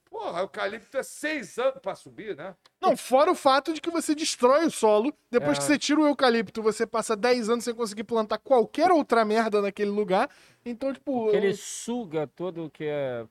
Porra, 0.10 0.40
eucalipto 0.42 0.98
é 0.98 1.04
seis 1.04 1.58
anos 1.60 1.80
para 1.80 1.94
subir, 1.94 2.36
né? 2.36 2.56
Não, 2.82 2.98
fora 2.98 3.32
o 3.32 3.36
fato 3.36 3.72
de 3.74 3.80
que 3.80 3.90
você 3.92 4.16
destrói 4.16 4.66
o 4.66 4.72
solo. 4.72 5.14
Depois 5.30 5.58
É. 5.58 5.62
que 5.62 5.68
você 5.68 5.78
tira 5.78 6.00
o 6.00 6.08
eucalipto, 6.08 6.62
você 6.62 6.88
passa 6.88 7.16
10 7.16 7.50
anos 7.50 7.64
sem 7.64 7.74
conseguir 7.76 8.04
plantar 8.04 8.40
qualquer 8.40 8.92
outra 8.92 9.24
merda 9.24 9.62
naquele 9.62 9.92
lugar. 9.92 10.28
Então, 10.66 10.92
tipo, 10.92 11.24
Porque 11.26 11.38
ele 11.38 11.54
suga 11.56 12.26
todo 12.28 12.66
o 12.66 12.70
que 12.70 12.86
é 12.86 13.26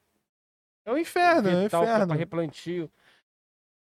é 0.84 0.92
um 0.92 0.96
inferno, 0.96 1.48
é 1.48 1.56
um 1.56 1.62
vital 1.64 1.82
pra, 1.82 1.90
inferno. 1.90 2.06
pra 2.08 2.16
replantio. 2.16 2.90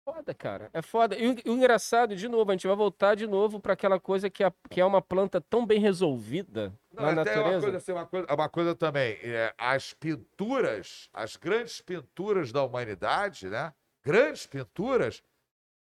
Foda, 0.07 0.33
cara. 0.33 0.71
É 0.73 0.81
foda. 0.81 1.17
E 1.19 1.27
o, 1.27 1.35
o 1.35 1.53
engraçado, 1.55 2.15
de 2.15 2.29
novo, 2.29 2.49
a 2.49 2.55
gente 2.55 2.65
vai 2.67 2.77
voltar 2.77 3.17
de 3.17 3.27
novo 3.27 3.59
pra 3.59 3.73
aquela 3.73 3.99
coisa 3.99 4.31
que 4.31 4.45
é, 4.45 4.53
que 4.71 4.81
é 4.81 4.85
uma 4.85 5.03
planta 5.03 5.41
tão 5.41 5.67
bem 5.67 5.81
resolvida 5.81 6.73
Não, 6.93 7.03
na 7.13 7.23
até 7.23 7.33
uma 7.33 7.39
natureza. 7.43 7.61
coisa, 7.63 7.77
assim, 7.79 7.93
uma, 7.93 8.07
coisa, 8.07 8.33
uma 8.33 8.49
coisa 8.49 8.75
também. 8.77 9.19
é, 9.21 9.53
as 9.59 9.93
pinturas, 9.95 11.09
as 11.13 11.35
grandes 11.37 11.81
pinturas 11.81 12.53
da 12.53 12.63
humanidade, 12.63 13.49
né? 13.49 13.75
Grandes 14.05 14.47
pinturas, 14.47 15.25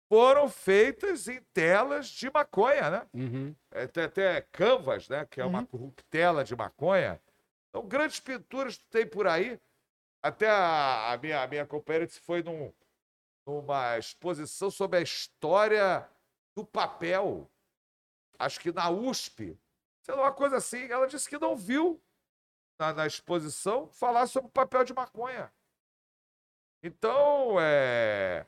foram 0.09 0.49
feitas 0.49 1.29
em 1.29 1.41
telas 1.55 2.09
de 2.09 2.29
maconha, 2.29 2.91
né? 2.91 3.07
Uhum. 3.15 3.55
É, 3.71 3.87
tem 3.87 4.03
até 4.03 4.41
canvas, 4.51 5.09
né? 5.09 5.25
Que 5.31 5.41
é 5.41 5.45
uma 5.45 5.61
Uhum. 5.61 5.67
corruptela 5.67 6.43
de 6.43 6.57
maconha. 6.57 7.21
Então, 7.69 7.87
grandes 7.87 8.19
pinturas 8.19 8.79
que 8.79 8.85
tem 8.91 9.07
por 9.07 9.29
aí. 9.29 9.61
Até 10.21 10.49
a, 10.49 11.13
a 11.13 11.19
minha, 11.19 11.41
a 11.41 11.47
minha 11.47 11.65
companheira 11.65 12.09
foi 12.09 12.43
num, 12.43 12.73
numa 13.49 13.97
exposição 13.99 14.71
sobre 14.71 14.99
a 14.99 15.03
história 15.03 16.07
do 16.55 16.65
papel. 16.65 17.51
Acho 18.39 18.61
que 18.61 18.71
na 18.71 18.91
USP. 18.91 19.59
sei 20.03 20.15
lá, 20.15 20.23
uma 20.25 20.33
coisa 20.33 20.57
assim. 20.59 20.85
Ela 20.91 21.07
disse 21.09 21.29
que 21.29 21.39
não 21.39 21.57
viu 21.57 22.01
na, 22.79 22.93
na 22.93 23.07
exposição 23.07 23.89
falar 23.89 24.27
sobre 24.27 24.49
o 24.49 24.53
papel 24.53 24.85
de 24.85 24.93
maconha. 24.95 25.51
Então, 26.83 27.57
é. 27.59 28.45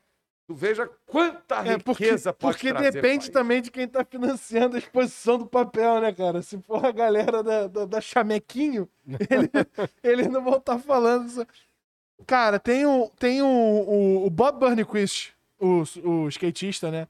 Tu 0.47 0.55
veja 0.55 0.87
quanta 1.05 1.55
É, 1.65 1.77
porque, 1.77 2.03
riqueza 2.05 2.33
pode 2.33 2.57
porque 2.57 2.69
trazer 2.73 2.91
depende 2.91 3.31
também 3.31 3.61
de 3.61 3.71
quem 3.71 3.87
tá 3.87 4.03
financiando 4.03 4.75
a 4.75 4.79
exposição 4.79 5.37
do 5.37 5.45
papel, 5.47 6.01
né, 6.01 6.13
cara? 6.13 6.41
Se 6.41 6.61
for 6.61 6.85
a 6.85 6.91
galera 6.91 7.41
da, 7.43 7.67
da, 7.67 7.85
da 7.85 8.01
Chamequinho, 8.01 8.89
ele- 9.29 9.49
eles 10.03 10.27
não 10.27 10.43
vão 10.43 10.57
estar 10.57 10.77
falando 10.79 11.27
isso. 11.27 11.45
Cara, 12.25 12.59
tem, 12.59 12.85
o, 12.85 13.09
tem 13.17 13.41
o, 13.41 13.45
o, 13.45 14.25
o 14.25 14.29
Bob 14.29 14.59
Burnquist, 14.59 15.33
o, 15.59 15.83
o 16.03 16.27
skatista, 16.29 16.91
né? 16.91 17.07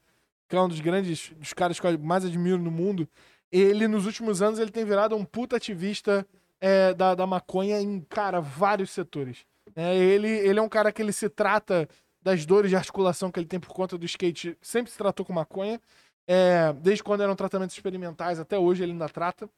Que 0.48 0.56
é 0.56 0.60
um 0.60 0.68
dos 0.68 0.80
grandes, 0.80 1.32
dos 1.36 1.52
caras 1.52 1.78
que 1.78 1.86
eu 1.86 1.98
mais 1.98 2.24
admiro 2.24 2.58
no 2.58 2.70
mundo. 2.70 3.08
Ele, 3.50 3.86
nos 3.86 4.06
últimos 4.06 4.40
anos, 4.42 4.58
ele 4.58 4.70
tem 4.70 4.84
virado 4.84 5.14
um 5.14 5.24
puta 5.24 5.56
ativista 5.56 6.26
é, 6.60 6.94
da, 6.94 7.14
da 7.14 7.26
maconha 7.26 7.80
em, 7.80 8.00
cara, 8.00 8.40
vários 8.40 8.90
setores. 8.90 9.44
É, 9.74 9.94
ele, 9.94 10.28
ele 10.28 10.58
é 10.58 10.62
um 10.62 10.68
cara 10.68 10.92
que 10.92 11.02
ele 11.02 11.12
se 11.12 11.28
trata 11.28 11.88
das 12.20 12.46
dores 12.46 12.70
de 12.70 12.76
articulação 12.76 13.30
que 13.30 13.40
ele 13.40 13.46
tem 13.46 13.58
por 13.58 13.74
conta 13.74 13.98
do 13.98 14.06
skate, 14.06 14.56
sempre 14.62 14.90
se 14.92 14.96
tratou 14.96 15.26
com 15.26 15.32
maconha. 15.32 15.80
É, 16.26 16.72
desde 16.74 17.02
quando 17.02 17.22
eram 17.22 17.34
tratamentos 17.34 17.74
experimentais 17.74 18.38
até 18.38 18.56
hoje 18.56 18.82
ele 18.82 18.92
ainda 18.92 19.08
trata. 19.08 19.50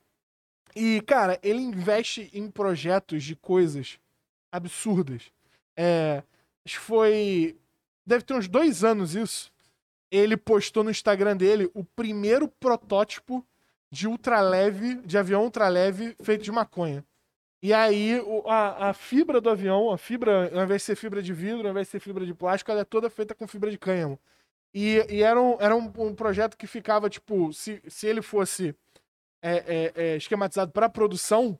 E, 0.74 1.00
cara, 1.02 1.38
ele 1.42 1.60
investe 1.60 2.30
em 2.32 2.50
projetos 2.50 3.22
de 3.22 3.36
coisas 3.36 3.98
absurdas. 4.50 5.30
É, 5.76 6.22
acho 6.64 6.78
que 6.78 6.84
foi. 6.84 7.56
Deve 8.06 8.24
ter 8.24 8.34
uns 8.34 8.48
dois 8.48 8.84
anos 8.84 9.14
isso. 9.14 9.52
Ele 10.10 10.36
postou 10.36 10.84
no 10.84 10.90
Instagram 10.90 11.36
dele 11.36 11.70
o 11.74 11.84
primeiro 11.84 12.46
protótipo 12.48 13.44
de 13.90 14.06
ultraleve, 14.06 14.96
de 14.96 15.16
avião 15.16 15.44
ultraleve 15.44 16.16
feito 16.22 16.42
de 16.42 16.52
maconha. 16.52 17.04
E 17.62 17.72
aí, 17.72 18.20
a, 18.46 18.90
a 18.90 18.92
fibra 18.92 19.40
do 19.40 19.48
avião, 19.48 19.90
a 19.90 19.96
fibra, 19.96 20.50
ao 20.54 20.64
invés 20.64 20.82
de 20.82 20.86
ser 20.86 20.96
fibra 20.96 21.22
de 21.22 21.32
vidro, 21.32 21.64
ao 21.64 21.70
invés 21.70 21.86
de 21.86 21.92
ser 21.92 22.00
fibra 22.00 22.26
de 22.26 22.34
plástico, 22.34 22.70
ela 22.70 22.82
é 22.82 22.84
toda 22.84 23.08
feita 23.08 23.34
com 23.34 23.48
fibra 23.48 23.70
de 23.70 23.78
cânhamo. 23.78 24.18
E, 24.74 25.06
e 25.08 25.22
era, 25.22 25.40
um, 25.40 25.56
era 25.60 25.74
um, 25.74 25.90
um 25.98 26.14
projeto 26.14 26.56
que 26.58 26.66
ficava, 26.66 27.08
tipo, 27.08 27.52
se, 27.52 27.80
se 27.88 28.06
ele 28.06 28.20
fosse 28.20 28.74
é, 29.40 29.56
é, 29.56 29.92
é, 29.94 30.16
esquematizado 30.16 30.72
para 30.72 30.88
produção, 30.88 31.58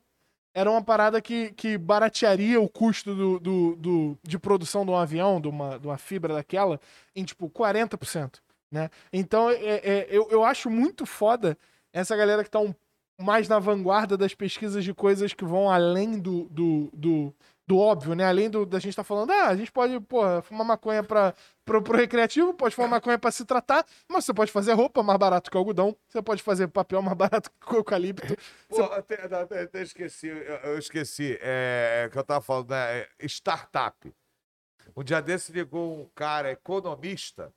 era 0.55 0.71
uma 0.71 0.83
parada 0.83 1.21
que, 1.21 1.51
que 1.53 1.77
baratearia 1.77 2.61
o 2.61 2.69
custo 2.69 3.15
do, 3.15 3.41
do, 3.41 3.77
do- 3.77 4.19
de 4.23 4.39
produção 4.39 4.85
de 4.85 4.91
um 4.93 4.97
avião, 4.97 5.41
de 5.41 5.49
uma, 5.49 5.79
de 5.79 5.87
uma 5.87 5.99
fibra 5.99 6.33
daquela, 6.35 6.81
em, 7.15 7.25
tipo, 7.25 7.51
40%. 7.51 8.41
Né? 8.71 8.89
Então, 9.13 9.51
é, 9.51 9.57
é, 9.57 10.07
eu, 10.11 10.29
eu 10.31 10.45
acho 10.45 10.71
muito 10.71 11.05
foda 11.05 11.59
essa 11.93 12.17
galera 12.17 12.43
que 12.45 12.51
tá 12.51 12.61
um, 12.61 12.73
mais 13.21 13.49
na 13.49 13.59
vanguarda 13.59 14.17
das 14.17 14.35
pesquisas 14.35 14.85
de 14.85 14.95
coisas 14.95 15.33
que 15.33 15.45
vão 15.45 15.71
além 15.71 16.19
do, 16.19 16.45
do, 16.51 16.91
do, 16.93 17.35
do 17.67 17.79
óbvio, 17.79 18.15
né? 18.15 18.25
Além 18.27 18.51
do, 18.51 18.67
da 18.67 18.79
gente 18.79 18.95
tá 18.95 19.03
falando, 19.03 19.31
ah, 19.31 19.49
a 19.49 19.57
gente 19.57 19.73
pode, 19.73 19.99
porra, 20.01 20.43
fumar 20.43 20.67
maconha 20.67 21.03
pra, 21.03 21.35
pro, 21.65 21.83
pro 21.83 21.97
recreativo, 21.97 22.53
pode 22.53 22.75
fumar 22.75 22.91
maconha 22.91 23.19
pra 23.19 23.31
se 23.31 23.45
tratar, 23.45 23.87
mas 24.09 24.25
você 24.25 24.35
pode 24.35 24.53
fazer 24.53 24.73
roupa 24.75 25.03
mais 25.03 25.19
barato 25.19 25.51
que 25.51 25.57
algodão, 25.57 25.97
você 26.09 26.21
pode 26.23 26.43
fazer 26.43 26.69
papel 26.69 27.01
mais 27.01 27.17
barato 27.17 27.51
que 27.51 27.75
eucalipto. 27.75 28.37
Pô, 28.69 28.83
até, 28.85 29.25
até- 29.25 29.63
até 29.63 29.83
esqueci, 29.83 30.27
eu, 30.29 30.37
eu 30.37 30.79
esqueci, 30.79 31.39
é, 31.41 32.09
que 32.13 32.19
eu 32.19 32.25
tava 32.25 32.43
falando, 32.43 32.71
né? 32.71 33.01
é, 33.01 33.09
Startup. 33.27 34.15
Um 34.95 35.03
dia 35.03 35.23
desse 35.23 35.51
ligou 35.53 36.03
um 36.03 36.09
cara 36.15 36.51
economista 36.51 37.53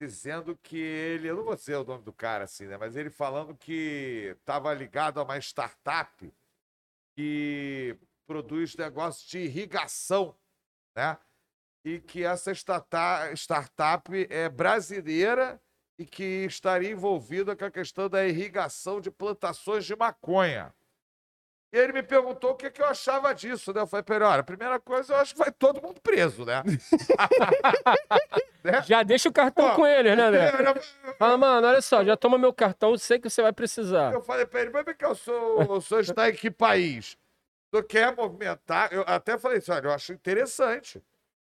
dizendo 0.00 0.56
que 0.62 0.78
ele, 0.78 1.28
eu 1.28 1.36
não 1.36 1.44
vou 1.44 1.54
dizer 1.56 1.76
o 1.76 1.84
nome 1.84 2.04
do 2.04 2.12
cara 2.12 2.44
assim, 2.44 2.66
né? 2.66 2.76
Mas 2.76 2.96
ele 2.96 3.10
falando 3.10 3.54
que 3.56 4.34
estava 4.40 4.72
ligado 4.72 5.18
a 5.20 5.24
uma 5.24 5.36
startup 5.38 6.32
que 7.16 7.98
produz 8.28 8.76
negócios 8.76 9.26
de 9.26 9.38
irrigação, 9.38 10.36
né? 10.94 11.16
E 11.84 11.98
que 11.98 12.22
essa 12.22 12.52
startup 12.52 14.26
é 14.28 14.48
brasileira 14.50 15.58
e 15.98 16.04
que 16.04 16.44
estaria 16.44 16.90
envolvida 16.90 17.56
com 17.56 17.64
a 17.64 17.70
questão 17.70 18.08
da 18.08 18.26
irrigação 18.26 19.00
de 19.00 19.10
plantações 19.10 19.86
de 19.86 19.96
maconha. 19.96 20.74
E 21.72 21.78
ele 21.78 21.92
me 21.92 22.02
perguntou 22.02 22.52
o 22.52 22.54
que, 22.54 22.70
que 22.70 22.80
eu 22.80 22.86
achava 22.86 23.34
disso, 23.34 23.72
né? 23.72 23.80
Eu 23.80 23.86
falei, 23.86 24.02
pera, 24.02 24.28
olha, 24.28 24.40
a 24.40 24.44
primeira 24.44 24.78
coisa, 24.78 25.14
eu 25.14 25.18
acho 25.18 25.34
que 25.34 25.38
vai 25.38 25.52
todo 25.52 25.82
mundo 25.82 26.00
preso, 26.00 26.44
né? 26.44 26.62
Já 28.86 29.02
deixa 29.02 29.28
o 29.28 29.32
cartão 29.32 29.70
Pô, 29.70 29.76
com 29.76 29.86
ele, 29.86 30.14
né, 30.14 30.22
André? 30.24 30.50
Eu, 30.50 31.14
Fala, 31.14 31.36
mano, 31.38 31.66
olha 31.66 31.80
só, 31.80 32.04
já 32.04 32.16
toma 32.16 32.36
meu 32.38 32.52
cartão, 32.52 32.96
sei 32.98 33.18
que 33.18 33.30
você 33.30 33.40
vai 33.40 33.52
precisar. 33.52 34.12
eu 34.12 34.22
falei 34.22 34.46
pra 34.46 34.60
ele, 34.60 34.70
mas 34.70 34.84
cá, 34.96 35.10
o 35.10 35.14
senhor, 35.14 35.70
o 35.70 35.80
senhor 35.80 36.00
está 36.00 36.28
em 36.28 36.34
que 36.34 36.50
país? 36.50 37.16
Senhor 37.70 37.84
quer 37.84 38.16
movimentar? 38.16 38.92
Eu 38.92 39.04
até 39.06 39.38
falei 39.38 39.58
assim, 39.58 39.72
olha, 39.72 39.86
eu 39.86 39.92
acho 39.92 40.12
interessante. 40.12 41.02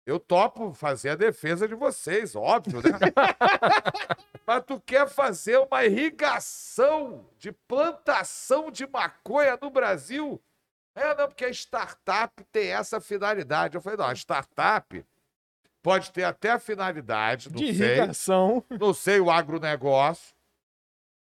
Eu 0.04 0.18
topo 0.18 0.74
fazer 0.74 1.10
a 1.10 1.16
defesa 1.16 1.68
de 1.68 1.74
vocês, 1.74 2.34
óbvio, 2.34 2.80
né? 2.82 2.98
Mas 4.44 4.64
tu 4.64 4.80
quer 4.80 5.08
fazer 5.08 5.58
uma 5.58 5.84
irrigação 5.84 7.24
de 7.38 7.52
plantação 7.52 8.70
de 8.70 8.86
maconha 8.86 9.56
no 9.60 9.70
Brasil? 9.70 10.42
É, 10.94 11.14
não, 11.14 11.28
porque 11.28 11.44
a 11.44 11.50
startup 11.50 12.44
tem 12.50 12.72
essa 12.72 13.00
finalidade. 13.00 13.76
Eu 13.76 13.80
falei, 13.80 13.96
não, 13.96 14.06
a 14.06 14.14
startup 14.14 15.06
pode 15.80 16.12
ter 16.12 16.24
até 16.24 16.50
a 16.50 16.58
finalidade, 16.58 17.48
não 17.50 17.56
de 17.56 17.74
sei, 17.74 17.86
irrigação. 17.86 18.64
não 18.70 18.92
sei 18.92 19.20
o 19.20 19.30
agronegócio, 19.30 20.34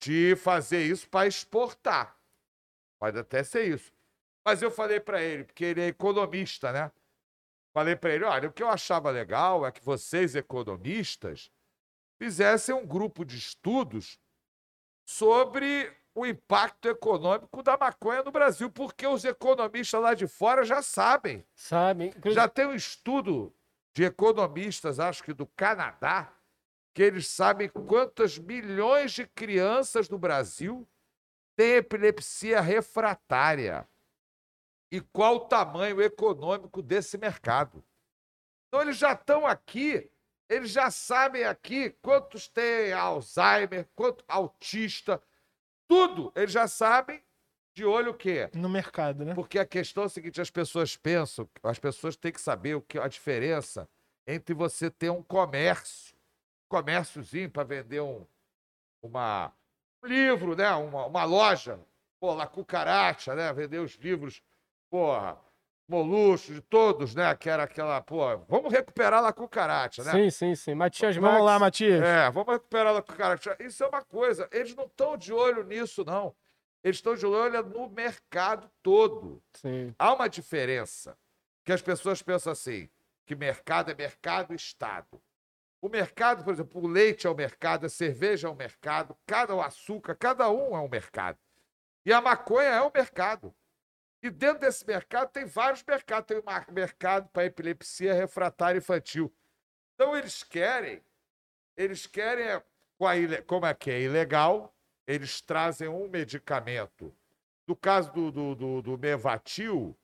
de 0.01 0.35
fazer 0.37 0.83
isso 0.85 1.09
para 1.09 1.27
exportar. 1.27 2.17
Pode 2.99 3.19
até 3.19 3.43
ser 3.45 3.65
isso. 3.69 3.93
Mas 4.47 4.63
eu 4.63 4.71
falei 4.71 5.01
para 5.01 5.21
ele, 5.21 5.43
porque 5.43 5.65
ele 5.65 5.81
é 5.81 5.89
economista, 5.89 6.71
né? 6.71 6.93
Falei 7.75 7.97
para 7.97 8.15
ele, 8.15 8.25
olha, 8.25 8.49
o 8.49 8.53
que 8.53 8.63
eu 8.63 8.69
achava 8.69 9.11
legal 9.11 9.67
é 9.67 9.73
que 9.73 9.85
vocês, 9.85 10.37
economistas, 10.37 11.51
fizessem 12.17 12.73
um 12.73 12.87
grupo 12.87 13.25
de 13.25 13.37
estudos 13.37 14.21
sobre 15.05 15.93
o 16.15 16.25
impacto 16.25 16.89
econômico 16.89 17.61
da 17.61 17.77
maconha 17.77 18.23
no 18.23 18.31
Brasil, 18.31 18.71
porque 18.71 19.05
os 19.05 19.25
economistas 19.25 20.01
lá 20.01 20.15
de 20.15 20.29
fora 20.29 20.65
já 20.65 20.81
sabem. 20.81 21.45
Sabe? 21.53 22.07
Inclusive, 22.07 22.35
Já 22.37 22.49
tem 22.49 22.67
um 22.67 22.75
estudo 22.75 23.53
de 23.93 24.05
economistas, 24.05 25.01
acho 25.01 25.25
que 25.25 25.35
do 25.35 25.47
Canadá, 25.57 26.33
que 26.95 27.03
eles 27.03 27.27
sabem 27.27 27.69
quantas 27.69 28.39
milhões 28.39 29.11
de 29.11 29.27
crianças 29.27 30.09
no 30.09 30.19
Brasil 30.19 30.89
têm 31.57 31.75
epilepsia 31.75 32.61
refratária 32.61 33.89
e 34.91 35.01
qual 35.01 35.37
o 35.37 35.41
tamanho 35.41 36.01
econômico 36.01 36.83
desse 36.83 37.19
mercado. 37.19 37.85
Então, 38.69 38.83
eles 38.83 38.97
já 38.97 39.13
estão 39.13 39.47
aqui, 39.47 40.11
eles 40.49 40.71
já 40.71 40.91
sabem 40.91 41.45
aqui 41.45 41.91
quantos 42.03 42.49
têm 42.49 42.93
Alzheimer, 42.93 43.89
quanto 43.95 44.25
autista, 44.29 45.23
tudo. 45.89 46.33
Eles 46.35 46.53
já 46.53 46.69
sabem 46.69 47.23
de 47.75 47.85
olho 47.85 48.13
o 48.13 48.15
quê? 48.15 48.49
No 48.55 48.69
mercado, 48.69 49.25
né? 49.25 49.35
Porque 49.35 49.59
a 49.59 49.67
questão 49.67 50.05
é 50.05 50.07
a 50.07 50.09
seguinte: 50.09 50.41
as 50.41 50.51
pessoas 50.51 50.97
pensam, 50.97 51.49
as 51.63 51.79
pessoas 51.79 52.17
têm 52.17 52.33
que 52.33 52.41
saber 52.41 52.75
o 52.75 52.81
que 52.81 52.99
a 52.99 53.07
diferença 53.07 53.89
entre 54.27 54.55
você 54.55 54.91
ter 54.91 55.11
um 55.11 55.23
comércio, 55.23 56.17
comérciozinho 56.69 57.51
para 57.51 57.63
vender 57.63 58.01
um, 58.01 58.27
uma, 59.03 59.53
um 60.03 60.09
livro, 60.09 60.57
né? 60.57 60.71
Uma, 60.73 61.07
uma 61.07 61.25
loja, 61.25 61.79
pô, 62.19 62.35
lá 62.35 62.47
cucaracha, 62.47 63.35
né? 63.35 63.53
Vender 63.53 63.79
os 63.79 63.93
livros, 63.95 64.43
porra, 64.91 65.39
moluscos 65.89 66.55
de 66.55 66.61
todos, 66.61 67.15
né? 67.15 67.35
Que 67.37 67.49
era 67.49 67.63
aquela, 67.65 68.01
pô, 68.01 68.37
vamos 68.49 68.73
recuperar 68.73 69.23
lá 69.23 69.33
cucaracha, 69.33 70.03
né? 70.05 70.13
Sim, 70.13 70.31
sim, 70.31 70.55
sim. 70.55 70.75
Matias 70.75 71.17
Vamos 71.17 71.33
Max. 71.33 71.45
lá, 71.45 71.59
Matias. 71.59 72.03
É, 72.03 72.31
vamos 72.31 72.53
recuperar 72.53 72.93
lá 72.93 73.03
cucaracha. 73.03 73.57
Isso 73.61 73.85
é 73.85 73.89
uma 73.89 74.03
coisa, 74.03 74.49
eles 74.53 74.75
não 74.75 74.85
estão 74.85 75.17
de 75.17 75.33
olho 75.33 75.63
nisso, 75.65 76.05
não. 76.05 76.35
Eles 76.83 76.97
estão 76.99 77.15
de 77.15 77.27
olho 77.27 77.63
no 77.65 77.89
mercado 77.89 78.71
todo. 78.83 79.43
Sim. 79.55 79.95
Há 79.99 80.13
uma 80.15 80.29
diferença 80.29 81.17
que 81.65 81.73
as 81.73 81.83
pessoas 81.83 82.23
pensam 82.23 82.53
assim, 82.53 82.89
que 83.27 83.35
mercado 83.35 83.91
é 83.91 83.95
mercado 83.95 84.53
e 84.53 84.57
Estado. 84.57 85.21
O 85.81 85.89
mercado, 85.89 86.45
por 86.45 86.53
exemplo, 86.53 86.83
o 86.83 86.87
leite 86.87 87.27
é 87.27 87.31
o 87.31 87.35
mercado, 87.35 87.87
a 87.87 87.89
cerveja 87.89 88.49
é 88.49 88.51
o 88.51 88.55
mercado, 88.55 89.17
cada 89.27 89.55
o 89.55 89.61
açúcar, 89.61 90.15
cada 90.15 90.49
um 90.51 90.77
é 90.77 90.81
um 90.81 90.89
mercado. 90.89 91.39
E 92.05 92.13
a 92.13 92.21
maconha 92.21 92.69
é 92.69 92.81
o 92.81 92.91
mercado. 92.93 93.55
E 94.27 94.31
dentro 94.31 94.59
desse 94.59 94.85
mercado 94.85 95.31
tem 95.31 95.45
vários 95.45 95.85
mercados. 95.85 96.27
Tem 96.27 96.43
mar- 96.43 96.67
mercado 96.73 97.29
para 97.29 97.45
epilepsia 97.45 98.13
refratária 98.13 98.79
infantil. 98.79 99.33
Então 99.95 100.17
eles 100.17 100.43
querem, 100.43 101.01
eles 101.77 102.09
querem, 102.09 102.61
como 103.47 103.67
é 103.67 103.73
que 103.73 103.89
é 103.89 104.03
ilegal, 104.03 104.75
eles 105.07 105.41
trazem 105.41 105.87
um 105.87 106.09
medicamento. 106.09 107.17
No 107.69 107.77
caso 107.77 108.13
do, 108.13 108.33
do, 108.33 108.55
do, 108.57 108.83
do 108.83 108.99
Mevatil, 108.99 109.97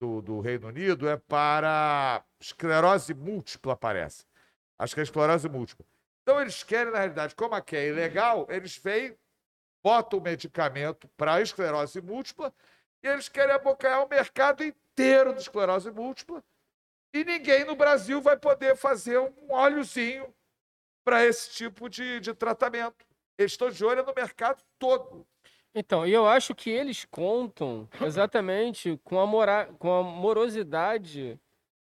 do, 0.00 0.22
do 0.22 0.40
Reino 0.40 0.68
Unido, 0.68 1.06
é 1.06 1.18
para 1.18 2.24
esclerose 2.40 3.12
múltipla, 3.12 3.76
parece. 3.76 4.24
Acho 4.78 4.94
que 4.94 5.00
é 5.00 5.04
esclerose 5.04 5.46
múltipla. 5.46 5.84
Então 6.22 6.40
eles 6.40 6.62
querem, 6.62 6.90
na 6.90 7.00
realidade, 7.00 7.34
como 7.34 7.54
aqui 7.54 7.76
é 7.76 7.88
ilegal, 7.88 8.46
eles 8.48 8.78
vêm 8.78 9.14
botam 9.84 10.20
o 10.20 10.22
medicamento 10.22 11.06
para 11.16 11.42
esclerose 11.42 12.00
múltipla 12.00 12.54
e 13.02 13.08
eles 13.08 13.28
querem 13.28 13.54
abocanhar 13.54 14.04
o 14.04 14.08
mercado 14.08 14.62
inteiro 14.64 15.34
de 15.34 15.40
esclerose 15.40 15.90
múltipla 15.90 16.42
e 17.14 17.24
ninguém 17.24 17.64
no 17.64 17.76
Brasil 17.76 18.20
vai 18.20 18.36
poder 18.36 18.76
fazer 18.76 19.18
um 19.18 19.52
óleozinho 19.52 20.32
para 21.04 21.24
esse 21.24 21.50
tipo 21.50 21.88
de, 21.88 22.20
de 22.20 22.32
tratamento. 22.32 23.04
Eles 23.36 23.52
estão 23.52 23.70
de 23.70 23.84
olho 23.84 24.04
no 24.04 24.14
mercado 24.14 24.62
todo. 24.78 25.26
Então, 25.74 26.06
e 26.06 26.12
eu 26.12 26.26
acho 26.26 26.54
que 26.54 26.70
eles 26.70 27.04
contam 27.04 27.88
exatamente 28.00 28.98
com 29.04 29.18
a, 29.18 29.26
mora... 29.26 29.66
com 29.78 29.92
a 29.92 30.02
morosidade 30.02 31.38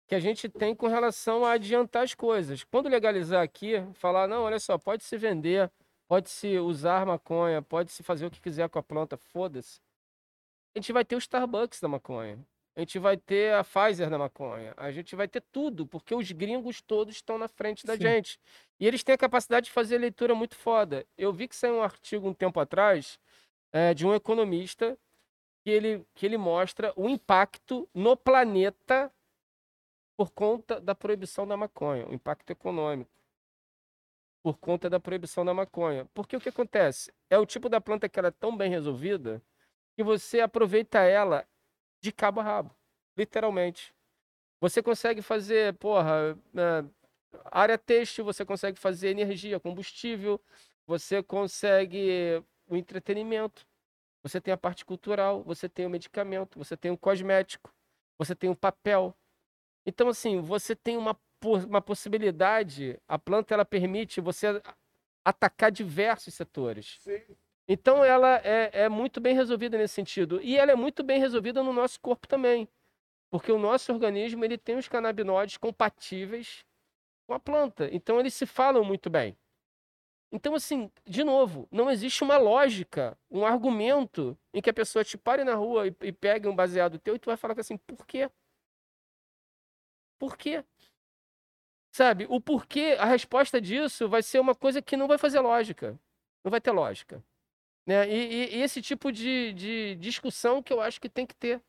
que 0.08 0.16
a 0.16 0.20
gente 0.20 0.50
tem 0.50 0.76
com 0.76 0.88
relação 0.88 1.46
a 1.46 1.54
adiantar 1.54 2.04
as 2.04 2.14
coisas. 2.14 2.66
Quando 2.66 2.90
legalizar 2.90 3.42
aqui, 3.42 3.76
falar, 3.94 4.28
não, 4.28 4.44
olha 4.44 4.60
só, 4.60 4.78
pode 4.78 5.04
se 5.04 5.18
vender, 5.18 5.72
pode 6.08 6.30
se 6.30 6.58
usar 6.60 7.06
maconha, 7.06 7.62
pode 7.62 7.92
se 7.92 8.04
fazer 8.04 8.26
o 8.26 8.32
que 8.32 8.42
quiser 8.42 8.68
com 8.68 8.80
a 8.80 8.84
planta, 8.84 9.16
foda-se. 9.16 9.80
A 10.76 10.80
gente 10.80 10.92
vai 10.94 11.04
ter 11.04 11.16
o 11.16 11.20
Starbucks 11.20 11.80
da 11.80 11.88
maconha. 11.88 12.40
A 12.76 12.80
gente 12.80 12.98
vai 13.00 13.18
ter 13.18 13.54
a 13.54 13.64
Pfizer 13.64 14.10
da 14.10 14.18
maconha. 14.18 14.74
A 14.78 14.92
gente 14.92 15.16
vai 15.16 15.28
ter 15.28 15.42
tudo, 15.52 15.86
porque 15.86 16.16
os 16.16 16.32
gringos 16.32 16.82
todos 16.82 17.16
estão 17.16 17.38
na 17.38 17.48
frente 17.48 17.86
da 17.86 17.96
Sim. 17.96 18.02
gente. 18.02 18.40
E 18.80 18.88
eles 18.88 19.04
têm 19.04 19.14
a 19.14 19.18
capacidade 19.18 19.66
de 19.66 19.72
fazer 19.72 19.98
leitura 19.98 20.34
muito 20.34 20.56
foda. 20.56 21.06
Eu 21.18 21.34
vi 21.34 21.48
que 21.48 21.56
saiu 21.56 21.76
um 21.76 21.84
artigo 21.84 22.30
um 22.30 22.34
tempo 22.34 22.60
atrás 22.60 23.20
é, 23.74 23.94
de 23.94 24.08
um 24.08 24.16
economista 24.16 24.98
que 25.64 25.70
ele, 25.70 26.06
que 26.16 26.26
ele 26.26 26.38
mostra 26.38 26.94
o 26.96 27.10
impacto 27.10 27.88
no 27.94 28.16
planeta 28.16 29.12
por 30.16 30.32
conta 30.32 30.80
da 30.80 30.96
proibição 30.96 31.46
da 31.46 31.58
maconha, 31.58 32.08
o 32.08 32.14
impacto 32.14 32.50
econômico 32.52 33.12
por 34.42 34.58
conta 34.58 34.90
da 34.90 35.00
proibição 35.00 35.46
da 35.46 35.54
maconha. 35.54 36.06
Porque 36.14 36.36
o 36.36 36.42
que 36.42 36.50
acontece? 36.50 37.14
É 37.30 37.38
o 37.38 37.46
tipo 37.46 37.70
da 37.70 37.80
planta 37.80 38.10
que 38.10 38.18
ela 38.18 38.30
é 38.30 38.32
tão 38.32 38.56
bem 38.56 38.70
resolvida 38.70 39.42
que 39.96 40.04
você 40.04 40.40
aproveita 40.42 41.00
ela 41.00 41.48
de 42.02 42.12
cabo 42.12 42.40
a 42.40 42.44
rabo, 42.44 42.76
literalmente. 43.18 43.94
Você 44.60 44.82
consegue 44.82 45.22
fazer, 45.22 45.74
porra, 45.76 46.38
é, 46.56 46.84
área 47.46 47.78
têxtil, 47.78 48.24
você 48.26 48.46
consegue 48.46 48.78
fazer 48.80 49.10
energia, 49.10 49.60
combustível, 49.60 50.40
você 50.86 51.24
consegue 51.24 52.44
o 52.68 52.76
entretenimento, 52.76 53.66
você 54.24 54.40
tem 54.40 54.54
a 54.54 54.58
parte 54.58 54.86
cultural, 54.86 55.44
você 55.44 55.68
tem 55.68 55.86
o 55.86 55.90
medicamento, 55.90 56.58
você 56.58 56.78
tem 56.78 56.92
o 56.92 56.98
cosmético, 56.98 57.74
você 58.18 58.36
tem 58.36 58.50
o 58.50 58.56
papel. 58.56 59.16
Então, 59.86 60.08
assim, 60.10 60.40
você 60.42 60.76
tem 60.76 60.98
uma, 60.98 61.20
uma 61.68 61.82
possibilidade, 61.82 63.00
a 63.08 63.18
planta 63.18 63.54
ela 63.54 63.66
permite 63.66 64.22
você 64.22 64.62
atacar 65.26 65.72
diversos 65.72 66.34
setores. 66.34 66.98
Sim. 67.00 67.22
Então 67.74 68.04
ela 68.04 68.36
é, 68.44 68.84
é 68.84 68.90
muito 68.90 69.22
bem 69.22 69.34
resolvida 69.34 69.78
nesse 69.78 69.94
sentido. 69.94 70.42
E 70.42 70.58
ela 70.58 70.74
é 70.74 70.76
muito 70.76 71.04
bem 71.04 71.22
resolvida 71.22 71.64
no 71.64 71.72
nosso 71.72 72.02
corpo 72.02 72.28
também. 72.28 72.68
Porque 73.30 73.50
o 73.50 73.58
nosso 73.58 73.94
organismo 73.94 74.44
ele 74.44 74.58
tem 74.58 74.76
os 74.76 74.90
canabinoides 74.90 75.56
compatíveis 75.56 76.66
com 77.26 77.34
a 77.34 77.40
planta. 77.40 77.88
Então 77.94 78.20
eles 78.20 78.34
se 78.34 78.46
falam 78.46 78.84
muito 78.84 79.10
bem. 79.10 79.38
Então, 80.34 80.54
assim, 80.54 80.92
de 81.06 81.24
novo, 81.24 81.66
não 81.72 81.90
existe 81.90 82.26
uma 82.26 82.38
lógica, 82.38 83.18
um 83.30 83.46
argumento 83.46 84.38
em 84.54 84.62
que 84.62 84.70
a 84.70 84.74
pessoa 84.74 85.06
te 85.06 85.18
pare 85.18 85.46
na 85.46 85.56
rua 85.56 85.88
e, 85.88 85.96
e 86.02 86.12
pegue 86.12 86.50
um 86.50 86.56
baseado 86.56 87.00
teu 87.00 87.16
e 87.16 87.20
tu 87.20 87.28
vai 87.28 87.38
falar 87.38 87.58
assim, 87.58 87.78
por 87.78 88.06
quê? 88.06 88.30
Por 90.20 90.38
quê? 90.38 90.66
Sabe, 91.94 92.26
o 92.30 92.42
porquê, 92.42 92.98
a 93.00 93.06
resposta 93.06 93.62
disso 93.62 94.10
vai 94.10 94.22
ser 94.22 94.40
uma 94.40 94.56
coisa 94.56 94.82
que 94.82 94.98
não 94.98 95.08
vai 95.08 95.18
fazer 95.18 95.40
lógica. 95.40 95.98
Não 96.44 96.52
vai 96.52 96.60
ter 96.60 96.72
lógica. 96.72 97.24
Né? 97.86 98.08
E, 98.10 98.56
e- 98.56 98.58
e 98.58 98.62
esse 98.62 98.82
tipo 98.82 99.12
de, 99.12 99.54
de 99.54 99.96
discussão 99.96 100.62
que 100.62 100.72
eu 100.74 100.82
acho 100.82 101.02
que 101.02 101.10
tem 101.10 101.26
que 101.26 101.36
ter. 101.36 101.62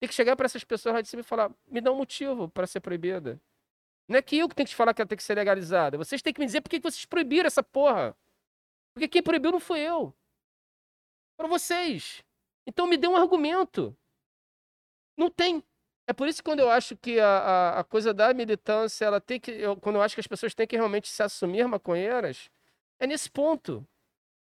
Tem 0.00 0.08
que 0.08 0.14
chegar 0.14 0.36
para 0.36 0.46
essas 0.46 0.64
pessoas 0.64 0.94
lá 0.96 1.00
de 1.02 1.08
cima 1.08 1.20
e 1.22 1.24
falar: 1.24 1.52
me 1.68 1.80
dá 1.80 1.92
um 1.92 1.96
motivo 1.96 2.48
para 2.48 2.66
ser 2.66 2.80
proibida. 2.80 3.40
Não 4.08 4.18
é 4.18 4.22
que 4.22 4.38
eu 4.38 4.48
que 4.48 4.54
tenho 4.56 4.66
que 4.66 4.72
te 4.72 4.76
falar 4.76 4.94
que 4.94 5.02
ela 5.02 5.08
tem 5.08 5.16
que 5.18 5.24
ser 5.24 5.34
legalizada. 5.36 5.98
Vocês 5.98 6.22
têm 6.22 6.32
que 6.32 6.40
me 6.40 6.46
dizer 6.46 6.60
por 6.62 6.70
que 6.70 6.80
vocês 6.80 7.04
proibiram 7.06 7.46
essa 7.46 7.62
porra. 7.62 8.16
Porque 8.94 9.08
quem 9.08 9.22
proibiu 9.22 9.52
não 9.52 9.60
foi 9.60 9.80
eu. 9.80 10.14
Foram 11.36 11.48
vocês. 11.50 12.22
Então 12.66 12.86
me 12.86 12.96
dê 12.96 13.06
um 13.08 13.16
argumento. 13.16 13.96
Não 15.16 15.30
tem. 15.30 15.62
É 16.06 16.12
por 16.12 16.26
isso 16.28 16.38
que 16.42 16.44
quando 16.50 16.60
eu 16.60 16.70
acho 16.70 16.96
que 16.96 17.20
a, 17.20 17.26
a, 17.26 17.80
a 17.80 17.84
coisa 17.84 18.14
da 18.14 18.32
militância, 18.32 19.04
ela 19.04 19.20
tem 19.20 19.38
que. 19.40 19.50
eu- 19.50 19.76
quando 19.76 19.96
eu 19.96 20.02
acho 20.02 20.14
que 20.14 20.20
as 20.20 20.26
pessoas 20.26 20.54
têm 20.54 20.66
que 20.66 20.76
realmente 20.76 21.08
se 21.08 21.22
assumir 21.22 21.66
maconheiras, 21.68 22.50
é 22.98 23.06
nesse 23.06 23.30
ponto. 23.30 23.86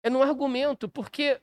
É 0.05 0.09
no 0.09 0.21
argumento, 0.21 0.87
porque. 0.87 1.41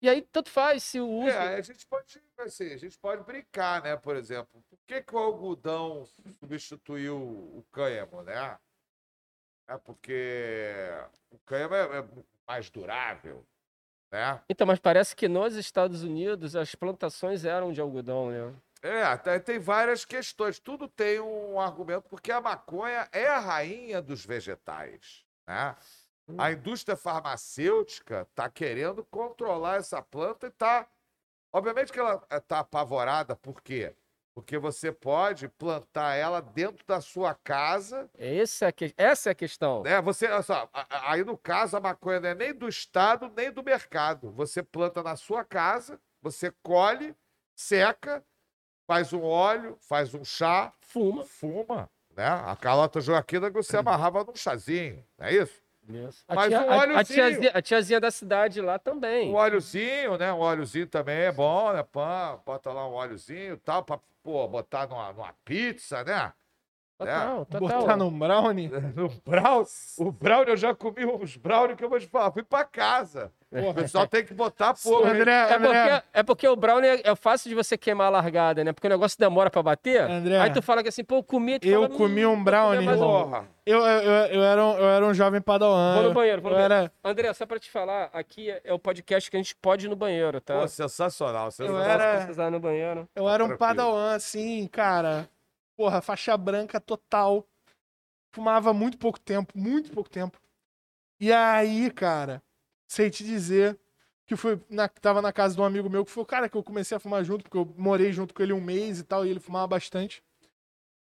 E 0.00 0.08
aí, 0.08 0.22
tanto 0.22 0.48
faz 0.48 0.82
se 0.82 0.98
o 0.98 1.06
uso. 1.06 1.28
É, 1.28 1.56
a 1.56 1.60
gente 1.60 1.86
pode, 1.86 2.22
assim, 2.38 2.72
a 2.72 2.76
gente 2.78 2.96
pode 2.98 3.22
brincar, 3.22 3.82
né? 3.82 3.96
Por 3.98 4.16
exemplo, 4.16 4.64
por 4.66 4.78
que, 4.86 5.02
que 5.02 5.14
o 5.14 5.18
algodão 5.18 6.06
substituiu 6.40 7.18
o 7.18 7.62
cânhamo, 7.70 8.22
né? 8.22 8.58
É 9.68 9.76
porque 9.76 10.88
o 11.30 11.38
cânhamo 11.40 11.74
é, 11.74 11.98
é 11.98 12.08
mais 12.46 12.70
durável, 12.70 13.44
né? 14.10 14.40
Então, 14.48 14.66
mas 14.66 14.78
parece 14.78 15.14
que 15.14 15.28
nos 15.28 15.54
Estados 15.54 16.02
Unidos 16.02 16.56
as 16.56 16.74
plantações 16.74 17.44
eram 17.44 17.74
de 17.74 17.80
algodão, 17.82 18.30
né? 18.30 18.54
É, 18.80 19.38
tem 19.38 19.58
várias 19.58 20.06
questões. 20.06 20.58
Tudo 20.58 20.88
tem 20.88 21.20
um 21.20 21.60
argumento, 21.60 22.08
porque 22.08 22.32
a 22.32 22.40
maconha 22.40 23.06
é 23.12 23.26
a 23.26 23.38
rainha 23.38 24.00
dos 24.00 24.24
vegetais, 24.24 25.26
né? 25.46 25.76
A 26.36 26.52
indústria 26.52 26.96
farmacêutica 26.96 28.26
está 28.30 28.48
querendo 28.50 29.04
controlar 29.04 29.76
essa 29.76 30.02
planta 30.02 30.46
e 30.46 30.50
está. 30.50 30.86
Obviamente 31.52 31.92
que 31.92 31.98
ela 31.98 32.22
está 32.30 32.58
apavorada, 32.58 33.34
por 33.34 33.62
quê? 33.62 33.94
Porque 34.34 34.58
você 34.58 34.92
pode 34.92 35.48
plantar 35.48 36.14
ela 36.14 36.40
dentro 36.40 36.84
da 36.86 37.00
sua 37.00 37.34
casa. 37.34 38.08
Essa 38.16 38.66
é 38.66 38.68
a, 38.68 38.72
que- 38.72 38.94
essa 38.96 39.30
é 39.30 39.32
a 39.32 39.34
questão. 39.34 39.82
Né? 39.82 40.00
Você, 40.02 40.28
só, 40.42 40.68
aí 40.90 41.24
no 41.24 41.36
caso 41.36 41.76
a 41.76 41.80
maconha 41.80 42.20
não 42.20 42.28
é 42.28 42.34
nem 42.34 42.54
do 42.54 42.68
Estado, 42.68 43.32
nem 43.34 43.50
do 43.50 43.62
mercado. 43.64 44.30
Você 44.32 44.62
planta 44.62 45.02
na 45.02 45.16
sua 45.16 45.44
casa, 45.44 45.98
você 46.22 46.52
colhe, 46.62 47.16
seca, 47.56 48.22
faz 48.86 49.12
um 49.12 49.22
óleo, 49.24 49.76
faz 49.80 50.14
um 50.14 50.24
chá, 50.24 50.72
Fuma. 50.80 51.24
fuma. 51.24 51.90
Né? 52.14 52.26
A 52.26 52.54
Carlota 52.54 53.00
Joaquina 53.00 53.50
que 53.50 53.56
você 53.56 53.76
amarrava 53.78 54.22
num 54.22 54.36
chazinho, 54.36 55.04
não 55.18 55.26
é 55.26 55.34
isso? 55.34 55.60
A, 56.28 56.34
Mas 56.34 56.48
tia- 56.48 56.60
um 56.66 56.70
a- 56.70 57.00
a 57.00 57.04
tiazinha, 57.04 57.50
a 57.54 57.62
tiazinha 57.62 58.00
da 58.00 58.10
cidade 58.10 58.60
lá 58.60 58.78
também. 58.78 59.30
Um 59.30 59.34
óleozinho, 59.34 60.18
né? 60.18 60.32
Um 60.32 60.38
óleozinho 60.40 60.86
também 60.86 61.16
é 61.16 61.32
bom, 61.32 61.72
né? 61.72 61.82
Pã, 61.82 62.38
bota 62.44 62.72
lá 62.72 62.86
um 62.86 62.92
óleozinho 62.92 63.54
e 63.54 63.56
tal, 63.58 63.82
pra 63.82 63.98
pô, 64.22 64.46
botar 64.48 64.86
numa, 64.86 65.12
numa 65.12 65.32
pizza, 65.44 66.04
né? 66.04 66.32
Total, 66.98 67.46
total. 67.46 67.80
Botar 67.80 67.96
no 67.96 68.10
brownie. 68.10 68.68
No 68.96 69.08
brownie, 69.24 69.66
o 69.98 70.10
brownie, 70.12 70.50
eu 70.50 70.56
já 70.56 70.74
comi 70.74 71.04
uns 71.06 71.36
brownie 71.36 71.76
que 71.76 71.84
eu 71.84 71.88
vou 71.88 72.00
te 72.00 72.06
falar, 72.08 72.32
fui 72.32 72.42
pra 72.42 72.64
casa. 72.64 73.30
O 73.50 73.72
pessoal 73.72 74.06
tem 74.06 74.24
que 74.24 74.34
botar 74.34 74.74
pouco. 74.74 75.06
André, 75.06 75.30
É 75.32 75.54
André, 75.54 75.58
porque, 75.90 76.08
é 76.12 76.22
porque 76.22 76.48
o 76.48 76.54
brownie 76.56 76.88
é, 76.88 77.00
é 77.10 77.14
fácil 77.16 77.48
de 77.48 77.54
você 77.54 77.78
queimar 77.78 78.08
a 78.08 78.10
largada, 78.10 78.62
né? 78.62 78.72
Porque 78.72 78.86
o 78.86 78.90
negócio 78.90 79.18
demora 79.18 79.48
pra 79.48 79.62
bater. 79.62 80.02
André, 80.02 80.38
aí 80.38 80.52
tu 80.52 80.60
fala 80.60 80.82
que 80.82 80.88
assim, 80.90 81.02
pô, 81.02 81.16
eu 81.16 81.22
comi. 81.22 81.58
Tu 81.58 81.66
eu 81.68 81.82
fala, 81.84 81.94
comi 81.96 82.26
"Hum, 82.26 82.32
um 82.32 82.44
brownie, 82.44 82.84
mais 82.84 83.00
um." 83.00 83.04
irmão. 83.04 83.22
Porra. 83.30 83.48
eu, 83.64 83.78
eu, 83.78 84.02
eu, 84.02 84.26
eu 84.34 84.42
era 84.42 84.62
um, 84.64 84.76
eu 84.76 84.84
era 84.90 85.06
um 85.06 85.14
jovem 85.14 85.40
padawan. 85.40 85.94
Vou 85.94 86.02
no 86.02 86.12
banheiro, 86.12 86.42
vou 86.42 86.50
no 86.50 86.56
eu 86.58 86.68
banheiro. 86.68 86.74
era, 86.74 86.92
André, 87.10 87.32
só 87.32 87.46
pra 87.46 87.58
te 87.58 87.70
falar, 87.70 88.10
aqui 88.12 88.50
é 88.50 88.60
é 88.64 88.72
o 88.74 88.78
podcast 88.78 89.30
que 89.30 89.36
a 89.36 89.40
gente 89.40 89.54
pode 89.56 89.86
ir 89.86 89.88
no 89.88 89.96
banheiro, 89.96 90.40
tá? 90.42 90.60
Pô, 90.60 90.68
sensacional, 90.68 91.50
sensacional. 91.50 91.88
era- 91.88 92.10
Se 92.18 92.24
precisar 92.26 92.48
ir 92.48 92.50
no 92.50 92.60
banheiro. 92.60 93.08
eu 93.16 93.26
era 93.28 93.42
um 93.44 93.56
padawan, 93.56 94.14
assim, 94.14 94.66
cara. 94.66 95.26
Porra, 95.78 96.00
faixa 96.02 96.36
branca 96.36 96.80
total. 96.80 97.46
Fumava 98.32 98.72
muito 98.72 98.98
pouco 98.98 99.20
tempo, 99.20 99.56
muito 99.56 99.92
pouco 99.92 100.10
tempo. 100.10 100.36
E 101.20 101.32
aí, 101.32 101.88
cara, 101.92 102.42
sei 102.88 103.10
te 103.10 103.22
dizer 103.22 103.78
que 104.26 104.34
foi 104.34 104.60
na, 104.68 104.88
tava 104.88 105.22
na 105.22 105.32
casa 105.32 105.54
de 105.54 105.60
um 105.60 105.64
amigo 105.64 105.88
meu 105.88 106.04
que 106.04 106.10
foi 106.10 106.24
o 106.24 106.26
cara 106.26 106.48
que 106.48 106.56
eu 106.56 106.64
comecei 106.64 106.96
a 106.96 107.00
fumar 107.00 107.24
junto, 107.24 107.44
porque 107.44 107.56
eu 107.56 107.72
morei 107.78 108.12
junto 108.12 108.34
com 108.34 108.42
ele 108.42 108.52
um 108.52 108.60
mês 108.60 108.98
e 108.98 109.04
tal, 109.04 109.24
e 109.24 109.30
ele 109.30 109.38
fumava 109.38 109.68
bastante. 109.68 110.20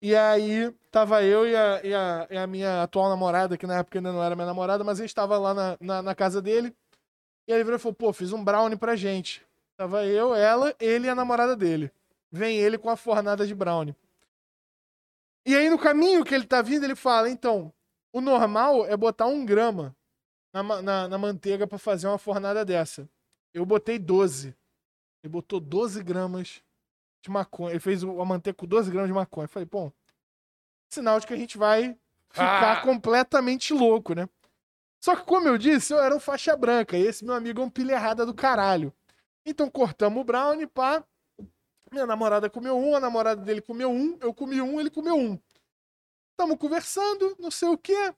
E 0.02 0.16
aí, 0.16 0.72
tava 0.90 1.22
eu 1.22 1.46
e 1.46 1.54
a, 1.56 1.80
e 1.84 1.94
a, 1.94 2.28
e 2.30 2.38
a 2.38 2.46
minha 2.46 2.82
atual 2.82 3.10
namorada, 3.10 3.58
que 3.58 3.66
na 3.66 3.78
época 3.78 3.98
ainda 3.98 4.12
não 4.12 4.22
era 4.22 4.34
minha 4.36 4.46
namorada, 4.46 4.84
mas 4.84 5.00
a 5.00 5.04
gente 5.04 5.14
tava 5.14 5.38
lá 5.38 5.54
na, 5.54 5.78
na, 5.80 6.02
na 6.02 6.14
casa 6.14 6.42
dele. 6.42 6.74
E 7.48 7.52
ele 7.52 7.64
virou 7.64 7.78
e 7.78 7.80
falou, 7.80 7.94
pô, 7.94 8.12
fiz 8.12 8.32
um 8.32 8.44
brownie 8.44 8.76
pra 8.78 8.96
gente. 8.96 9.44
Tava 9.76 10.06
eu, 10.06 10.34
ela, 10.34 10.74
ele 10.80 11.06
e 11.06 11.10
a 11.10 11.14
namorada 11.14 11.56
dele. 11.56 11.92
Vem 12.30 12.58
ele 12.58 12.78
com 12.78 12.90
a 12.90 12.96
fornada 12.96 13.46
de 13.46 13.54
brownie. 13.54 13.96
E 15.46 15.56
aí, 15.56 15.68
no 15.68 15.78
caminho 15.78 16.24
que 16.24 16.34
ele 16.34 16.46
tá 16.46 16.62
vindo, 16.62 16.84
ele 16.84 16.94
fala, 16.94 17.28
então, 17.28 17.72
o 18.12 18.20
normal 18.20 18.86
é 18.86 18.96
botar 18.96 19.26
um 19.26 19.44
grama 19.44 19.94
na, 20.54 20.62
na, 20.82 21.08
na 21.08 21.18
manteiga 21.18 21.66
pra 21.66 21.78
fazer 21.78 22.06
uma 22.06 22.18
fornada 22.18 22.64
dessa. 22.64 23.08
Eu 23.52 23.66
botei 23.66 23.98
12. 23.98 24.54
Ele 25.22 25.30
botou 25.32 25.58
12 25.60 26.02
gramas 26.02 26.62
de 27.24 27.30
maconha. 27.30 27.70
Ele 27.72 27.80
fez 27.80 28.02
a 28.04 28.24
manteiga 28.24 28.56
com 28.56 28.66
12 28.66 28.90
gramas 28.90 29.08
de 29.08 29.14
maconha. 29.14 29.44
Eu 29.44 29.48
falei, 29.48 29.66
bom, 29.66 29.90
sinal 30.92 31.18
de 31.18 31.26
que 31.26 31.34
a 31.34 31.36
gente 31.36 31.58
vai 31.58 31.96
ficar 32.30 32.78
Ah! 32.78 32.82
completamente 32.82 33.72
louco, 33.72 34.14
né? 34.14 34.28
Só 35.04 35.16
que, 35.16 35.24
como 35.24 35.48
eu 35.48 35.58
disse, 35.58 35.92
eu 35.92 35.98
era 35.98 36.14
um 36.14 36.20
faixa 36.20 36.56
branca 36.56 36.96
e 36.96 37.02
esse 37.02 37.24
meu 37.24 37.34
amigo 37.34 37.60
é 37.60 37.64
um 37.64 37.70
pilha 37.70 37.94
errada 37.94 38.24
do 38.24 38.32
caralho. 38.32 38.92
Então 39.44 39.68
cortamos 39.68 40.20
o 40.20 40.24
brownie, 40.24 40.66
pá. 40.66 41.04
Minha 41.92 42.06
namorada 42.06 42.48
comeu 42.48 42.76
um, 42.76 42.96
a 42.96 43.00
namorada 43.00 43.42
dele 43.42 43.60
comeu 43.60 43.90
um, 43.90 44.16
eu 44.22 44.32
comi 44.32 44.62
um, 44.62 44.80
ele 44.80 44.88
comeu 44.90 45.14
um. 45.14 45.38
Tamo 46.38 46.56
conversando, 46.56 47.36
não 47.38 47.50
sei 47.50 47.68
o 47.68 47.76
quê. 47.76 48.14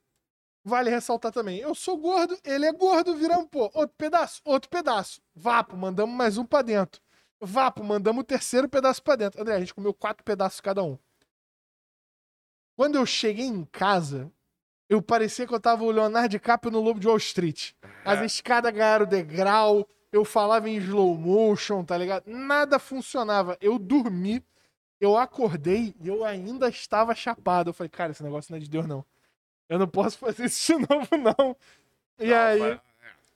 Vale 0.64 0.88
ressaltar 0.88 1.32
também, 1.32 1.58
eu 1.58 1.74
sou 1.74 1.98
gordo, 1.98 2.38
ele 2.44 2.64
é 2.64 2.72
gordo, 2.72 3.14
viramos, 3.16 3.48
pô, 3.50 3.64
outro 3.74 3.94
pedaço, 3.98 4.40
outro 4.44 4.70
pedaço. 4.70 5.20
Vapo, 5.34 5.76
mandamos 5.76 6.14
mais 6.14 6.38
um 6.38 6.44
pra 6.46 6.62
dentro. 6.62 7.02
Vapo, 7.40 7.82
mandamos 7.84 8.22
o 8.22 8.24
terceiro 8.24 8.68
pedaço 8.68 9.02
pra 9.02 9.16
dentro. 9.16 9.42
André, 9.42 9.56
a 9.56 9.60
gente 9.60 9.74
comeu 9.74 9.92
quatro 9.92 10.24
pedaços 10.24 10.60
cada 10.60 10.82
um. 10.82 10.96
Quando 12.76 12.94
eu 12.94 13.04
cheguei 13.04 13.44
em 13.44 13.64
casa, 13.66 14.32
eu 14.88 15.02
parecia 15.02 15.46
que 15.46 15.52
eu 15.54 15.60
tava 15.60 15.84
o 15.84 15.90
Leonardo 15.90 16.28
DiCaprio 16.30 16.72
no 16.72 16.80
Lobo 16.80 16.98
de 17.00 17.08
Wall 17.08 17.18
Street. 17.18 17.72
As 18.04 18.20
É. 18.20 18.24
escadas 18.24 18.72
ganharam 18.72 19.04
degrau, 19.04 19.86
eu 20.14 20.24
falava 20.24 20.70
em 20.70 20.76
slow 20.76 21.16
motion, 21.16 21.84
tá 21.84 21.98
ligado? 21.98 22.22
Nada 22.28 22.78
funcionava. 22.78 23.58
Eu 23.60 23.80
dormi, 23.80 24.40
eu 25.00 25.16
acordei 25.16 25.92
e 26.00 26.06
eu 26.06 26.24
ainda 26.24 26.68
estava 26.68 27.12
chapado. 27.16 27.70
Eu 27.70 27.74
falei, 27.74 27.90
cara, 27.90 28.12
esse 28.12 28.22
negócio 28.22 28.52
não 28.52 28.58
é 28.58 28.60
de 28.60 28.70
Deus, 28.70 28.86
não. 28.86 29.04
Eu 29.68 29.76
não 29.76 29.88
posso 29.88 30.16
fazer 30.20 30.44
isso 30.44 30.72
de 30.78 30.86
novo, 30.88 31.08
não. 31.16 31.56
E 32.20 32.28
Não, 32.28 32.36
aí, 32.36 32.60
mas- 32.60 32.80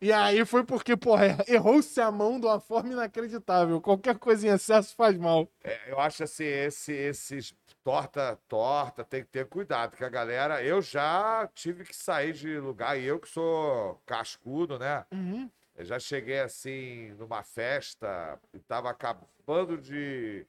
e 0.01 0.13
aí 0.13 0.45
foi 0.45 0.63
porque, 0.63 0.97
porra, 0.97 1.25
errou-se 1.49 2.01
a 2.01 2.13
mão 2.13 2.39
de 2.39 2.47
uma 2.47 2.61
forma 2.61 2.93
inacreditável. 2.93 3.81
Qualquer 3.81 4.17
coisa 4.17 4.47
em 4.47 4.51
excesso 4.53 4.95
faz 4.95 5.19
mal. 5.19 5.49
É, 5.65 5.91
eu 5.91 5.99
acho 5.99 6.23
assim, 6.23 6.45
esse, 6.45 6.93
esses 6.93 7.57
torta, 7.83 8.39
torta, 8.47 9.03
tem 9.03 9.25
que 9.25 9.31
ter 9.31 9.47
cuidado, 9.47 9.91
porque 9.91 10.05
a 10.05 10.09
galera, 10.09 10.63
eu 10.63 10.81
já 10.81 11.49
tive 11.55 11.85
que 11.85 11.97
sair 11.97 12.35
de 12.35 12.57
lugar, 12.61 12.97
e 12.97 13.05
eu 13.05 13.19
que 13.19 13.29
sou 13.29 14.01
cascudo, 14.07 14.79
né? 14.79 15.05
Uhum. 15.11 15.51
Eu 15.79 15.85
já 15.85 15.99
cheguei 15.99 16.41
assim 16.41 17.13
numa 17.13 17.43
festa 17.45 18.39
e 18.53 18.59
tava 18.59 18.91
acabando 18.91 19.79
de, 19.79 20.45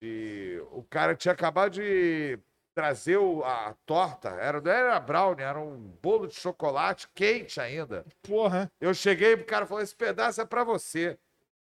de- 0.00 0.62
O 0.70 0.82
cara 0.84 1.14
tinha 1.16 1.32
acabado 1.32 1.72
de 1.72 2.38
trazer 2.74 3.16
o- 3.16 3.42
a 3.44 3.74
torta, 3.84 4.28
era, 4.30 4.60
não 4.60 4.70
era 4.70 4.98
brownie, 5.00 5.42
era 5.44 5.58
um 5.58 5.76
bolo 6.00 6.26
de 6.28 6.34
chocolate 6.34 7.08
quente 7.14 7.60
ainda. 7.60 8.04
Porra. 8.22 8.70
Eu 8.80 8.94
cheguei, 8.94 9.34
o 9.34 9.44
cara 9.44 9.66
falou: 9.66 9.82
esse 9.82 9.94
pedaço 9.96 10.40
é 10.40 10.44
pra 10.44 10.62
você. 10.64 11.18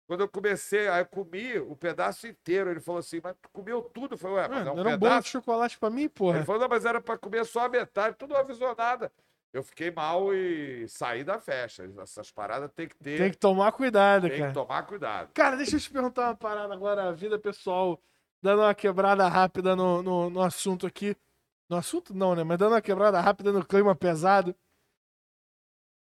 Quando 0.06 0.20
eu 0.20 0.28
comecei, 0.28 0.88
aí 0.88 1.00
eu 1.00 1.06
comi 1.06 1.58
o 1.58 1.74
pedaço 1.74 2.26
inteiro. 2.26 2.68
Ele 2.70 2.80
falou 2.80 2.98
assim, 2.98 3.20
mas 3.24 3.34
tu 3.40 3.48
comeu 3.50 3.80
tudo. 3.80 4.14
Eu 4.14 4.18
falei, 4.18 4.36
ué, 4.36 4.48
mas 4.48 4.66
é 4.66 4.70
um 4.70 4.78
era 4.80 4.88
um 4.90 4.98
bolo 4.98 5.10
de 5.22 5.28
chocolate 5.28 5.78
pra 5.78 5.88
mim, 5.88 6.08
porra. 6.08 6.36
Ele 6.38 6.44
falou, 6.44 6.60
não, 6.60 6.68
mas 6.68 6.84
era 6.84 7.00
pra 7.00 7.16
comer 7.16 7.46
só 7.46 7.60
a 7.64 7.68
metade. 7.70 8.16
Tu 8.18 8.26
não 8.26 8.36
avisou 8.36 8.74
nada. 8.76 9.10
Eu 9.52 9.62
fiquei 9.62 9.90
mal 9.90 10.32
e 10.34 10.88
saí 10.88 11.22
da 11.22 11.38
festa. 11.38 11.84
Essas 12.00 12.30
paradas 12.30 12.70
tem 12.72 12.88
que 12.88 12.96
ter, 12.96 13.18
Tem 13.18 13.30
que 13.30 13.36
tomar 13.36 13.70
cuidado, 13.72 14.26
tem 14.28 14.38
cara. 14.38 14.48
que 14.48 14.54
tomar 14.54 14.82
cuidado. 14.86 15.30
Cara, 15.34 15.56
deixa 15.56 15.76
eu 15.76 15.80
te 15.80 15.90
perguntar 15.90 16.28
uma 16.28 16.36
parada 16.36 16.72
agora, 16.72 17.10
a 17.10 17.12
vida 17.12 17.38
pessoal, 17.38 18.00
dando 18.40 18.62
uma 18.62 18.74
quebrada 18.74 19.28
rápida 19.28 19.76
no, 19.76 20.02
no, 20.02 20.30
no 20.30 20.40
assunto 20.40 20.86
aqui. 20.86 21.14
No 21.68 21.76
assunto 21.76 22.14
não, 22.14 22.34
né? 22.34 22.42
Mas 22.42 22.56
dando 22.58 22.72
uma 22.72 22.80
quebrada 22.80 23.20
rápida 23.20 23.52
no 23.52 23.64
clima 23.64 23.94
pesado. 23.94 24.56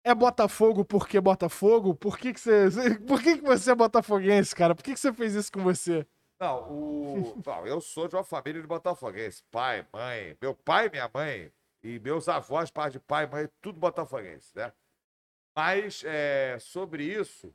É 0.03 0.13
Botafogo 0.13 0.83
porque 0.83 1.19
Botafogo? 1.21 1.95
Por 1.95 2.17
que, 2.17 2.33
que 2.33 2.39
você. 2.39 2.69
Por 3.07 3.21
que, 3.21 3.37
que 3.37 3.43
você 3.43 3.71
é 3.71 3.75
botafoguense, 3.75 4.55
cara? 4.55 4.75
Por 4.75 4.83
que, 4.83 4.93
que 4.93 4.99
você 4.99 5.13
fez 5.13 5.35
isso 5.35 5.51
com 5.51 5.61
você? 5.61 6.05
Não, 6.39 6.71
o... 6.71 7.41
não, 7.45 7.67
eu 7.67 7.79
sou 7.81 8.07
de 8.07 8.15
uma 8.15 8.23
família 8.23 8.61
de 8.61 8.67
botafoguense. 8.67 9.43
Pai, 9.51 9.85
mãe, 9.93 10.37
meu 10.41 10.55
pai, 10.55 10.89
minha 10.89 11.09
mãe 11.13 11.51
e 11.83 11.99
meus 11.99 12.27
avós, 12.27 12.69
pai 12.69 12.89
de 12.89 12.99
pai, 12.99 13.25
mãe, 13.25 13.49
tudo 13.61 13.79
botafoguense, 13.79 14.55
né? 14.55 14.73
Mas 15.55 16.03
é, 16.05 16.57
sobre 16.59 17.03
isso, 17.03 17.53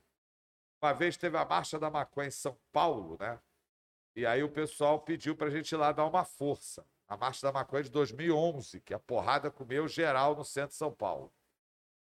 uma 0.81 0.93
vez 0.93 1.17
teve 1.17 1.37
a 1.37 1.45
Marcha 1.45 1.79
da 1.79 1.89
Maconha 1.89 2.27
em 2.27 2.31
São 2.31 2.57
Paulo, 2.71 3.17
né? 3.19 3.39
E 4.15 4.25
aí 4.25 4.43
o 4.43 4.49
pessoal 4.49 4.99
pediu 4.99 5.35
pra 5.35 5.49
gente 5.49 5.71
ir 5.71 5.75
lá 5.75 5.91
dar 5.91 6.05
uma 6.05 6.23
força. 6.23 6.85
A 7.07 7.17
Marcha 7.17 7.45
da 7.45 7.51
Maconha 7.51 7.83
de 7.83 7.91
2011, 7.91 8.79
que 8.81 8.93
a 8.93 8.99
porrada 8.99 9.51
comeu 9.51 9.87
geral 9.87 10.35
no 10.35 10.43
centro 10.43 10.69
de 10.69 10.75
São 10.75 10.91
Paulo. 10.91 11.31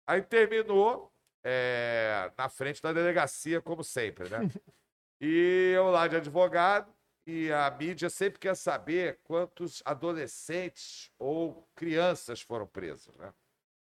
Aí 0.07 0.23
terminou 0.23 1.13
é, 1.43 2.33
na 2.39 2.49
frente 2.49 2.81
da 2.81 2.93
delegacia, 2.93 3.61
como 3.61 3.83
sempre, 3.85 4.29
né? 4.29 4.39
E 5.21 5.73
eu 5.75 5.91
lá 5.91 6.07
de 6.07 6.17
advogado, 6.17 6.94
e 7.27 7.51
a 7.53 7.71
mídia 7.71 8.11
sempre 8.11 8.39
quer 8.39 8.55
saber 8.55 9.21
quantos 9.25 9.83
adolescentes 9.85 11.11
ou 11.19 11.69
crianças 11.75 12.41
foram 12.41 12.67
presos, 12.67 13.15
né? 13.17 13.33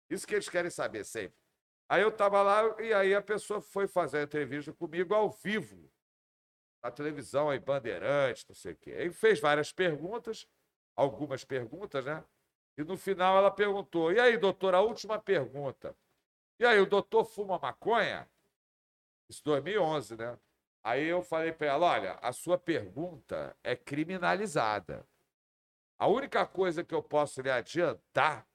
Isso 0.08 0.26
que 0.26 0.34
eles 0.34 0.48
querem 0.48 0.70
saber 0.70 1.04
sempre. 1.04 1.36
Aí 1.88 2.02
eu 2.02 2.08
estava 2.08 2.42
lá 2.42 2.80
e 2.80 2.92
aí 2.92 3.14
a 3.14 3.22
pessoa 3.22 3.60
foi 3.60 3.86
fazer 3.86 4.18
a 4.18 4.22
entrevista 4.22 4.72
comigo 4.72 5.14
ao 5.14 5.30
vivo, 5.30 5.90
na 6.82 6.90
televisão, 6.90 7.48
aí, 7.48 7.58
Bandeirantes, 7.58 8.44
não 8.48 8.54
sei 8.54 8.72
o 8.72 8.76
quê. 8.76 8.92
Aí 8.92 9.12
fez 9.12 9.40
várias 9.40 9.72
perguntas, 9.72 10.46
algumas 10.96 11.44
perguntas, 11.44 12.04
né? 12.04 12.24
E 12.76 12.82
no 12.82 12.96
final 12.96 13.36
ela 13.36 13.50
perguntou: 13.50 14.12
e 14.12 14.18
aí, 14.18 14.36
doutor, 14.36 14.74
a 14.74 14.80
última 14.80 15.18
pergunta. 15.20 15.96
E 16.58 16.64
aí, 16.64 16.80
o 16.80 16.86
doutor 16.86 17.24
fuma 17.24 17.58
maconha? 17.58 18.28
Isso 19.28 19.42
2011, 19.44 20.16
né? 20.16 20.38
Aí 20.82 21.06
eu 21.06 21.22
falei 21.22 21.52
para 21.52 21.68
ela: 21.68 21.86
olha, 21.86 22.18
a 22.22 22.32
sua 22.32 22.58
pergunta 22.58 23.56
é 23.62 23.76
criminalizada. 23.76 25.06
A 25.98 26.08
única 26.08 26.44
coisa 26.46 26.82
que 26.82 26.94
eu 26.94 27.02
posso 27.02 27.40
lhe 27.40 27.50
adiantar 27.50 28.46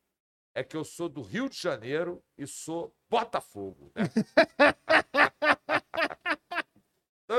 é 0.53 0.63
que 0.63 0.75
eu 0.75 0.83
sou 0.83 1.07
do 1.07 1.21
Rio 1.21 1.49
de 1.49 1.55
Janeiro 1.55 2.21
e 2.37 2.45
sou 2.45 2.93
Botafogo. 3.09 3.91
Né? 3.95 4.03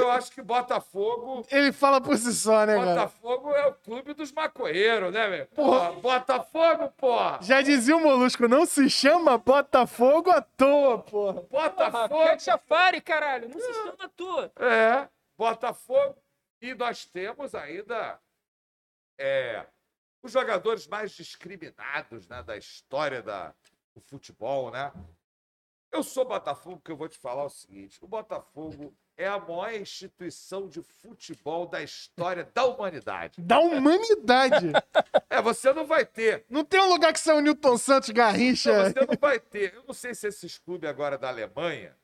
eu 0.09 0.12
acho 0.12 0.32
que 0.32 0.43
Botafogo. 0.43 1.47
Ele 1.51 1.72
fala 1.72 2.01
por 2.01 2.16
si 2.16 2.32
só, 2.32 2.64
né, 2.64 2.74
cara? 2.74 2.94
Botafogo 2.94 3.55
é 3.55 3.66
o 3.66 3.74
clube 3.74 4.14
dos 4.14 4.32
maconheiros, 4.32 5.12
né, 5.12 5.28
velho? 5.28 5.47
Porra, 5.48 5.93
Botafogo, 5.93 6.90
porra! 6.97 7.39
Já 7.43 7.60
dizia 7.60 7.97
o 7.97 8.01
Molusco, 8.01 8.48
não 8.48 8.66
se 8.66 8.89
chama 8.89 9.39
Botafogo 9.39 10.30
à 10.30 10.40
toa, 10.40 10.98
porra. 10.98 11.43
Porra, 11.43 11.70
Botafogo! 11.70 12.24
Cat 12.24 12.43
Safari, 12.43 13.01
caralho. 13.01 13.48
Não 13.48 13.60
se 13.60 13.72
chama 13.72 14.10
tu. 14.16 14.40
É, 14.56 15.09
Botafogo. 15.36 16.16
E 16.60 16.74
nós 16.74 17.05
temos 17.05 17.55
ainda 17.55 18.18
é, 19.18 19.64
os 20.22 20.32
jogadores 20.32 20.86
mais 20.89 21.12
discriminados 21.12 22.26
né, 22.28 22.43
da 22.43 22.56
história 22.56 23.22
da, 23.22 23.55
do 23.94 24.01
futebol, 24.01 24.70
né? 24.70 24.93
Eu 25.90 26.02
sou 26.02 26.24
Botafogo 26.24 26.76
porque 26.76 26.93
eu 26.93 26.97
vou 26.97 27.09
te 27.09 27.18
falar 27.18 27.44
o 27.44 27.51
seguinte: 27.51 27.98
o 28.02 28.09
Botafogo 28.09 28.94
é 29.19 29.27
a 29.27 29.39
maior 29.39 29.74
instituição 29.74 30.69
de 30.69 30.81
futebol 30.82 31.66
da 31.66 31.82
história 31.82 32.49
da 32.55 32.65
humanidade. 32.65 33.43
Da 33.43 33.59
humanidade. 33.59 34.66
É, 35.31 35.43
você 35.43 35.73
não 35.74 35.86
vai 35.86 36.07
ter. 36.07 36.45
Não 36.49 36.65
tem 36.65 36.81
um 36.81 36.89
lugar 36.89 37.12
que 37.12 37.20
são 37.20 37.40
Newton 37.40 37.77
Santos, 37.77 38.09
Garrincha. 38.11 38.73
Não, 38.73 38.85
você 38.90 39.01
não 39.07 39.16
vai 39.20 39.39
ter. 39.39 39.74
Eu 39.74 39.85
não 39.86 39.93
sei 39.95 40.15
se 40.15 40.27
esses 40.27 40.59
clubes 40.59 40.89
agora 40.89 41.19
da 41.19 41.28
Alemanha, 41.28 41.95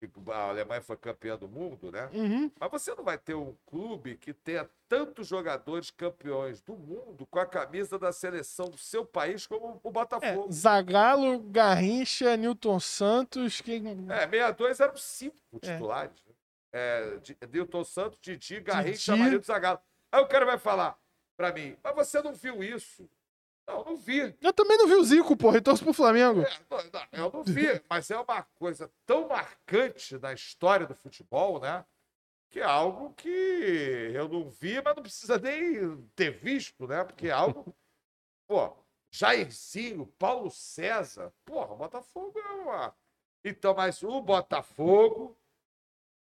que 0.00 0.08
a 0.30 0.48
Alemanha 0.48 0.80
foi 0.80 0.96
campeã 0.96 1.36
do 1.36 1.46
mundo, 1.46 1.92
né? 1.92 2.08
Uhum. 2.12 2.50
Mas 2.58 2.70
você 2.70 2.94
não 2.94 3.04
vai 3.04 3.18
ter 3.18 3.34
um 3.34 3.54
clube 3.66 4.16
que 4.16 4.32
tenha 4.32 4.68
tantos 4.88 5.26
jogadores 5.26 5.90
campeões 5.90 6.60
do 6.62 6.74
mundo 6.74 7.26
com 7.26 7.38
a 7.38 7.46
camisa 7.46 7.98
da 7.98 8.12
seleção 8.12 8.70
do 8.70 8.78
seu 8.78 9.04
país 9.04 9.46
como 9.46 9.78
o 9.82 9.88
É, 9.88 9.92
Botafogo. 9.92 10.50
Zagallo, 10.50 11.38
Garrincha, 11.40 12.36
Newton 12.36 12.80
Santos. 12.80 13.60
Quem... 13.60 13.86
É, 14.08 14.20
62 14.26 14.80
eram 14.80 14.96
cinco 14.96 15.36
É. 15.62 15.72
titulares. 15.74 16.12
né? 16.26 16.27
É, 16.72 17.16
Di- 17.18 17.36
Nilton 17.52 17.84
Santos, 17.84 18.18
Didi, 18.20 18.60
Garrincha, 18.60 19.12
Didi. 19.12 19.22
Marinho 19.24 19.42
Zagallo. 19.42 19.80
Aí 20.12 20.20
o 20.22 20.26
cara 20.28 20.44
vai 20.44 20.58
falar 20.58 20.98
pra 21.36 21.52
mim, 21.52 21.76
mas 21.82 21.94
você 21.94 22.20
não 22.22 22.34
viu 22.34 22.62
isso? 22.62 23.08
Não, 23.66 23.84
não 23.84 23.96
vi. 23.96 24.34
Eu 24.40 24.52
também 24.52 24.78
não 24.78 24.86
vi 24.86 24.94
o 24.94 25.04
Zico, 25.04 25.36
porra, 25.36 25.58
e 25.58 25.60
torço 25.60 25.84
pro 25.84 25.92
Flamengo. 25.92 26.40
É, 26.42 26.50
não, 26.70 26.78
não, 26.90 27.06
eu 27.12 27.30
não 27.32 27.44
vi, 27.44 27.82
mas 27.88 28.10
é 28.10 28.18
uma 28.18 28.42
coisa 28.54 28.90
tão 29.04 29.28
marcante 29.28 30.16
na 30.18 30.32
história 30.32 30.86
do 30.86 30.94
futebol, 30.94 31.60
né? 31.60 31.84
Que 32.50 32.60
é 32.60 32.64
algo 32.64 33.12
que 33.12 33.28
eu 34.14 34.26
não 34.26 34.48
vi, 34.48 34.80
mas 34.82 34.96
não 34.96 35.02
precisa 35.02 35.38
nem 35.38 36.02
ter 36.16 36.30
visto, 36.30 36.86
né? 36.86 37.04
Porque 37.04 37.28
é 37.28 37.32
algo. 37.32 37.74
Pô, 38.48 38.74
Jairzinho, 39.10 40.06
Paulo 40.18 40.50
César. 40.50 41.30
Porra, 41.44 41.74
o 41.74 41.76
Botafogo 41.76 42.38
é 42.38 42.48
uma. 42.52 42.94
Então, 43.44 43.74
mas 43.74 44.02
o 44.02 44.20
Botafogo, 44.22 45.37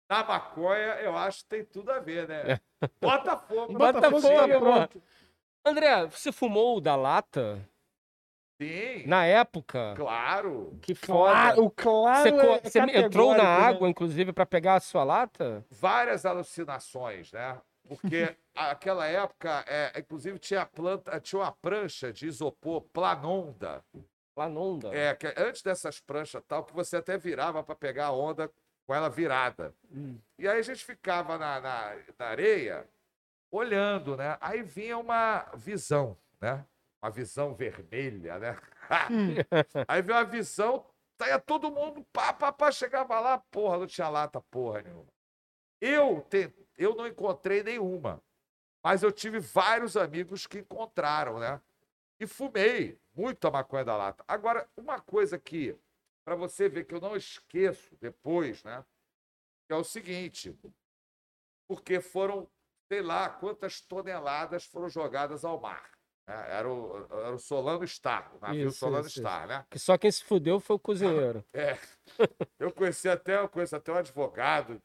na 0.09 0.25
maconha, 0.25 1.01
eu 1.01 1.17
acho 1.17 1.43
que 1.43 1.49
tem 1.49 1.65
tudo 1.65 1.91
a 1.91 1.99
ver, 1.99 2.29
né? 2.29 2.61
Botafogo, 3.01 3.73
Botafogo, 3.73 4.21
tá 4.35 4.47
meu 4.47 4.59
pronto. 4.61 5.03
André, 5.65 6.07
você 6.07 6.31
fumou 6.31 6.77
o 6.77 6.81
da 6.81 6.95
lata? 6.95 7.69
Sim, 8.61 9.07
Na 9.07 9.27
época? 9.27 9.95
claro. 9.97 10.79
Que 10.81 10.95
foda. 10.95 11.33
Claro, 11.33 11.65
o 11.65 11.71
claro 11.71 12.37
Você, 12.37 12.57
é 12.57 12.71
você 12.71 12.99
entrou 12.99 13.35
na 13.35 13.43
né? 13.43 13.45
água, 13.45 13.89
inclusive, 13.89 14.33
pra 14.33 14.47
pegar 14.47 14.77
a 14.77 14.81
sua 14.81 15.05
lata? 15.05 15.65
várias 15.71 16.25
alucinações, 16.25 17.33
né? 17.33 17.61
Porque 17.87 18.35
aquela 18.57 19.07
época, 19.07 19.63
é, 19.69 19.93
inclusive, 19.99 20.39
tinha, 20.39 20.65
planta, 20.65 21.21
tinha 21.21 21.41
uma 21.43 21.53
prancha 21.53 22.11
de 22.13 22.27
isopor 22.27 22.81
planonda. 22.93 23.85
Lanonda. 24.35 24.95
É, 24.95 25.15
que 25.15 25.27
antes 25.37 25.63
dessas 25.63 26.01
pranchas 26.01 26.43
tal, 26.47 26.65
que 26.65 26.73
você 26.73 26.97
até 26.97 27.19
virava 27.19 27.63
para 27.63 27.75
pegar 27.75 28.07
a 28.07 28.13
onda 28.13 28.51
com 28.87 28.95
ela 28.95 29.11
virada. 29.11 29.75
Hum. 29.91 30.19
E 30.39 30.47
aí 30.47 30.59
a 30.59 30.63
gente 30.63 30.85
ficava 30.85 31.37
na, 31.37 31.61
na, 31.61 31.97
na 32.19 32.27
areia 32.27 32.89
olhando, 33.51 34.17
né? 34.17 34.37
Aí 34.41 34.63
vinha 34.63 34.97
uma 34.97 35.51
visão, 35.55 36.17
né? 36.41 36.65
Uma 37.03 37.11
visão 37.11 37.55
vermelha, 37.55 38.39
né? 38.39 38.57
aí 39.89 40.03
veio 40.03 40.19
uma 40.19 40.25
visão, 40.25 40.87
saía 41.19 41.39
todo 41.39 41.71
mundo, 41.71 42.07
pá, 42.13 42.33
pá, 42.33 42.53
pá, 42.53 42.71
chegava 42.71 43.19
lá, 43.19 43.39
porra, 43.39 43.79
não 43.79 43.87
tinha 43.87 44.09
lata, 44.09 44.41
porra 44.41 44.83
nenhuma. 44.83 45.07
Eu, 45.81 46.23
te, 46.31 46.53
eu 46.79 46.95
não 46.95 47.07
encontrei 47.07 47.63
nenhuma, 47.63 48.23
mas 48.83 49.03
eu 49.03 49.11
tive 49.11 49.41
vários 49.41 49.97
amigos 49.97 50.47
que 50.47 50.59
encontraram, 50.59 51.39
né? 51.39 51.61
E 52.19 52.27
fumei 52.27 52.99
muito 53.15 53.47
a 53.47 53.51
maconha 53.51 53.85
da 53.85 53.97
lata. 53.97 54.25
Agora, 54.27 54.67
uma 54.77 55.01
coisa 55.01 55.39
que, 55.39 55.77
para 56.27 56.35
você 56.35 56.69
ver 56.69 56.85
que 56.85 56.93
eu 56.95 57.01
não 57.01 57.15
esqueço 57.15 57.97
depois, 58.01 58.65
né? 58.65 58.85
Que 59.69 59.73
é 59.73 59.77
o 59.77 59.85
seguinte, 59.85 60.59
porque 61.69 62.01
foram, 62.01 62.51
sei 62.91 63.01
lá, 63.01 63.31
quantas 63.31 63.81
toneladas 63.81 64.65
foram 64.65 64.89
jogadas 64.89 65.45
ao 65.45 65.61
mar. 65.61 65.89
né? 66.27 66.35
Era, 66.51 66.69
o, 66.69 67.07
era 67.13 67.33
o 67.33 67.39
Solano 67.39 67.87
Star, 67.87 68.35
o 68.35 68.41
navio 68.41 68.69
Isso, 68.69 68.79
Solano 68.79 69.07
isso, 69.07 69.21
Star, 69.21 69.47
né? 69.47 69.65
Que 69.71 69.79
só 69.79 69.97
quem 69.97 70.11
se 70.11 70.25
fudeu 70.25 70.59
foi 70.59 70.75
o 70.75 70.81
cozinheiro. 70.81 71.45
É. 71.55 71.79
Eu 72.59 72.73
conheci 72.73 73.09
até, 73.09 73.39
eu 73.39 73.49
conheço 73.49 73.77
até 73.77 73.93
um 73.93 73.97
advogado. 73.97 74.83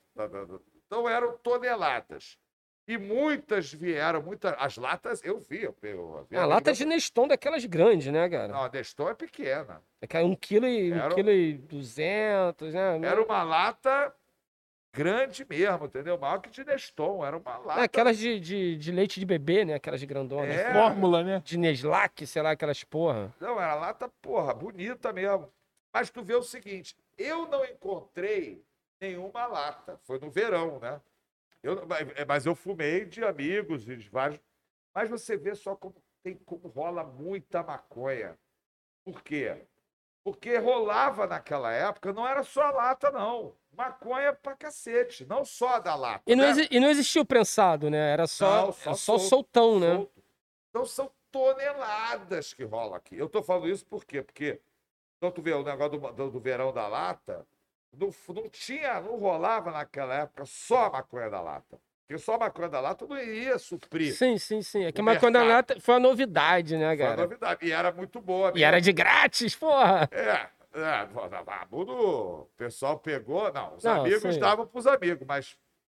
Então 0.86 1.10
eram 1.10 1.38
toneladas. 1.40 2.38
E 2.88 2.98
muitas 2.98 3.72
vieram, 3.72 4.22
muitas. 4.22 4.54
As 4.58 4.78
latas 4.78 5.24
eu 5.24 5.40
vi. 5.40 5.64
Eu, 5.64 5.76
eu, 5.84 6.26
vi 6.30 6.36
a 6.36 6.46
lata 6.46 6.74
de 6.74 6.84
Neston 6.86 7.28
daquelas 7.28 7.64
grandes, 7.66 8.12
né, 8.12 8.28
cara? 8.28 8.48
Não, 8.48 8.64
a 8.64 8.70
Neston 8.70 9.10
é 9.10 9.14
pequena. 9.14 9.82
É 10.02 10.08
que 10.08 10.18
é 10.18 10.24
um 10.24 10.36
quilo 10.36 10.68
e, 10.68 10.92
um 10.92 11.10
quilo 11.10 11.32
e 11.32 11.54
duzentos, 11.54 12.74
né? 12.74 13.00
Era 13.04 13.22
uma 13.24 13.44
lata 13.44 14.14
grande 14.94 15.46
mesmo, 15.48 15.86
entendeu? 15.86 16.18
Maior 16.18 16.40
que 16.42 16.50
de 16.50 16.64
Neston. 16.66 17.26
Era 17.26 17.38
uma 17.38 17.58
lata. 17.60 17.82
É, 17.82 17.84
aquelas 17.84 18.18
de, 18.18 18.40
de, 18.40 18.76
de 18.78 18.92
leite 18.92 19.20
de 19.20 19.26
bebê, 19.26 19.64
né? 19.64 19.76
Aquelas 19.76 20.00
de 20.00 20.06
grandona. 20.06 20.52
É. 20.52 20.74
Fórmula, 20.74 21.24
né? 21.24 21.42
De 21.46 21.58
Neslac, 21.58 22.26
sei 22.26 22.42
lá, 22.42 22.52
aquelas 22.52 22.84
porra. 22.84 23.34
Não, 23.40 23.62
era 23.62 23.76
lata, 23.76 24.10
porra, 24.22 24.54
bonita 24.54 25.14
mesmo. 25.14 25.48
Mas 25.94 26.10
tu 26.10 26.22
vê 26.24 26.36
o 26.36 26.44
seguinte: 26.44 26.96
eu 27.18 27.48
não 27.48 27.64
encontrei 27.64 28.64
nenhuma 29.00 29.46
lata. 29.46 30.00
Foi 30.04 30.20
no 30.20 30.30
verão, 30.30 30.80
né? 30.80 31.00
Eu, 31.64 31.86
mas- 31.88 32.08
mas 32.28 32.46
eu 32.46 32.56
fumei 32.56 33.06
de 33.06 33.24
amigos 33.24 33.88
e 33.88 33.96
de 33.96 34.10
vários. 34.10 34.40
Mas 34.94 35.10
você 35.10 35.38
vê 35.38 35.56
só 35.56 35.76
como, 35.76 35.96
tem, 36.24 36.36
como 36.38 36.68
rola 36.68 37.04
muita 37.04 37.64
maconha. 37.64 38.38
Por 39.06 39.22
quê? 39.24 39.66
Porque 40.24 40.58
rolava 40.58 41.26
naquela 41.26 41.72
época, 41.72 42.14
não 42.14 42.28
era 42.28 42.44
só 42.44 42.62
a 42.64 42.72
lata, 42.72 43.10
não. 43.12 43.56
Maconha 43.76 44.34
pra 44.34 44.56
cacete, 44.56 45.26
não 45.26 45.44
só 45.46 45.76
a 45.76 45.80
da 45.80 45.96
lata. 45.96 46.24
E 46.28 46.36
não, 46.36 46.44
né? 46.44 46.52
exi- 46.52 46.68
e 46.70 46.80
não 46.80 46.90
existia 46.90 47.22
o 47.22 47.26
prensado, 47.26 47.90
né? 47.90 48.12
Era 48.12 48.28
só, 48.28 48.66
Não, 48.68 48.72
só 48.72 48.82
era 48.90 48.94
só 48.96 49.18
solto, 49.18 49.30
soltão, 49.30 49.80
né? 49.80 49.96
solto. 49.96 50.24
Então 50.70 50.86
são 50.86 51.12
toneladas 51.32 52.54
que 52.54 52.64
rola 52.64 52.98
aqui. 52.98 53.16
Eu 53.18 53.30
tô 53.30 53.42
falando 53.42 53.68
isso 53.70 53.86
por 53.86 54.06
quê? 54.06 54.22
Porque 54.22 54.62
então 55.18 55.32
tu 55.32 55.42
vê 55.42 55.54
o 55.54 55.64
negócio 55.64 56.00
do, 56.00 56.12
do- 56.12 56.32
do 56.32 56.40
verão 56.40 56.72
da 56.74 56.88
lata, 56.88 57.48
não, 57.94 58.10
não 58.30 58.50
tinha, 58.50 59.02
não 59.02 59.18
rolava 59.18 59.72
naquela 59.72 60.14
época 60.16 60.46
só 60.46 60.86
a 60.86 60.90
maconha 60.90 61.30
da 61.30 61.42
lata. 61.42 61.80
Porque 62.08 62.22
só 62.22 62.36
a 62.36 62.40
maconha 62.40 62.70
da 62.70 62.82
lata 62.82 63.06
não 63.08 63.18
iria 63.18 63.58
suprir. 63.58 64.14
Sim, 64.14 64.38
sim, 64.38 64.62
sim. 64.62 64.84
É 64.84 64.92
que 64.92 65.00
a 65.00 65.04
maconha 65.04 65.32
da 65.32 65.44
lata 65.44 65.80
foi 65.80 65.94
uma 65.96 66.00
novidade, 66.02 66.76
né, 66.76 66.96
Foi 66.96 67.06
uma 67.06 67.10
cara? 67.10 67.22
novidade. 67.22 67.66
E 67.66 67.72
era 67.72 67.92
muito 67.92 68.20
boa. 68.20 68.52
E 68.56 68.64
era 68.64 68.82
de 68.82 68.92
grátis, 68.92 69.56
porra! 69.56 70.10
É, 70.12 70.48
é, 70.74 71.08
o 71.72 72.48
pessoal 72.58 72.98
pegou, 73.00 73.52
não, 73.54 73.76
os 73.76 73.84
Não, 73.84 74.02
amigos 74.02 74.34
sim. 74.34 74.40
davam 74.40 74.66
pros 74.66 74.88
amigos, 74.88 75.26
mas 75.28 75.58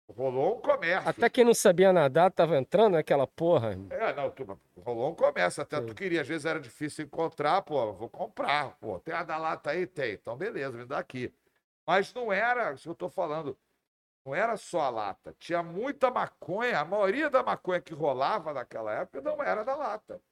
rolou 0.08 0.58
um 0.58 0.60
comércio. 0.60 1.08
Até 1.08 1.30
quem 1.30 1.44
não 1.44 1.54
sabia 1.54 1.92
nadar 1.92 2.30
tava 2.30 2.56
entrando 2.58 2.94
naquela 2.94 3.26
porra. 3.26 3.78
É, 3.90 4.12
não, 4.14 4.30
tu, 4.30 4.58
rolou 4.84 5.10
um 5.10 5.14
comércio. 5.14 5.62
Até 5.62 5.80
Sim. 5.80 5.86
tu 5.86 5.94
queria, 5.94 6.20
às 6.20 6.28
vezes 6.28 6.44
era 6.44 6.60
difícil 6.60 7.04
encontrar, 7.04 7.62
pô, 7.62 7.92
vou 7.92 8.08
comprar. 8.08 8.76
Pô, 8.80 8.98
tem 8.98 9.14
a 9.14 9.22
da 9.22 9.36
lata 9.38 9.70
aí? 9.70 9.86
Tem. 9.86 10.12
Então, 10.12 10.36
beleza, 10.36 10.76
me 10.76 10.84
dá 10.84 10.98
aqui. 10.98 11.32
Mas 11.86 12.12
não 12.14 12.32
era, 12.32 12.72
isso 12.72 12.84
que 12.84 12.88
eu 12.90 12.94
tô 12.94 13.08
falando, 13.08 13.58
não 14.24 14.34
era 14.34 14.56
só 14.56 14.82
a 14.82 14.90
lata. 14.90 15.34
Tinha 15.38 15.62
muita 15.62 16.10
maconha, 16.10 16.78
a 16.78 16.84
maioria 16.84 17.28
da 17.28 17.42
maconha 17.42 17.80
que 17.80 17.92
rolava 17.92 18.52
naquela 18.52 18.92
época 18.92 19.20
não 19.20 19.42
era 19.42 19.64
da 19.64 19.74
lata. 19.74 20.22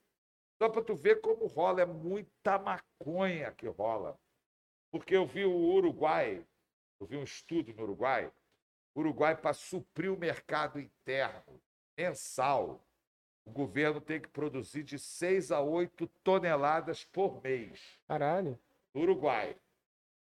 Só 0.62 0.68
pra 0.68 0.82
tu 0.82 0.94
ver 0.94 1.20
como 1.20 1.46
rola, 1.46 1.82
é 1.82 1.86
muita 1.86 2.58
maconha 2.58 3.50
que 3.52 3.66
rola. 3.66 4.18
Porque 4.92 5.16
eu 5.16 5.26
vi 5.26 5.44
o 5.44 5.52
Uruguai, 5.52 6.46
eu 7.00 7.06
vi 7.06 7.16
um 7.16 7.22
estudo 7.22 7.72
no 7.72 7.82
Uruguai, 7.82 8.30
o 8.94 9.00
Uruguai, 9.00 9.36
para 9.36 9.54
suprir 9.54 10.12
o 10.12 10.18
mercado 10.18 10.78
interno 10.78 11.60
mensal, 11.96 12.80
o 13.44 13.50
governo 13.50 14.00
tem 14.00 14.20
que 14.20 14.28
produzir 14.28 14.82
de 14.82 14.98
6 14.98 15.50
a 15.50 15.60
8 15.60 16.06
toneladas 16.22 17.04
por 17.04 17.42
mês 17.42 17.98
Caralho. 18.06 18.58
Uruguai. 18.94 19.56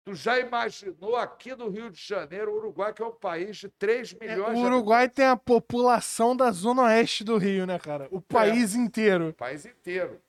Tu 0.07 0.15
já 0.15 0.39
imaginou 0.39 1.17
aqui 1.17 1.53
no 1.53 1.67
Rio 1.67 1.89
de 1.89 1.99
Janeiro, 1.99 2.53
o 2.53 2.55
Uruguai, 2.55 2.93
que 2.93 3.01
é 3.01 3.05
um 3.05 3.11
país 3.11 3.57
de 3.57 3.67
3 3.67 4.15
É, 4.21 4.25
milhões 4.25 4.57
o 4.57 4.61
de 4.61 4.65
Uruguai 4.65 5.09
tem 5.09 5.25
a 5.25 5.35
população 5.35 6.33
da 6.33 6.49
zona 6.49 6.83
oeste 6.83 7.25
do 7.25 7.37
Rio, 7.37 7.65
né, 7.65 7.77
cara? 7.77 8.07
O 8.09 8.21
país 8.21 8.73
inteiro. 8.73 9.27
o 9.27 9.33
país 9.33 9.65
inteiro. 9.65 10.21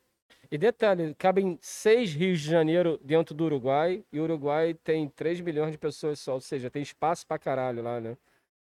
E 0.51 0.59
detalhe, 0.59 1.15
cabem 1.15 1.57
seis 1.63 2.13
rios 2.13 2.41
de 2.41 2.51
janeiro 2.51 2.99
dentro 3.05 3.37
do 3.37 3.45
Uruguai, 3.45 4.05
e 4.13 4.19
o 4.19 4.25
Uruguai 4.25 4.75
tem 4.75 5.09
3 5.09 5.41
milhões 5.41 5.71
de 5.71 5.79
pessoas 5.79 6.19
só, 6.19 6.35
ou 6.35 6.41
seja, 6.41 6.69
tem 6.69 6.83
espaço 6.83 7.25
pra 7.25 7.39
caralho 7.39 7.81
lá, 7.81 8.01
né? 8.01 8.17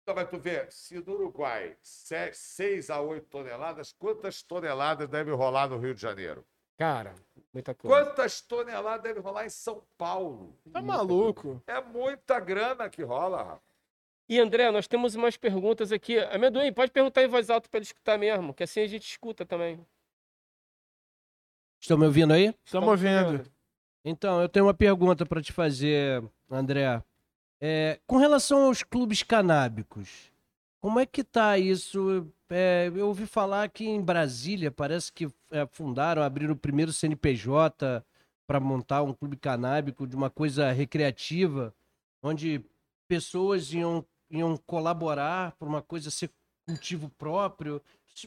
Então, 0.02 0.14
mas 0.14 0.30
tu 0.30 0.38
vê, 0.38 0.66
se 0.70 0.94
no 0.94 1.12
Uruguai 1.12 1.76
6 1.82 2.88
a 2.88 3.02
8 3.02 3.26
toneladas, 3.26 3.92
quantas 3.92 4.42
toneladas 4.42 5.06
deve 5.10 5.30
rolar 5.30 5.68
no 5.68 5.76
Rio 5.76 5.94
de 5.94 6.00
Janeiro? 6.00 6.42
Cara, 6.82 7.14
muita 7.54 7.72
coisa. 7.76 7.96
Quantas 7.96 8.40
toneladas 8.40 9.04
deve 9.04 9.20
rolar 9.20 9.46
em 9.46 9.50
São 9.50 9.84
Paulo? 9.96 10.58
Tá 10.72 10.82
maluco? 10.82 11.62
É 11.64 11.80
muita 11.80 12.40
grana 12.40 12.90
que 12.90 13.04
rola, 13.04 13.38
rapaz. 13.38 13.60
E 14.28 14.40
André, 14.40 14.68
nós 14.72 14.88
temos 14.88 15.14
umas 15.14 15.36
perguntas 15.36 15.92
aqui. 15.92 16.18
Amendoim, 16.18 16.72
pode 16.72 16.90
perguntar 16.90 17.22
em 17.22 17.28
voz 17.28 17.50
alta 17.50 17.68
pra 17.68 17.78
ele 17.78 17.84
escutar 17.84 18.18
mesmo, 18.18 18.52
que 18.52 18.64
assim 18.64 18.80
a 18.80 18.86
gente 18.88 19.06
escuta 19.06 19.46
também. 19.46 19.78
Estão 21.80 21.96
me 21.96 22.04
ouvindo 22.04 22.32
aí? 22.32 22.52
Estamos 22.64 22.98
vendo. 22.98 23.48
Então, 24.04 24.42
eu 24.42 24.48
tenho 24.48 24.66
uma 24.66 24.74
pergunta 24.74 25.24
para 25.24 25.40
te 25.40 25.52
fazer, 25.52 26.20
André. 26.50 27.00
É, 27.60 28.00
com 28.08 28.16
relação 28.16 28.66
aos 28.66 28.82
clubes 28.82 29.22
canábicos, 29.22 30.31
como 30.82 30.98
é 30.98 31.06
que 31.06 31.22
tá 31.22 31.56
isso? 31.56 32.26
É, 32.50 32.90
eu 32.92 33.06
ouvi 33.06 33.24
falar 33.24 33.68
que 33.68 33.86
em 33.86 34.02
Brasília 34.02 34.68
parece 34.68 35.12
que 35.12 35.30
é, 35.52 35.64
fundaram, 35.64 36.22
abriram 36.22 36.54
o 36.54 36.58
primeiro 36.58 36.92
CNPJ 36.92 38.04
para 38.48 38.58
montar 38.58 39.02
um 39.04 39.14
clube 39.14 39.36
canábico 39.36 40.08
de 40.08 40.16
uma 40.16 40.28
coisa 40.28 40.72
recreativa, 40.72 41.72
onde 42.20 42.60
pessoas 43.06 43.72
iam, 43.72 44.04
iam 44.28 44.56
colaborar 44.56 45.52
por 45.52 45.68
uma 45.68 45.80
coisa 45.80 46.10
ser 46.10 46.30
cultivo 46.66 47.08
próprio. 47.10 47.80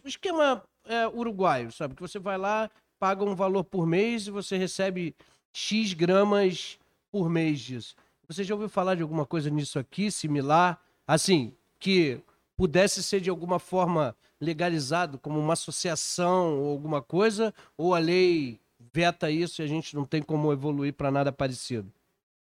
Esquema 0.05 0.63
é, 0.85 1.05
uruguaio, 1.09 1.73
sabe? 1.73 1.93
Que 1.93 2.01
você 2.01 2.17
vai 2.17 2.37
lá, 2.37 2.71
paga 2.97 3.25
um 3.25 3.35
valor 3.35 3.65
por 3.65 3.85
mês 3.85 4.27
e 4.27 4.31
você 4.31 4.57
recebe 4.57 5.13
X 5.51 5.91
gramas 5.91 6.79
por 7.11 7.29
mês 7.29 7.59
disso. 7.59 7.95
Você 8.29 8.45
já 8.45 8.55
ouviu 8.55 8.69
falar 8.69 8.95
de 8.95 9.01
alguma 9.01 9.25
coisa 9.25 9.49
nisso 9.49 9.77
aqui, 9.77 10.09
similar? 10.09 10.81
Assim, 11.05 11.53
que 11.77 12.23
pudesse 12.55 13.03
ser 13.03 13.21
de 13.21 13.29
alguma 13.29 13.59
forma 13.59 14.15
legalizado 14.39 15.19
como 15.19 15.39
uma 15.39 15.53
associação 15.53 16.59
ou 16.59 16.71
alguma 16.71 17.01
coisa? 17.01 17.53
Ou 17.77 17.93
a 17.93 17.99
lei 17.99 18.59
veta 18.93 19.29
isso 19.29 19.61
e 19.61 19.65
a 19.65 19.67
gente 19.67 19.95
não 19.95 20.05
tem 20.05 20.21
como 20.21 20.51
evoluir 20.51 20.93
para 20.93 21.11
nada 21.11 21.31
parecido? 21.31 21.91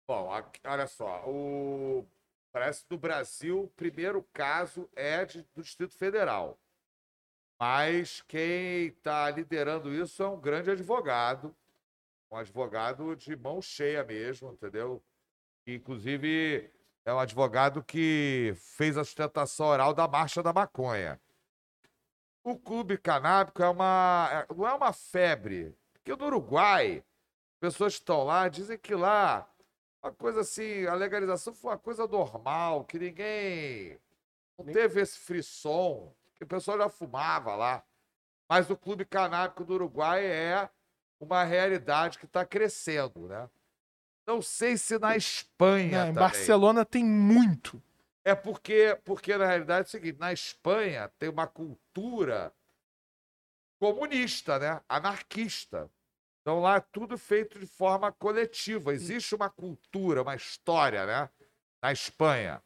Bom, 0.07 0.29
olha 0.65 0.87
só, 0.87 1.23
o... 1.29 2.05
parece 2.51 2.83
no 2.89 2.97
Brasil 2.97 3.63
o 3.63 3.67
primeiro 3.69 4.23
caso 4.33 4.89
é 4.95 5.25
de- 5.25 5.45
do 5.55 5.61
Distrito 5.63 5.95
Federal. 5.95 6.59
Mas 7.59 8.21
quem 8.27 8.87
está 8.87 9.29
liderando 9.29 9.93
isso 9.93 10.23
é 10.23 10.27
um 10.27 10.39
grande 10.39 10.71
advogado, 10.71 11.55
um 12.31 12.37
advogado 12.37 13.15
de 13.15 13.35
mão 13.35 13.61
cheia 13.61 14.03
mesmo, 14.03 14.51
entendeu? 14.51 15.01
Inclusive, 15.67 16.71
é 17.05 17.13
um 17.13 17.19
advogado 17.19 17.83
que 17.83 18.53
fez 18.55 18.97
a 18.97 19.03
sustentação 19.03 19.67
oral 19.67 19.93
da 19.93 20.07
Marcha 20.07 20.43
da 20.43 20.53
Maconha. 20.53 21.19
O 22.43 22.57
clube 22.57 22.97
canábico 22.97 23.61
é 23.61 23.69
uma, 23.69 24.29
é- 24.49 24.53
não 24.53 24.67
é 24.67 24.73
uma 24.73 24.93
febre, 24.93 25.75
porque 25.93 26.15
no 26.15 26.25
Uruguai, 26.25 27.03
pessoas 27.59 27.93
que 27.93 28.01
estão 28.01 28.23
lá 28.23 28.47
dizem 28.47 28.77
que 28.77 28.95
lá 28.95 29.47
uma 30.03 30.11
coisa 30.11 30.41
assim, 30.41 30.85
a 30.87 30.95
legalização 30.95 31.53
foi 31.53 31.71
uma 31.71 31.77
coisa 31.77 32.07
normal, 32.07 32.85
que 32.85 32.97
ninguém 32.97 33.99
não 34.57 34.65
teve 34.65 34.99
esse 34.99 35.19
frisson, 35.19 36.11
que 36.35 36.43
o 36.43 36.47
pessoal 36.47 36.77
já 36.79 36.89
fumava 36.89 37.55
lá. 37.55 37.83
Mas 38.49 38.69
o 38.69 38.75
clube 38.75 39.05
canábico 39.05 39.63
do 39.63 39.75
Uruguai 39.75 40.25
é 40.25 40.69
uma 41.19 41.43
realidade 41.43 42.17
que 42.17 42.25
está 42.25 42.43
crescendo, 42.43 43.27
né? 43.27 43.47
Não 44.25 44.41
sei 44.41 44.77
se 44.77 44.97
na 44.99 45.15
Espanha 45.15 46.03
Não, 46.05 46.09
em. 46.11 46.13
Barcelona 46.13 46.85
tem 46.85 47.03
muito. 47.03 47.81
É 48.23 48.35
porque, 48.35 48.97
porque, 49.03 49.35
na 49.35 49.45
realidade, 49.45 49.85
é 49.85 49.87
o 49.87 49.91
seguinte: 49.91 50.19
na 50.19 50.31
Espanha 50.31 51.11
tem 51.17 51.29
uma 51.29 51.47
cultura 51.47 52.53
comunista, 53.79 54.59
né? 54.59 54.81
Anarquista. 54.87 55.89
Então 56.41 56.59
lá 56.59 56.77
é 56.77 56.79
tudo 56.79 57.17
feito 57.17 57.59
de 57.59 57.65
forma 57.67 58.11
coletiva. 58.11 58.93
Existe 58.93 59.35
uma 59.35 59.49
cultura, 59.49 60.21
uma 60.21 60.35
história, 60.35 61.05
né? 61.05 61.29
Na 61.81 61.91
Espanha. 61.91 62.61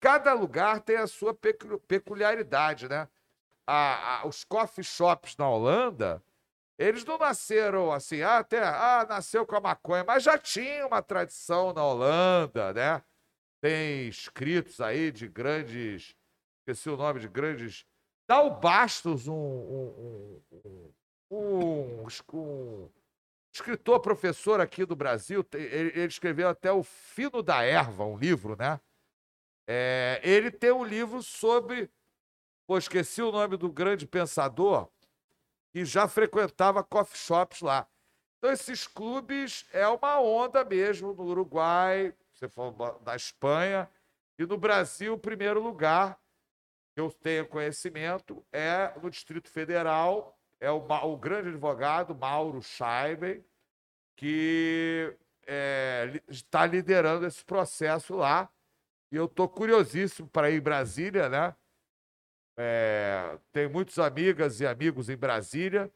Cada 0.00 0.32
lugar 0.32 0.80
tem 0.80 0.96
a 0.96 1.06
sua 1.06 1.32
pecu- 1.34 1.78
peculiaridade, 1.80 2.88
né? 2.88 3.08
A- 3.66 4.20
a- 4.22 4.26
os 4.26 4.42
coffee 4.44 4.82
shops 4.84 5.36
na 5.36 5.48
Holanda, 5.48 6.22
eles 6.78 7.04
não 7.04 7.18
nasceram 7.18 7.92
assim, 7.92 8.22
ah, 8.22 8.38
até, 8.38 8.62
ah, 8.62 9.06
nasceu 9.08 9.46
com 9.46 9.56
a 9.56 9.60
maconha, 9.60 10.04
mas 10.04 10.22
já 10.22 10.38
tinha 10.38 10.86
uma 10.86 11.02
tradição 11.02 11.72
na 11.72 11.84
Holanda, 11.84 12.72
né? 12.72 13.02
Tem 13.60 14.08
escritos 14.08 14.80
aí 14.80 15.12
de 15.12 15.28
grandes, 15.28 16.16
esqueci 16.60 16.90
o 16.90 16.96
nome 16.96 17.20
de 17.20 17.28
grandes, 17.28 17.84
dá 18.28 18.48
Bastos 18.48 19.28
um, 19.28 19.34
um, 19.34 20.42
um, 21.30 22.06
um, 22.10 22.88
escritor, 23.52 24.00
professor 24.00 24.60
aqui 24.60 24.84
do 24.84 24.96
Brasil, 24.96 25.46
ele 25.52 26.06
escreveu 26.06 26.48
até 26.48 26.72
o 26.72 26.82
Fino 26.82 27.42
da 27.42 27.62
Erva, 27.62 28.04
um 28.04 28.16
livro, 28.16 28.56
né? 28.56 28.80
É, 29.68 30.20
ele 30.24 30.50
tem 30.50 30.72
um 30.72 30.84
livro 30.84 31.22
sobre, 31.22 31.90
pô, 32.66 32.76
esqueci 32.78 33.22
o 33.22 33.30
nome 33.30 33.56
do 33.56 33.70
grande 33.70 34.06
pensador, 34.06 34.90
que 35.72 35.84
já 35.84 36.06
frequentava 36.06 36.84
coffee 36.84 37.18
shops 37.18 37.60
lá. 37.62 37.88
Então, 38.38 38.52
esses 38.52 38.86
clubes 38.86 39.66
é 39.72 39.86
uma 39.88 40.20
onda 40.20 40.64
mesmo 40.64 41.14
no 41.14 41.24
Uruguai, 41.24 42.14
você 42.32 42.48
falou 42.48 43.00
da 43.00 43.16
Espanha, 43.16 43.88
e 44.38 44.44
no 44.44 44.58
Brasil, 44.58 45.14
o 45.14 45.18
primeiro 45.18 45.62
lugar 45.62 46.18
que 46.94 47.00
eu 47.00 47.10
tenho 47.10 47.46
conhecimento 47.46 48.44
é 48.52 48.92
no 49.00 49.10
Distrito 49.10 49.48
Federal, 49.48 50.38
é 50.60 50.70
o, 50.70 50.76
o 50.78 51.16
grande 51.16 51.48
advogado 51.48 52.14
Mauro 52.14 52.60
Scheiben, 52.60 53.44
que 54.16 55.16
é, 55.46 56.20
está 56.28 56.66
liderando 56.66 57.26
esse 57.26 57.44
processo 57.44 58.16
lá. 58.16 58.50
E 59.10 59.16
eu 59.16 59.26
estou 59.26 59.48
curiosíssimo 59.48 60.28
para 60.28 60.50
ir 60.50 60.58
em 60.58 60.60
Brasília, 60.60 61.28
né? 61.28 61.54
É, 62.64 63.40
tenho 63.50 63.68
muitas 63.70 63.98
amigas 63.98 64.60
e 64.60 64.66
amigos 64.66 65.08
em 65.08 65.16
Brasília. 65.16 65.92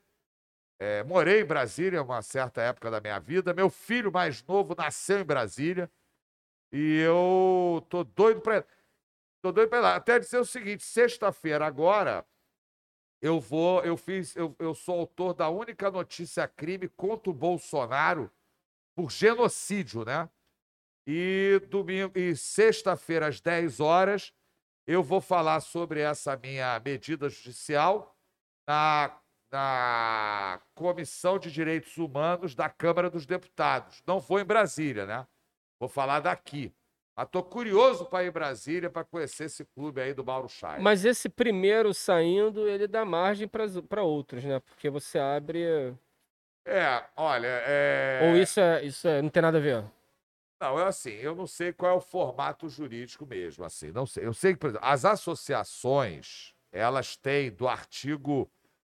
É, 0.81 1.05
morei 1.05 1.43
em 1.43 1.45
Brasília 1.45 2.03
uma 2.03 2.21
certa 2.23 2.61
época 2.61 2.91
da 2.91 3.01
minha 3.01 3.21
vida. 3.21 3.55
Meu 3.55 3.71
filho 3.71 4.11
mais 4.11 4.43
novo 4.43 4.75
nasceu 4.77 5.21
em 5.21 5.25
Brasília. 5.25 5.89
E 6.73 6.99
eu 6.99 7.87
tô 7.89 8.03
doido 8.03 8.41
para 8.41 8.65
tô 9.41 9.53
doido 9.53 9.69
para 9.69 9.79
lá. 9.79 9.95
Até 9.95 10.19
dizer 10.19 10.39
o 10.39 10.45
seguinte, 10.45 10.83
sexta-feira 10.83 11.65
agora 11.65 12.27
eu 13.23 13.39
vou, 13.39 13.85
eu 13.85 13.97
fiz, 13.97 14.35
eu, 14.35 14.55
eu 14.59 14.75
sou 14.75 14.99
autor 14.99 15.35
da 15.35 15.49
única 15.49 15.89
notícia 15.89 16.49
crime 16.49 16.89
contra 16.89 17.31
o 17.31 17.35
Bolsonaro 17.35 18.29
por 18.97 19.13
genocídio, 19.13 20.05
né? 20.05 20.29
E 21.07 21.61
domingo 21.71 22.19
e 22.19 22.35
sexta-feira 22.35 23.29
às 23.29 23.41
10 23.41 23.79
horas 23.79 24.35
eu 24.87 25.03
vou 25.03 25.21
falar 25.21 25.61
sobre 25.61 26.01
essa 26.01 26.37
minha 26.37 26.81
medida 26.85 27.29
judicial 27.29 28.17
na, 28.67 29.19
na 29.51 30.61
Comissão 30.75 31.39
de 31.39 31.51
Direitos 31.51 31.97
Humanos 31.97 32.55
da 32.55 32.69
Câmara 32.69 33.11
dos 33.11 33.27
Deputados. 33.27 34.03
Não 34.07 34.21
vou 34.21 34.39
em 34.39 34.45
Brasília, 34.45 35.05
né? 35.07 35.27
Vou 35.81 35.89
falar 35.89 36.21
daqui. 36.21 36.73
Mas 37.17 37.29
tô 37.31 37.43
curioso 37.43 38.05
para 38.05 38.25
ir 38.25 38.29
em 38.29 38.33
Brasília 38.33 38.91
para 38.91 39.03
conhecer 39.03 39.45
esse 39.45 39.65
clube 39.65 40.03
aí 40.03 40.13
do 40.13 40.25
Mauro 40.25 40.49
Chay. 40.49 40.81
Mas 40.81 41.05
esse 41.05 41.31
primeiro 41.31 41.95
saindo, 41.95 42.69
ele 42.69 42.87
dá 42.87 43.05
margem 43.07 43.49
para 43.49 44.03
outros, 44.03 44.45
né? 44.45 44.61
Porque 44.61 44.91
você 44.91 45.19
abre. 45.19 45.97
É, 46.67 47.03
olha, 47.17 47.47
é... 47.47 48.21
Ou 48.29 48.37
isso 48.37 48.61
é, 48.61 48.85
isso 48.85 49.09
é, 49.09 49.23
não 49.23 49.31
tem 49.31 49.41
nada 49.41 49.57
a 49.57 49.61
ver. 49.61 49.85
Não, 50.61 50.79
é 50.81 50.85
assim, 50.85 51.11
eu 51.11 51.35
não 51.35 51.47
sei 51.47 51.73
qual 51.73 51.93
é 51.93 51.95
o 51.95 52.01
formato 52.01 52.69
jurídico 52.69 53.27
mesmo, 53.27 53.65
assim, 53.65 53.93
não 53.93 54.07
sei. 54.07 54.27
Eu 54.27 54.33
sei 54.33 54.55
que, 54.55 54.59
por 54.59 54.71
exemplo, 54.71 54.87
as 54.87 55.05
associações, 55.05 56.55
elas 56.73 57.17
têm 57.17 57.51
do 57.51 57.69
artigo, 57.69 58.51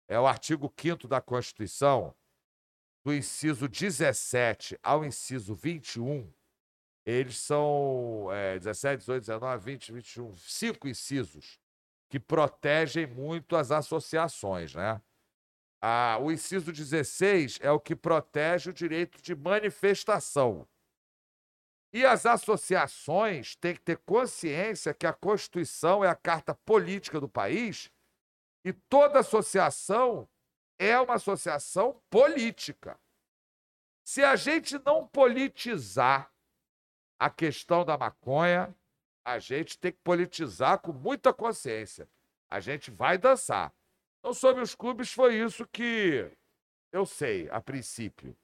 é 0.09 0.19
o 0.19 0.27
artigo 0.27 0.73
5 0.77 1.07
da 1.07 1.21
Constituição, 1.21 2.15
do 3.05 3.15
inciso 3.15 3.69
17 3.69 4.79
ao 4.83 5.05
inciso 5.05 5.55
21, 5.55 6.33
eles 7.05 7.39
são 7.39 8.29
é, 8.33 8.59
17, 8.59 8.99
18, 8.99 9.21
19, 9.21 9.65
20, 9.65 9.93
21, 9.93 10.37
cinco 10.37 10.89
incisos 10.89 11.59
que 12.09 12.21
protegem 12.21 13.07
muito 13.07 13.57
as 13.57 13.71
associações, 13.71 14.75
né? 14.75 15.01
Ah, 15.81 16.19
o 16.21 16.31
inciso 16.31 16.73
16 16.73 17.59
é 17.61 17.71
o 17.71 17.81
que 17.81 17.97
protege 17.97 18.71
o 18.71 18.73
direito 18.73 19.21
de 19.21 19.35
manifestação. 19.35 20.69
E 21.93 22.07
as 22.07 22.25
associações 22.25 23.55
têm 23.57 23.75
que 23.75 23.83
ter 23.83 23.99
consciência 23.99 24.95
que 24.95 25.07
a 25.07 25.13
Constituição 25.13 26.03
é 26.03 26.09
a 26.09 26.15
carta 26.15 26.55
política 26.55 27.21
do 27.21 27.29
país 27.29 27.91
e 28.65 28.73
toda 28.73 29.19
associação 29.19 30.29
é 30.79 30.99
uma 30.99 31.15
associação 31.15 32.01
política. 32.09 32.99
Se 34.05 34.23
a 34.25 34.37
gente 34.37 34.79
não 34.85 35.07
politizar 35.07 36.33
a 37.19 37.29
questão 37.29 37.85
da 37.85 37.97
maconha, 37.97 38.75
a 39.25 39.39
gente 39.39 39.79
tem 39.79 39.93
que 39.93 40.01
politizar 40.03 40.79
com 40.79 40.93
muita 40.93 41.33
consciência. 41.33 42.09
A 42.51 42.59
gente 42.59 42.91
vai 42.91 43.17
dançar. 43.17 43.73
Então, 44.19 44.33
sobre 44.33 44.63
os 44.63 44.75
clubes, 44.75 45.13
foi 45.13 45.37
isso 45.37 45.67
que 45.67 46.31
eu 46.91 47.07
sei, 47.07 47.49
a 47.51 47.61
princípio. 47.61 48.37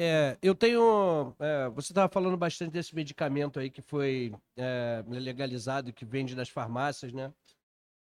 É, 0.00 0.38
eu 0.40 0.54
tenho. 0.54 1.34
é, 1.40 1.68
você 1.70 1.90
estava 1.90 2.08
falando 2.08 2.36
bastante 2.36 2.70
desse 2.70 2.94
medicamento 2.94 3.58
aí 3.58 3.68
que 3.68 3.82
foi 3.82 4.32
é, 4.56 5.02
legalizado, 5.08 5.92
que 5.92 6.04
vende 6.04 6.36
nas 6.36 6.48
farmácias, 6.48 7.12
né? 7.12 7.34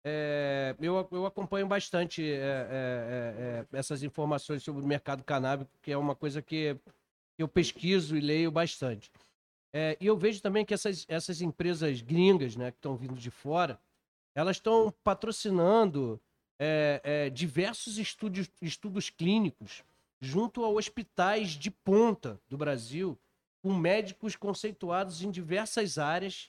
É, 0.02 0.74
eu, 0.81 1.06
eu 1.12 1.27
acompanho 1.27 1.66
bastante 1.66 2.24
é, 2.24 3.66
é, 3.70 3.77
essas 3.77 4.02
informações 4.02 4.62
sobre 4.62 4.82
o 4.82 4.86
mercado 4.86 5.23
canábico, 5.23 5.70
que 5.82 5.93
é 5.93 5.97
uma 5.97 6.16
coisa 6.16 6.40
que 6.40 6.74
eu 7.39 7.47
pesquiso 7.47 8.16
e 8.16 8.20
leio 8.20 8.51
bastante. 8.51 9.12
E 10.01 10.06
eu 10.06 10.16
vejo 10.16 10.40
também 10.43 10.64
que 10.64 10.74
essas, 10.74 11.06
essas 11.09 11.40
empresas 11.40 12.02
gringas, 12.02 12.56
né, 12.56 12.70
que 12.70 12.78
estão 12.78 12.97
vindo 12.97 13.14
de 13.14 13.31
fora, 13.31 13.81
elas 14.35 14.56
estão 14.56 14.93
patrocinando 15.05 16.20
diversos 17.32 17.97
estúdios, 17.97 18.51
estudos 18.60 19.09
clínicos 19.09 19.82
junto 20.23 20.65
a 20.65 20.69
hospitais 20.69 21.51
de 21.51 21.70
ponta 21.70 22.40
do 22.49 22.57
Brasil, 22.57 23.19
com 23.62 23.74
médicos 23.74 24.36
conceituados 24.36 25.23
em 25.23 25.31
diversas 25.31 25.99
áreas 25.99 26.49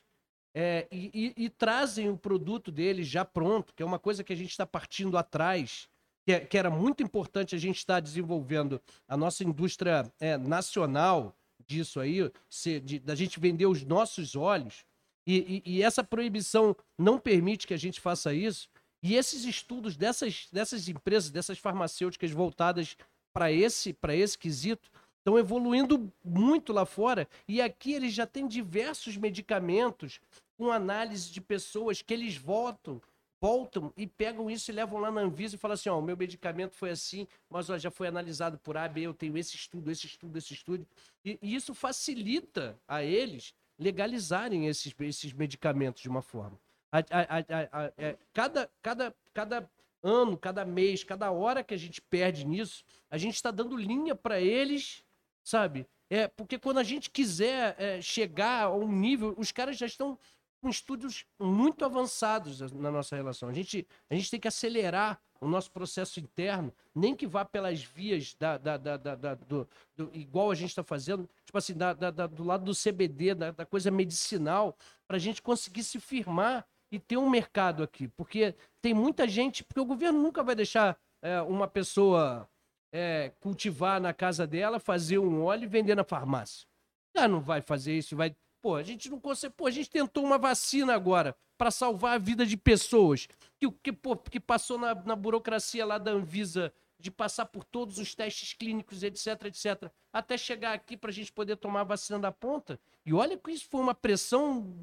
é, 0.55 0.87
e, 0.91 1.33
e- 1.35 1.45
e 1.45 1.49
trazem 1.49 2.09
o 2.09 2.15
produto 2.17 2.71
deles 2.71 3.07
já 3.07 3.25
pronto, 3.25 3.73
que 3.73 3.81
é 3.81 3.85
uma 3.85 3.97
coisa 3.97 4.23
que 4.23 4.31
a 4.31 4.35
gente 4.35 4.51
está 4.51 4.67
partindo 4.67 5.17
atrás, 5.17 5.89
que, 6.25 6.31
é- 6.33 6.39
que 6.41 6.55
era 6.55 6.69
muito 6.69 7.01
importante 7.01 7.55
a 7.55 7.57
gente 7.57 7.77
estar 7.77 7.99
desenvolvendo 7.99 8.79
a 9.07 9.17
nossa 9.17 9.43
indústria 9.43 10.11
é, 10.19 10.37
nacional 10.37 11.35
disso 11.65 11.99
aí, 11.99 12.31
se- 12.47 12.79
de- 12.79 12.99
da 12.99 13.15
gente 13.15 13.39
vender 13.39 13.65
os 13.65 13.83
nossos 13.83 14.35
olhos, 14.35 14.85
e- 15.25 15.63
e 15.65 15.81
essa 15.81 16.03
proibição 16.03 16.75
não 16.99 17.17
permite 17.17 17.65
que 17.65 17.73
a 17.73 17.77
gente 17.77 17.99
faça 17.99 18.31
isso, 18.33 18.69
e 19.01 19.15
esses 19.15 19.45
estudos 19.45 19.97
dessas, 19.97 20.47
dessas 20.51 20.87
empresas, 20.87 21.31
dessas 21.31 21.57
farmacêuticas 21.57 22.29
voltadas 22.31 22.95
para 23.33 23.51
esse, 23.51 23.97
esse 24.09 24.37
quesito, 24.37 24.91
estão 25.17 25.37
evoluindo 25.39 26.11
muito 26.23 26.71
lá 26.71 26.85
fora. 26.85 27.27
E 27.47 27.61
aqui 27.61 27.93
eles 27.93 28.13
já 28.13 28.27
têm 28.27 28.47
diversos 28.47 29.17
medicamentos 29.17 30.19
com 30.57 30.71
análise 30.71 31.31
de 31.31 31.41
pessoas 31.41 32.01
que 32.01 32.13
eles 32.13 32.37
voltam, 32.37 33.01
voltam 33.41 33.91
e 33.97 34.05
pegam 34.05 34.49
isso 34.49 34.69
e 34.69 34.73
levam 34.73 34.99
lá 34.99 35.11
na 35.11 35.21
Anvisa 35.21 35.55
e 35.55 35.57
falam 35.57 35.73
assim: 35.73 35.89
ó, 35.89 35.97
o 35.97 36.01
meu 36.01 36.15
medicamento 36.15 36.75
foi 36.75 36.91
assim, 36.91 37.27
mas 37.49 37.69
ó, 37.69 37.77
já 37.77 37.89
foi 37.89 38.07
analisado 38.07 38.57
por 38.59 38.77
A, 38.77 38.87
B, 38.87 39.01
eu 39.01 39.13
tenho 39.13 39.37
esse 39.37 39.55
estudo, 39.55 39.89
esse 39.89 40.05
estudo, 40.05 40.37
esse 40.37 40.53
estudo. 40.53 40.85
E, 41.25 41.39
e 41.41 41.55
isso 41.55 41.73
facilita 41.73 42.77
a 42.87 43.03
eles 43.03 43.53
legalizarem 43.79 44.67
esses, 44.67 44.93
esses 44.99 45.33
medicamentos 45.33 46.01
de 46.01 46.09
uma 46.09 46.21
forma. 46.21 46.57
A- 46.91 46.99
a- 46.99 47.85
a- 47.85 47.93
é, 47.97 48.17
cada, 48.31 48.69
cada, 48.81 49.15
cada 49.33 49.69
ano, 50.03 50.37
cada 50.37 50.65
mês, 50.65 51.03
cada 51.03 51.31
hora 51.31 51.63
que 51.63 51.73
a 51.73 51.77
gente 51.77 52.01
perde 52.01 52.45
nisso, 52.45 52.83
a 53.09 53.17
gente 53.17 53.35
está 53.35 53.49
dando 53.49 53.77
linha 53.77 54.13
para 54.13 54.39
eles, 54.39 55.03
sabe? 55.43 55.87
É, 56.09 56.27
porque 56.27 56.59
quando 56.59 56.77
a 56.79 56.83
gente 56.83 57.09
quiser 57.09 57.75
é, 57.79 58.01
chegar 58.01 58.65
a 58.65 58.73
um 58.75 58.91
nível, 58.91 59.33
os 59.37 59.51
caras 59.51 59.77
já 59.77 59.85
estão 59.85 60.19
com 60.61 60.69
estudos 60.69 61.25
muito 61.39 61.83
avançados 61.83 62.61
na 62.71 62.89
nossa 62.89 63.15
relação. 63.15 63.49
A 63.49 63.53
gente, 63.53 63.85
a 64.09 64.15
gente 64.15 64.29
tem 64.31 64.39
que 64.39 64.47
acelerar 64.47 65.21
o 65.41 65.47
nosso 65.47 65.69
processo 65.71 66.21
interno, 66.21 66.73
nem 66.95 67.13
que 67.13 67.27
vá 67.27 67.43
pelas 67.43 67.83
vias 67.83 68.33
da, 68.35 68.57
da, 68.57 68.77
da, 68.77 68.95
da- 68.97 69.35
do, 69.35 69.67
do- 69.93 70.09
igual 70.13 70.49
a 70.49 70.55
gente 70.55 70.69
está 70.69 70.81
fazendo, 70.83 71.29
tipo 71.43 71.57
assim, 71.57 71.73
da, 71.73 71.91
do 71.93 72.45
lado 72.45 72.63
do 72.63 72.73
CBD, 72.73 73.35
da 73.35 73.65
coisa 73.65 73.91
medicinal, 73.91 74.77
para 75.05 75.17
a 75.17 75.19
gente 75.19 75.41
conseguir 75.41 75.83
se 75.83 75.99
firmar 75.99 76.65
e 76.93 76.99
ter 76.99 77.17
um 77.17 77.27
mercado 77.27 77.81
aqui. 77.81 78.07
Porque 78.07 78.53
tem 78.79 78.93
muita 78.93 79.27
gente, 79.27 79.63
porque 79.63 79.79
o 79.79 79.85
governo 79.85 80.21
nunca 80.21 80.43
vai 80.43 80.53
deixar 80.53 80.95
é, 81.23 81.41
uma 81.41 81.67
pessoa 81.67 82.47
é, 82.93 83.31
cultivar 83.39 83.99
na 83.99 84.13
casa 84.13 84.45
dela, 84.45 84.79
fazer 84.79 85.17
um 85.17 85.43
óleo 85.43 85.63
e 85.63 85.67
vender 85.67 85.95
na 85.95 86.03
farmácia. 86.03 86.67
Ah, 87.15 87.27
não 87.27 87.41
vai 87.41 87.61
fazer 87.61 87.97
isso, 87.97 88.15
vai. 88.15 88.35
Pô, 88.61 88.75
a 88.75 88.83
gente 88.83 89.09
não 89.09 89.19
consegue. 89.19 89.55
Pô, 89.55 89.65
a 89.65 89.71
gente 89.71 89.89
tentou 89.89 90.23
uma 90.23 90.37
vacina 90.37 90.93
agora 90.93 91.35
para 91.57 91.71
salvar 91.71 92.13
a 92.13 92.17
vida 92.19 92.45
de 92.45 92.55
pessoas 92.55 93.27
que, 93.59 93.71
que, 93.81 93.91
pô, 93.91 94.15
que 94.15 94.39
passou 94.39 94.77
na, 94.77 94.93
na 94.93 95.15
burocracia 95.15 95.85
lá 95.85 95.97
da 95.97 96.11
Anvisa 96.11 96.71
de 96.99 97.09
passar 97.09 97.47
por 97.47 97.63
todos 97.63 97.97
os 97.97 98.13
testes 98.13 98.53
clínicos, 98.53 99.03
etc, 99.03 99.45
etc, 99.45 99.91
até 100.11 100.37
chegar 100.37 100.73
aqui 100.73 100.95
para 100.95 101.09
a 101.09 101.13
gente 101.13 101.33
poder 101.33 101.57
tomar 101.57 101.81
a 101.81 101.85
vacina 101.85 102.19
da 102.19 102.31
ponta. 102.31 102.79
E 103.05 103.13
olha 103.13 103.37
que 103.37 103.51
isso 103.51 103.67
foi 103.69 103.81
uma 103.81 103.95
pressão 103.95 104.73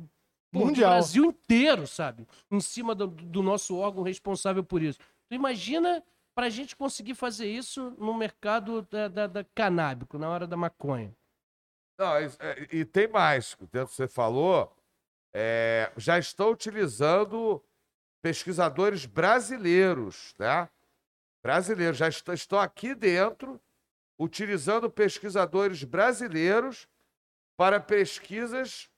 Mundial. 0.52 0.90
Brasil 0.90 1.24
inteiro, 1.26 1.86
sabe? 1.86 2.26
Em 2.50 2.60
cima 2.60 2.94
do, 2.94 3.06
do 3.06 3.42
nosso 3.42 3.76
órgão 3.76 4.02
responsável 4.02 4.64
por 4.64 4.82
isso. 4.82 4.98
Tu 5.28 5.34
imagina 5.34 6.02
para 6.34 6.46
a 6.46 6.50
gente 6.50 6.74
conseguir 6.74 7.14
fazer 7.14 7.46
isso 7.46 7.90
no 7.98 8.14
mercado 8.14 8.82
da, 8.82 9.08
da- 9.08 9.26
da 9.26 9.44
canábico, 9.54 10.18
na 10.18 10.28
hora 10.28 10.46
da 10.46 10.56
maconha. 10.56 11.14
Não, 11.98 12.20
e, 12.20 12.24
é, 12.40 12.68
e 12.72 12.84
tem 12.84 13.06
mais, 13.06 13.56
dentro 13.72 13.88
que 13.90 13.94
você 13.94 14.08
falou, 14.08 14.74
é, 15.34 15.92
já 15.96 16.18
estão 16.18 16.50
utilizando 16.50 17.62
pesquisadores 18.22 19.06
brasileiros, 19.06 20.34
né? 20.38 20.68
Brasileiros, 21.42 21.96
já 21.96 22.08
est- 22.08 22.28
estão 22.28 22.58
aqui 22.58 22.94
dentro 22.94 23.60
utilizando 24.18 24.90
pesquisadores 24.90 25.82
brasileiros 25.84 26.86
para 27.56 27.80
pesquisas 27.80 28.89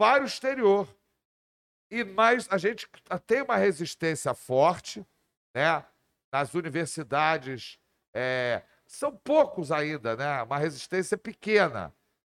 para 0.00 0.22
o 0.22 0.26
exterior. 0.26 0.88
E 1.90 2.02
mais, 2.04 2.48
a 2.50 2.56
gente 2.56 2.88
tem 3.26 3.42
uma 3.42 3.56
resistência 3.56 4.32
forte, 4.32 5.06
né? 5.54 5.84
Nas 6.32 6.54
universidades, 6.54 7.78
é, 8.14 8.62
são 8.86 9.14
poucos 9.14 9.70
ainda, 9.70 10.16
né? 10.16 10.42
Uma 10.42 10.56
resistência 10.56 11.18
pequena. 11.18 11.92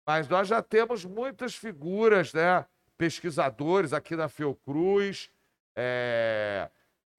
Mas 0.08 0.28
nós 0.28 0.48
já 0.48 0.60
temos 0.64 1.06
muitas 1.06 1.54
figuras, 1.54 2.34
né? 2.34 2.66
Pesquisadores 2.98 3.94
aqui 3.94 4.16
na 4.16 4.28
Fiocruz, 4.28 5.30
é, 5.76 6.68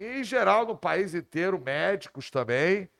em 0.00 0.24
geral 0.24 0.66
no 0.66 0.76
país 0.76 1.14
inteiro, 1.14 1.60
médicos 1.60 2.32
também, 2.32 2.90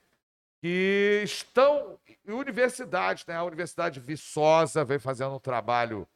que 0.61 1.23
estão 1.25 1.99
em 2.25 2.31
universidades, 2.31 3.27
né? 3.27 3.35
A 3.35 3.43
Universidade 3.43 3.99
Viçosa 3.99 4.85
vem 4.85 5.01
fazendo 5.01 5.35
um 5.35 5.41
trabalho, 5.41 6.07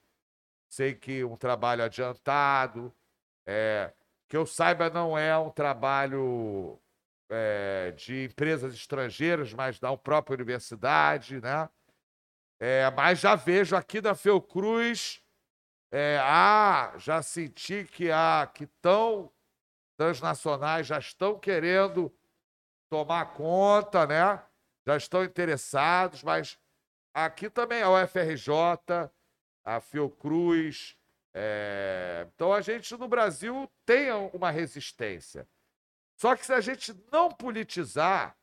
sei 0.68 0.94
que 0.94 1.24
um 1.24 1.36
trabalho 1.36 1.84
adiantado, 1.84 2.94
é, 3.46 3.92
que 4.28 4.36
eu 4.36 4.46
saiba 4.46 4.90
não 4.90 5.16
é 5.16 5.36
um 5.38 5.50
trabalho 5.50 6.78
é, 7.30 7.92
de 7.92 8.24
empresas 8.24 8.74
estrangeiras, 8.74 9.52
mas 9.52 9.78
da 9.78 9.96
própria 9.96 10.34
universidade, 10.34 11.40
né? 11.40 11.68
É, 12.58 12.90
mas 12.90 13.20
já 13.20 13.34
vejo 13.34 13.76
aqui 13.76 14.00
na 14.00 14.14
Fiocruz, 14.14 15.22
é, 15.92 16.18
há, 16.22 16.94
já 16.96 17.22
senti 17.22 17.84
que 17.84 18.10
há, 18.10 18.50
que 18.52 18.64
estão 18.64 19.30
transnacionais 19.96 20.86
já 20.86 20.98
estão 20.98 21.38
querendo 21.38 22.14
tomar 22.90 23.32
conta, 23.32 24.06
né? 24.06 24.42
Já 24.86 24.96
estão 24.96 25.24
interessados, 25.24 26.22
mas 26.22 26.58
aqui 27.14 27.50
também 27.50 27.82
a 27.82 27.90
UFRJ, 27.90 28.50
a 29.66 29.80
Fiocruz. 29.80 30.96
é, 31.34 32.28
Então 32.34 32.52
a 32.52 32.60
gente 32.60 32.96
no 32.96 33.08
Brasil 33.08 33.68
tem 33.84 34.12
uma 34.32 34.50
resistência. 34.50 35.46
Só 36.16 36.34
que 36.36 36.46
se 36.46 36.52
a 36.52 36.60
gente 36.60 36.94
não 37.12 37.30
politizar, 37.30 38.38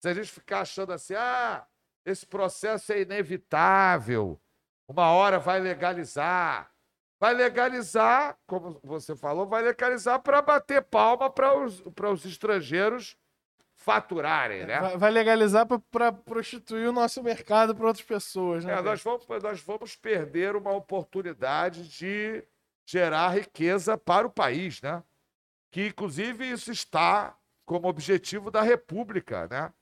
se 0.00 0.08
a 0.08 0.14
gente 0.14 0.30
ficar 0.30 0.60
achando 0.60 0.92
assim, 0.92 1.14
ah, 1.14 1.66
esse 2.04 2.26
processo 2.26 2.92
é 2.92 3.00
inevitável, 3.00 4.40
uma 4.86 5.10
hora 5.10 5.38
vai 5.38 5.58
legalizar. 5.58 6.72
Vai 7.20 7.34
legalizar, 7.34 8.38
como 8.46 8.78
você 8.84 9.16
falou, 9.16 9.44
vai 9.44 9.60
legalizar 9.62 10.20
para 10.22 10.40
bater 10.40 10.82
palma 10.82 11.28
para 11.28 11.52
os, 11.58 11.80
para 11.80 12.12
os 12.12 12.24
estrangeiros 12.24 13.16
faturarem, 13.88 14.66
né? 14.66 14.80
Vai, 14.80 14.98
vai 14.98 15.10
legalizar 15.10 15.66
pra 15.90 16.12
prostituir 16.12 16.86
o 16.90 16.92
nosso 16.92 17.22
mercado 17.22 17.74
pra 17.74 17.86
outras 17.86 18.04
pessoas, 18.04 18.62
né? 18.62 18.74
É, 18.74 18.82
nós, 18.82 19.02
vamos, 19.02 19.26
nós 19.42 19.62
vamos 19.62 19.96
perder 19.96 20.54
uma 20.54 20.72
oportunidade 20.72 21.88
de 21.88 22.44
gerar 22.84 23.30
riqueza 23.30 23.96
para 23.96 24.26
o 24.26 24.30
país, 24.30 24.82
né? 24.82 25.02
Que, 25.70 25.86
inclusive, 25.86 26.50
isso 26.50 26.70
está 26.70 27.34
como 27.64 27.88
objetivo 27.88 28.50
da 28.50 28.60
República, 28.60 29.48
né? 29.48 29.72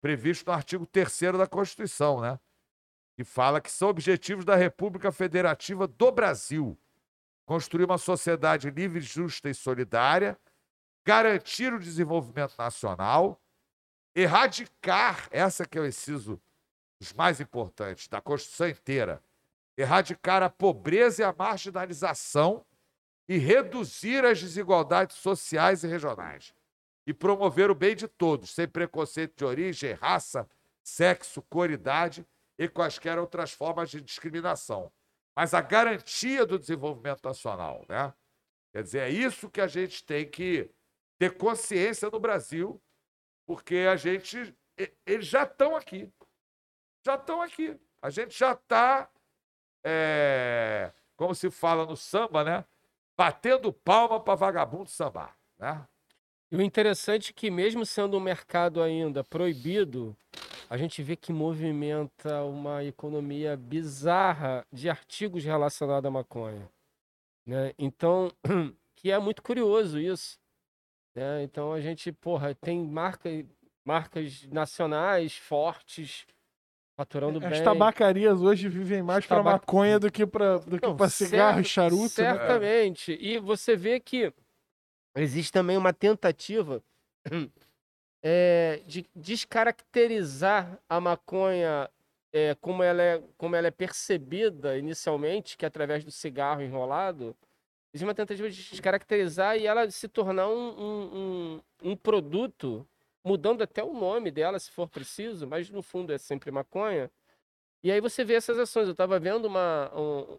Previsto 0.00 0.46
no 0.46 0.52
artigo 0.52 0.86
3 0.86 1.36
da 1.36 1.46
Constituição, 1.48 2.20
né? 2.20 2.38
Que 3.16 3.24
fala 3.24 3.60
que 3.60 3.72
são 3.72 3.88
objetivos 3.88 4.44
da 4.44 4.54
República 4.54 5.10
Federativa 5.10 5.88
do 5.88 6.12
Brasil. 6.12 6.78
Construir 7.44 7.86
uma 7.86 7.98
sociedade 7.98 8.70
livre, 8.70 9.00
justa 9.00 9.50
e 9.50 9.54
solidária, 9.54 10.38
garantir 11.04 11.72
o 11.72 11.80
desenvolvimento 11.80 12.54
nacional, 12.56 13.42
erradicar, 14.22 15.28
essa 15.30 15.64
que 15.64 15.78
é 15.78 15.80
o 15.80 15.86
inciso 15.86 16.40
os 17.00 17.12
mais 17.12 17.40
importantes 17.40 18.08
da 18.08 18.20
Constituição 18.20 18.68
inteira, 18.68 19.22
erradicar 19.76 20.42
a 20.42 20.50
pobreza 20.50 21.22
e 21.22 21.24
a 21.24 21.32
marginalização 21.32 22.66
e 23.28 23.38
reduzir 23.38 24.24
as 24.24 24.40
desigualdades 24.40 25.16
sociais 25.16 25.84
e 25.84 25.86
regionais 25.86 26.52
e 27.06 27.14
promover 27.14 27.70
o 27.70 27.74
bem 27.74 27.94
de 27.94 28.08
todos, 28.08 28.50
sem 28.50 28.66
preconceito 28.66 29.36
de 29.36 29.44
origem, 29.44 29.92
raça, 29.92 30.48
sexo, 30.82 31.40
cor, 31.42 31.70
idade 31.70 32.26
e 32.58 32.68
quaisquer 32.68 33.18
outras 33.18 33.52
formas 33.52 33.88
de 33.88 34.00
discriminação. 34.00 34.90
Mas 35.36 35.54
a 35.54 35.60
garantia 35.60 36.44
do 36.44 36.58
desenvolvimento 36.58 37.22
nacional, 37.22 37.84
né? 37.88 38.12
Quer 38.72 38.82
dizer, 38.82 38.98
é 38.98 39.10
isso 39.10 39.48
que 39.48 39.60
a 39.60 39.68
gente 39.68 40.04
tem 40.04 40.28
que 40.28 40.68
ter 41.16 41.36
consciência 41.38 42.10
no 42.10 42.18
Brasil, 42.18 42.82
porque 43.48 43.76
a 43.90 43.96
gente. 43.96 44.54
Eles 45.06 45.26
já 45.26 45.44
estão 45.44 45.74
aqui. 45.74 46.12
Já 47.04 47.14
estão 47.14 47.40
aqui. 47.40 47.80
A 48.02 48.10
gente 48.10 48.38
já 48.38 48.52
está, 48.52 49.10
como 51.16 51.34
se 51.34 51.50
fala 51.50 51.86
no 51.86 51.96
samba, 51.96 52.44
né? 52.44 52.64
Batendo 53.16 53.72
palma 53.72 54.20
para 54.20 54.34
vagabundo 54.34 54.90
sambar, 54.90 55.34
né? 55.58 55.84
E 56.52 56.56
o 56.56 56.62
interessante 56.62 57.30
é 57.30 57.32
que, 57.32 57.50
mesmo 57.50 57.84
sendo 57.86 58.18
um 58.18 58.20
mercado 58.20 58.82
ainda 58.82 59.24
proibido, 59.24 60.14
a 60.68 60.76
gente 60.76 61.02
vê 61.02 61.16
que 61.16 61.32
movimenta 61.32 62.44
uma 62.44 62.84
economia 62.84 63.56
bizarra 63.56 64.64
de 64.70 64.90
artigos 64.90 65.42
relacionados 65.42 66.06
à 66.06 66.10
maconha. 66.10 66.70
Né? 67.46 67.72
Então, 67.78 68.30
que 68.94 69.10
é 69.10 69.18
muito 69.18 69.42
curioso 69.42 69.98
isso. 69.98 70.38
Né? 71.14 71.42
Então, 71.42 71.72
a 71.72 71.80
gente, 71.80 72.12
porra, 72.12 72.54
tem 72.54 72.84
marca, 72.84 73.28
marcas 73.84 74.44
nacionais 74.52 75.36
fortes, 75.36 76.26
faturando 76.96 77.38
As 77.44 77.50
bem. 77.52 77.64
tabacarias 77.64 78.40
hoje 78.40 78.68
vivem 78.68 79.02
mais 79.02 79.26
pra 79.26 79.38
Tabac- 79.38 79.60
maconha 79.66 79.98
do 79.98 80.10
que 80.10 80.26
pra, 80.26 80.58
do 80.58 80.80
que 80.80 80.94
pra 80.94 81.08
cigarro 81.08 81.60
e 81.60 81.64
charuto. 81.64 82.02
né? 82.02 82.08
Certamente. 82.08 83.18
E 83.20 83.38
você 83.38 83.76
vê 83.76 83.98
que 84.00 84.32
existe 85.16 85.52
também 85.52 85.76
uma 85.76 85.92
tentativa 85.92 86.82
eh, 88.22 88.82
de 88.86 89.06
descaracterizar 89.14 90.78
a 90.88 91.00
maconha 91.00 91.90
eh, 92.32 92.54
como, 92.60 92.82
ela 92.82 93.02
é, 93.02 93.22
como 93.36 93.56
ela 93.56 93.66
é 93.68 93.70
percebida 93.72 94.76
inicialmente, 94.78 95.56
que 95.56 95.64
é 95.64 95.68
através 95.68 96.04
do 96.04 96.10
cigarro 96.10 96.62
enrolado. 96.62 97.34
Existe 97.92 98.04
uma 98.06 98.14
tentativa 98.14 98.50
de 98.50 98.56
descaracterizar 98.70 99.56
e 99.56 99.66
ela 99.66 99.90
se 99.90 100.08
tornar 100.08 100.48
um, 100.48 100.68
um, 100.80 101.56
um, 101.84 101.90
um 101.92 101.96
produto, 101.96 102.86
mudando 103.24 103.62
até 103.62 103.82
o 103.82 103.92
nome 103.94 104.30
dela, 104.30 104.58
se 104.58 104.70
for 104.70 104.88
preciso, 104.88 105.46
mas 105.46 105.70
no 105.70 105.82
fundo 105.82 106.12
é 106.12 106.18
sempre 106.18 106.50
maconha. 106.50 107.10
E 107.82 107.92
aí 107.92 108.00
você 108.00 108.24
vê 108.24 108.34
essas 108.34 108.58
ações. 108.58 108.86
Eu 108.86 108.92
estava 108.92 109.18
vendo 109.20 109.46
uma, 109.46 109.90
um, 109.96 110.38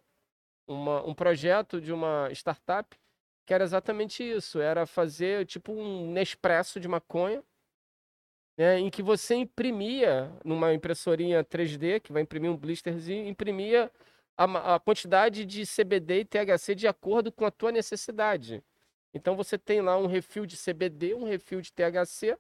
uma- 0.67 1.03
um 1.07 1.13
projeto 1.15 1.81
de 1.81 1.93
uma 1.93 2.29
startup 2.31 2.97
que 3.45 3.53
era 3.53 3.63
exatamente 3.63 4.23
isso. 4.23 4.59
Era 4.61 4.85
fazer 4.85 5.45
tipo 5.47 5.73
um 5.73 6.11
Nespresso 6.11 6.79
de 6.79 6.87
maconha, 6.87 7.43
né, 8.57 8.79
em 8.79 8.89
que 8.89 9.01
você 9.01 9.35
imprimia 9.35 10.31
numa 10.43 10.73
impressorinha 10.73 11.43
3D, 11.43 11.99
que 11.99 12.11
vai 12.11 12.21
imprimir 12.21 12.51
um 12.51 12.57
blisterzinho, 12.57 13.27
imprimia 13.27 13.91
a, 14.39 14.75
a 14.75 14.79
quantidade 14.79 15.45
de 15.45 15.65
CBD 15.65 16.21
e 16.21 16.25
THC 16.25 16.73
de 16.73 16.87
acordo 16.87 17.29
com 17.29 17.45
a 17.45 17.51
tua 17.51 17.73
necessidade. 17.73 18.63
Então 19.13 19.35
você 19.35 19.57
tem 19.57 19.81
lá 19.81 19.97
um 19.97 20.07
refil 20.07 20.45
de 20.45 20.55
CBD, 20.55 21.13
um 21.13 21.25
refil 21.25 21.59
de 21.59 21.73
THC, 21.73 22.37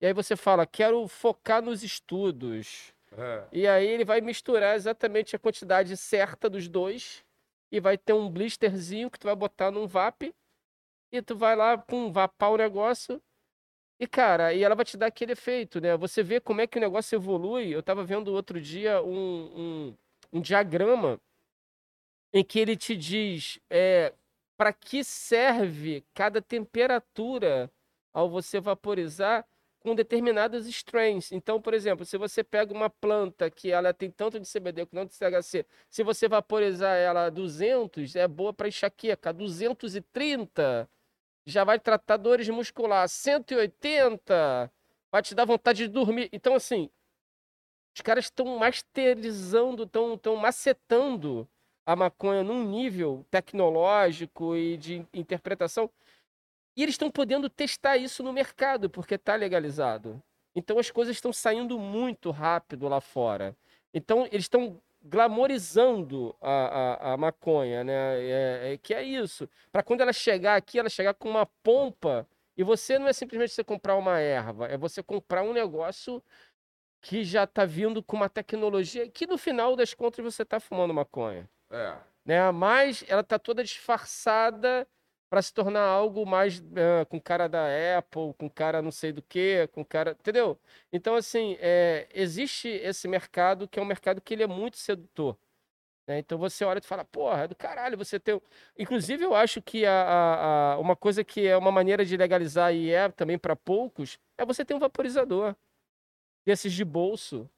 E 0.00 0.06
aí 0.06 0.12
você 0.12 0.34
fala, 0.34 0.66
quero 0.66 1.06
focar 1.06 1.62
nos 1.62 1.84
estudos. 1.84 2.92
É. 3.12 3.44
E 3.52 3.68
aí 3.68 3.86
ele 3.86 4.04
vai 4.04 4.20
misturar 4.20 4.74
exatamente 4.74 5.36
a 5.36 5.38
quantidade 5.38 5.96
certa 5.96 6.50
dos 6.50 6.66
dois 6.66 7.24
e 7.70 7.78
vai 7.78 7.96
ter 7.96 8.14
um 8.14 8.28
blisterzinho 8.28 9.08
que 9.08 9.18
tu 9.18 9.26
vai 9.26 9.36
botar 9.36 9.70
num 9.70 9.86
VAP 9.86 10.34
e 11.12 11.22
tu 11.22 11.36
vai 11.36 11.54
lá, 11.54 11.78
pum, 11.78 12.10
vapar 12.10 12.50
o 12.50 12.56
negócio. 12.56 13.22
E, 14.00 14.08
cara, 14.08 14.52
e 14.52 14.64
ela 14.64 14.74
vai 14.74 14.84
te 14.84 14.96
dar 14.96 15.06
aquele 15.06 15.32
efeito, 15.32 15.80
né? 15.80 15.96
Você 15.96 16.22
vê 16.22 16.40
como 16.40 16.60
é 16.60 16.66
que 16.66 16.78
o 16.78 16.80
negócio 16.80 17.14
evolui. 17.14 17.68
Eu 17.68 17.82
tava 17.82 18.02
vendo 18.02 18.34
outro 18.34 18.60
dia 18.60 19.00
um, 19.02 19.94
um, 20.32 20.40
diagrama 20.40 21.20
em 22.32 22.44
que 22.44 22.58
ele 22.58 22.76
te 22.76 22.96
diz 22.96 23.60
é, 23.68 24.12
para 24.56 24.72
que 24.72 25.04
serve 25.04 26.04
cada 26.14 26.40
temperatura 26.40 27.70
ao 28.12 28.28
você 28.30 28.60
vaporizar 28.60 29.46
com 29.82 29.94
determinadas 29.94 30.66
strains. 30.66 31.32
Então, 31.32 31.60
por 31.60 31.74
exemplo, 31.74 32.04
se 32.06 32.16
você 32.16 32.44
pega 32.44 32.72
uma 32.72 32.88
planta 32.88 33.50
que 33.50 33.70
ela 33.70 33.92
tem 33.92 34.10
tanto 34.10 34.38
de 34.38 34.50
CBD 34.50 34.86
quanto 34.86 35.10
de 35.10 35.18
THC, 35.18 35.66
se 35.90 36.04
você 36.04 36.28
vaporizar 36.28 36.96
ela 36.96 37.26
a 37.26 37.30
200, 37.30 38.14
é 38.14 38.28
boa 38.28 38.52
para 38.52 38.68
enxaqueca. 38.68 39.32
230 39.32 40.88
já 41.44 41.64
vai 41.64 41.78
tratar 41.78 42.16
dores 42.16 42.48
musculares. 42.48 43.12
180 43.12 44.70
vai 45.10 45.22
te 45.22 45.34
dar 45.34 45.44
vontade 45.44 45.86
de 45.86 45.88
dormir. 45.88 46.28
Então, 46.32 46.54
assim, 46.54 46.88
os 47.94 48.00
caras 48.00 48.26
estão 48.26 48.58
masterizando, 48.58 49.84
estão 49.84 50.16
tão 50.16 50.36
macetando 50.36 51.48
a 51.84 51.94
maconha 51.96 52.42
num 52.42 52.64
nível 52.64 53.24
tecnológico 53.30 54.56
e 54.56 54.76
de 54.76 55.06
interpretação. 55.12 55.90
E 56.76 56.82
eles 56.82 56.94
estão 56.94 57.10
podendo 57.10 57.50
testar 57.50 57.96
isso 57.96 58.22
no 58.22 58.32
mercado, 58.32 58.88
porque 58.88 59.16
está 59.16 59.34
legalizado. 59.34 60.22
Então 60.54 60.78
as 60.78 60.90
coisas 60.90 61.16
estão 61.16 61.32
saindo 61.32 61.78
muito 61.78 62.30
rápido 62.30 62.88
lá 62.88 63.00
fora. 63.00 63.56
Então 63.92 64.26
eles 64.26 64.44
estão 64.44 64.80
glamorizando 65.04 66.34
a, 66.40 66.50
a, 66.50 67.12
a 67.12 67.16
maconha, 67.16 67.82
né? 67.82 68.20
É, 68.20 68.72
é, 68.72 68.78
que 68.78 68.94
é 68.94 69.02
isso. 69.02 69.48
Para 69.70 69.82
quando 69.82 70.00
ela 70.00 70.12
chegar 70.12 70.56
aqui, 70.56 70.78
ela 70.78 70.88
chegar 70.88 71.14
com 71.14 71.28
uma 71.28 71.46
pompa. 71.62 72.26
E 72.56 72.62
você 72.62 72.98
não 72.98 73.08
é 73.08 73.12
simplesmente 73.12 73.52
você 73.52 73.64
comprar 73.64 73.96
uma 73.96 74.18
erva, 74.18 74.66
é 74.66 74.76
você 74.76 75.02
comprar 75.02 75.42
um 75.42 75.54
negócio 75.54 76.22
que 77.02 77.24
já 77.24 77.42
está 77.44 77.64
vindo 77.64 78.00
com 78.02 78.16
uma 78.16 78.28
tecnologia 78.28 79.08
que 79.10 79.26
no 79.26 79.36
final 79.36 79.74
das 79.74 79.92
contas 79.92 80.24
você 80.24 80.42
está 80.44 80.60
fumando 80.60 80.94
maconha. 80.94 81.50
É. 81.68 81.96
Né? 82.24 82.50
Mas 82.52 83.04
ela 83.08 83.22
está 83.22 83.38
toda 83.40 83.64
disfarçada 83.64 84.86
para 85.28 85.42
se 85.42 85.52
tornar 85.52 85.82
algo 85.82 86.24
mais 86.24 86.60
uh, 86.60 87.04
com 87.08 87.20
cara 87.20 87.48
da 87.48 87.66
Apple, 87.98 88.34
com 88.38 88.48
cara 88.48 88.80
não 88.80 88.92
sei 88.92 89.12
do 89.12 89.20
que, 89.20 89.66
com 89.72 89.84
cara. 89.84 90.12
Entendeu? 90.12 90.58
Então, 90.92 91.16
assim, 91.16 91.56
é, 91.58 92.06
existe 92.14 92.68
esse 92.68 93.08
mercado 93.08 93.66
que 93.66 93.80
é 93.80 93.82
um 93.82 93.86
mercado 93.86 94.20
que 94.20 94.34
ele 94.34 94.44
é 94.44 94.46
muito 94.46 94.76
sedutor. 94.76 95.36
Né? 96.06 96.18
Então 96.18 96.38
você 96.38 96.64
olha 96.64 96.78
e 96.78 96.82
fala, 96.82 97.04
porra, 97.04 97.44
é 97.44 97.48
do 97.48 97.56
caralho, 97.56 97.96
você 97.98 98.20
tem. 98.20 98.40
Inclusive, 98.78 99.24
eu 99.24 99.34
acho 99.34 99.60
que 99.60 99.84
a, 99.84 100.02
a, 100.02 100.72
a, 100.74 100.78
uma 100.78 100.94
coisa 100.94 101.24
que 101.24 101.46
é 101.46 101.56
uma 101.56 101.72
maneira 101.72 102.04
de 102.04 102.16
legalizar 102.16 102.72
e 102.72 102.90
é 102.90 103.08
também 103.08 103.38
para 103.38 103.56
poucos 103.56 104.18
é 104.38 104.44
você 104.44 104.64
ter 104.64 104.74
um 104.74 104.78
vaporizador 104.78 105.56
desses 106.44 106.72
de 106.72 106.84
bolso. 106.84 107.48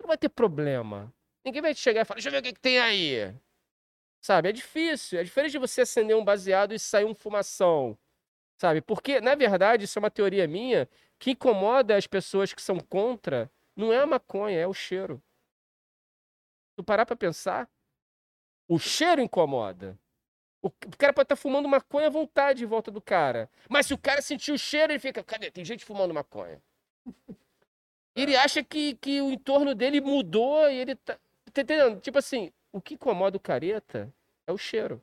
Não 0.00 0.06
vai 0.06 0.18
ter 0.18 0.28
problema. 0.28 1.12
Ninguém 1.44 1.62
vai 1.62 1.74
te 1.74 1.80
chegar 1.80 2.02
e 2.02 2.04
falar, 2.04 2.16
deixa 2.16 2.28
eu 2.28 2.32
ver 2.32 2.38
o 2.38 2.42
que, 2.42 2.52
que 2.52 2.60
tem 2.60 2.78
aí. 2.78 3.34
Sabe? 4.20 4.48
É 4.48 4.52
difícil. 4.52 5.18
É 5.18 5.24
diferente 5.24 5.52
de 5.52 5.58
você 5.58 5.82
acender 5.82 6.16
um 6.16 6.24
baseado 6.24 6.74
e 6.74 6.78
sair 6.78 7.04
um 7.04 7.14
fumação. 7.14 7.96
Sabe? 8.60 8.80
Porque, 8.80 9.20
na 9.20 9.34
verdade, 9.34 9.84
isso 9.84 9.98
é 9.98 10.00
uma 10.00 10.10
teoria 10.10 10.46
minha, 10.48 10.88
que 11.18 11.30
incomoda 11.30 11.96
as 11.96 12.06
pessoas 12.06 12.52
que 12.52 12.60
são 12.60 12.78
contra 12.78 13.50
não 13.76 13.92
é 13.92 13.98
a 13.98 14.06
maconha, 14.06 14.58
é 14.58 14.66
o 14.66 14.74
cheiro. 14.74 15.22
Tu 16.76 16.82
parar 16.82 17.06
pra 17.06 17.14
pensar, 17.14 17.70
o 18.68 18.78
cheiro 18.78 19.22
incomoda. 19.22 19.98
O 20.60 20.70
cara 20.98 21.12
pode 21.12 21.26
estar 21.26 21.36
tá 21.36 21.40
fumando 21.40 21.68
maconha 21.68 22.08
à 22.08 22.10
vontade 22.10 22.64
em 22.64 22.66
volta 22.66 22.90
do 22.90 23.00
cara. 23.00 23.48
Mas 23.68 23.86
se 23.86 23.94
o 23.94 23.98
cara 23.98 24.20
sentir 24.20 24.50
o 24.50 24.58
cheiro, 24.58 24.92
ele 24.92 24.98
fica, 24.98 25.22
cadê? 25.22 25.50
Tem 25.50 25.64
gente 25.64 25.84
fumando 25.84 26.12
maconha. 26.12 26.60
Ele 28.20 28.36
acha 28.36 28.62
que, 28.62 28.94
que 28.94 29.20
o 29.20 29.30
entorno 29.30 29.74
dele 29.74 30.00
mudou 30.00 30.68
e 30.70 30.76
ele 30.76 30.94
tá. 30.94 31.18
Tá 31.52 31.62
entendendo? 31.62 32.00
Tipo 32.00 32.18
assim, 32.18 32.52
o 32.72 32.80
que 32.80 32.94
incomoda 32.94 33.36
o 33.36 33.40
careta 33.40 34.12
é 34.46 34.52
o 34.52 34.58
cheiro. 34.58 35.02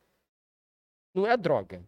Não 1.14 1.26
é 1.26 1.32
a 1.32 1.36
droga. 1.36 1.84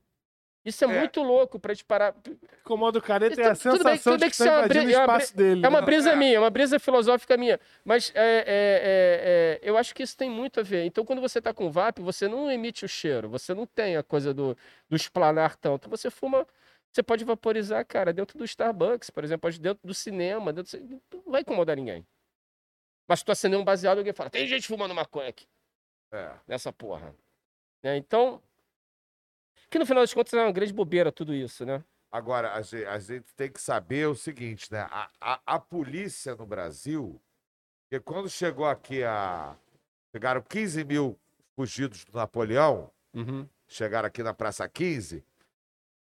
Isso 0.68 0.84
é, 0.84 0.88
é. 0.94 1.00
muito 1.00 1.24
louco 1.24 1.58
pra 1.58 1.74
te 1.74 1.86
parar. 1.86 2.14
Incomoda 2.62 3.00
o 3.00 3.02
careta 3.02 3.42
é 3.42 3.46
a 3.46 3.56
sensação 3.56 4.18
bem, 4.18 4.20
bem 4.20 4.30
que, 4.30 4.38
que 4.38 4.44
tá 4.44 4.60
invadindo 4.60 4.92
é 4.92 4.98
o 4.98 5.02
espaço 5.02 5.34
é 5.34 5.38
dele. 5.38 5.66
É 5.66 5.70
uma 5.70 5.82
brisa 5.82 6.16
minha, 6.16 6.36
é 6.36 6.40
uma 6.40 6.50
brisa 6.50 6.78
filosófica 6.78 7.38
minha. 7.38 7.58
Mas 7.86 8.12
é, 8.14 8.20
é, 8.20 8.44
é, 8.48 9.60
eu 9.62 9.78
acho 9.78 9.96
que 9.96 10.04
isso 10.04 10.18
tem 10.18 10.30
muito 10.30 10.60
a 10.60 10.64
ver. 10.64 10.84
Então, 10.84 11.06
quando 11.06 11.22
você 11.22 11.42
tá 11.42 11.54
com 11.54 11.72
VAP, 11.72 12.00
você 12.00 12.28
não 12.28 12.52
emite 12.52 12.84
o 12.84 12.90
cheiro. 12.90 13.30
Você 13.30 13.54
não 13.54 13.66
tem 13.66 13.96
a 13.96 14.04
coisa 14.04 14.34
do, 14.34 14.58
do 14.90 14.96
esplanar 14.96 15.56
tanto. 15.56 15.90
Você 15.90 16.10
fuma... 16.10 16.46
Você 16.98 17.04
pode 17.04 17.24
vaporizar, 17.24 17.86
cara, 17.86 18.12
dentro 18.12 18.40
do 18.40 18.44
Starbucks, 18.44 19.12
por 19.12 19.24
exemplo, 19.24 19.52
dentro 19.60 19.86
do 19.86 19.94
cinema. 19.94 20.52
Dentro 20.52 20.80
do... 20.80 21.00
Não 21.14 21.32
vai 21.32 21.42
incomodar 21.42 21.76
ninguém. 21.76 22.04
Mas 23.08 23.20
se 23.20 23.26
tu 23.26 23.32
acender 23.32 23.60
um 23.60 23.64
baseado, 23.64 24.00
alguém 24.00 24.14
fala, 24.14 24.32
tem 24.32 24.48
gente 24.48 24.68
fumando 24.68 24.96
maconha 24.96 25.30
aqui. 25.30 25.46
É. 26.12 26.34
Nessa 26.48 26.74
porra. 26.74 27.16
É, 27.84 27.96
então, 27.98 28.42
que 29.70 29.78
no 29.78 29.86
final 29.86 30.02
das 30.02 30.12
contas 30.12 30.34
é 30.34 30.42
uma 30.42 30.52
grande 30.52 30.74
bobeira 30.74 31.12
tudo 31.12 31.36
isso, 31.36 31.68
né? 31.68 31.84
Agora, 32.12 32.56
a 32.56 32.64
gente, 32.64 32.86
a 32.86 32.98
gente 32.98 33.32
tem 33.36 33.52
que 33.52 33.62
saber 33.62 34.08
o 34.08 34.16
seguinte, 34.16 34.72
né? 34.72 34.88
A, 34.90 35.12
a, 35.22 35.40
a 35.46 35.60
polícia 35.60 36.34
no 36.34 36.48
Brasil, 36.48 37.22
que 37.92 38.00
quando 38.00 38.28
chegou 38.28 38.66
aqui 38.66 39.04
a. 39.04 39.56
Chegaram 40.12 40.42
15 40.42 40.84
mil 40.84 41.20
fugidos 41.56 42.04
do 42.06 42.18
Napoleão, 42.18 42.90
uhum. 43.14 43.48
chegaram 43.68 44.08
aqui 44.08 44.24
na 44.24 44.34
Praça 44.34 44.68
15, 44.68 45.24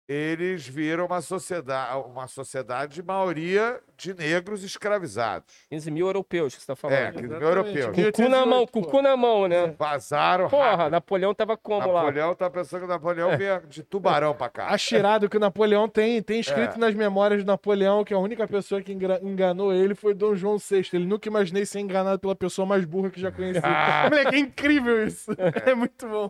eles 0.07 0.67
viram 0.67 1.05
uma 1.05 1.21
sociedade, 1.21 2.03
uma 2.05 2.27
sociedade 2.27 2.95
de 2.95 3.03
maioria 3.03 3.79
de 3.95 4.13
negros 4.13 4.63
escravizados. 4.63 5.47
15 5.69 5.91
mil 5.91 6.07
europeus 6.07 6.53
que 6.53 6.61
você 6.61 6.63
está 6.63 6.75
falando. 6.75 6.97
É, 6.97 7.11
15 7.11 7.27
mil 7.27 7.41
europeus. 7.41 7.95
Com 7.95 8.01
o 8.01 8.11
cu 8.11 8.29
na 8.29 8.45
mão, 8.45 8.67
com 8.67 8.79
o 8.79 8.85
cu 8.85 9.01
na 9.01 9.15
mão, 9.15 9.47
né? 9.47 9.73
Vazaram 9.77 10.49
Porra, 10.49 10.71
rápido. 10.71 10.91
Napoleão 10.91 11.33
tava 11.33 11.55
como 11.55 11.79
Napoleão 11.79 11.95
lá? 11.95 12.03
Napoleão 12.03 12.35
tá 12.35 12.49
pensando 12.49 12.79
que 12.79 12.85
o 12.85 12.89
Napoleão 12.89 13.31
é. 13.31 13.37
vinha 13.37 13.63
de 13.67 13.83
tubarão 13.83 14.33
pra 14.33 14.49
cá. 14.49 14.67
Achirado 14.73 15.29
que 15.29 15.37
o 15.37 15.39
Napoleão 15.39 15.87
tem, 15.87 16.21
tem 16.21 16.39
escrito 16.39 16.75
é. 16.75 16.77
nas 16.77 16.93
memórias 16.93 17.43
do 17.43 17.47
Napoleão 17.47 18.03
que 18.03 18.13
a 18.13 18.19
única 18.19 18.47
pessoa 18.47 18.81
que 18.81 18.91
enganou 18.91 19.73
ele 19.73 19.95
foi 19.95 20.13
Dom 20.13 20.35
João 20.35 20.57
VI. 20.57 20.89
Ele 20.93 21.05
nunca 21.05 21.29
imaginei 21.29 21.65
ser 21.65 21.79
enganado 21.79 22.19
pela 22.19 22.35
pessoa 22.35 22.65
mais 22.65 22.83
burra 22.85 23.09
que 23.09 23.21
já 23.21 23.31
conheci. 23.31 23.61
Moleque, 24.09 24.35
é 24.35 24.39
incrível 24.39 25.05
isso. 25.05 25.31
É, 25.37 25.71
é 25.71 25.75
muito 25.75 26.07
bom. 26.07 26.29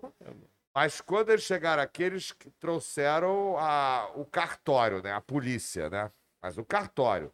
Mas 0.74 1.02
quando 1.02 1.30
eles 1.32 1.44
chegaram 1.44 1.84
aqui, 1.84 2.04
eles 2.04 2.34
trouxeram 2.60 3.58
a, 3.58 4.10
o 4.16 4.26
cartório, 4.26 5.02
né? 5.02 5.12
A 5.12 5.22
polícia, 5.22 5.90
né? 5.90 6.12
Mas 6.42 6.58
o 6.58 6.66
cartório. 6.66 7.34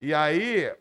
E 0.00 0.14
aí, 0.14 0.74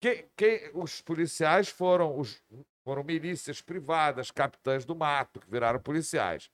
quem, 0.00 0.30
quem, 0.36 0.70
os 0.72 1.02
policiais 1.02 1.68
foram, 1.68 2.18
os, 2.18 2.42
foram 2.84 3.02
milícias 3.02 3.60
privadas, 3.60 4.30
capitães 4.30 4.84
do 4.84 4.94
mato, 4.94 5.40
que 5.40 5.50
viraram 5.50 5.80
policiais. 5.80 6.50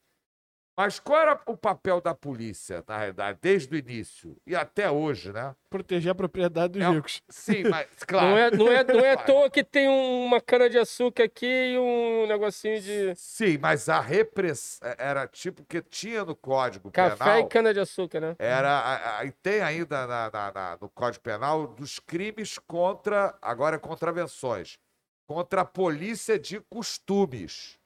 Mas 0.77 1.01
qual 1.01 1.19
era 1.19 1.40
o 1.47 1.57
papel 1.57 2.03
da 2.03 2.15
polícia, 2.15 2.85
na 2.86 2.98
realidade, 2.98 3.39
desde 3.40 3.74
o 3.74 3.78
início 3.78 4.36
e 4.47 4.55
até 4.55 4.90
hoje, 4.90 5.32
né? 5.32 5.57
Proteger 5.70 6.12
a 6.12 6.15
propriedade 6.15 6.74
dos 6.74 6.82
é, 6.82 6.90
ricos. 6.90 7.23
Sim, 7.31 7.65
mas, 7.65 7.89
claro. 8.07 8.27
Não 8.27 8.36
é, 8.36 8.51
não 8.51 8.69
é, 8.70 8.85
não 8.85 9.01
é 9.01 9.12
à 9.12 9.16
toa 9.16 9.48
que 9.48 9.65
tem 9.65 9.89
uma 9.89 10.39
cana-de-açúcar 10.39 11.24
aqui 11.24 11.47
e 11.47 11.78
um 11.78 12.27
negocinho 12.27 12.78
de. 12.82 13.15
Sim, 13.16 13.57
mas 13.57 13.89
a 13.89 14.01
repressão 14.01 14.94
era 14.98 15.27
tipo 15.27 15.65
que 15.65 15.81
tinha 15.81 16.27
no 16.27 16.36
Código 16.36 16.90
Café 16.90 17.16
Penal. 17.16 17.27
Café 17.27 17.40
e 17.40 17.48
cana-de-açúcar, 17.48 18.20
né? 18.20 18.36
Era. 18.39 19.24
E 19.24 19.31
tem 19.31 19.62
ainda 19.62 20.07
na, 20.07 20.31
na, 20.31 20.53
na, 20.53 20.78
no 20.78 20.90
Código 20.90 21.24
Penal 21.24 21.69
dos 21.69 21.98
crimes 21.98 22.59
contra. 22.59 23.35
Agora 23.40 23.78
contravenções. 23.78 24.78
Contra 25.27 25.62
a 25.62 25.65
polícia 25.65 26.39
de 26.39 26.61
costumes 26.61 27.81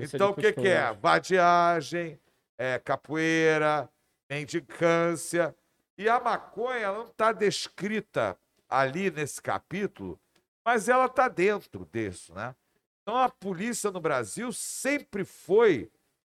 então, 0.00 0.30
o 0.30 0.34
que, 0.34 0.52
que 0.52 0.68
é? 0.68 0.92
Vadiagem, 0.92 2.18
é, 2.58 2.78
capoeira, 2.78 3.88
mendicância. 4.30 5.54
E 5.98 6.08
a 6.08 6.20
maconha 6.20 6.92
não 6.92 7.04
está 7.04 7.32
descrita 7.32 8.38
ali 8.68 9.10
nesse 9.10 9.40
capítulo, 9.40 10.20
mas 10.64 10.88
ela 10.88 11.06
está 11.06 11.28
dentro 11.28 11.88
disso, 11.92 12.34
né? 12.34 12.54
Então, 13.02 13.16
a 13.16 13.28
polícia 13.28 13.90
no 13.90 14.00
Brasil 14.00 14.52
sempre 14.52 15.24
foi 15.24 15.90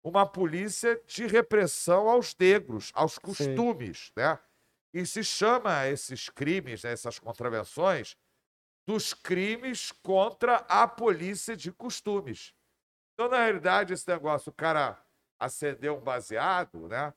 uma 0.03 0.27
polícia 0.27 1.01
de 1.07 1.27
repressão 1.27 2.09
aos 2.09 2.35
negros, 2.39 2.91
aos 2.95 3.19
costumes, 3.19 4.07
Sim. 4.07 4.13
né? 4.17 4.39
E 4.93 5.05
se 5.07 5.23
chama 5.23 5.87
esses 5.89 6.29
crimes, 6.29 6.83
né, 6.83 6.93
essas 6.93 7.19
contravenções, 7.19 8.17
dos 8.87 9.13
crimes 9.13 9.93
contra 9.93 10.57
a 10.69 10.87
polícia 10.89 11.57
de 11.57 11.71
costumes. 11.71 12.55
Então, 13.17 13.31
na 13.31 13.39
realidade, 13.39 13.95
esse 13.95 14.07
negócio, 14.07 14.51
o 14.51 14.55
cara 14.55 15.03
acendeu 15.41 15.97
um 15.97 16.01
baseado, 16.01 16.87
né? 16.87 17.15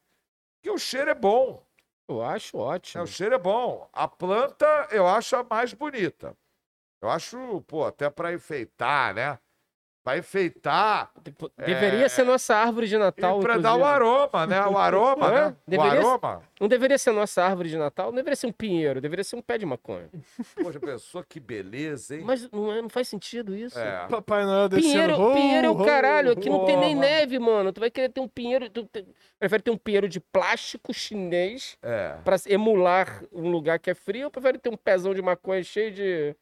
Que 0.63 0.69
o 0.69 0.77
cheiro 0.77 1.11
é 1.11 1.13
bom. 1.13 1.67
Eu 2.07 2.23
acho 2.23 2.55
É, 2.55 2.59
ótimo. 2.61 3.03
o 3.03 3.07
cheiro 3.07 3.35
é 3.35 3.37
bom. 3.37 3.89
A 3.91 4.07
planta 4.07 4.65
eu 4.91 5.05
acho 5.05 5.35
a 5.35 5.43
mais 5.43 5.73
bonita. 5.73 6.37
Eu 7.01 7.09
acho, 7.09 7.61
pô, 7.63 7.85
até 7.85 8.09
pra 8.09 8.31
enfeitar, 8.33 9.13
né? 9.13 9.39
Pra 10.03 10.17
enfeitar 10.17 11.11
Deveria 11.57 12.07
ser 12.07 12.23
nossa 12.23 12.55
árvore 12.55 12.87
de 12.87 12.97
Natal. 12.97 13.39
e 13.39 13.41
pra 13.43 13.57
dar 13.57 13.75
o 13.75 13.83
aroma, 13.83 14.47
né? 14.47 14.65
O 14.65 14.77
aroma, 14.77 15.27
É, 15.27 15.31
né? 15.49 15.55
deveria- 15.67 16.01
O 16.01 16.07
aroma. 16.07 16.41
Não 16.59 16.67
deveria 16.67 16.97
ser 16.97 17.11
nossa 17.11 17.43
árvore 17.43 17.69
de 17.69 17.77
Natal, 17.77 18.07
não 18.07 18.15
deveria 18.15 18.35
ser 18.35 18.47
um 18.47 18.51
pinheiro, 18.51 18.99
deveria 19.01 19.23
ser 19.23 19.35
um 19.35 19.41
pé 19.41 19.57
de 19.57 19.65
maconha. 19.65 20.09
Poxa, 20.61 20.79
pessoa, 20.79 21.23
que 21.27 21.39
beleza, 21.39 22.15
hein? 22.15 22.23
Mas 22.25 22.49
não, 22.49 22.71
é- 22.71 22.81
não 22.81 22.89
faz 22.89 23.07
sentido 23.09 23.55
isso. 23.55 23.77
É. 23.77 24.07
Papai 24.07 24.45
Noel 24.45 24.69
descendo. 24.69 24.91
Pinheiro, 24.93 25.21
ho, 25.21 25.33
pinheiro 25.33 25.67
é 25.67 25.69
o 25.69 25.73
ho, 25.73 25.85
caralho, 25.85 26.31
aqui 26.31 26.49
não 26.49 26.65
tem 26.65 26.77
nem 26.77 26.95
ho, 26.95 26.99
neve, 26.99 27.37
mano. 27.37 27.71
Tu 27.73 27.79
vai 27.79 27.91
querer 27.91 28.09
ter 28.09 28.21
um 28.21 28.27
pinheiro. 28.27 28.69
Tu 28.69 28.85
te- 28.85 29.05
prefere 29.37 29.61
ter 29.63 29.71
um 29.71 29.77
pinheiro 29.77 30.07
de 30.07 30.19
plástico 30.19 30.93
chinês 30.93 31.77
É. 31.83 32.15
pra 32.23 32.37
emular 32.47 33.23
um 33.31 33.49
lugar 33.51 33.77
que 33.79 33.89
é 33.89 33.93
frio, 33.93 34.25
ou 34.25 34.31
prefere 34.31 34.57
ter 34.57 34.69
um 34.69 34.77
pezão 34.77 35.13
de 35.13 35.21
maconha 35.21 35.61
cheio 35.63 35.91
de. 35.91 36.35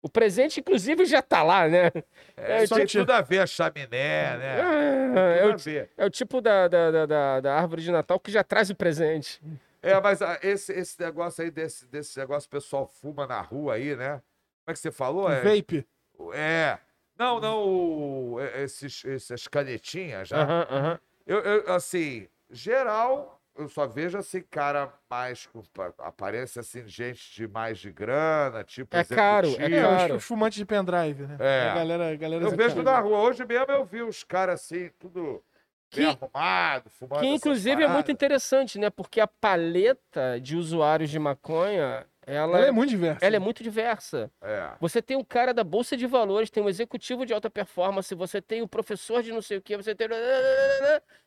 O 0.00 0.08
presente, 0.08 0.60
inclusive, 0.60 1.04
já 1.06 1.20
tá 1.20 1.42
lá, 1.42 1.66
né? 1.68 1.90
É, 2.36 2.64
só 2.66 2.76
tem 2.76 2.86
tira- 2.86 3.04
tudo 3.04 3.10
a 3.10 3.20
ver 3.20 3.40
a 3.40 3.46
chaminé, 3.46 4.36
né? 4.38 4.58
É, 4.60 5.42
Tudo 5.42 5.56
o, 5.68 5.70
a 5.80 5.88
é 5.96 6.06
o 6.06 6.10
tipo 6.10 6.40
da, 6.40 6.68
da, 6.68 7.04
da, 7.06 7.40
da- 7.40 7.54
árvore 7.54 7.82
de 7.82 7.90
Natal 7.90 8.20
que 8.20 8.30
já 8.30 8.44
traz 8.44 8.70
o 8.70 8.76
presente. 8.76 9.40
É, 9.82 10.00
mas 10.00 10.22
ah, 10.22 10.38
esse, 10.42 10.72
esse 10.72 11.00
negócio 11.00 11.42
aí, 11.42 11.50
desse, 11.50 11.86
desse 11.86 12.16
negócio 12.18 12.48
que 12.48 12.56
o 12.56 12.60
pessoal 12.60 12.86
fuma 12.86 13.26
na 13.26 13.40
rua 13.40 13.74
aí, 13.74 13.96
né? 13.96 14.22
Como 14.64 14.68
é 14.68 14.72
que 14.72 14.78
você 14.78 14.92
falou? 14.92 15.30
É, 15.30 15.42
Vape. 15.42 15.86
é. 16.32 16.78
Não, 17.16 17.40
não, 17.40 17.64
o- 17.66 18.40
é, 18.40 18.62
esses, 18.62 19.04
essas 19.04 19.48
canetinhas 19.48 20.28
já. 20.28 20.42
Aham. 20.44 21.00
Eu, 21.26 21.40
eu, 21.40 21.72
assim, 21.74 22.28
geral, 22.50 23.37
eu 23.58 23.68
só 23.68 23.86
vejo 23.86 24.16
assim, 24.16 24.40
cara 24.42 24.92
mais 25.10 25.46
com 25.46 25.62
pa- 25.74 25.92
aparência 25.98 26.60
assim, 26.60 26.82
de 26.84 26.90
gente 26.90 27.34
de 27.34 27.46
mais 27.48 27.78
de 27.78 27.90
grana, 27.92 28.62
tipo. 28.64 28.96
É 28.96 29.04
caro, 29.04 29.48
é 29.48 29.50
executivo. 29.50 29.76
É, 29.76 30.12
os- 30.14 30.24
fumantes 30.24 30.58
de 30.58 30.64
pendrive, 30.64 31.26
né? 31.26 31.36
É. 31.40 31.68
A 31.70 31.74
galera, 31.74 32.12
a 32.12 32.16
galera 32.16 32.44
Eu 32.44 32.50
vejo 32.56 32.82
na 32.82 32.98
rua. 33.00 33.18
Hoje 33.18 33.44
mesmo 33.44 33.70
eu 33.72 33.84
vi 33.84 34.00
os 34.02 34.22
caras 34.24 34.60
assim, 34.62 34.90
tudo 34.98 35.42
Que- 35.90 36.00
bem 36.00 36.08
arrumado, 36.20 36.88
fumando. 36.90 37.20
Que 37.20 37.26
inclusive 37.26 37.82
é 37.82 37.88
muito 37.88 38.10
interessante, 38.12 38.78
né? 38.78 38.88
Porque 38.90 39.20
a 39.20 39.26
paleta 39.26 40.38
de 40.40 40.56
usuários 40.56 41.10
de 41.10 41.18
maconha, 41.18 42.06
ela, 42.28 42.58
Ela 42.58 42.66
é 42.66 42.70
muito 42.70 42.90
diversa. 42.90 43.24
ela 43.24 43.36
é 43.36 43.38
muito 43.38 43.62
diversa. 43.62 44.30
É. 44.42 44.72
Você 44.80 45.00
tem 45.00 45.16
o 45.16 45.24
cara 45.24 45.54
da 45.54 45.64
Bolsa 45.64 45.96
de 45.96 46.06
Valores, 46.06 46.50
tem 46.50 46.62
um 46.62 46.68
executivo 46.68 47.24
de 47.24 47.32
alta 47.32 47.48
performance, 47.48 48.14
você 48.14 48.42
tem 48.42 48.60
o 48.60 48.68
professor 48.68 49.22
de 49.22 49.32
não 49.32 49.40
sei 49.40 49.56
o 49.56 49.62
que, 49.62 49.76
você 49.76 49.94
tem. 49.94 50.08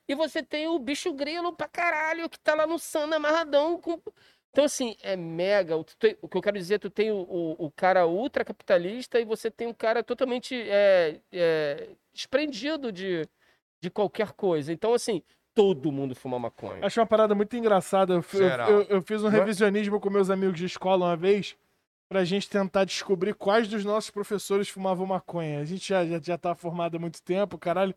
E 0.07 0.13
você 0.15 0.43
tem 0.43 0.67
o 0.67 0.77
bicho 0.77 1.11
grilo 1.13 1.53
pra 1.53 1.67
caralho 1.67 2.29
que 2.29 2.39
tá 2.39 2.53
lá 2.53 2.67
no 2.67 2.77
Sana 2.77 3.15
amarradão. 3.15 3.79
Com... 3.79 3.99
Então, 4.51 4.65
assim, 4.65 4.95
é 5.01 5.15
mega. 5.15 5.75
O, 5.75 5.83
que 5.83 6.17
eu 6.21 6.41
quero 6.41 6.57
dizer, 6.57 6.77
tu 6.79 6.89
tem 6.89 7.11
o, 7.11 7.21
o, 7.21 7.65
o 7.65 7.71
cara 7.71 8.05
ultracapitalista 8.05 9.19
e 9.19 9.25
você 9.25 9.49
tem 9.49 9.67
um 9.67 9.73
cara 9.73 10.03
totalmente 10.03 10.55
é, 10.69 11.19
é, 11.31 11.89
desprendido 12.13 12.91
de, 12.91 13.27
de 13.79 13.89
qualquer 13.89 14.33
coisa. 14.33 14.71
Então, 14.71 14.93
assim, 14.93 15.23
todo 15.53 15.91
mundo 15.91 16.15
fuma 16.15 16.39
maconha. 16.39 16.85
Acho 16.85 16.99
uma 16.99 17.05
parada 17.07 17.35
muito 17.35 17.55
engraçada. 17.55 18.13
Eu, 18.13 18.23
eu- 18.69 18.81
eu- 18.83 19.01
fiz 19.01 19.23
um 19.23 19.29
Vai- 19.29 19.39
revisionismo 19.39 19.99
com 19.99 20.09
meus 20.09 20.29
amigos 20.29 20.57
de 20.57 20.65
escola 20.65 21.07
uma 21.07 21.15
vez 21.17 21.55
pra 22.09 22.23
gente 22.25 22.49
tentar 22.49 22.83
descobrir 22.85 23.33
quais 23.33 23.67
dos 23.67 23.85
nossos 23.85 24.09
professores 24.09 24.69
fumavam 24.69 25.05
maconha. 25.05 25.59
A 25.59 25.65
gente 25.65 25.87
já, 25.89 26.05
já, 26.05 26.19
já 26.21 26.37
tá 26.37 26.53
formado 26.55 26.95
há 26.97 26.99
muito 26.99 27.21
tempo, 27.21 27.57
caralho. 27.57 27.95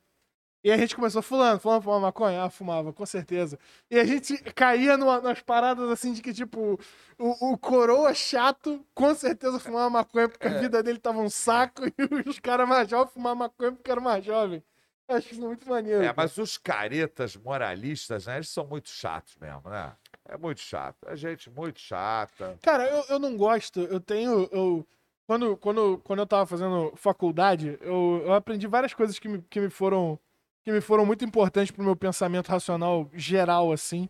E 0.62 0.70
a 0.72 0.78
gente 0.78 0.96
começou, 0.96 1.20
fulano, 1.20 1.60
fulano 1.60 1.82
fumava 1.82 2.00
maconha? 2.00 2.42
Ah, 2.44 2.48
fumava, 2.48 2.90
com 2.90 3.04
certeza. 3.04 3.58
E 3.90 3.98
a 3.98 4.04
gente 4.06 4.38
caía 4.54 4.96
numa- 4.96 5.20
nas 5.20 5.40
paradas 5.42 5.90
assim 5.90 6.14
de 6.14 6.22
que, 6.22 6.32
tipo, 6.32 6.80
o, 7.18 7.52
o 7.52 7.58
coroa 7.58 8.14
chato 8.14 8.82
com 8.94 9.14
certeza 9.14 9.60
fumava 9.60 9.90
maconha 9.90 10.26
porque 10.26 10.46
É. 10.46 10.50
a 10.50 10.58
vida 10.60 10.82
dele 10.82 10.98
tava 10.98 11.18
um 11.20 11.28
saco 11.28 11.82
e 12.26 12.28
os 12.30 12.38
caras 12.40 12.66
mais 12.66 12.88
jovens 12.88 13.12
fumavam 13.12 13.40
maconha 13.40 13.72
porque 13.72 13.90
eram 13.90 14.00
mais 14.02 14.24
jovens. 14.24 14.62
Acho 15.08 15.32
isso 15.32 15.40
muito 15.40 15.68
maneiro. 15.68 16.02
É, 16.02 16.12
mas 16.16 16.36
os 16.38 16.56
caretas 16.56 17.36
moralistas, 17.36 18.26
né? 18.26 18.36
Eles 18.36 18.48
são 18.48 18.66
muito 18.66 18.88
chatos 18.88 19.36
mesmo, 19.36 19.68
né? 19.68 19.92
É 20.26 20.36
muito 20.36 20.60
chato. 20.60 20.96
É 21.06 21.14
gente 21.14 21.50
muito 21.50 21.78
chata. 21.78 22.58
Cara, 22.62 22.88
eu, 22.88 23.04
eu 23.10 23.18
não 23.18 23.36
gosto. 23.36 23.80
Eu 23.80 24.00
tenho. 24.00 24.48
Eu, 24.50 24.86
quando, 25.26 25.56
quando, 25.58 25.98
quando 25.98 26.18
eu 26.20 26.26
tava 26.26 26.46
fazendo 26.46 26.92
faculdade, 26.96 27.78
eu, 27.82 28.22
eu 28.24 28.32
aprendi 28.32 28.66
várias 28.66 28.94
coisas 28.94 29.18
que 29.18 29.28
me, 29.28 29.42
que 29.42 29.60
me 29.60 29.68
foram. 29.68 30.18
Que 30.64 30.72
me 30.72 30.80
foram 30.80 31.04
muito 31.04 31.22
importantes 31.24 31.70
pro 31.70 31.84
meu 31.84 31.94
pensamento 31.94 32.48
racional 32.48 33.08
geral, 33.12 33.72
assim. 33.72 34.08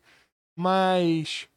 Mas. 0.55 1.49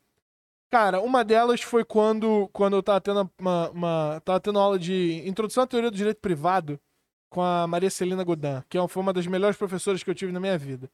Cara, 0.72 1.00
uma 1.00 1.24
delas 1.24 1.62
foi 1.62 1.86
quando, 1.86 2.50
quando 2.52 2.76
eu 2.76 2.84
tava 2.84 3.00
tendo 3.00 3.30
uma, 3.40 3.70
uma. 3.70 4.22
Tava 4.26 4.40
tendo 4.40 4.60
aula 4.60 4.80
de 4.80 5.22
Introdução 5.28 5.64
à 5.64 5.68
Teoria 5.68 5.92
do 5.92 5.96
Direito 5.96 6.20
Privado 6.20 6.80
com 7.30 7.42
a 7.42 7.68
Maria 7.68 7.90
Celina 7.90 8.24
Godin, 8.24 8.64
que 8.70 8.78
é- 8.78 8.88
foi 8.88 9.02
uma 9.04 9.14
das 9.14 9.28
melhores 9.28 9.58
professoras 9.58 10.04
que 10.04 10.10
eu 10.10 10.16
tive 10.16 10.32
na 10.32 10.40
minha 10.40 10.58
vida. 10.58 10.90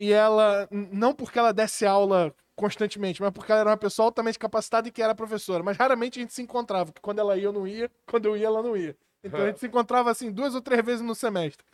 E 0.00 0.12
ela, 0.12 0.68
não 0.70 1.12
porque 1.12 1.38
ela 1.38 1.52
desse 1.52 1.84
aula 1.84 2.32
constantemente, 2.54 3.20
mas 3.22 3.30
porque 3.32 3.50
ela 3.52 3.62
era 3.62 3.70
uma 3.70 3.76
pessoa 3.76 4.06
altamente 4.06 4.38
capacitada 4.38 4.88
e 4.88 4.90
que 4.92 5.02
era 5.02 5.14
professora. 5.14 5.62
Mas 5.62 5.76
raramente 5.76 6.18
a 6.18 6.22
gente 6.22 6.34
se 6.34 6.42
encontrava, 6.42 6.86
porque 6.92 7.00
quando 7.02 7.18
ela 7.20 7.36
ia, 7.36 7.44
eu 7.44 7.52
não 7.52 7.66
ia, 7.66 7.90
quando 8.06 8.26
eu 8.26 8.36
ia, 8.36 8.46
ela 8.46 8.62
não 8.62 8.76
ia. 8.76 8.96
Então 9.24 9.40
a 9.40 9.46
gente 9.48 9.60
se 9.60 9.66
encontrava 9.66 10.10
assim 10.10 10.30
duas 10.30 10.54
ou 10.54 10.60
três 10.60 10.84
vezes 10.84 11.00
no 11.02 11.14
semestre. 11.14 11.64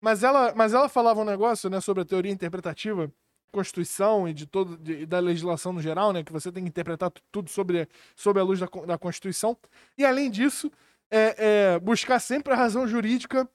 Mas 0.00 0.24
ela, 0.24 0.52
mas 0.56 0.74
ela 0.74 0.88
falava 0.88 1.20
um 1.20 1.24
negócio, 1.24 1.70
né, 1.70 1.80
sobre 1.80 2.02
a 2.02 2.04
teoria 2.06 2.32
interpretativa, 2.32 3.10
Constituição 3.52 4.26
e 4.26 4.32
de 4.32 4.46
todo 4.46 4.76
de- 4.78 5.04
da 5.06 5.18
legislação 5.20 5.72
no 5.72 5.80
geral, 5.82 6.12
né, 6.12 6.24
que 6.24 6.32
você 6.32 6.50
tem 6.50 6.62
que 6.64 6.68
interpretar 6.70 7.10
tu- 7.10 7.22
tudo 7.30 7.50
sobre, 7.50 7.86
sobre 8.16 8.40
a 8.40 8.44
luz 8.44 8.58
da, 8.58 8.66
da 8.86 8.98
Constituição. 8.98 9.56
E 9.96 10.04
além 10.04 10.30
disso, 10.30 10.72
é, 11.12 11.74
é, 11.74 11.78
buscar 11.78 12.18
sempre 12.18 12.54
a 12.54 12.56
razão 12.56 12.88
jurídica 12.88 13.46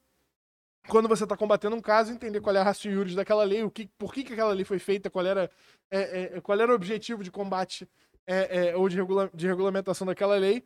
quando 0.87 1.09
você 1.09 1.23
está 1.23 1.35
combatendo 1.35 1.75
um 1.75 1.81
caso, 1.81 2.13
entender 2.13 2.39
qual 2.39 2.55
é 2.55 2.59
a 2.59 2.63
ratio 2.63 2.91
juris 2.91 3.15
daquela 3.15 3.43
lei, 3.43 3.63
o 3.63 3.71
que, 3.71 3.87
por 3.97 4.13
que, 4.13 4.23
que 4.23 4.33
aquela 4.33 4.53
lei 4.53 4.63
foi 4.63 4.79
feita, 4.79 5.09
qual 5.09 5.25
era, 5.25 5.51
é, 5.91 6.37
é, 6.37 6.41
qual 6.41 6.57
era 6.57 6.71
o 6.71 6.75
objetivo 6.75 7.23
de 7.23 7.31
combate 7.31 7.89
é, 8.25 8.69
é, 8.69 8.75
ou 8.75 8.87
de, 8.87 8.95
regula- 8.95 9.29
de 9.33 9.47
regulamentação 9.47 10.07
daquela 10.07 10.37
lei, 10.37 10.63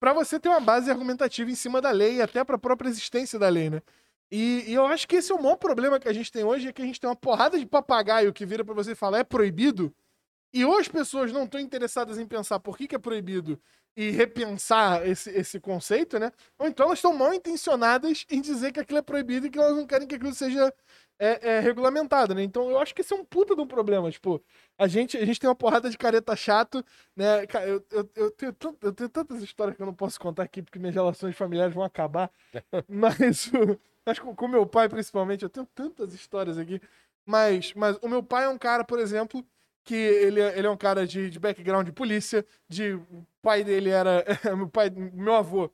para 0.00 0.12
você 0.12 0.40
ter 0.40 0.48
uma 0.48 0.60
base 0.60 0.90
argumentativa 0.90 1.50
em 1.50 1.54
cima 1.54 1.80
da 1.80 1.90
lei 1.90 2.20
até 2.20 2.42
para 2.42 2.56
a 2.56 2.58
própria 2.58 2.88
existência 2.88 3.38
da 3.38 3.48
lei, 3.48 3.68
né? 3.70 3.82
E, 4.32 4.64
e 4.66 4.74
eu 4.74 4.86
acho 4.86 5.06
que 5.06 5.16
esse 5.16 5.30
é 5.30 5.34
o 5.34 5.42
maior 5.42 5.56
problema 5.56 6.00
que 6.00 6.08
a 6.08 6.12
gente 6.12 6.32
tem 6.32 6.42
hoje, 6.42 6.68
é 6.68 6.72
que 6.72 6.80
a 6.82 6.84
gente 6.84 7.00
tem 7.00 7.10
uma 7.10 7.16
porrada 7.16 7.58
de 7.58 7.66
papagaio 7.66 8.32
que 8.32 8.46
vira 8.46 8.64
para 8.64 8.74
você 8.74 8.92
e 8.92 8.94
fala 8.94 9.18
é 9.18 9.24
proibido, 9.24 9.94
e 10.52 10.64
ou 10.64 10.78
as 10.78 10.88
pessoas 10.88 11.32
não 11.32 11.44
estão 11.44 11.60
interessadas 11.60 12.18
em 12.18 12.26
pensar 12.26 12.58
por 12.58 12.76
que, 12.76 12.88
que 12.88 12.94
é 12.96 12.98
proibido 12.98 13.60
e 13.96 14.10
repensar 14.10 15.06
esse, 15.06 15.30
esse 15.30 15.60
conceito, 15.60 16.18
né? 16.18 16.32
Ou 16.58 16.66
então 16.66 16.86
elas 16.86 16.98
estão 16.98 17.12
mal 17.12 17.34
intencionadas 17.34 18.24
em 18.30 18.40
dizer 18.40 18.72
que 18.72 18.80
aquilo 18.80 18.98
é 18.98 19.02
proibido 19.02 19.46
e 19.46 19.50
que 19.50 19.58
elas 19.58 19.76
não 19.76 19.86
querem 19.86 20.06
que 20.06 20.14
aquilo 20.14 20.34
seja 20.34 20.72
é, 21.18 21.56
é, 21.56 21.60
regulamentado, 21.60 22.34
né? 22.34 22.42
Então 22.42 22.70
eu 22.70 22.78
acho 22.78 22.94
que 22.94 23.02
esse 23.02 23.12
é 23.12 23.16
um 23.16 23.24
puta 23.24 23.54
de 23.54 23.60
um 23.60 23.66
problema. 23.66 24.10
Tipo, 24.10 24.42
a 24.78 24.88
gente, 24.88 25.18
a 25.18 25.24
gente 25.24 25.38
tem 25.38 25.48
uma 25.48 25.54
porrada 25.54 25.90
de 25.90 25.98
careta 25.98 26.34
chato, 26.34 26.82
né? 27.14 27.44
Eu, 27.66 27.84
eu, 27.90 28.10
eu, 28.16 28.30
tenho, 28.30 28.56
eu 28.80 28.92
tenho 28.92 29.08
tantas 29.10 29.42
histórias 29.42 29.76
que 29.76 29.82
eu 29.82 29.86
não 29.86 29.94
posso 29.94 30.18
contar 30.18 30.44
aqui 30.44 30.62
porque 30.62 30.78
minhas 30.78 30.94
relações 30.94 31.36
familiares 31.36 31.74
vão 31.74 31.84
acabar. 31.84 32.30
Mas, 32.88 33.50
mas 34.04 34.18
com, 34.18 34.34
com 34.34 34.48
meu 34.48 34.66
pai, 34.66 34.88
principalmente, 34.88 35.42
eu 35.42 35.50
tenho 35.50 35.66
tantas 35.66 36.14
histórias 36.14 36.58
aqui. 36.58 36.80
Mas, 37.26 37.72
mas 37.74 37.96
o 38.02 38.08
meu 38.08 38.22
pai 38.22 38.44
é 38.44 38.48
um 38.48 38.58
cara, 38.58 38.84
por 38.84 38.98
exemplo, 38.98 39.44
que 39.90 39.96
ele, 39.96 40.40
é- 40.40 40.56
ele 40.56 40.66
é 40.68 40.70
um 40.70 40.76
cara 40.76 41.04
de, 41.04 41.28
de 41.28 41.38
background 41.40 41.84
de 41.84 41.90
polícia, 41.92 42.46
de 42.68 42.92
o 42.94 43.26
pai 43.42 43.64
dele 43.64 43.90
era 43.90 44.24
meu 44.56 44.68
pai, 44.68 44.88
meu 44.90 45.34
avô 45.34 45.68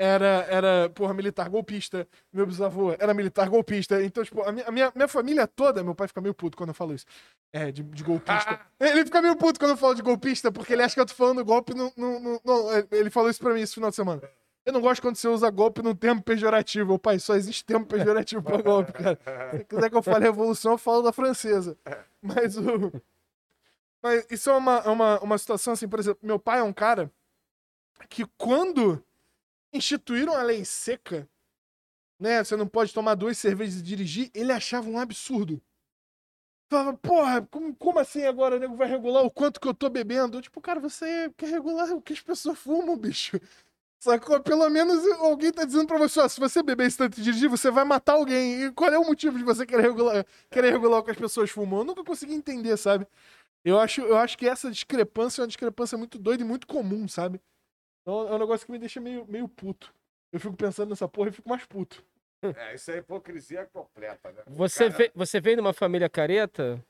era 0.00 0.46
era 0.48 0.88
porra 0.94 1.12
militar 1.12 1.50
golpista, 1.50 2.06
meu 2.32 2.46
bisavô 2.46 2.92
era 2.98 3.12
militar 3.12 3.46
golpista. 3.50 4.02
Então, 4.02 4.24
tipo, 4.24 4.42
a 4.42 4.50
minha, 4.52 4.64
a 4.66 4.70
minha, 4.70 4.92
minha 4.94 5.08
família 5.08 5.46
toda, 5.46 5.82
meu 5.84 5.94
pai 5.94 6.08
fica 6.08 6.20
meio 6.22 6.32
puto 6.32 6.56
quando 6.56 6.70
eu 6.70 6.74
falo 6.74 6.94
isso. 6.94 7.04
É, 7.52 7.70
de, 7.70 7.82
de 7.82 8.02
golpista. 8.04 8.58
Ele 8.80 9.04
fica 9.04 9.20
meio 9.20 9.36
puto 9.36 9.58
quando 9.60 9.72
eu 9.72 9.76
falo 9.76 9.94
de 9.94 10.02
golpista, 10.02 10.50
porque 10.52 10.72
ele 10.72 10.82
acha 10.82 10.94
que 10.94 11.00
eu 11.00 11.06
tô 11.06 11.14
falando 11.14 11.44
golpe 11.44 11.74
no, 11.74 11.92
no, 11.96 12.20
no- 12.20 12.40
não, 12.44 12.68
ele 12.92 13.10
falou 13.10 13.28
isso 13.28 13.40
pra 13.40 13.52
mim 13.52 13.60
esse 13.60 13.74
final 13.74 13.90
de 13.90 13.96
semana. 13.96 14.22
Eu 14.64 14.72
não 14.72 14.80
gosto 14.80 15.00
quando 15.02 15.16
você 15.16 15.26
usa 15.28 15.48
golpe 15.50 15.82
num 15.82 15.94
termo 15.94 16.22
pejorativo. 16.22 16.92
Ô, 16.94 16.98
pai, 16.98 17.18
só 17.18 17.34
existe 17.34 17.64
termo 17.64 17.84
pejorativo 17.86 18.42
pra 18.42 18.58
golpe, 18.62 18.92
cara. 18.92 19.18
Se 19.56 19.64
quiser 19.64 19.88
que 19.90 19.96
eu 19.96 20.02
fale 20.02 20.24
revolução, 20.24 20.72
eu 20.72 20.78
falo 20.78 21.02
da 21.02 21.10
francesa. 21.12 21.76
Mas 22.22 22.56
o. 22.56 22.92
Mas 24.02 24.26
isso 24.30 24.48
é 24.50 24.56
uma, 24.56 24.76
é 24.78 24.88
uma, 24.88 25.20
uma 25.20 25.38
situação 25.38 25.72
assim, 25.72 25.88
por 25.88 25.98
exemplo, 25.98 26.20
meu 26.22 26.38
pai 26.38 26.60
é 26.60 26.62
um 26.62 26.72
cara 26.72 27.12
que 28.08 28.24
quando 28.36 29.02
instituíram 29.72 30.34
a 30.34 30.42
lei 30.42 30.64
seca, 30.64 31.28
né? 32.18 32.42
Você 32.42 32.56
não 32.56 32.66
pode 32.66 32.92
tomar 32.92 33.14
duas 33.14 33.38
cervejas 33.38 33.80
e 33.80 33.82
dirigir, 33.82 34.30
ele 34.34 34.52
achava 34.52 34.88
um 34.88 34.98
absurdo. 34.98 35.60
Falava, 36.70 36.96
porra, 36.98 37.46
como, 37.50 37.74
como 37.76 37.98
assim 37.98 38.24
agora 38.24 38.56
o 38.56 38.58
nego 38.58 38.76
vai 38.76 38.86
regular 38.86 39.24
o 39.24 39.30
quanto 39.30 39.58
que 39.58 39.66
eu 39.66 39.72
tô 39.74 39.88
bebendo? 39.88 40.36
Eu, 40.36 40.42
tipo, 40.42 40.60
cara, 40.60 40.78
você 40.78 41.30
quer 41.36 41.48
regular 41.48 41.90
o 41.92 42.02
que 42.02 42.12
as 42.12 42.20
pessoas 42.20 42.58
fumam, 42.58 42.96
bicho. 42.96 43.40
Sacou? 44.00 44.40
Pelo 44.40 44.68
menos 44.70 45.04
alguém 45.18 45.50
tá 45.52 45.64
dizendo 45.64 45.86
pra 45.86 45.98
você, 45.98 46.20
ó, 46.20 46.28
se 46.28 46.38
você 46.38 46.62
beber 46.62 46.86
esse 46.86 46.98
tanto 46.98 47.18
e 47.18 47.22
dirigir, 47.22 47.48
você 47.48 47.70
vai 47.70 47.84
matar 47.84 48.14
alguém. 48.14 48.64
E 48.64 48.72
qual 48.72 48.92
é 48.92 48.98
o 48.98 49.04
motivo 49.04 49.38
de 49.38 49.44
você 49.44 49.66
querer 49.66 49.82
regular, 49.82 50.24
querer 50.50 50.70
regular 50.70 51.00
o 51.00 51.02
que 51.04 51.10
as 51.10 51.16
pessoas 51.16 51.50
fumam? 51.50 51.80
Eu 51.80 51.84
nunca 51.86 52.04
consegui 52.04 52.34
entender, 52.34 52.76
sabe? 52.76 53.06
Eu 53.68 53.78
acho, 53.78 54.00
eu 54.00 54.16
acho 54.16 54.38
que 54.38 54.48
essa 54.48 54.70
discrepância 54.70 55.40
é 55.40 55.42
uma 55.42 55.48
discrepância 55.48 55.98
muito 55.98 56.18
doida 56.18 56.42
e 56.42 56.46
muito 56.46 56.66
comum, 56.66 57.06
sabe? 57.06 57.38
Então 58.00 58.26
é 58.26 58.34
um 58.34 58.38
negócio 58.38 58.64
que 58.64 58.72
me 58.72 58.78
deixa 58.78 58.98
meio, 58.98 59.26
meio 59.26 59.46
puto. 59.46 59.94
Eu 60.32 60.40
fico 60.40 60.56
pensando 60.56 60.88
nessa 60.88 61.06
porra 61.06 61.28
e 61.28 61.32
fico 61.32 61.48
mais 61.48 61.66
puto. 61.66 62.02
É, 62.42 62.74
isso 62.74 62.90
é 62.90 62.98
hipocrisia 62.98 63.66
completa, 63.66 64.32
né? 64.32 64.42
Você, 64.46 64.90
cara- 64.90 65.12
você 65.14 65.40
veio 65.40 65.56
de 65.56 65.60
uma 65.60 65.72
família 65.74 66.08
careta? 66.08 66.82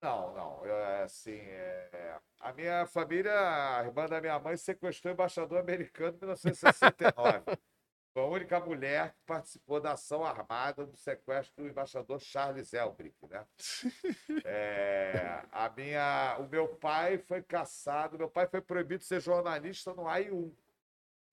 Não, 0.00 0.34
não. 0.34 0.64
eu, 0.64 0.74
é, 0.76 1.02
assim, 1.02 1.36
é, 1.36 2.16
a 2.40 2.52
minha 2.52 2.86
família, 2.86 3.32
a 3.78 3.84
irmã 3.84 4.06
da 4.06 4.20
minha 4.20 4.38
mãe, 4.38 4.56
sequestrou 4.56 5.12
o 5.12 5.14
embaixador 5.14 5.58
americano 5.58 6.16
em 6.16 6.20
1969. 6.20 7.42
Foi 8.14 8.22
a 8.22 8.26
única 8.26 8.60
mulher 8.60 9.12
que 9.12 9.22
participou 9.26 9.80
da 9.80 9.92
ação 9.92 10.24
armada 10.24 10.86
do 10.86 10.96
sequestro 10.96 11.64
do 11.64 11.68
embaixador 11.68 12.20
Charles 12.20 12.72
Elbrick, 12.72 13.16
né? 13.26 13.44
É, 14.46 15.42
a 15.50 15.68
minha, 15.70 16.36
o 16.38 16.48
meu 16.48 16.68
pai 16.76 17.18
foi 17.18 17.42
caçado, 17.42 18.16
meu 18.16 18.28
pai 18.28 18.46
foi 18.46 18.60
proibido 18.60 19.00
de 19.00 19.06
ser 19.06 19.20
jornalista 19.20 19.92
no 19.94 20.04
AI1, 20.04 20.30
em 20.32 20.56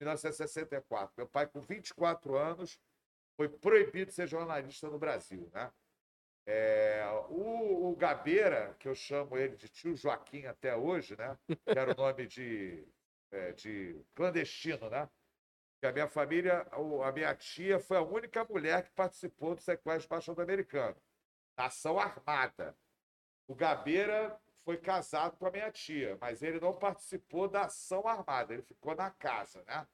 1964. 0.00 1.14
Meu 1.16 1.28
pai, 1.28 1.46
com 1.46 1.60
24 1.60 2.36
anos, 2.36 2.80
foi 3.36 3.48
proibido 3.48 4.06
de 4.06 4.14
ser 4.14 4.26
jornalista 4.26 4.88
no 4.88 4.98
Brasil, 4.98 5.48
né? 5.52 5.70
É, 6.44 7.04
o, 7.28 7.92
o 7.92 7.96
Gabeira, 7.96 8.74
que 8.80 8.88
eu 8.88 8.94
chamo 8.94 9.38
ele 9.38 9.56
de 9.56 9.68
tio 9.68 9.94
Joaquim 9.94 10.46
até 10.46 10.74
hoje, 10.74 11.16
né? 11.16 11.38
Que 11.46 11.78
era 11.78 11.92
o 11.92 11.96
nome 11.96 12.26
de, 12.26 12.84
é, 13.30 13.52
de 13.52 14.04
clandestino, 14.14 14.90
né? 14.90 15.08
Que 15.82 15.86
a 15.88 15.92
minha 15.92 16.06
família, 16.06 16.64
a 17.04 17.10
minha 17.10 17.34
tia 17.34 17.80
foi 17.80 17.96
a 17.96 18.02
única 18.02 18.44
mulher 18.44 18.84
que 18.84 18.92
participou 18.92 19.56
do 19.56 19.60
sequestro 19.60 20.08
do 20.08 20.12
embaixador 20.14 20.44
americano. 20.44 20.96
Ação 21.56 21.98
armada. 21.98 22.78
O 23.48 23.54
Gabeira 23.56 24.40
foi 24.64 24.76
casado 24.78 25.36
com 25.36 25.44
a 25.44 25.50
minha 25.50 25.72
tia, 25.72 26.16
mas 26.20 26.40
ele 26.40 26.60
não 26.60 26.72
participou 26.72 27.48
da 27.48 27.62
ação 27.62 28.06
armada, 28.06 28.52
ele 28.54 28.62
ficou 28.62 28.94
na 28.94 29.10
casa, 29.10 29.64
né? 29.64 29.84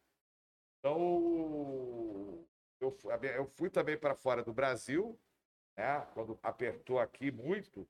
Então, 0.79 2.47
eu, 2.79 2.95
eu 3.35 3.47
fui 3.57 3.71
também 3.71 3.97
para 3.97 4.15
fora 4.15 4.45
do 4.45 4.53
Brasil, 4.53 5.19
né? 5.75 6.07
Quando 6.13 6.39
apertou 6.43 6.99
aqui 6.99 7.31
muito. 7.31 7.89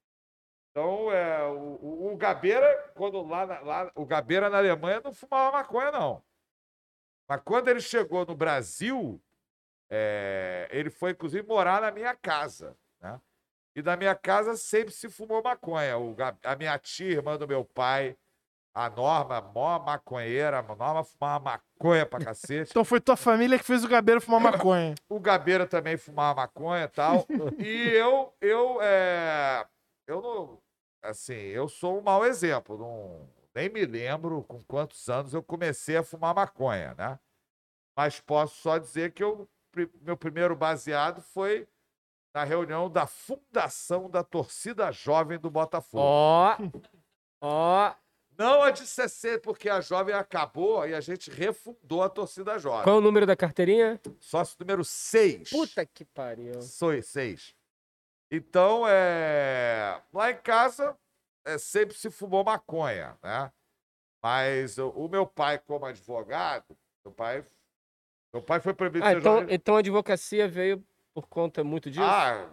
Então, 0.70 1.10
é, 1.10 1.42
o, 1.48 1.74
o- 1.82 2.12
o 2.12 2.16
Gabeira, 2.16 2.92
quando 2.94 3.20
lá, 3.22 3.42
lá, 3.60 3.92
o 3.96 4.06
Gabeira 4.06 4.48
na 4.48 4.58
Alemanha 4.58 5.00
não 5.00 5.12
fumava 5.12 5.58
maconha, 5.58 5.90
não. 5.90 6.22
Mas 7.28 7.40
quando 7.44 7.68
ele 7.68 7.80
chegou 7.80 8.24
no 8.24 8.34
Brasil, 8.34 9.20
é, 9.90 10.68
ele 10.70 10.90
foi, 10.90 11.10
inclusive, 11.10 11.46
morar 11.46 11.82
na 11.82 11.90
minha 11.90 12.14
casa, 12.14 12.76
né? 13.00 13.20
E 13.76 13.82
na 13.82 13.96
minha 13.96 14.14
casa 14.14 14.56
sempre 14.56 14.92
se 14.92 15.08
fumou 15.08 15.42
maconha. 15.42 15.96
O, 15.98 16.14
Ga- 16.14 16.36
a 16.42 16.56
minha 16.56 16.76
tia, 16.78 17.12
irmã 17.12 17.36
do 17.36 17.46
meu 17.46 17.64
pai, 17.64 18.16
a 18.74 18.88
Norma, 18.90 19.40
mó 19.40 19.78
maconheira, 19.78 20.58
a 20.58 20.62
Norma 20.62 21.04
fumava 21.04 21.44
maconha 21.78 22.06
pra 22.06 22.18
cacete. 22.18 22.70
Então 22.72 22.84
foi 22.84 23.00
tua 23.00 23.16
família 23.16 23.58
que 23.58 23.64
fez 23.64 23.84
o 23.84 23.88
Gabeira 23.88 24.20
fumar 24.20 24.40
maconha. 24.40 24.94
O 25.08 25.20
Gabeira 25.20 25.66
também 25.66 25.96
fumava 25.96 26.40
maconha 26.42 26.84
e 26.84 26.88
tal. 26.88 27.26
e 27.58 27.90
eu, 27.94 28.34
eu, 28.40 28.78
é, 28.82 29.66
eu 30.06 30.20
não, 30.20 30.58
assim, 31.02 31.34
eu 31.34 31.68
sou 31.68 31.98
um 31.98 32.02
mau 32.02 32.24
exemplo. 32.24 32.76
Não, 32.78 33.28
nem 33.54 33.68
me 33.68 33.84
lembro 33.84 34.42
com 34.44 34.62
quantos 34.64 35.08
anos 35.08 35.34
eu 35.34 35.42
comecei 35.42 35.96
a 35.96 36.02
fumar 36.02 36.34
maconha, 36.34 36.94
né? 36.94 37.18
Mas 37.96 38.20
posso 38.20 38.56
só 38.60 38.78
dizer 38.78 39.12
que 39.12 39.24
eu, 39.24 39.48
meu 40.02 40.16
primeiro 40.16 40.54
baseado 40.54 41.20
foi 41.20 41.66
na 42.34 42.44
reunião 42.44 42.88
da 42.88 43.06
fundação 43.06 44.08
da 44.08 44.22
torcida 44.22 44.92
jovem 44.92 45.38
do 45.38 45.50
Botafogo. 45.50 46.04
Ó, 46.04 46.56
ó. 47.40 47.94
Não 48.38 48.62
a 48.62 48.70
de 48.70 48.86
60, 48.86 49.40
porque 49.40 49.68
a 49.68 49.80
jovem 49.80 50.14
acabou 50.14 50.86
e 50.86 50.94
a 50.94 51.00
gente 51.00 51.28
refundou 51.28 52.04
a 52.04 52.08
torcida 52.08 52.56
jovem. 52.56 52.84
Qual 52.84 52.94
é 52.94 52.98
o 53.00 53.02
número 53.02 53.26
da 53.26 53.34
carteirinha? 53.34 54.00
Sócio 54.20 54.56
número 54.60 54.84
6. 54.84 55.50
Puta 55.50 55.84
que 55.84 56.04
pariu. 56.04 56.62
Sou 56.62 57.02
seis. 57.02 57.52
Então, 58.30 58.84
é... 58.86 60.00
lá 60.12 60.30
em 60.30 60.36
casa, 60.36 60.96
é, 61.54 61.58
sempre 61.58 61.94
se 61.96 62.10
fumou 62.10 62.44
maconha, 62.44 63.18
né? 63.22 63.52
Mas 64.22 64.78
o, 64.78 64.90
o 64.90 65.08
meu 65.08 65.26
pai, 65.26 65.58
como 65.58 65.86
advogado, 65.86 66.76
meu 67.04 67.12
pai, 67.14 67.46
meu 68.32 68.42
pai 68.42 68.60
foi 68.60 68.74
proibido 68.74 69.04
Ah, 69.04 69.12
então, 69.12 69.22
jornalista. 69.22 69.54
então 69.54 69.76
a 69.76 69.78
advocacia 69.78 70.48
veio 70.48 70.84
por 71.14 71.26
conta 71.28 71.64
muito 71.64 71.90
disso? 71.90 72.04
Ah, 72.04 72.48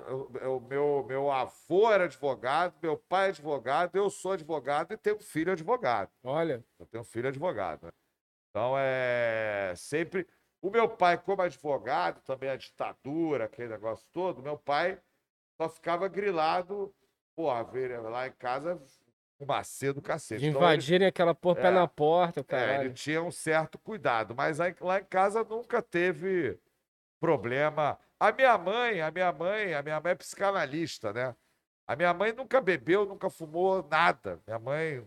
o 0.48 0.60
meu, 0.60 1.06
meu 1.08 1.32
avô 1.32 1.92
era 1.92 2.06
advogado, 2.06 2.76
meu 2.82 2.98
pai 2.98 3.28
é 3.28 3.30
advogado, 3.30 3.96
eu 3.96 4.10
sou 4.10 4.32
advogado 4.32 4.94
e 4.94 4.98
tenho 4.98 5.20
filho 5.20 5.52
advogado. 5.52 6.10
Olha, 6.24 6.64
Eu 6.80 6.86
tenho 6.86 7.04
filho 7.04 7.28
advogado. 7.28 7.84
né? 7.86 7.92
Então 8.50 8.76
é 8.78 9.74
sempre. 9.76 10.28
O 10.62 10.70
meu 10.72 10.90
pai, 10.90 11.18
como 11.18 11.42
advogado, 11.44 12.22
também 12.24 12.50
a 12.50 12.56
ditadura, 12.56 13.46
aquele 13.46 13.70
negócio 13.70 14.08
todo, 14.12 14.42
meu 14.42 14.58
pai 14.58 15.00
só 15.62 15.70
ficava 15.70 16.08
grilado, 16.08 16.94
porra, 17.36 17.64
ver- 17.64 18.00
lá 18.02 18.28
em 18.28 18.32
casa, 18.32 18.82
fumacê 19.38 19.92
do 19.92 20.02
cacete. 20.02 20.40
de 20.42 20.48
Então, 20.48 20.62
ele- 20.62 20.68
invadirem 20.74 21.08
aquela 21.08 21.36
porra 21.36 21.56
pé 21.62 21.68
É. 21.68 21.72
na 21.72 21.88
porta, 21.88 22.46
é, 22.56 22.80
ele 22.86 22.94
tinha 22.94 23.22
um 23.22 23.32
certo 23.32 23.78
cuidado, 23.78 24.34
mas 24.36 24.60
aí- 24.60 24.76
lá 24.80 25.00
em 25.00 25.06
casa 25.06 25.44
nunca 25.44 25.82
teve 25.82 26.58
problema. 27.20 28.00
A 28.20 28.32
minha 28.32 28.58
mãe, 28.58 29.02
a 29.02 29.12
minha 29.12 29.32
mãe, 29.32 29.74
a 29.74 29.82
minha 29.84 30.00
mãe 30.00 30.12
é 30.12 30.16
psicanalista, 30.16 31.12
né? 31.12 31.36
A 31.88 31.96
minha 31.96 32.14
mãe 32.14 32.32
nunca 32.32 32.62
bebeu, 32.62 33.06
nunca 33.06 33.30
fumou 33.30 33.86
nada. 33.90 34.40
Minha 34.48 34.58
mãe 34.60 34.98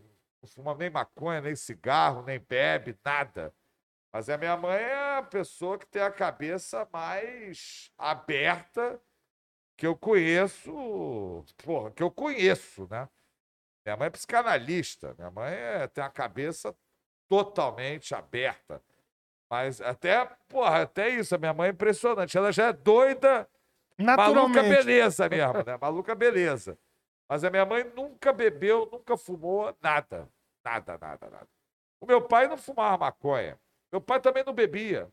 não 0.43 0.49
fuma 0.49 0.75
nem 0.75 0.91
maconha, 0.91 1.41
nem 1.41 1.57
cigarro, 1.57 2.23
nem 2.23 2.39
bebe, 2.39 2.97
nada. 3.05 3.53
Mas 4.13 4.29
a 4.29 4.39
minha 4.39 4.57
mãe 4.57 4.77
é 4.81 5.17
a 5.19 5.23
pessoa 5.23 5.79
que 5.79 5.87
tem 5.87 6.03
a 6.03 6.11
cabeça 6.11 6.87
mais 6.93 7.91
aberta 7.99 9.01
que 9.79 9.87
eu 9.87 9.97
conheço, 9.97 11.45
porra, 11.65 11.93
que 11.93 12.03
eu 12.03 12.11
conheço, 12.11 12.89
né? 12.91 13.09
Minha 13.87 13.97
mãe 13.97 14.07
é 14.09 14.11
psicanalista, 14.11 15.15
minha 15.17 15.31
mãe 15.31 15.55
é- 15.55 15.87
tem 15.87 16.03
a 16.03 16.11
cabeça 16.11 16.75
totalmente 17.29 18.13
aberta. 18.13 18.83
Mas 19.49 19.81
até, 19.81 20.27
porra, 20.49 20.83
até 20.83 21.09
isso, 21.09 21.33
a 21.35 21.39
minha 21.39 21.55
mãe 21.55 21.69
é 21.69 21.73
impressionante. 21.73 22.37
Ela 22.37 22.51
já 22.53 22.67
é 22.67 22.73
doida, 22.73 23.49
maluca 24.17 24.63
beleza 24.69 25.29
mesmo, 25.29 25.65
né? 25.65 25.79
Maluca 25.81 26.15
beleza. 26.15 26.77
Mas 27.29 27.45
a 27.45 27.51
minha 27.51 27.65
mãe 27.65 27.85
nunca 27.95 28.33
bebeu, 28.33 28.89
nunca 28.91 29.17
fumou 29.17 29.75
nada. 29.81 30.29
Nada, 30.65 30.99
nada, 30.99 31.31
nada. 31.31 31.49
O 32.01 32.07
meu 32.07 32.21
pai 32.21 32.49
não 32.49 32.59
fumava 32.59 32.99
maconha. 32.99 33.59
Meu 33.93 34.01
pai 34.01 34.21
também 34.21 34.45
não 34.45 34.53
bebia. 34.53 35.09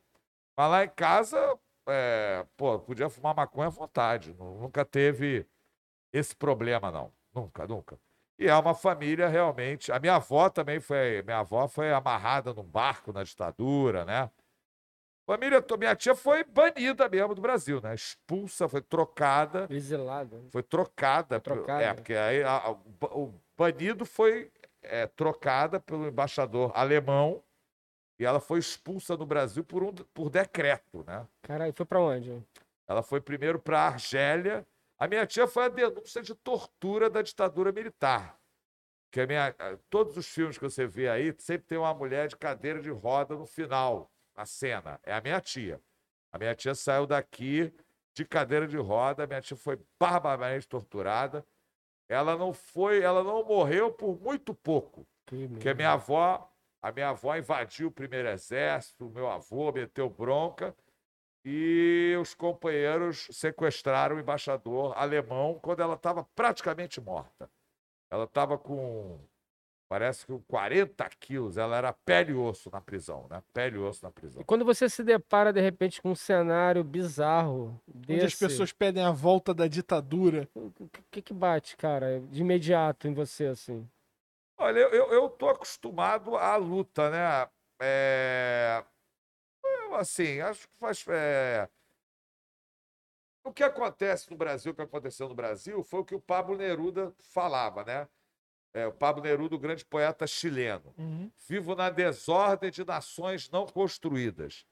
Mas 0.58 0.72
lá 0.72 0.84
em 0.84 0.90
casa, 0.90 1.58
é, 1.88 2.46
pô, 2.58 2.80
podia 2.80 3.10
fumar 3.10 3.36
maconha 3.36 3.68
à 3.68 3.70
vontade. 3.70 4.34
Nu- 4.34 4.60
Nunca 4.62 4.84
teve 4.86 5.46
esse 6.14 6.36
problema, 6.36 6.92
não. 6.92 7.12
Nunca, 7.34 7.68
nunca. 7.68 8.00
E 8.40 8.48
é 8.48 8.56
uma 8.56 8.74
família 8.74 9.28
realmente. 9.28 9.92
A 9.92 10.00
minha 10.00 10.16
avó 10.16 10.50
também 10.50 10.80
foi. 10.80 11.22
Minha 11.24 11.40
avó 11.40 11.68
foi 11.68 11.92
amarrada 11.92 12.54
num 12.54 12.64
barco 12.64 13.14
na 13.14 13.24
ditadura, 13.24 14.04
né? 14.06 14.30
Família, 15.26 15.64
minha 15.80 15.96
tia 15.96 16.14
foi 16.16 16.44
banida 16.44 17.10
mesmo 17.10 17.34
do 17.34 17.42
Brasil, 17.42 17.82
né? 17.82 17.96
Expulsa, 17.96 18.70
foi 18.70 18.82
trocada. 18.82 19.68
Exilado. 19.72 20.48
Foi 20.52 20.62
trocada. 20.62 21.36
Foi 21.36 21.40
pelo- 21.40 21.56
trocada. 21.66 21.84
É, 21.84 21.94
porque 21.94 22.14
aí 22.14 22.44
a- 22.44 22.58
a- 22.58 22.72
o 22.72 22.76
ba- 22.76 23.12
o 23.16 23.34
banido 23.58 24.06
foi 24.06 24.52
é, 24.88 25.08
trocada 25.08 25.80
pelo 25.80 26.08
embaixador 26.08 26.72
alemão 26.76 27.42
e 28.20 28.24
ela 28.26 28.40
foi 28.40 28.60
expulsa 28.60 29.18
no 29.18 29.26
Brasil 29.26 29.64
por, 29.64 29.82
um, 29.84 29.92
por 29.92 30.30
decreto, 30.30 31.04
né? 31.08 31.28
Caralho, 31.46 31.74
foi 31.74 31.86
pra 31.86 32.00
onde? 32.00 32.44
Ela 32.88 33.04
foi 33.04 33.22
primeiro 33.22 33.60
para 33.60 33.80
a 33.80 33.88
Argélia. 33.90 34.66
A 34.98 35.08
minha 35.08 35.28
tia 35.28 35.48
foi 35.48 35.66
a 35.66 35.70
denúncia 35.70 36.22
de 36.22 36.34
tortura 36.34 37.08
da 37.08 37.22
ditadura 37.22 37.72
militar. 37.72 38.40
Que 39.12 39.28
minha, 39.28 39.54
todos 39.88 40.18
os 40.18 40.28
filmes 40.28 40.58
que 40.58 40.64
você 40.64 40.88
vê 40.88 41.08
aí, 41.08 41.34
sempre 41.38 41.68
tem 41.68 41.78
uma 41.78 41.94
mulher 41.94 42.28
de 42.28 42.36
cadeira 42.36 42.82
de 42.82 42.90
roda 42.90 43.36
no 43.36 43.46
final, 43.46 44.12
na 44.36 44.44
cena. 44.46 45.00
É 45.04 45.14
a 45.14 45.22
minha 45.22 45.40
tia. 45.40 45.80
A 46.32 46.40
minha 46.40 46.56
tia 46.56 46.74
saiu 46.74 47.06
daqui 47.06 47.72
de 48.16 48.26
cadeira 48.26 48.68
de 48.68 48.78
roda, 48.78 49.24
a 49.24 49.28
minha 49.28 49.42
tia 49.42 49.56
foi 49.56 49.80
barbaramente 50.00 50.68
torturada. 50.68 51.46
Ela 52.10 52.36
não 52.36 52.54
foi, 52.54 53.04
ela 53.04 53.24
não 53.24 53.44
morreu 53.46 53.92
por 53.92 54.20
muito 54.20 54.52
pouco. 54.52 55.06
Que 55.28 55.48
Porque 55.48 55.70
a 55.70 55.76
minha 55.76 55.92
avó, 55.92 56.52
a 56.82 56.92
minha 56.92 57.10
avó 57.10 57.36
invadiu 57.36 57.90
o 57.90 57.92
primeiro 57.92 58.30
exército, 58.30 59.06
o 59.06 59.12
meu 59.12 59.30
avô 59.30 59.72
meteu 59.72 60.10
bronca 60.10 60.76
e 61.46 62.18
os 62.20 62.34
companheiros 62.34 63.28
sequestraram 63.32 64.16
o 64.16 64.20
embaixador 64.20 64.98
alemão 64.98 65.60
quando 65.62 65.82
ela 65.82 65.94
estava 65.94 66.24
praticamente 66.36 67.00
morta. 67.00 67.48
Ela 68.10 68.24
estava 68.24 68.58
com, 68.58 69.20
parece 69.88 70.26
que 70.26 70.32
com 70.32 70.42
40 70.42 71.08
quilos, 71.20 71.58
ela 71.58 71.78
era 71.78 71.94
pele 71.94 72.32
e 72.32 72.36
osso 72.36 72.72
na 72.72 72.82
prisão, 72.82 73.28
né? 73.30 73.44
Pele 73.54 73.76
e 73.76 73.80
osso 73.80 74.04
na 74.04 74.10
prisão. 74.10 74.42
E 74.42 74.46
quando 74.46 74.66
você 74.66 74.90
se 74.90 75.04
depara, 75.04 75.54
de 75.54 75.62
repente, 75.62 76.02
com 76.02 76.12
um 76.12 76.16
cenário 76.16 76.84
bizarro 76.84 77.80
Onde 77.88 78.08
desse, 78.08 78.26
as 78.26 78.36
pessoas 78.36 78.72
pedem 78.72 79.04
a 79.04 79.12
volta 79.12 79.54
da 79.54 79.68
ditadura. 79.68 80.50
o 80.56 80.72
que, 81.12 81.22
que 81.22 81.34
bate, 81.34 81.78
cara, 81.78 82.22
de 82.22 82.42
imediato 82.42 83.08
em 83.08 83.14
você, 83.14 83.46
assim? 83.46 83.88
Olha, 84.58 84.80
eu, 84.80 84.90
eu, 84.90 85.14
eu 85.14 85.30
tô 85.30 85.50
acostumado 85.50 86.36
à 86.38 86.56
luta, 86.56 87.12
né? 87.12 87.48
É, 87.80 88.84
assim, 89.96 90.40
acho 90.42 90.68
que 90.68 90.76
faz. 90.78 91.06
é, 91.08 91.70
O 93.44 93.54
que 93.54 93.64
acontece 93.64 94.30
no 94.30 94.38
Brasil, 94.38 94.72
o 94.72 94.76
que 94.76 94.82
aconteceu 94.82 95.30
no 95.30 95.36
Brasil, 95.36 95.84
foi 95.84 96.00
o 96.02 96.06
que 96.06 96.16
o 96.16 96.20
Pablo 96.20 96.58
Neruda 96.58 97.14
falava, 97.20 97.84
né? 97.84 98.08
É, 98.74 98.86
o 98.88 98.92
Pablo 98.92 99.24
Neruda, 99.24 99.56
o 99.56 99.60
grande 99.60 99.86
poeta 99.86 100.28
chileno. 100.28 100.94
Uhum. 100.98 101.32
Vivo 101.48 101.76
na 101.76 101.90
desordem 101.90 102.70
de 102.70 102.84
nações 102.84 103.50
não 103.50 103.66
construídas. 103.66 104.66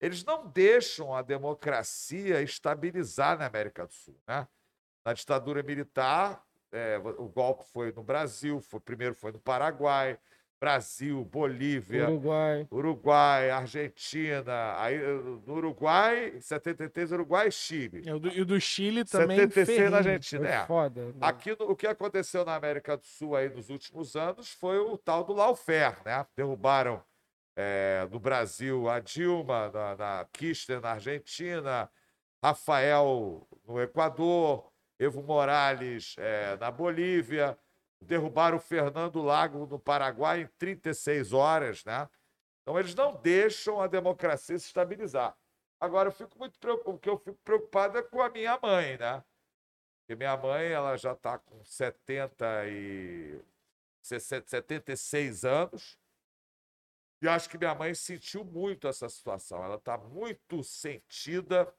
Eles 0.00 0.24
não 0.24 0.46
deixam 0.48 1.14
a 1.14 1.20
democracia 1.20 2.40
estabilizar 2.40 3.38
na 3.38 3.46
América 3.46 3.86
do 3.86 3.92
Sul. 3.92 4.18
Né? 4.26 4.48
Na 5.04 5.12
ditadura 5.12 5.62
militar, 5.62 6.42
é, 6.72 6.98
o 6.98 7.28
golpe 7.28 7.64
foi 7.70 7.92
no 7.92 8.02
Brasil, 8.02 8.60
foi, 8.60 8.80
primeiro 8.80 9.14
foi 9.14 9.30
no 9.30 9.38
Paraguai, 9.38 10.18
Brasil, 10.62 11.24
Bolívia, 11.24 12.08
Uruguai. 12.08 12.68
Uruguai, 12.70 13.50
Argentina, 13.50 14.76
aí, 14.78 14.96
no 15.44 15.54
Uruguai, 15.54 16.34
em 16.36 16.40
73, 16.40 17.10
Uruguai 17.10 17.48
e 17.48 17.50
Chile. 17.50 18.02
E 18.06 18.12
o 18.12 18.20
do, 18.20 18.28
e 18.28 18.44
do 18.44 18.60
Chile 18.60 19.04
também. 19.04 19.38
76 19.38 19.66
ferrenho. 19.66 19.90
na 19.90 19.96
Argentina. 19.96 20.48
É. 20.48 20.64
foda. 20.64 21.06
né? 21.06 21.14
Aqui, 21.20 21.50
o 21.58 21.74
que 21.74 21.84
aconteceu 21.84 22.44
na 22.44 22.54
América 22.54 22.96
do 22.96 23.04
Sul 23.04 23.34
aí 23.34 23.48
nos 23.48 23.70
últimos 23.70 24.14
anos 24.14 24.52
foi 24.52 24.78
o 24.78 24.96
tal 24.96 25.24
do 25.24 25.32
lawfare, 25.32 25.96
né? 26.04 26.24
Derrubaram 26.36 27.02
eh, 27.56 28.06
no 28.08 28.20
Brasil 28.20 28.88
a 28.88 29.00
Dilma, 29.00 29.68
na, 29.68 29.96
na 29.96 30.26
Kirchner 30.32 30.80
na 30.80 30.92
Argentina, 30.92 31.90
Rafael 32.40 33.44
no 33.66 33.82
Equador, 33.82 34.70
Evo 34.96 35.24
Morales 35.24 36.14
eh, 36.18 36.56
na 36.60 36.70
Bolívia, 36.70 37.58
derrubaram 38.02 38.56
o 38.56 38.60
Fernando 38.60 39.22
Lago 39.22 39.66
no 39.66 39.78
Paraguai 39.78 40.42
em 40.42 40.46
36 40.58 41.32
horas, 41.32 41.84
né? 41.84 42.08
Então 42.62 42.78
eles 42.78 42.94
não 42.94 43.14
deixam 43.20 43.80
a 43.80 43.86
democracia 43.86 44.58
se 44.58 44.66
estabilizar. 44.66 45.36
Agora 45.80 46.08
eu 46.08 46.12
fico 46.12 46.38
muito 46.38 46.58
preocupado, 46.60 46.96
o 46.96 46.98
que 46.98 47.08
eu 47.08 47.16
fico 47.18 47.38
preocupado 47.44 47.98
é 47.98 48.02
com 48.02 48.22
a 48.22 48.28
minha 48.30 48.58
mãe, 48.62 48.96
né? 48.98 49.24
Porque 50.00 50.14
minha 50.16 50.36
mãe, 50.36 50.66
ela 50.68 50.96
já 50.96 51.12
está 51.12 51.38
com 51.38 51.62
70 51.64 52.44
e 52.68 53.40
60, 54.02 54.48
76 54.48 55.44
anos. 55.44 55.98
E 57.22 57.28
acho 57.28 57.48
que 57.48 57.56
minha 57.58 57.74
mãe 57.74 57.94
sentiu 57.94 58.44
muito 58.44 58.88
essa 58.88 59.08
situação. 59.08 59.62
Ela 59.64 59.76
está 59.76 59.96
muito 59.96 60.62
sentida. 60.64 61.72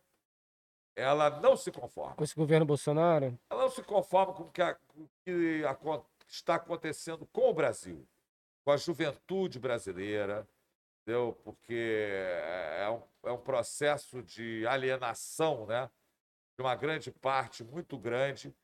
Ela 0.95 1.29
não 1.41 1.57
se 1.57 1.71
conforma. 1.71 2.15
Com 2.15 2.23
esse 2.23 2.35
governo 2.35 2.65
Bolsonaro? 2.65 3.37
Ela 3.49 3.63
não 3.63 3.69
se 3.69 3.83
conforma 3.83 4.33
com 4.33 4.43
o 4.43 4.51
que, 4.51 4.61
a- 4.61 4.75
com 4.75 5.07
que 5.25 5.65
acon- 5.67 6.05
está 6.27 6.55
acontecendo 6.55 7.25
com 7.27 7.49
o 7.49 7.53
Brasil, 7.53 8.07
com 8.63 8.71
a 8.71 8.77
juventude 8.77 9.59
brasileira, 9.59 10.47
entendeu? 11.01 11.33
porque 11.43 12.09
é 12.79 12.89
um, 12.89 13.29
é 13.29 13.31
um 13.31 13.37
processo 13.41 14.23
de 14.23 14.65
alienação 14.67 15.65
né? 15.65 15.89
de 16.57 16.63
uma 16.63 16.75
grande 16.75 17.11
parte, 17.11 17.63
muito 17.63 17.97
grande. 17.97 18.55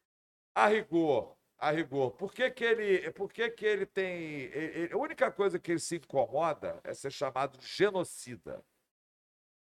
A 0.56 0.68
rigor, 0.68 1.38
a 1.58 1.72
rigor, 1.72 2.12
por 2.12 2.34
que, 2.34 2.50
que, 2.50 2.64
ele, 2.64 3.12
por 3.12 3.32
que, 3.32 3.50
que 3.52 3.66
ele 3.66 3.86
tem. 3.86 4.44
ele- 4.44 4.94
a 4.94 4.98
única 4.98 5.32
coisa 5.32 5.60
que 5.60 5.72
ele 5.72 5.80
se 5.80 5.98
incomoda 5.98 6.80
é 6.84 6.94
ser 6.94 7.12
chamado 7.12 7.58
de 7.58 7.68
genocida. 7.68 8.64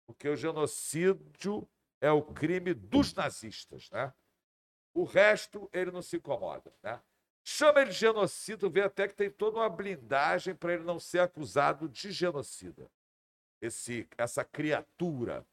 Porque 0.05 0.27
o 0.29 0.35
genocídio 0.35 1.67
é 1.99 2.11
o 2.11 2.21
crime 2.21 2.73
dos 2.73 3.13
nazistas, 3.13 3.89
né? 3.91 4.13
O 4.93 5.03
resto 5.03 5.69
ele 5.71 5.89
não 5.91 6.01
se 6.01 6.17
incomoda, 6.17 6.73
né? 6.83 7.01
Chama 7.43 7.81
ele 7.81 7.89
de 7.91 7.97
genocida, 7.97 8.69
vê 8.69 8.81
até 8.81 9.07
que 9.07 9.15
tem 9.15 9.30
toda 9.30 9.57
uma 9.57 9.69
blindagem 9.69 10.55
para 10.55 10.73
ele 10.73 10.84
não 10.84 10.99
ser 10.99 11.19
acusado 11.19 11.89
de 11.89 12.11
genocida. 12.11 12.89
Esse, 13.61 14.07
essa 14.18 14.43
criatura 14.43 15.45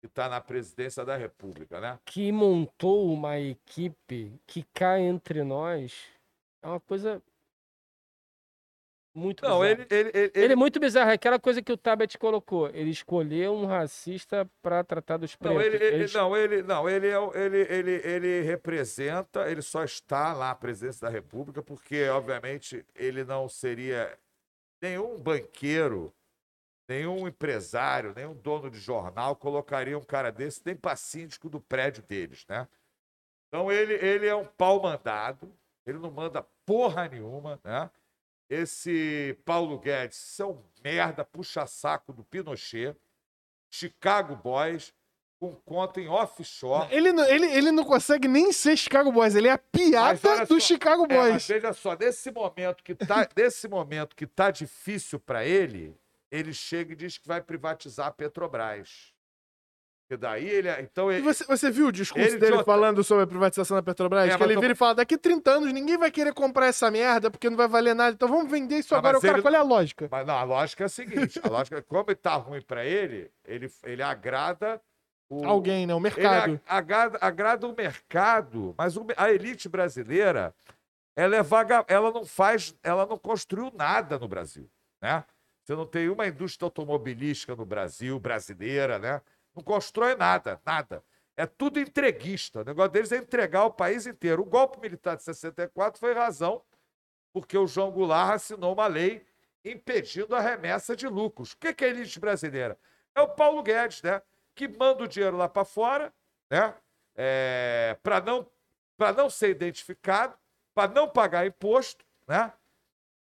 que 0.00 0.06
está 0.06 0.28
na 0.28 0.40
presidência 0.40 1.04
da 1.04 1.16
República, 1.16 1.80
né? 1.80 1.98
Que 2.04 2.32
montou 2.32 3.12
uma 3.12 3.38
equipe 3.38 4.40
que 4.46 4.64
cá 4.74 4.98
entre 4.98 5.44
nós 5.44 6.08
é 6.60 6.66
uma 6.66 6.80
coisa 6.80 7.22
muito 9.14 9.44
Não, 9.44 9.62
ele, 9.64 9.86
ele, 9.90 10.10
ele, 10.14 10.32
Ele 10.34 10.52
é 10.54 10.56
muito 10.56 10.80
bizarro, 10.80 11.10
é 11.10 11.14
aquela 11.14 11.38
coisa 11.38 11.60
que 11.60 11.70
o 11.70 11.76
Tabet 11.76 12.16
colocou. 12.16 12.68
Ele 12.70 12.90
escolheu 12.90 13.52
um 13.54 13.66
racista 13.66 14.50
para 14.62 14.82
tratar 14.82 15.18
dos 15.18 15.36
Não, 15.38 15.54
pretos. 15.56 15.66
ele, 15.74 15.84
ele- 15.84 15.96
Eles- 15.96 16.14
não, 16.14 16.36
ele, 16.36 16.62
não, 16.62 16.88
ele, 16.88 17.08
é, 17.08 17.16
ele, 17.34 17.58
ele, 17.68 17.90
ele 18.04 18.40
representa, 18.42 19.50
ele 19.50 19.60
só 19.60 19.84
está 19.84 20.32
lá 20.32 20.50
à 20.50 20.54
presidência 20.54 21.06
da 21.06 21.12
República, 21.12 21.62
porque, 21.62 22.08
obviamente, 22.08 22.86
ele 22.94 23.22
não 23.22 23.48
seria 23.48 24.18
nenhum 24.80 25.18
banqueiro, 25.18 26.12
nenhum 26.88 27.28
empresário, 27.28 28.14
nenhum 28.16 28.34
dono 28.34 28.70
de 28.70 28.78
jornal 28.78 29.36
colocaria 29.36 29.96
um 29.98 30.02
cara 30.04 30.32
desse 30.32 30.62
nem 30.64 30.74
para 30.74 30.96
síndico 30.96 31.48
do 31.50 31.60
prédio 31.60 32.02
deles, 32.02 32.46
né? 32.48 32.66
Então, 33.48 33.70
ele, 33.70 33.92
ele 33.94 34.26
é 34.26 34.34
um 34.34 34.46
pau 34.46 34.80
mandado, 34.82 35.52
ele 35.86 35.98
não 35.98 36.10
manda 36.10 36.42
porra 36.64 37.06
nenhuma, 37.08 37.60
né? 37.62 37.90
Esse 38.50 39.38
Paulo 39.44 39.78
Guedes 39.78 40.38
um 40.40 40.58
merda, 40.84 41.24
puxa-saco 41.24 42.12
do 42.12 42.22
Pinochet, 42.24 42.96
Chicago 43.70 44.36
Boys, 44.36 44.92
com 45.40 45.54
conta 45.64 46.00
em 46.00 46.08
offshore. 46.08 46.86
Ele, 46.94 47.12
não- 47.12 47.24
ele, 47.24 47.46
ele 47.46 47.72
não 47.72 47.84
consegue 47.84 48.28
nem 48.28 48.52
ser 48.52 48.76
Chicago 48.76 49.10
Boys, 49.10 49.34
ele 49.34 49.48
é 49.48 49.52
a 49.52 49.58
piada 49.58 50.46
do 50.46 50.60
só, 50.60 50.66
Chicago 50.66 51.04
É, 51.10 51.16
mas 51.16 51.30
Boys. 51.32 51.48
veja 51.48 51.72
só, 51.72 51.96
nesse 51.96 52.30
momento 52.30 52.84
que 52.84 52.94
tá, 52.94 53.26
nesse 53.36 53.66
momento 53.66 54.14
que 54.14 54.26
tá 54.26 54.50
difícil 54.50 55.18
para 55.18 55.44
ele, 55.44 55.96
ele 56.30 56.52
chega 56.52 56.92
e 56.92 56.96
diz 56.96 57.18
que 57.18 57.26
vai 57.26 57.40
privatizar 57.40 58.06
a 58.06 58.10
Petrobras. 58.12 59.11
Porque 60.12 60.16
daí 60.18 60.46
ele, 60.46 60.68
é- 60.68 60.80
então 60.82 61.10
E 61.10 61.14
ele, 61.16 61.22
você, 61.24 61.42
você 61.44 61.70
viu 61.70 61.86
o 61.86 61.92
discurso 61.92 62.28
Ele 62.28 62.38
dele 62.38 62.58
de- 62.58 62.64
falando 62.64 63.02
sobre 63.02 63.24
a 63.24 63.26
privatização 63.26 63.76
da 63.76 63.82
Petrobras? 63.82 64.28
É, 64.30 64.36
que 64.36 64.42
ele 64.42 64.56
eu- 64.56 64.60
vira 64.60 64.72
e 64.74 64.76
fala: 64.76 64.96
daqui 64.96 65.16
30 65.16 65.52
anos 65.52 65.72
ninguém 65.72 65.96
vai 65.96 66.10
querer 66.10 66.34
comprar 66.34 66.66
essa 66.66 66.90
merda 66.90 67.30
porque 67.30 67.48
não 67.48 67.56
vai 67.56 67.66
valer 67.66 67.94
nada. 67.94 68.12
Então 68.12 68.28
vamos 68.28 68.50
vender 68.50 68.76
isso 68.76 68.94
Ah, 68.94 68.98
agora. 68.98 69.16
O 69.16 69.20
cara, 69.22 69.34
ele- 69.34 69.42
qual 69.42 69.54
é 69.54 69.56
a 69.56 69.62
lógica? 69.62 70.08
mas 70.10 70.26
não, 70.26 70.34
a 70.36 70.42
lógica 70.42 70.84
é 70.84 70.86
a 70.86 70.88
seguinte, 70.90 71.40
a 71.42 71.48
lógica 71.48 71.78
é 71.78 71.80
como 71.82 72.14
tá 72.14 72.34
ruim 72.34 72.60
para 72.60 72.84
ele, 72.84 73.30
ele, 73.46 73.72
ele 73.84 74.02
agrada 74.02 74.78
o, 75.30 75.46
Alguém, 75.46 75.86
né? 75.86 75.94
O 75.94 76.00
mercado. 76.00 76.60
agrada, 76.66 77.18
agrada 77.20 77.66
o 77.66 77.74
mercado, 77.74 78.74
mas 78.76 78.94
o 78.98 79.06
a 79.16 79.30
elite 79.32 79.66
brasileira, 79.66 80.54
ela 81.16 81.36
é 81.36 81.42
vaga, 81.42 81.86
ela 81.88 82.10
não 82.10 82.26
faz, 82.26 82.74
ela 82.82 83.06
não 83.06 83.16
construiu 83.16 83.72
nada 83.74 84.18
no 84.18 84.28
Brasil, 84.28 84.68
né? 85.00 85.24
Você 85.64 85.74
não 85.74 85.86
tem 85.86 86.08
uma 86.10 86.26
indústria 86.26 86.66
automobilística 86.66 87.54
no 87.56 87.64
Brasil, 87.64 88.18
brasileira, 88.20 88.98
né? 88.98 89.22
Não 89.54 89.62
constrói 89.62 90.14
nada, 90.14 90.60
nada. 90.64 91.04
É 91.36 91.46
tudo 91.46 91.80
entreguista. 91.80 92.60
O 92.60 92.64
negócio 92.64 92.92
deles 92.92 93.12
é 93.12 93.16
entregar 93.16 93.64
o 93.64 93.72
país 93.72 94.06
inteiro. 94.06 94.42
O 94.42 94.46
golpe 94.46 94.80
militar 94.80 95.16
de 95.16 95.22
64 95.22 95.98
foi 95.98 96.12
razão 96.12 96.62
porque 97.32 97.56
o 97.56 97.66
João 97.66 97.90
Goulart 97.90 98.34
assinou 98.34 98.74
uma 98.74 98.86
lei 98.86 99.26
impedindo 99.64 100.36
a 100.36 100.40
remessa 100.40 100.94
de 100.94 101.08
lucros. 101.08 101.52
O 101.52 101.56
que 101.56 101.84
é 101.84 101.88
a 101.88 101.90
elite 101.90 102.20
brasileira? 102.20 102.78
É 103.14 103.20
o 103.20 103.28
Paulo 103.28 103.62
Guedes, 103.62 104.02
né? 104.02 104.20
Que 104.54 104.68
manda 104.68 105.04
o 105.04 105.08
dinheiro 105.08 105.36
lá 105.36 105.48
para 105.48 105.64
fora, 105.64 106.12
né? 106.50 106.74
para 108.02 108.20
não, 108.20 108.46
pra 108.96 109.12
não 109.12 109.30
ser 109.30 109.50
identificado, 109.50 110.36
para 110.74 110.92
não 110.92 111.08
pagar 111.08 111.46
imposto, 111.46 112.04
né? 112.26 112.52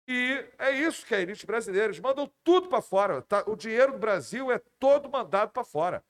E 0.07 0.47
é 0.59 0.71
isso 0.71 1.07
que 1.07 1.15
é 1.15 1.19
a 1.19 1.21
elite 1.23 1.47
brasileira. 1.47 1.87
Eles 1.87 2.01
mandam 2.01 2.31
tudo 2.43 2.69
para 2.69 2.83
fora. 2.83 3.23
tá? 3.23 3.43
O 3.47 3.57
dinheiro 3.57 3.93
do 3.93 3.99
Brasil 3.99 4.53
é 4.53 4.59
todo 4.79 5.11
mandado 5.11 5.51
para 5.51 5.65
fora. 5.65 6.05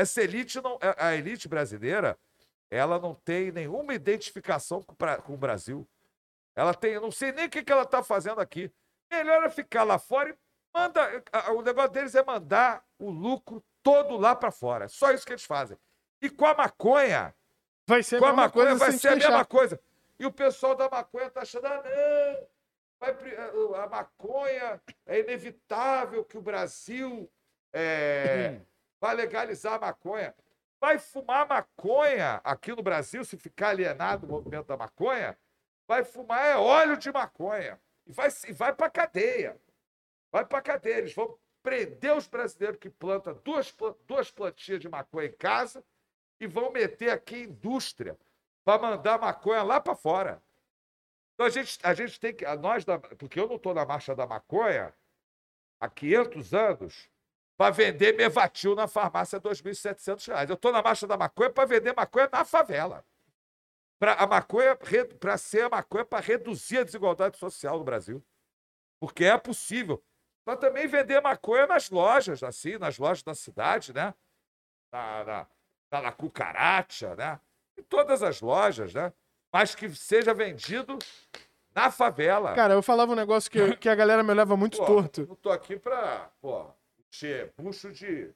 Essa 0.00 0.22
elite 0.22 0.60
não, 0.60 0.78
a 0.80 1.08
a 1.08 1.16
elite 1.16 1.48
brasileira, 1.48 2.16
ela 2.70 2.98
não 2.98 3.14
tem 3.14 3.50
nenhuma 3.50 3.94
identificação 3.94 4.82
com, 4.82 4.94
pra- 4.94 5.18
com 5.20 5.34
o 5.34 5.36
Brasil. 5.36 5.86
Ela 6.54 6.74
tem, 6.74 6.92
eu 6.92 7.00
não 7.00 7.10
sei 7.10 7.32
nem 7.32 7.46
o 7.46 7.50
que, 7.50 7.62
que 7.64 7.72
ela 7.72 7.82
está 7.82 8.02
fazendo 8.02 8.40
aqui. 8.40 8.70
Melhor 9.10 9.42
é 9.44 9.48
ficar 9.50 9.84
lá 9.84 9.98
fora 9.98 10.30
e 10.30 10.36
manda. 10.76 11.00
a- 11.32 11.52
O 11.52 11.62
negócio 11.62 11.90
deles 11.90 12.14
é 12.14 12.22
mandar 12.24 12.84
o 12.98 13.10
lucro 13.10 13.64
todo 13.82 14.16
lá 14.16 14.36
para 14.36 14.50
fora. 14.50 14.84
É 14.84 14.88
só 14.88 15.10
isso 15.12 15.24
que 15.26 15.32
eles 15.32 15.44
fazem. 15.44 15.78
E 16.20 16.28
com 16.28 16.44
a 16.46 16.54
maconha, 16.54 17.34
Vai 17.86 18.02
ser 18.02 18.16
a 18.16 18.18
com 18.18 18.24
a 18.26 18.28
mesma 18.28 18.42
maconha 18.42 18.74
vai 18.74 18.92
se 18.92 18.98
ser 18.98 19.08
a 19.08 19.16
mesma 19.16 19.44
coisa. 19.46 19.80
E 20.18 20.26
o 20.26 20.32
pessoal 20.32 20.74
da 20.74 20.90
maconha 20.90 21.30
tá 21.30 21.40
achando, 21.42 21.66
ah, 21.66 21.82
não, 21.82 22.46
vai 23.00 23.14
pri- 23.14 23.36
a 23.36 23.86
maconha 23.88 24.80
é 25.06 25.20
inevitável 25.20 26.24
que 26.24 26.36
o 26.36 26.42
Brasil 26.42 27.30
é, 27.72 28.60
vai 29.00 29.14
legalizar 29.14 29.74
a 29.74 29.78
maconha. 29.78 30.34
Vai 30.80 30.98
fumar 30.98 31.46
maconha 31.46 32.40
aqui 32.44 32.74
no 32.74 32.82
Brasil, 32.82 33.24
se 33.24 33.36
ficar 33.36 33.70
alienado 33.70 34.26
o 34.26 34.30
movimento 34.30 34.66
da 34.66 34.76
maconha, 34.76 35.36
vai 35.86 36.04
fumar 36.04 36.44
é 36.44 36.56
óleo 36.56 36.96
de 36.96 37.10
maconha. 37.10 37.80
E 38.06 38.12
vai, 38.12 38.28
vai 38.52 38.72
para 38.72 38.90
cadeia. 38.90 39.60
Vai 40.30 40.44
para 40.44 40.62
cadeia. 40.62 40.98
Eles 40.98 41.14
vão 41.14 41.38
prender 41.62 42.16
os 42.16 42.28
brasileiros 42.28 42.78
que 42.78 42.88
plantam 42.88 43.34
duas, 43.44 43.74
duas 44.06 44.30
plantinhas 44.30 44.80
de 44.80 44.88
maconha 44.88 45.28
em 45.28 45.32
casa 45.32 45.84
e 46.40 46.46
vão 46.46 46.70
meter 46.70 47.10
aqui 47.10 47.42
indústria 47.42 48.16
para 48.64 48.80
mandar 48.80 49.18
maconha 49.18 49.62
lá 49.62 49.80
para 49.80 49.96
fora. 49.96 50.42
Então 51.34 51.46
a 51.46 51.50
gente, 51.50 51.78
a 51.82 51.94
gente 51.94 52.18
tem 52.20 52.34
que. 52.34 52.44
Nós, 52.56 52.84
porque 53.18 53.40
eu 53.40 53.48
não 53.48 53.56
estou 53.56 53.74
na 53.74 53.84
marcha 53.84 54.14
da 54.14 54.26
maconha 54.26 54.94
há 55.80 55.88
500 55.88 56.54
anos 56.54 57.10
para 57.58 57.72
vender 57.72 58.16
Mevatil 58.16 58.76
na 58.76 58.86
farmácia 58.86 59.40
2.700 59.40 60.28
reais. 60.28 60.48
Eu 60.48 60.54
estou 60.54 60.70
na 60.70 60.80
marcha 60.80 61.08
da 61.08 61.16
maconha 61.16 61.50
para 61.50 61.64
vender 61.64 61.92
maconha 61.92 62.28
na 62.32 62.44
favela. 62.44 63.04
Para 63.98 64.14
a 64.14 64.26
maconha, 64.28 64.78
para 65.18 65.36
ser 65.36 65.64
a 65.64 65.68
maconha 65.68 66.04
para 66.04 66.24
reduzir 66.24 66.78
a 66.78 66.84
desigualdade 66.84 67.36
social 67.36 67.76
no 67.76 67.84
Brasil. 67.84 68.24
Porque 69.00 69.24
é 69.24 69.36
possível. 69.36 70.00
Para 70.44 70.56
também 70.56 70.86
vender 70.86 71.20
maconha 71.20 71.66
nas 71.66 71.90
lojas, 71.90 72.44
assim, 72.44 72.78
nas 72.78 72.96
lojas 72.96 73.24
da 73.24 73.34
cidade, 73.34 73.92
né? 73.92 74.14
Na, 74.92 75.24
na, 75.24 75.46
na, 75.90 76.02
na 76.02 76.12
Cucaracha, 76.12 77.16
né? 77.16 77.40
Em 77.76 77.82
todas 77.82 78.22
as 78.22 78.40
lojas, 78.40 78.94
né? 78.94 79.12
Mas 79.52 79.74
que 79.74 79.88
seja 79.96 80.32
vendido 80.32 80.96
na 81.74 81.90
favela. 81.90 82.54
Cara, 82.54 82.74
eu 82.74 82.82
falava 82.84 83.12
um 83.12 83.16
negócio 83.16 83.50
que, 83.50 83.76
que 83.78 83.88
a 83.88 83.96
galera 83.96 84.22
me 84.22 84.32
leva 84.32 84.56
muito 84.56 84.78
Pô, 84.78 84.86
torto. 84.86 85.26
Não 85.26 85.34
tô 85.34 85.50
aqui 85.50 85.76
pra, 85.76 86.30
pô, 86.40 86.72
encher 87.12 87.52
bucho 87.56 87.92
de 87.92 88.30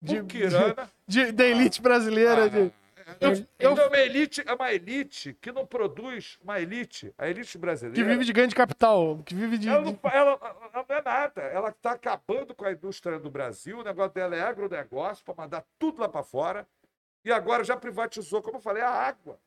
De- 0.00 0.20
muquirana. 0.22 0.90
De, 1.06 1.32
da 1.32 1.44
elite 1.46 1.80
brasileira. 1.80 2.44
Ah, 2.44 2.48
de- 2.48 2.58
eu, 2.58 2.72
Eu- 3.20 3.46
eu, 3.60 3.76
é 3.78 3.86
uma 3.86 3.98
elite, 3.98 4.42
é 4.44 4.52
uma 4.52 4.72
elite 4.72 5.32
que 5.40 5.52
não 5.52 5.64
produz, 5.64 6.36
uma 6.42 6.60
elite, 6.60 7.14
a 7.16 7.28
elite 7.28 7.56
brasileira. 7.56 7.96
que 8.02 8.08
vive 8.12 8.24
de 8.24 8.32
ganho 8.32 8.48
de 8.48 8.54
capital. 8.54 9.22
Que 9.24 9.32
vive 9.34 9.58
de. 9.58 9.68
Ela 9.68 9.84
de- 9.84 9.92
não, 10.02 10.10
ela- 10.10 10.38
ela 10.42 10.84
não 10.88 10.96
é 10.96 11.02
nada. 11.02 11.42
Ela 11.42 11.68
está 11.70 11.92
acabando 11.92 12.52
com 12.54 12.64
a 12.64 12.72
indústria 12.72 13.18
do 13.18 13.30
Brasil. 13.30 13.78
O 13.78 13.84
negócio 13.84 14.12
dela 14.12 14.34
é 14.34 14.40
agronegócio 14.42 15.24
para 15.24 15.34
mandar 15.36 15.64
tudo 15.78 16.00
lá 16.00 16.08
para 16.08 16.24
fora. 16.24 16.66
E 17.24 17.30
agora 17.32 17.62
já 17.64 17.76
privatizou, 17.76 18.42
como 18.42 18.56
eu 18.58 18.60
falei, 18.62 18.82
a 18.82 18.90
água, 18.90 19.38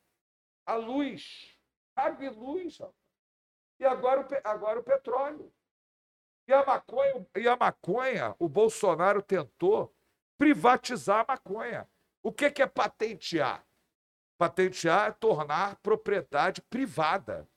a 0.65 0.76
luz. 0.76 1.49
Água 1.95 2.26
e 2.26 2.30
luz. 2.30 2.80
ó. 2.80 2.89
E 3.80 3.85
agora 3.85 4.22
o, 4.22 4.27
agora 4.49 4.80
o 4.80 4.84
petróleo. 4.84 5.51
E 6.49 6.53
a, 6.53 6.65
maconha, 6.65 7.27
e 7.35 7.47
a 7.47 7.55
maconha, 7.55 8.35
o 8.39 8.49
Bolsonaro 8.49 9.21
tentou 9.21 9.95
privatizar 10.35 11.19
a 11.19 11.34
maconha. 11.34 11.88
O 12.23 12.31
que, 12.31 12.49
que 12.49 12.63
é 12.63 12.65
patentear? 12.65 13.63
Patentear 14.35 15.09
é 15.09 15.11
tornar 15.11 15.76
propriedade 15.76 16.59
privada. 16.63 17.47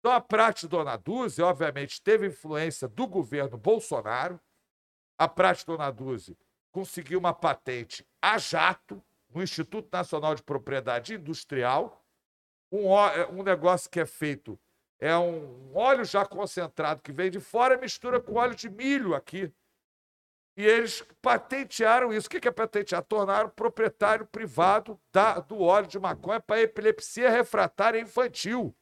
Então, 0.00 0.10
a 0.10 0.20
Prate 0.20 0.66
Dona 0.66 0.96
Duzi, 0.96 1.40
obviamente, 1.42 2.02
teve 2.02 2.26
influência 2.26 2.88
do 2.88 3.06
governo 3.06 3.56
Bolsonaro. 3.56 4.40
A 5.16 5.28
Prate 5.28 5.64
Dona 5.64 5.92
Duzi 5.92 6.36
conseguiu 6.72 7.20
uma 7.20 7.32
patente 7.32 8.04
a 8.20 8.36
jato 8.36 9.00
no 9.32 9.44
Instituto 9.44 9.88
Nacional 9.92 10.34
de 10.34 10.42
Propriedade 10.42 11.14
Industrial. 11.14 12.04
Um, 12.72 12.98
é, 12.98 13.28
um 13.28 13.44
negócio 13.44 13.88
que 13.88 14.00
é 14.00 14.06
feito 14.06 14.58
é 15.04 15.18
um 15.18 15.76
óleo 15.76 16.02
já 16.02 16.24
concentrado 16.24 17.02
que 17.02 17.12
vem 17.12 17.30
de 17.30 17.38
fora 17.38 17.76
mistura 17.76 18.18
com 18.18 18.36
óleo 18.36 18.54
de 18.54 18.70
milho 18.70 19.14
aqui. 19.14 19.52
E 20.56 20.64
eles 20.64 21.02
patentearam 21.20 22.10
isso. 22.10 22.26
O 22.26 22.30
que 22.30 22.40
que 22.40 22.48
é 22.48 22.50
patentear? 22.50 23.02
Tornaram 23.04 23.50
proprietário 23.50 24.24
privado 24.26 24.98
da- 25.12 25.40
do 25.40 25.60
óleo 25.60 25.86
de 25.86 25.98
maconha 25.98 26.40
para 26.40 26.62
epilepsia 26.62 27.28
refratária 27.28 28.00
infantil. 28.00 28.74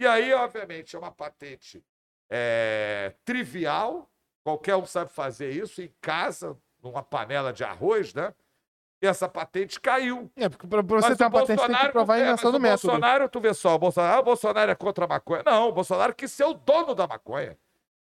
E 0.00 0.06
aí, 0.06 0.32
obviamente, 0.32 0.96
é 0.96 0.98
uma 0.98 1.12
patente 1.12 1.84
é, 2.28 3.14
trivial, 3.24 4.10
qualquer 4.42 4.74
um 4.74 4.84
sabe 4.86 5.12
fazer 5.12 5.52
isso 5.52 5.80
em 5.80 5.94
casa, 6.00 6.58
numa 6.82 7.04
panela 7.04 7.52
de 7.52 7.62
arroz, 7.62 8.12
né? 8.14 8.34
E 9.04 9.06
essa 9.06 9.28
patente 9.28 9.78
caiu. 9.78 10.32
É, 10.34 10.48
porque 10.48 10.66
pra, 10.66 10.82
pra 10.82 11.02
você 11.02 11.14
ter 11.14 11.24
uma 11.24 11.30
patente, 11.30 11.66
tem 11.66 11.76
que 11.76 11.88
provar 11.90 12.14
a 12.14 12.18
é, 12.20 12.22
invenção 12.22 12.50
do 12.50 12.56
o 12.56 12.60
método. 12.60 12.86
Bolsonaro, 12.86 13.28
tu 13.28 13.38
vê 13.38 13.52
só, 13.52 13.74
o 13.74 13.78
Bolsonaro, 13.78 14.16
ah, 14.16 14.20
o 14.20 14.22
Bolsonaro 14.24 14.70
é 14.70 14.74
contra 14.74 15.04
a 15.04 15.08
maconha. 15.08 15.42
Não, 15.44 15.68
o 15.68 15.72
Bolsonaro 15.72 16.14
quis 16.14 16.32
ser 16.32 16.44
o 16.44 16.54
dono 16.54 16.94
da 16.94 17.06
maconha. 17.06 17.58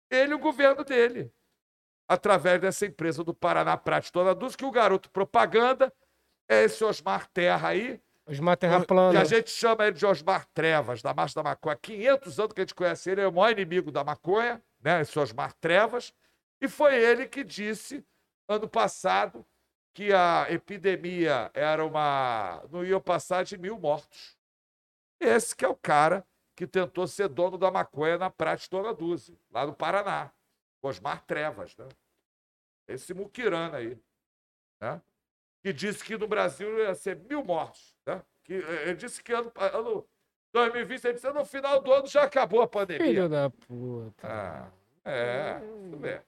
Ele 0.07 0.33
e 0.33 0.35
o 0.35 0.39
governo 0.39 0.83
dele. 0.83 1.33
Através 2.07 2.61
dessa 2.61 2.85
empresa 2.85 3.23
do 3.23 3.33
Paraná 3.33 3.75
Prate 3.75 4.11
Dona 4.11 4.35
Dulce, 4.35 4.55
que 4.55 4.65
o 4.65 4.69
garoto 4.69 5.09
propaganda 5.09 5.91
é 6.47 6.65
esse 6.65 6.83
Osmar 6.83 7.27
Terra 7.33 7.69
aí, 7.69 7.99
Os 8.27 8.37
terra 8.59 8.81
que 8.81 8.85
plana. 8.85 9.19
a 9.19 9.23
gente 9.23 9.49
chama 9.49 9.87
ele 9.87 9.97
de 9.97 10.05
Osmar 10.05 10.45
Trevas, 10.53 11.01
da 11.01 11.11
Marcha 11.11 11.33
da 11.33 11.41
Maconha. 11.41 11.73
Há 11.73 11.77
500 11.77 12.39
anos 12.39 12.53
que 12.53 12.61
a 12.61 12.63
gente 12.65 12.75
conhece 12.75 13.09
ele, 13.09 13.21
ele 13.21 13.25
é 13.25 13.29
o 13.31 13.33
maior 13.33 13.49
inimigo 13.49 13.91
da 13.91 14.03
maconha, 14.03 14.61
né? 14.79 15.01
Esse 15.01 15.17
Osmar 15.17 15.53
Trevas. 15.53 16.13
E 16.61 16.67
foi 16.67 16.95
ele 16.95 17.25
que 17.25 17.43
disse, 17.43 18.05
ano 18.47 18.69
passado, 18.69 19.43
que 19.93 20.11
a 20.11 20.47
epidemia 20.49 21.51
era 21.53 21.85
uma. 21.85 22.63
não 22.71 22.83
ia 22.83 22.99
passar 22.99 23.43
de 23.43 23.57
mil 23.57 23.77
mortos. 23.77 24.37
Esse 25.19 25.55
que 25.55 25.63
é 25.63 25.67
o 25.67 25.75
cara 25.75 26.25
que 26.55 26.67
tentou 26.67 27.07
ser 27.07 27.27
dono 27.27 27.57
da 27.57 27.71
maconha 27.71 28.17
na 28.17 28.29
Prate 28.29 28.69
Dona 28.69 28.93
Duzi, 28.93 29.37
lá 29.51 29.65
no 29.65 29.73
Paraná. 29.73 30.31
Osmar 30.81 31.25
Trevas, 31.25 31.77
né? 31.77 31.87
Esse 32.87 33.13
muquirana 33.13 33.77
aí, 33.77 33.97
né? 34.81 35.01
Que 35.63 35.71
disse 35.71 36.03
que 36.03 36.17
no 36.17 36.27
Brasil 36.27 36.77
ia 36.79 36.93
ser 36.93 37.15
mil 37.15 37.43
mortos, 37.43 37.95
né? 38.05 38.21
Que, 38.43 38.55
eh, 38.55 38.89
ele 38.89 38.95
disse 38.95 39.23
que 39.23 39.31
ano, 39.31 39.49
ano 39.55 40.05
2020, 40.51 41.05
ele 41.05 41.13
disse 41.13 41.31
no 41.31 41.45
final 41.45 41.81
do 41.81 41.93
ano 41.93 42.05
já 42.05 42.23
acabou 42.23 42.61
a 42.61 42.67
pandemia. 42.67 43.07
Filho 43.07 43.29
da 43.29 43.49
puta. 43.49 44.27
Ah, 44.27 44.71
é, 45.05 45.59
tudo 45.59 45.97
bem. 45.97 46.19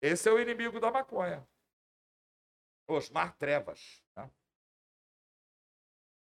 Esse 0.00 0.28
é 0.28 0.32
o 0.32 0.38
inimigo 0.38 0.80
da 0.80 0.90
maconha. 0.90 1.46
Osmar 2.88 3.36
Trevas. 3.36 4.02
né? 4.16 4.30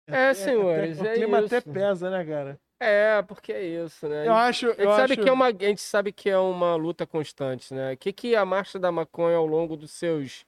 É, 0.06 0.34
senhores, 0.34 1.00
o 1.00 1.06
é 1.06 1.14
clima 1.14 1.38
até 1.40 1.58
isso. 1.58 1.72
pesa, 1.72 2.10
né, 2.10 2.24
cara? 2.24 2.60
É, 2.78 3.22
porque 3.22 3.52
é 3.52 3.62
isso, 3.62 4.08
né? 4.08 4.26
Eu 4.26 4.34
acho. 4.34 4.66
A 4.66 4.70
gente, 4.70 4.82
Eu 4.82 4.90
sabe 4.90 5.12
acho... 5.14 5.22
que 5.22 5.28
é 5.28 5.32
uma, 5.32 5.46
a 5.46 5.52
gente 5.52 5.80
sabe 5.80 6.12
que 6.12 6.28
é 6.28 6.38
uma 6.38 6.74
luta 6.76 7.06
constante, 7.06 7.72
né? 7.72 7.94
O 7.94 7.96
que, 7.96 8.12
que 8.12 8.36
a 8.36 8.44
Marcha 8.44 8.78
da 8.78 8.92
Maconha 8.92 9.36
ao 9.36 9.46
longo 9.46 9.76
dos 9.76 9.90
seus. 9.90 10.46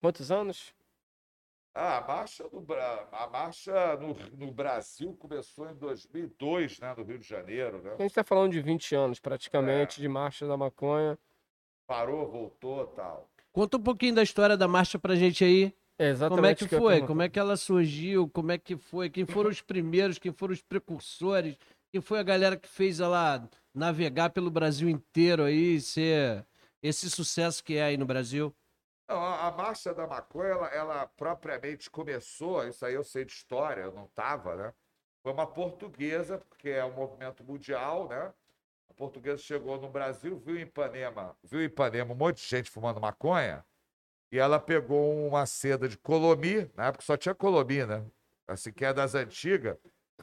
Quantos 0.00 0.30
anos? 0.30 0.74
Ah, 1.76 1.98
a 1.98 2.00
marcha, 2.02 2.44
no, 2.52 2.64
a 3.10 3.26
marcha 3.26 3.96
no, 3.96 4.14
no 4.36 4.52
Brasil 4.52 5.12
começou 5.16 5.68
em 5.68 5.74
2002, 5.74 6.78
né, 6.78 6.94
no 6.96 7.02
Rio 7.02 7.18
de 7.18 7.26
Janeiro. 7.26 7.82
Né? 7.82 7.94
A 7.98 8.02
gente 8.02 8.14
tá 8.14 8.22
falando 8.22 8.52
de 8.52 8.60
20 8.60 8.94
anos, 8.94 9.18
praticamente, 9.18 10.00
de 10.00 10.06
Marcha 10.06 10.46
da 10.46 10.56
Maconha. 10.56 11.18
Parou, 11.84 12.30
voltou 12.30 12.86
tal. 12.88 13.28
Conta 13.54 13.76
um 13.76 13.82
pouquinho 13.82 14.16
da 14.16 14.22
história 14.22 14.56
da 14.56 14.66
marcha 14.66 14.98
pra 14.98 15.14
gente 15.14 15.44
aí. 15.44 15.72
É 15.96 16.08
exatamente 16.08 16.36
Como 16.36 16.46
é 16.46 16.54
que 16.56 16.64
ia 16.64 16.80
foi? 16.80 17.06
Como 17.06 17.22
é 17.22 17.28
que 17.28 17.38
ela 17.38 17.56
surgiu? 17.56 18.28
Como 18.28 18.50
é 18.50 18.58
que 18.58 18.76
foi? 18.76 19.08
Quem 19.08 19.24
foram 19.24 19.48
os 19.48 19.60
primeiros? 19.60 20.18
Quem 20.18 20.32
foram 20.32 20.52
os 20.52 20.60
precursores? 20.60 21.56
Quem 21.92 22.00
foi 22.00 22.18
a 22.18 22.24
galera 22.24 22.56
que 22.56 22.66
fez 22.66 22.98
ela 22.98 23.48
navegar 23.72 24.30
pelo 24.30 24.50
Brasil 24.50 24.88
inteiro 24.88 25.44
aí, 25.44 25.80
ser 25.80 26.44
esse 26.82 27.08
sucesso 27.08 27.62
que 27.62 27.76
é 27.76 27.84
aí 27.84 27.96
no 27.96 28.04
Brasil? 28.04 28.52
A 29.06 29.52
marcha 29.52 29.94
da 29.94 30.04
maconha, 30.04 30.48
ela, 30.48 30.68
ela 30.68 31.06
propriamente 31.06 31.88
começou, 31.88 32.66
isso 32.66 32.84
aí 32.84 32.94
eu 32.94 33.04
sei 33.04 33.24
de 33.24 33.32
história, 33.32 33.82
eu 33.82 33.92
não 33.92 34.06
estava, 34.06 34.56
né? 34.56 34.72
Foi 35.22 35.32
uma 35.32 35.46
portuguesa, 35.46 36.38
porque 36.38 36.70
é 36.70 36.84
um 36.84 36.92
movimento 36.92 37.44
mundial, 37.44 38.08
né? 38.08 38.32
A 38.94 38.96
portuguesa 38.96 39.38
chegou 39.38 39.76
no 39.80 39.88
Brasil, 39.88 40.38
viu 40.38 40.56
em 40.56 40.60
Ipanema, 40.60 41.36
viu 41.42 41.60
em 41.60 41.64
Ipanema 41.64 42.12
um 42.14 42.16
monte 42.16 42.40
de 42.40 42.46
gente 42.48 42.70
fumando 42.70 43.00
maconha, 43.00 43.64
e 44.30 44.38
ela 44.38 44.60
pegou 44.60 45.26
uma 45.26 45.44
seda 45.46 45.88
de 45.88 45.98
colomi, 45.98 46.70
na 46.76 46.86
época 46.86 47.02
só 47.04 47.16
tinha 47.16 47.34
colomi, 47.34 47.84
né? 47.84 48.04
Assim, 48.46 48.72
que 48.72 48.84
é 48.84 48.92
das 48.92 49.16
antigas. 49.16 49.76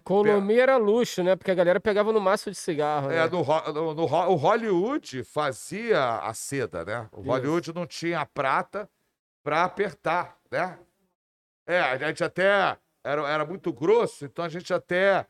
Colomi 0.06 0.58
era 0.58 0.78
luxo, 0.78 1.22
né? 1.22 1.36
Porque 1.36 1.52
a 1.52 1.56
galera 1.56 1.82
pegava 1.82 2.14
no 2.14 2.22
maço 2.22 2.50
de 2.50 2.56
cigarro. 2.56 3.12
É, 3.12 3.26
né? 3.26 3.28
no, 3.28 3.44
no- 3.74 3.94
no 3.94 4.04
o 4.04 4.36
Hollywood 4.36 5.22
fazia 5.26 6.20
a 6.20 6.34
seda, 6.34 6.86
né? 6.86 7.10
O 7.12 7.20
Isso. 7.20 7.30
Hollywood 7.30 7.74
não 7.74 7.86
tinha 7.86 8.26
prata 8.26 8.90
para 9.44 9.66
apertar, 9.66 10.38
né? 10.50 10.80
É, 11.68 11.82
a 11.82 11.98
gente 11.98 12.24
até 12.24 12.78
era, 13.04 13.28
era 13.28 13.46
muito 13.46 13.74
grosso, 13.74 14.24
então 14.24 14.46
a 14.46 14.50
gente 14.50 14.74
até 14.74 15.28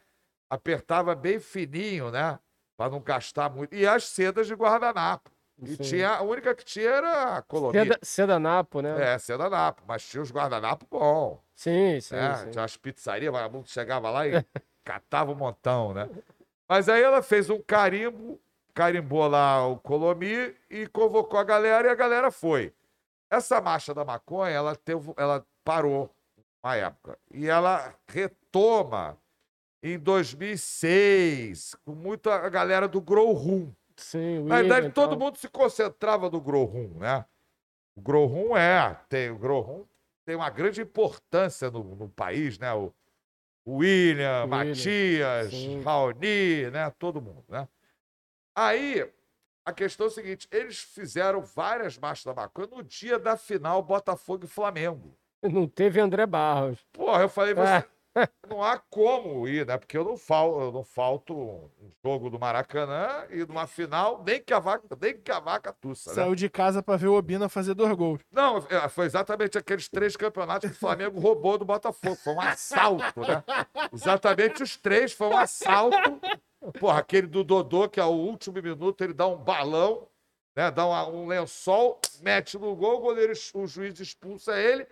apertava 0.47 1.15
bem 1.15 1.39
fininho, 1.39 2.11
né? 2.11 2.37
Para 2.77 2.91
não 2.91 2.99
gastar 2.99 3.49
muito. 3.49 3.75
E 3.75 3.85
as 3.85 4.05
sedas 4.05 4.47
de 4.47 4.53
guardanapo. 4.53 5.31
E 5.61 5.75
Sim. 5.75 5.83
tinha, 5.83 6.09
a 6.09 6.21
única 6.21 6.55
que 6.55 6.65
tinha 6.65 6.89
era 6.89 7.37
a 7.37 7.41
colomia. 7.43 7.83
Seda, 7.83 7.99
seda 8.01 8.39
napo, 8.39 8.81
né? 8.81 9.13
É, 9.13 9.19
seda 9.19 9.47
napo, 9.47 9.83
mas 9.87 10.03
tinha 10.03 10.23
os 10.23 10.31
guardanapos 10.31 10.87
bom. 10.89 11.39
Sim, 11.53 12.01
sim, 12.01 12.15
né? 12.15 12.35
sim. 12.35 12.49
Tinha 12.49 12.61
umas 12.63 12.77
pizzarias, 12.77 13.31
vagabundo 13.31 13.67
chegava 13.67 14.09
lá 14.09 14.27
e 14.27 14.31
catava 14.83 15.31
um 15.31 15.35
montão, 15.35 15.93
né? 15.93 16.09
Mas 16.67 16.89
aí 16.89 17.03
ela 17.03 17.21
fez 17.21 17.49
um 17.49 17.61
carimbo, 17.61 18.41
carimbou 18.73 19.27
lá 19.27 19.67
o 19.67 19.77
Colomi 19.77 20.55
e 20.67 20.87
convocou 20.87 21.39
a 21.39 21.43
galera 21.43 21.87
e 21.87 21.91
a 21.91 21.95
galera 21.95 22.31
foi. 22.31 22.73
Essa 23.29 23.61
marcha 23.61 23.93
da 23.93 24.03
maconha, 24.03 24.51
ela, 24.51 24.75
teve, 24.75 25.13
ela 25.15 25.45
parou 25.63 26.09
uma 26.63 26.75
época 26.75 27.19
e 27.31 27.47
ela 27.47 27.93
retoma 28.07 29.15
em 29.83 29.97
2006 29.99 31.75
com 31.83 31.93
muita 31.93 32.35
a 32.35 32.49
galera 32.49 32.87
do 32.87 33.01
Grow 33.01 33.31
Room. 33.33 33.71
Sim, 33.95 34.39
o 34.39 34.45
Na 34.45 34.57
verdade, 34.57 34.81
William, 34.81 34.91
todo 34.93 35.15
então. 35.15 35.25
mundo 35.25 35.37
se 35.37 35.47
concentrava 35.47 36.29
no 36.29 36.41
Grow 36.41 36.65
Room, 36.65 36.97
né? 36.99 37.25
O 37.95 38.01
Grow 38.01 38.25
Room 38.25 38.55
é, 38.57 38.97
tem 39.09 39.29
o 39.29 39.37
Grow 39.37 39.61
Room 39.61 39.85
tem 40.25 40.35
uma 40.35 40.49
grande 40.49 40.81
importância 40.81 41.69
no, 41.71 41.83
no 41.95 42.07
país, 42.09 42.57
né? 42.59 42.71
O, 42.73 42.93
William, 43.67 44.43
William, 44.43 44.47
Matias, 44.47 45.49
sim. 45.51 45.81
Raoni, 45.83 46.69
né? 46.71 46.89
Todo 46.97 47.21
mundo, 47.21 47.43
né? 47.49 47.67
Aí, 48.55 49.07
a 49.65 49.71
questão 49.73 50.05
é 50.07 50.09
o 50.09 50.11
seguinte: 50.11 50.47
eles 50.51 50.79
fizeram 50.79 51.41
várias 51.41 51.97
marchas 51.97 52.25
da 52.25 52.33
maconha 52.33 52.67
no 52.67 52.83
dia 52.83 53.19
da 53.19 53.37
final 53.37 53.81
Botafogo 53.83 54.45
e 54.45 54.47
Flamengo. 54.47 55.15
Não 55.43 55.67
teve 55.67 55.99
André 55.99 56.25
Barros. 56.25 56.79
Porra, 56.91 57.23
eu 57.23 57.29
falei, 57.29 57.53
você, 57.53 57.61
Ah, 57.61 57.85
não 58.47 58.61
há 58.61 58.77
como 58.77 59.47
ir, 59.47 59.65
né? 59.65 59.77
Porque 59.77 59.97
eu 59.97 60.03
não, 60.03 60.17
fal, 60.17 60.59
eu 60.61 60.71
não 60.71 60.83
falto 60.83 61.33
um 61.33 61.69
jogo 62.03 62.29
do 62.29 62.39
Maracanã 62.39 63.25
e 63.29 63.45
numa 63.45 63.67
final, 63.67 64.21
nem 64.25 64.41
que 64.41 64.53
a 64.53 64.59
vaca, 64.59 64.85
nem 64.99 65.17
que 65.17 65.31
a 65.31 65.39
vaca 65.39 65.71
tussa, 65.73 66.09
né? 66.09 66.15
Saiu 66.15 66.35
de 66.35 66.49
casa 66.49 66.83
pra 66.83 66.97
ver 66.97 67.07
o 67.07 67.13
Obina 67.15 67.47
fazer 67.47 67.73
dois 67.73 67.93
gols. 67.93 68.19
Não, 68.31 68.57
é, 68.69 68.89
foi 68.89 69.05
exatamente 69.05 69.57
aqueles 69.57 69.87
três 69.87 70.15
campeonatos 70.17 70.69
que 70.69 70.75
o 70.75 70.79
Flamengo 70.79 71.19
roubou 71.19 71.57
do 71.57 71.65
Botafogo. 71.65 72.15
Foi 72.17 72.33
um 72.33 72.41
assalto, 72.41 73.21
né? 73.21 73.43
Exatamente 73.93 74.61
os 74.63 74.75
três, 74.75 75.13
foi 75.13 75.27
um 75.27 75.37
assalto. 75.37 76.19
Porra, 76.79 76.99
aquele 76.99 77.27
do 77.27 77.43
Dodô, 77.43 77.87
que 77.89 77.99
ao 77.99 78.13
último 78.13 78.61
minuto 78.61 79.03
ele 79.03 79.13
dá 79.13 79.25
um 79.27 79.37
balão, 79.37 80.07
né? 80.55 80.69
Dá 80.69 80.85
uma- 80.85 81.07
um 81.07 81.25
lençol, 81.27 81.99
mete 82.21 82.57
no 82.57 82.75
gol, 82.75 82.97
o 82.97 83.01
goleiro, 83.01 83.33
o 83.53 83.65
juiz 83.65 83.99
expulsa 83.99 84.59
ele 84.59 84.85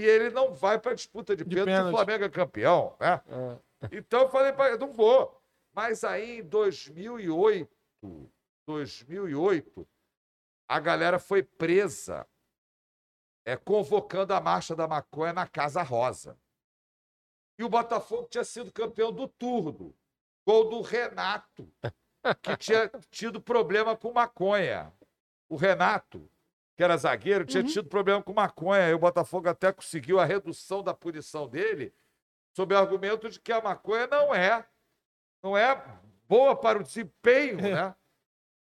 e 0.00 0.04
ele 0.04 0.30
não 0.30 0.54
vai 0.54 0.78
para 0.78 0.92
a 0.92 0.94
disputa 0.94 1.36
de 1.36 1.44
De 1.44 1.54
pênalti, 1.54 1.68
pênalti. 1.68 1.92
o 1.92 1.96
Flamengo 1.96 2.24
é 2.24 2.28
campeão, 2.28 2.96
né? 2.98 3.20
ah. 3.28 3.58
Então 3.92 4.22
eu 4.22 4.28
falei 4.28 4.52
para 4.52 4.70
ele, 4.70 4.78
não 4.78 4.92
vou. 4.92 5.40
Mas 5.72 6.04
aí 6.04 6.40
em 6.40 6.42
2008, 6.42 7.70
2008, 8.66 9.88
a 10.68 10.80
galera 10.80 11.18
foi 11.18 11.42
presa 11.42 12.26
é, 13.44 13.56
convocando 13.56 14.34
a 14.34 14.40
marcha 14.40 14.76
da 14.76 14.86
maconha 14.86 15.32
na 15.32 15.46
Casa 15.46 15.82
Rosa. 15.82 16.38
E 17.58 17.64
o 17.64 17.68
Botafogo 17.68 18.28
tinha 18.28 18.44
sido 18.44 18.72
campeão 18.72 19.12
do 19.12 19.28
turno. 19.28 19.94
Gol 20.46 20.68
do 20.68 20.80
Renato, 20.80 21.70
que 22.42 22.56
tinha 22.56 22.88
tido 23.10 23.40
problema 23.40 23.96
com 23.96 24.12
maconha. 24.12 24.92
O 25.48 25.56
Renato, 25.56 26.30
que 26.80 26.84
era 26.84 26.96
zagueiro, 26.96 27.44
tinha 27.44 27.62
tido 27.62 27.86
problema 27.90 28.22
com 28.22 28.32
maconha. 28.32 28.88
E 28.88 28.94
o 28.94 28.98
Botafogo 28.98 29.46
até 29.50 29.70
conseguiu 29.70 30.18
a 30.18 30.24
redução 30.24 30.82
da 30.82 30.94
punição 30.94 31.46
dele 31.46 31.92
sob 32.56 32.74
o 32.74 32.78
argumento 32.78 33.28
de 33.28 33.38
que 33.38 33.52
a 33.52 33.60
maconha 33.60 34.06
não 34.06 34.34
é, 34.34 34.64
não 35.42 35.58
é 35.58 35.78
boa 36.26 36.56
para 36.56 36.78
o 36.78 36.82
desempenho, 36.82 37.60
né? 37.60 37.94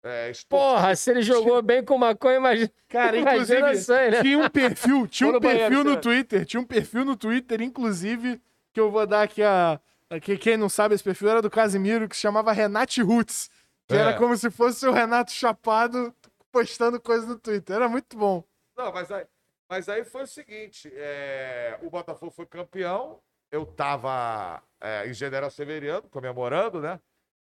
É. 0.08 0.32
Porra, 0.48 0.96
se 0.96 1.10
ele 1.10 1.24
jogou 1.24 1.60
bem 1.64 1.84
com 1.84 1.98
maconha, 1.98 2.38
imagina. 2.38 2.72
Cara, 2.88 3.18
Imagina 3.18 3.58
inclusive, 3.72 3.72
isso 3.82 3.92
aí, 3.92 4.12
né? 4.12 4.22
tinha 4.22 4.38
um 4.38 4.50
perfil, 4.50 5.08
tinha 5.10 5.30
um 5.36 5.40
perfil 5.40 5.84
no. 5.84 5.98
Twitter, 6.00 6.46
tinha 6.46 6.62
um 6.62 6.64
perfil 6.66 7.04
no 7.04 7.16
Twitter, 7.18 7.60
inclusive, 7.60 8.40
que 8.72 8.80
eu 8.80 8.92
vou 8.92 9.08
dar 9.08 9.24
aqui 9.24 9.42
a. 9.42 9.82
a- 10.12 10.20
que 10.20 10.38
quem 10.38 10.58
não 10.58 10.70
sabe, 10.70 10.94
esse 10.94 11.04
perfil 11.04 11.30
era 11.30 11.42
do 11.42 11.50
Casimiro, 11.50 12.08
que 12.08 12.16
se 12.16 12.22
chamava 12.22 12.52
Renate 12.54 13.02
Roots. 13.02 13.50
Que 13.88 13.96
É. 13.96 13.98
era 13.98 14.14
como 14.14 14.38
se 14.38 14.52
fosse 14.52 14.88
o 14.88 14.92
Renato 14.92 15.32
Chapado 15.32 16.14
postando 16.56 17.02
coisa 17.02 17.28
no 17.28 17.38
Twitter. 17.38 17.76
Era 17.76 17.90
muito 17.90 18.18
bom. 18.18 18.42
Não, 18.78 18.94
mas 18.94 19.12
aí, 19.12 19.28
mas 19.70 19.90
aí 19.90 20.06
foi 20.06 20.24
o 20.24 20.28
seguinte: 20.28 20.90
é, 20.94 21.78
o 21.84 21.90
Botafogo 21.90 22.32
foi 22.32 22.46
campeão, 22.46 23.22
eu 23.52 23.64
estava 23.64 24.64
em 25.06 25.14
General 25.14 25.52
Severiano, 25.52 26.08
comemorando, 26.10 26.80
né? 26.80 27.02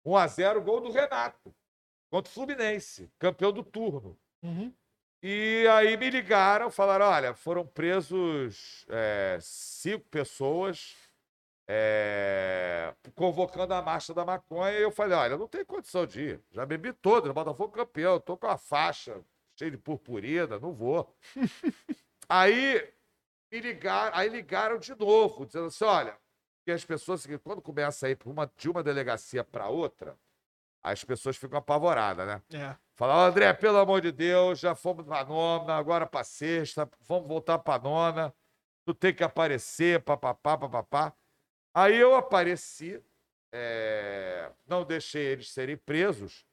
1x0, 0.07 0.61
gol 0.61 0.81
do 0.81 0.93
Renato, 0.93 1.53
contra 2.11 2.31
o 2.31 2.35
Fluminense, 2.35 3.11
campeão 3.19 3.53
do 3.53 3.65
turno. 3.65 4.17
E 5.23 5.67
aí 5.69 5.97
me 5.97 6.11
ligaram, 6.11 6.71
falaram: 6.71 7.07
olha, 7.07 7.35
foram 7.35 7.67
presos 7.67 8.85
é, 8.89 9.39
cinco 9.41 10.05
pessoas 10.11 11.02
é, 11.75 12.95
convocando 13.15 13.73
a 13.73 13.81
marcha 13.81 14.13
da 14.13 14.27
maconha. 14.27 14.79
E 14.79 14.83
eu 14.83 14.91
falei: 14.91 15.17
olha, 15.17 15.39
não 15.39 15.49
tem 15.49 15.65
condição 15.65 16.05
de 16.05 16.21
ir. 16.21 16.41
Já 16.51 16.67
bebi 16.67 16.93
todo, 16.93 17.29
no 17.29 17.35
Botafogo 17.35 17.73
campeão, 17.73 18.21
tô 18.21 18.37
com 18.37 18.47
a 18.47 18.59
faixa 18.59 19.25
cheia 19.59 19.71
de 19.71 19.79
purpurina, 19.79 20.59
não 20.59 20.73
vou. 20.75 21.17
aí 22.29 22.93
me 23.51 23.61
ligaram, 23.61 24.17
aí 24.17 24.29
ligaram 24.29 24.79
de 24.79 24.95
novo, 24.95 25.47
dizendo 25.47 25.67
assim: 25.67 25.85
olha, 25.85 26.15
que 26.63 26.71
as 26.71 26.85
pessoas, 26.85 27.23
seguinte, 27.23 27.41
quando 27.43 27.63
começa 27.63 28.07
a 28.07 28.11
ir 28.11 28.19
uma, 28.27 28.51
de 28.55 28.69
uma 28.69 28.83
delegacia 28.83 29.43
para 29.43 29.69
outra, 29.69 30.15
as 30.83 31.03
pessoas 31.03 31.39
ficam 31.39 31.59
apavoradas, 31.59 32.27
né? 32.27 32.43
É. 32.53 32.77
Falar, 32.95 33.17
"Ó, 33.17 33.27
André, 33.29 33.51
pelo 33.55 33.79
amor 33.79 34.03
de 34.03 34.13
Deus, 34.13 34.59
já 34.59 34.75
fomos 34.75 35.07
pra 35.07 35.25
nona, 35.25 35.75
agora 35.75 36.07
pra 36.07 36.23
sexta, 36.23 36.87
vamos 37.01 37.29
voltar 37.29 37.59
pra 37.61 37.79
nona. 37.79 38.35
Tu 38.85 38.93
tem 38.93 39.15
que 39.15 39.25
aparecer, 39.25 40.03
papapá, 40.03 40.59
papapá. 40.59 41.15
Aí 41.75 41.97
eu 41.97 42.15
apareci, 42.15 43.03
é, 43.53 44.53
não 44.67 44.85
deixei 44.85 45.25
eles 45.25 45.51
serem 45.51 45.77
presos. 45.77 46.45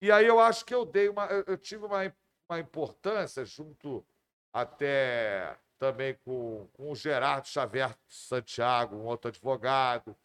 E 0.00 0.12
aí 0.12 0.26
eu 0.26 0.38
acho 0.38 0.64
que 0.64 0.74
eu 0.74 0.84
dei 0.84 1.08
uma. 1.08 1.26
Eu, 1.26 1.56
tive 1.56 1.84
uma, 1.86 2.14
uma 2.48 2.60
importância 2.60 3.44
junto 3.44 4.06
até 4.52 5.56
também 5.78 6.14
com, 6.24 6.68
com 6.72 6.90
o 6.90 6.94
Gerardo 6.94 7.48
Xavier 7.48 7.96
Santiago, 8.08 8.96
um 8.96 9.06
outro 9.06 9.28
advogado, 9.28 10.16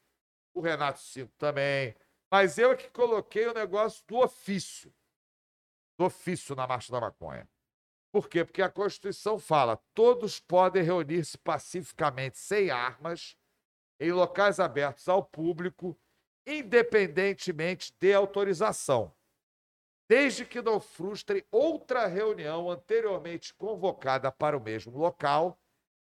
o 0.54 0.62
Renato 0.62 1.00
Cinto 1.00 1.34
também. 1.38 1.96
Mas 2.32 2.58
eu 2.58 2.72
é 2.72 2.76
que 2.76 2.90
coloquei 2.90 3.48
o 3.48 3.54
negócio 3.54 4.06
do 4.08 4.18
ofício. 4.18 4.94
Do 5.98 6.06
ofício 6.06 6.56
na 6.56 6.68
Marcha 6.68 6.92
da 6.92 7.02
Maconha. 7.02 7.50
Por 8.12 8.28
quê? 8.28 8.46
Porque 8.46 8.62
a 8.62 8.70
Constituição 8.70 9.40
fala: 9.40 9.78
todos 9.94 10.40
podem 10.40 10.84
reunir-se 10.84 11.38
pacificamente 11.38 12.38
sem 12.38 12.70
armas 12.70 13.36
em 14.00 14.12
locais 14.12 14.60
abertos 14.60 15.08
ao 15.10 15.24
público, 15.24 15.98
independentemente 16.46 17.94
de 18.00 18.14
autorização, 18.14 19.14
desde 20.08 20.46
que 20.46 20.62
não 20.62 20.80
frustrem 20.80 21.44
outra 21.52 22.08
reunião 22.08 22.70
anteriormente 22.70 23.54
convocada 23.54 24.32
para 24.32 24.58
o 24.58 24.62
mesmo 24.62 24.98
local, 24.98 25.60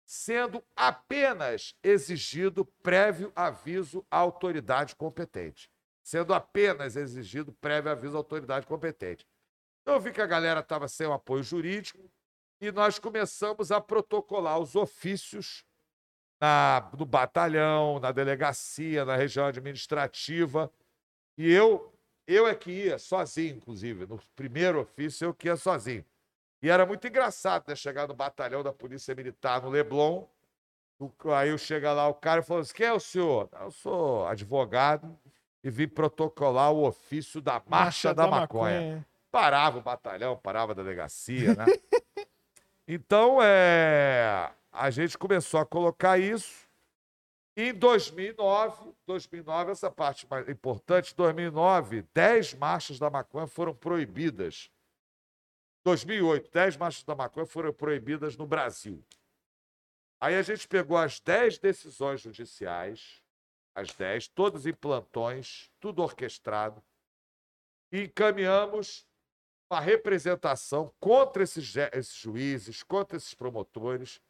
sendo 0.05 0.62
apenas 0.74 1.77
exigido 1.82 2.64
prévio 2.82 3.32
aviso 3.36 4.05
à 4.10 4.19
autoridade 4.19 4.97
competente. 4.97 5.70
Sendo 6.02 6.35
apenas 6.35 6.97
exigido 6.97 7.52
prévio 7.52 7.93
aviso 7.93 8.16
à 8.16 8.19
autoridade 8.19 8.66
competente. 8.66 9.24
Então, 9.82 9.94
eu 9.94 10.01
vi 10.01 10.12
que 10.12 10.20
a 10.20 10.27
galera 10.27 10.60
estava 10.60 10.89
sem 10.89 11.06
o 11.06 11.12
apoio 11.12 11.44
jurídico 11.44 12.10
e 12.60 12.73
nós 12.73 12.98
começamos 12.98 13.70
a 13.70 13.81
protocolar 13.81 14.59
os 14.59 14.74
ofícios 14.74 15.64
na, 16.43 16.90
no 16.98 17.06
batalhão, 17.06 18.01
na 18.01 18.10
delegacia, 18.10 19.05
na 19.05 19.14
região 19.14 19.47
administrativa. 19.47 20.69
E 21.39 21.48
eu, 21.48 21.94
eu 22.27 22.48
é 22.48 22.55
que 22.56 22.73
ia 22.73 22.98
sozinho, 22.98 23.55
inclusive. 23.55 24.06
No 24.06 24.19
primeiro 24.35 24.81
ofício, 24.81 25.27
eu 25.27 25.32
que 25.32 25.47
ia 25.47 25.55
sozinho. 25.56 26.05
E 26.60 26.69
era 26.69 26.85
muito 26.85 27.06
engraçado, 27.06 27.69
né? 27.69 27.77
Chegar 27.77 28.09
no 28.09 28.14
batalhão 28.14 28.60
da 28.60 28.73
Polícia 28.73 29.14
Militar 29.14 29.62
no 29.62 29.70
Leblon. 29.70 30.24
Aí 31.36 31.51
eu 31.51 31.59
chega 31.59 31.93
lá, 31.93 32.09
o 32.09 32.14
cara 32.14 32.43
falou 32.43 32.60
assim: 32.60 32.74
quem 32.74 32.86
é 32.86 32.93
o 32.93 33.01
senhor? 33.01 33.48
Eu 33.60 33.70
sou 33.70 34.27
advogado 34.27 35.16
e 35.62 35.70
vim 35.70 35.86
protocolar 35.86 36.73
o 36.73 36.85
ofício 36.85 37.40
da 37.40 37.62
Marcha, 37.69 38.12
da, 38.12 38.27
maconha 38.27 39.06
parava 39.32 39.78
o 39.78 39.82
batalhão, 39.82 40.36
parava 40.36 40.73
a 40.73 40.74
delegacia, 40.74 41.55
né? 41.55 41.64
então, 42.86 43.39
é, 43.43 44.51
a 44.72 44.90
gente 44.90 45.18
começou 45.18 45.60
a 45.60 45.66
colocar 45.66 46.18
isso. 46.18 46.66
Em 47.54 47.74
2009, 47.74 48.94
2009, 49.06 49.72
essa 49.72 49.90
parte 49.90 50.26
mais 50.26 50.48
importante, 50.48 51.14
2009, 51.14 52.02
10 52.14 52.54
marchas 52.54 52.98
da 52.98 53.10
maconha 53.10 53.46
foram 53.46 53.74
proibidas. 53.74 54.70
2008, 55.84 56.50
10 56.50 56.76
marchas 56.78 57.04
da 57.04 57.14
maconha 57.14 57.44
foram 57.44 57.72
proibidas 57.72 58.36
no 58.38 58.46
Brasil. 58.46 59.04
Aí 60.18 60.34
a 60.36 60.42
gente 60.42 60.66
pegou 60.66 60.96
as 60.96 61.20
10 61.20 61.58
decisões 61.58 62.22
judiciais, 62.22 63.22
as 63.74 63.92
10, 63.92 64.28
todas 64.28 64.64
em 64.64 64.72
plantões, 64.72 65.70
tudo 65.78 66.00
orquestrado, 66.00 66.82
e 67.90 68.04
encaminhamos 68.04 69.06
uma 69.70 69.80
representação 69.80 70.94
contra 70.98 71.42
esses, 71.42 71.74
esses 71.92 72.14
juízes, 72.14 72.82
contra 72.82 73.16
esses 73.16 73.34
promotores, 73.34 74.20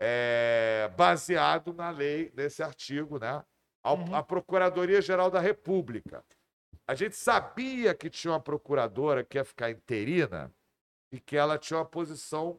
é, 0.00 0.90
baseado 0.96 1.72
na 1.72 1.90
lei, 1.90 2.32
nesse 2.36 2.62
artigo, 2.62 3.18
né? 3.18 3.44
Ao, 3.82 3.96
Uhum. 3.98 4.14
À 4.14 4.22
Procuradoria-Geral 4.22 5.30
da 5.30 5.40
República. 5.40 6.24
A 6.88 6.94
gente 6.94 7.16
sabia 7.16 7.94
que 7.94 8.08
tinha 8.10 8.32
uma 8.32 8.40
procuradora 8.40 9.22
que 9.24 9.38
ia 9.38 9.44
ficar 9.44 9.70
interina 9.70 10.52
e 11.12 11.20
que 11.20 11.36
ela 11.36 11.58
tinha 11.58 11.78
uma 11.78 11.84
posição 11.84 12.58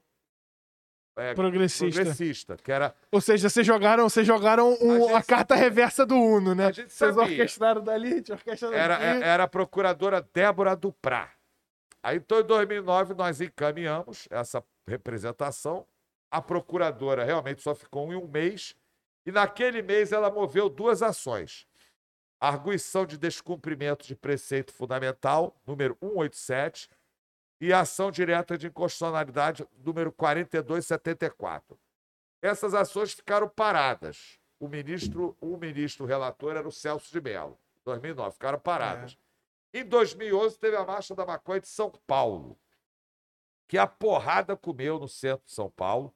é, 1.17 1.33
Progressista. 1.33 1.85
progressista, 2.01 2.57
que 2.57 2.69
era 2.71 2.93
Ou 3.11 3.21
seja, 3.21 3.47
vocês 3.49 3.65
jogaram, 3.65 4.09
vocês 4.09 4.27
jogaram 4.27 4.73
um- 4.81 5.15
A 5.15 5.19
a 5.19 5.23
carta 5.23 5.55
reversa 5.55 6.05
do 6.05 6.15
Uno, 6.15 6.53
né? 6.53 6.65
A 6.67 6.71
gente 6.73 6.91
Vocês 6.91 7.15
sabia. 7.15 7.31
orquestraram 7.31 7.81
dali, 7.81 8.21
orquestraram 8.29 8.75
Era, 8.75 8.97
daqui. 8.97 9.23
é- 9.23 9.27
era 9.27 9.43
a 9.45 9.47
procuradora 9.47 10.21
Débora 10.33 10.75
Duprá. 10.75 11.31
Aí, 12.03 12.17
então, 12.17 12.39
em 12.41 12.43
2009, 12.43 13.13
nós 13.13 13.39
encaminhamos 13.39 14.27
essa 14.29 14.61
representação. 14.87 15.87
A 16.29 16.41
procuradora 16.41 17.23
realmente 17.23 17.61
só 17.61 17.73
ficou 17.73 18.11
em 18.11 18.15
um 18.15 18.27
mês 18.27 18.75
E 19.25 19.31
naquele 19.31 19.81
mês 19.81 20.11
ela 20.11 20.29
moveu 20.29 20.69
duas 20.69 21.01
ações. 21.01 21.67
Arguição 22.39 23.05
de 23.05 23.17
descumprimento 23.17 24.05
de 24.05 24.15
preceito 24.15 24.71
fundamental, 24.71 25.59
número 25.65 25.97
187, 25.99 26.89
e 27.59 27.73
ação 27.73 28.11
direta 28.11 28.57
de 28.57 28.67
inconstitucionalidade, 28.67 29.67
número 29.83 30.11
4274. 30.11 31.79
Essas 32.41 32.73
ações 32.75 33.13
ficaram 33.13 33.49
paradas. 33.49 34.39
O 34.59 34.67
ministro, 34.67 35.35
o 35.41 35.57
ministro 35.57 36.05
relator 36.05 36.55
era 36.55 36.67
o 36.67 36.71
Celso 36.71 37.11
de 37.11 37.19
Mello, 37.19 37.57
2009, 37.83 38.33
ficaram 38.33 38.59
paradas. 38.59 39.17
Em 39.73 39.83
2011 39.83 40.59
teve 40.59 40.75
a 40.75 40.85
marcha 40.85 41.15
da 41.15 41.25
maconha 41.25 41.61
de 41.61 41.67
São 41.67 41.91
Paulo, 42.05 42.57
que 43.67 43.77
a 43.77 43.87
porrada 43.87 44.55
comeu 44.55 44.99
no 44.99 45.07
centro 45.07 45.45
de 45.45 45.51
São 45.53 45.69
Paulo. 45.69 46.13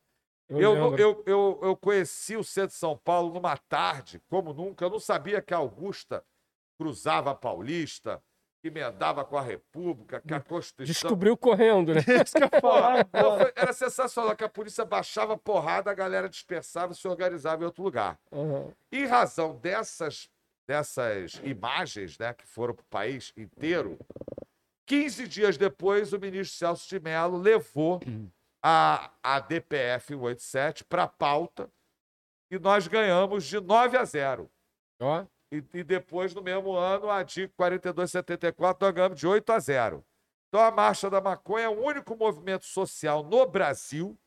Eu, 0.47 0.73
lembro. 0.73 0.99
eu, 0.99 1.23
eu, 1.27 1.59
eu 1.61 1.77
conheci 1.77 2.35
o 2.35 2.43
centro 2.43 2.69
de 2.69 2.75
São 2.75 2.97
Paulo 2.97 3.33
numa 3.33 3.55
tarde, 3.55 4.19
como 4.29 4.51
nunca. 4.51 4.83
Eu 4.83 4.89
não 4.89 4.99
sabia 4.99 5.41
que 5.41 5.53
a 5.53 5.57
Augusta 5.57 6.23
cruzava 6.77 7.31
a 7.31 7.35
Paulista, 7.35 8.21
que 8.61 8.67
emendava 8.67 9.23
com 9.23 9.37
a 9.37 9.41
República, 9.41 10.21
que 10.21 10.33
a 10.33 10.39
Constituição. 10.39 10.91
Descobriu 10.91 11.37
correndo, 11.37 11.93
né? 11.93 12.01
Eu 12.03 12.57
agora. 12.57 13.07
foi- 13.37 13.53
era 13.55 13.73
sensacional 13.73 14.35
que 14.35 14.43
a 14.43 14.49
polícia 14.49 14.83
baixava 14.83 15.33
a 15.33 15.37
porrada, 15.37 15.91
a 15.91 15.93
galera 15.93 16.27
dispersava 16.27 16.93
e 16.93 16.95
se 16.95 17.07
organizava 17.07 17.61
em 17.61 17.65
outro 17.65 17.83
lugar. 17.83 18.19
Aham. 18.31 18.71
Em 18.91 19.05
razão 19.05 19.55
dessas, 19.55 20.29
dessas 20.67 21.35
imagens 21.43 22.17
né, 22.17 22.33
que 22.33 22.45
foram 22.45 22.73
para 22.73 22.81
o 22.83 22.85
país 22.89 23.31
inteiro, 23.37 23.97
15 24.89 25.27
dias 25.27 25.55
depois, 25.55 26.13
o 26.13 26.19
ministro 26.19 26.57
Celso 26.57 26.89
de 26.89 26.99
Mello 26.99 27.37
levou 27.37 27.99
a, 28.63 29.11
a 29.21 29.39
DPF 29.39 30.07
187 30.15 30.83
para 30.83 31.03
a 31.03 31.07
pauta 31.07 31.71
e 32.51 32.57
nós 32.57 32.87
ganhamos 32.87 33.45
de 33.45 33.59
9 33.59 33.95
a 33.95 34.03
0. 34.03 34.49
Ó, 34.99 35.25
E, 35.51 35.57
e 35.75 35.83
depois, 35.83 36.33
no 36.33 36.41
mesmo 36.41 36.75
ano, 36.75 37.09
a 37.09 37.21
DIC 37.21 37.53
4274, 37.55 38.83
nós 38.83 38.95
ganhamos 38.95 39.19
de 39.19 39.27
8 39.27 39.51
a 39.51 39.59
0. 39.59 40.05
Então, 40.47 40.59
a 40.59 40.71
Marcha 40.71 41.07
da 41.07 41.21
Maconha 41.21 41.65
é 41.65 41.69
o 41.69 41.85
único 41.85 42.15
movimento 42.15 42.65
social 42.65 43.23
no 43.23 43.45
Brasil 43.45 44.17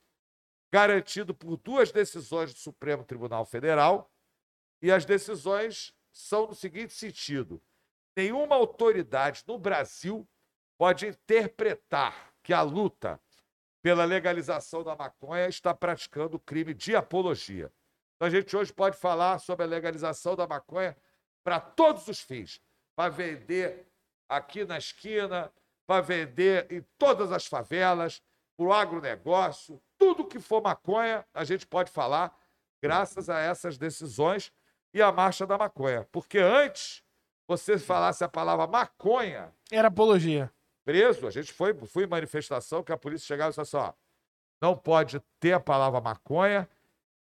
garantido 0.73 1.35
por 1.35 1.57
duas 1.57 1.91
decisões 1.91 2.55
do 2.55 2.59
Supremo 2.61 3.05
Tribunal 3.05 3.45
Federal. 3.45 4.09
E 4.81 4.93
as 4.93 5.05
decisões 5.05 5.93
são 6.13 6.47
no 6.47 6.55
seguinte 6.55 6.93
sentido: 6.93 7.61
nenhuma 8.17 8.55
autoridade 8.55 9.43
no 9.47 9.59
Brasil 9.59 10.27
pode 10.83 11.07
interpretar 11.07 12.35
que 12.43 12.53
a 12.53 12.61
luta 12.61 13.21
pela 13.81 14.05
legalização 14.05 14.83
da 14.83 14.97
maconha 14.97 15.47
está 15.47 15.73
praticando 15.73 16.41
crime 16.41 16.75
de 16.75 16.97
apologia. 16.97 17.73
Então, 18.17 18.27
a 18.27 18.31
gente 18.31 18.57
hoje 18.57 18.73
pode 18.73 18.97
falar 18.97 19.39
sobre 19.39 19.65
a 19.65 19.69
legalização 19.69 20.35
da 20.35 20.45
maconha 20.45 20.97
para 21.45 21.61
todos 21.61 22.09
os 22.09 22.21
fins, 22.21 22.61
para 22.97 23.09
vender 23.11 23.87
aqui 24.29 24.65
na 24.65 24.77
esquina, 24.77 25.53
para 25.87 26.03
vender 26.03 26.67
em 26.69 26.85
todas 26.99 27.31
as 27.31 27.47
favelas, 27.47 28.21
para 28.57 28.67
o 28.67 28.73
agronegócio, 28.73 29.81
tudo 29.97 30.27
que 30.27 30.41
for 30.41 30.61
maconha, 30.61 31.25
a 31.33 31.45
gente 31.45 31.65
pode 31.65 31.93
falar, 31.93 32.37
graças 32.83 33.31
a 33.31 33.39
essas 33.39 33.79
decisões 33.79 34.53
e 34.93 35.01
a 35.01 35.13
marcha 35.13 35.47
da 35.47 35.57
maconha. 35.57 36.09
Porque 36.11 36.39
antes, 36.39 37.05
você 37.47 37.79
falasse 37.79 38.25
a 38.25 38.29
palavra 38.29 38.67
maconha, 38.67 39.55
Era 39.71 39.87
apologia. 39.87 40.53
Preso, 40.85 41.27
a 41.27 41.31
gente 41.31 41.53
foi, 41.53 41.75
foi 41.75 42.05
em 42.05 42.09
manifestação 42.09 42.83
que 42.83 42.93
a 42.93 42.97
polícia 42.97 43.27
chegava 43.27 43.51
e 43.51 43.53
disse 43.53 43.61
assim, 43.61 43.77
ó, 43.77 43.93
não 44.61 44.77
pode 44.77 45.21
ter 45.41 45.53
a 45.53 45.61
palavra 45.61 46.01
maconha, 46.01 46.69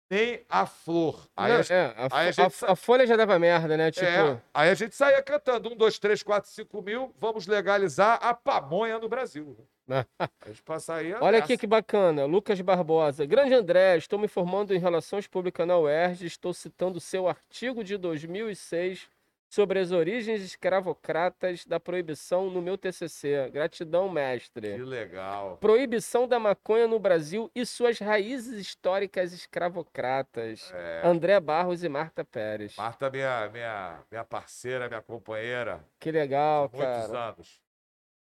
nem 0.09 0.45
a 0.49 0.65
flor. 0.65 1.25
Aí 1.37 1.53
Não, 1.53 1.59
a 1.59 1.73
é, 1.73 1.85
a, 1.95 2.07
aí 2.11 2.27
a 2.27 2.31
gente 2.31 2.65
a 2.65 2.75
folha 2.75 3.07
já 3.07 3.15
dava 3.15 3.39
merda, 3.39 3.77
né? 3.77 3.89
Tipo, 3.89 4.05
é, 4.05 4.41
aí 4.53 4.69
a 4.69 4.73
gente 4.73 4.93
saía 4.93 5.23
cantando 5.23 5.71
um, 5.71 5.75
dois, 5.75 5.97
três, 5.97 6.21
quatro, 6.21 6.49
cinco 6.49 6.81
mil, 6.81 7.15
vamos 7.17 7.47
legalizar 7.47 8.19
a 8.21 8.33
pamonha 8.33 8.99
no 8.99 9.07
Brasil. 9.07 9.57
A 10.19 10.47
gente 10.47 10.63
passa 10.63 10.95
aí. 10.95 11.13
olha 11.15 11.39
aqui 11.39 11.57
que 11.57 11.67
bacana. 11.67 12.23
Lucas 12.23 12.61
Barbosa. 12.61 13.25
Grande 13.25 13.53
André, 13.53 13.97
estou 13.97 14.17
me 14.17 14.23
informando 14.23 14.73
em 14.73 14.77
Relações 14.77 15.27
Públicas 15.27 15.67
na 15.67 15.77
UERJ. 15.77 16.27
Estou 16.27 16.53
citando 16.53 16.97
seu 17.01 17.27
artigo 17.27 17.83
de 17.83 17.97
2006 17.97 19.09
sobre 19.51 19.79
as 19.79 19.91
origens 19.91 20.41
escravocratas 20.41 21.65
da 21.65 21.77
proibição 21.77 22.49
no 22.49 22.61
meu 22.61 22.77
TCC. 22.77 23.49
Gratidão, 23.51 24.07
Que 24.07 24.13
mestre. 24.13 24.77
legal. 24.77 25.57
Proibição 25.57 26.25
da 26.25 26.39
maconha 26.39 26.87
no 26.87 26.97
Brasil 26.97 27.51
e 27.53 27.65
suas 27.65 27.99
raízes 27.99 28.57
históricas 28.57 29.33
escravocratas. 29.33 30.71
É, 30.73 31.01
André 31.03 31.37
Barros 31.41 31.83
e 31.83 31.89
Marta 31.89 32.23
Pérez. 32.23 32.77
Marta, 32.77 33.09
minha, 33.09 33.49
minha, 33.49 33.99
minha 34.09 34.23
parceira, 34.23 34.87
minha 34.87 35.01
companheira, 35.01 35.83
Que 35.99 36.11
legal, 36.13 36.69
muitos 36.73 37.07
cara. 37.07 37.19
anos. 37.31 37.61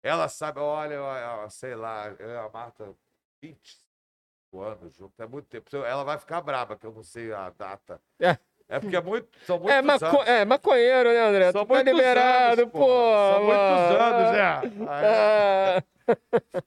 Ela 0.02 0.28
sabe, 0.28 0.60
olha, 0.60 1.48
sei 1.48 1.74
lá, 1.74 2.14
eu 2.18 2.28
e 2.28 2.36
a 2.36 2.50
Marta, 2.50 2.94
25 3.42 4.60
anos 4.60 4.94
juntos, 4.94 5.18
é 5.18 5.26
muito 5.26 5.46
tempo. 5.48 5.74
Ela 5.74 6.04
vai 6.04 6.18
ficar 6.18 6.42
braba, 6.42 6.76
que 6.76 6.84
eu 6.84 6.92
não 6.92 7.02
sei 7.02 7.32
a 7.32 7.48
data. 7.48 7.98
É. 8.20 8.36
É 8.74 8.80
porque 8.80 8.96
é 8.96 9.00
muito, 9.00 9.28
são 9.46 9.58
muitos 9.58 9.76
É, 9.76 9.82
maco... 9.82 10.04
anos. 10.06 10.28
é, 10.28 10.44
maconheiro, 10.44 11.08
né, 11.10 11.20
André? 11.20 11.52
São 11.52 11.64
tu 11.64 11.72
tá 11.72 11.82
liberado, 11.82 12.62
anos, 12.62 12.72
pô. 12.72 12.86
São 13.30 13.44
muitos 13.44 14.00
anos, 14.00 14.32
é. 14.32 14.40
Ah, 14.88 15.82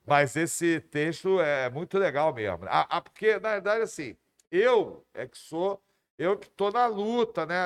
Mas 0.06 0.36
esse 0.38 0.80
texto 0.80 1.42
é 1.42 1.70
muito 1.70 1.98
legal 1.98 2.34
mesmo. 2.34 2.66
Ah, 2.68 2.88
ah, 2.90 3.02
porque, 3.02 3.34
na 3.40 3.52
verdade, 3.52 3.82
assim, 3.82 4.16
eu 4.50 5.06
é 5.14 5.28
que 5.28 5.38
sou, 5.38 5.82
eu 6.18 6.38
que 6.38 6.48
estou 6.48 6.72
na 6.72 6.88
luta, 6.88 7.46
né, 7.46 7.66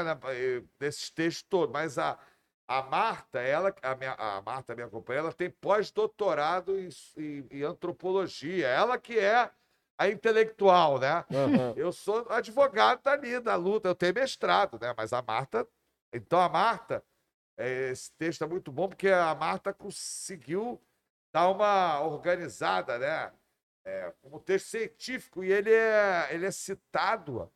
desses 0.80 1.12
textos 1.12 1.44
todos, 1.44 1.72
mas 1.72 2.00
a, 2.00 2.18
a 2.68 2.82
Marta, 2.82 3.40
ela, 3.40 3.74
a, 3.82 3.96
minha, 3.96 4.14
a 4.14 4.42
Marta, 4.42 4.74
minha 4.74 4.88
companheira, 4.90 5.28
ela 5.28 5.34
tem 5.34 5.52
pós-doutorado 5.52 6.80
em, 6.80 6.90
em- 7.16 7.48
em 7.52 7.62
antropologia, 7.64 8.68
ela 8.68 8.98
que 8.98 9.20
é 9.20 9.52
a 10.02 10.10
intelectual, 10.10 11.00
né? 11.00 11.24
aham. 11.32 11.74
Eu 11.78 11.92
sou 11.92 12.26
advogado 12.30 13.06
ali 13.08 13.40
da 13.40 13.56
luta, 13.56 13.88
eu 13.88 13.94
tenho 13.94 14.16
mestrado, 14.16 14.80
né? 14.82 14.94
Mas 14.98 15.14
a 15.14 15.22
Marta. 15.22 15.68
Então 16.12 16.40
a 16.40 16.50
Marta, 16.50 17.04
eh, 17.56 17.90
esse 17.92 18.12
texto 18.14 18.44
é 18.44 18.48
muito 18.48 18.72
bom 18.72 18.88
porque 18.90 19.10
a 19.10 19.36
Marta 19.36 19.72
conseguiu 19.72 20.82
dar 21.32 21.50
uma 21.50 22.02
organizada, 22.02 22.98
né? 22.98 23.32
É, 23.86 24.14
como 24.22 24.40
texto 24.40 24.68
científico, 24.68 25.44
e 25.44 25.52
ele 25.52 25.74
é, 25.74 26.28
ele 26.32 26.46
é 26.46 26.52
citado, 26.52 27.52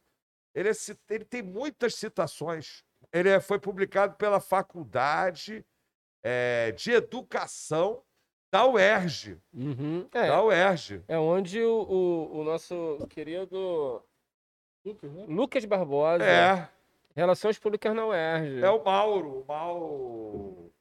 ele, 0.55 0.69
é, 0.69 0.73
ele 1.09 1.25
tem 1.25 1.41
muitas 1.41 1.95
citações. 1.95 2.83
Ele 3.11 3.29
é- 3.29 3.39
foi 3.39 3.59
publicado 3.59 4.15
pela 4.15 4.39
Faculdade 4.39 5.65
eh, 6.23 6.71
de 6.71 6.91
Educação 6.91 8.03
da 8.55 8.65
UERJ. 8.67 9.37
Uhum. 9.53 10.07
É, 10.13 10.27
Da 10.27 10.41
UERJ. 10.43 11.03
é 11.07 11.17
onde 11.17 11.61
o, 11.61 11.81
o, 11.83 12.39
o 12.39 12.43
nosso 12.45 12.97
querido 13.09 14.01
Lucas 15.27 15.65
Barbosa, 15.65 16.23
É. 16.23 16.69
Relações 17.15 17.57
Públicas 17.59 17.93
na 17.95 18.05
UERJ. 18.07 18.61
É 18.63 18.69
o 18.69 18.83
Mauro, 18.83 19.41
o 19.41 19.45
Mauro, 19.45 20.73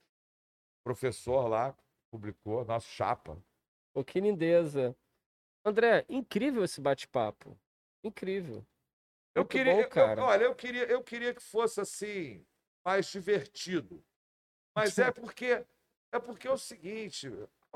professor 0.84 1.48
lá, 1.48 1.74
publicou, 2.10 2.64
nosso 2.64 2.88
chapa. 2.88 3.36
Pô, 3.92 4.04
que 4.04 4.20
lindeza. 4.20 4.96
André, 5.64 6.04
incrível 6.08 6.62
esse 6.64 6.80
bate-papo. 6.80 7.56
Incrível. 8.02 8.64
Eu 9.34 9.42
Muito 9.42 9.48
queria, 9.50 9.74
bom, 9.74 9.80
eu- 9.80 9.88
cara. 9.88 10.22
olha, 10.24 10.44
eu 10.44 10.54
queria, 10.54 10.84
eu 10.84 11.02
queria 11.02 11.32
que 11.34 11.42
fosse 11.42 11.80
assim, 11.80 12.44
mais 12.84 13.06
divertido. 13.06 14.04
Mas 14.76 14.98
é 14.98 15.10
porque 15.10 15.64
é 16.12 16.18
porque 16.20 16.46
é 16.46 16.52
o 16.52 16.58
seguinte, 16.58 17.28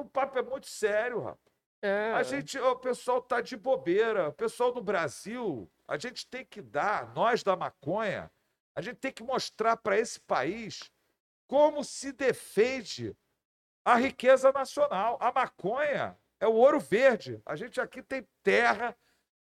o 0.03 0.05
papo 0.05 0.39
é 0.39 0.43
muito 0.43 0.67
sério, 0.67 1.21
rapaz. 1.21 1.49
É, 1.81 2.13
A 2.13 2.23
gente, 2.23 2.59
o 2.59 2.77
pessoal 2.77 3.23
tá 3.23 3.41
de 3.41 3.57
bobeira. 3.57 4.29
O 4.29 4.33
pessoal 4.33 4.75
no 4.75 4.83
Brasil, 4.83 5.71
a 5.87 5.97
gente 5.97 6.27
tem 6.27 6.45
que 6.45 6.61
dar, 6.61 7.13
nós 7.15 7.43
da 7.43 7.55
maconha, 7.55 8.31
a 8.75 8.81
gente 8.81 8.97
tem 8.97 9.13
que 9.13 9.23
mostrar 9.23 9.77
para 9.77 9.99
esse 9.99 10.21
país 10.21 10.91
como 11.47 11.85
se 11.85 12.13
defende 12.13 13.17
a 13.85 13.95
riqueza 13.95 14.53
nacional. 14.53 15.17
A 15.21 15.33
maconha 15.33 16.19
é 16.41 16.47
o 16.47 16.53
ouro 16.55 16.79
verde. 16.79 17.41
A 17.47 17.57
gente 17.57 17.81
aqui 17.81 18.03
tem 18.03 18.27
terra, 18.43 18.97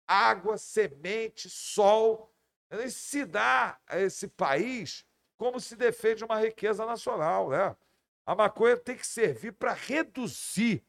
água, 0.07 0.57
semente, 0.57 1.49
sol. 1.51 2.33
Ensinar 2.71 3.81
a 3.87 3.99
esse 3.99 4.29
país 4.29 5.07
como 5.37 5.61
se 5.61 5.77
defende 5.77 6.25
uma 6.25 6.39
riqueza 6.39 6.85
nacional, 6.85 7.51
né? 7.51 7.77
A 8.27 8.35
maconha 8.35 8.77
tem 8.77 8.97
que 8.97 9.07
servir 9.07 9.53
para 9.53 9.73
reduzir 9.73 10.83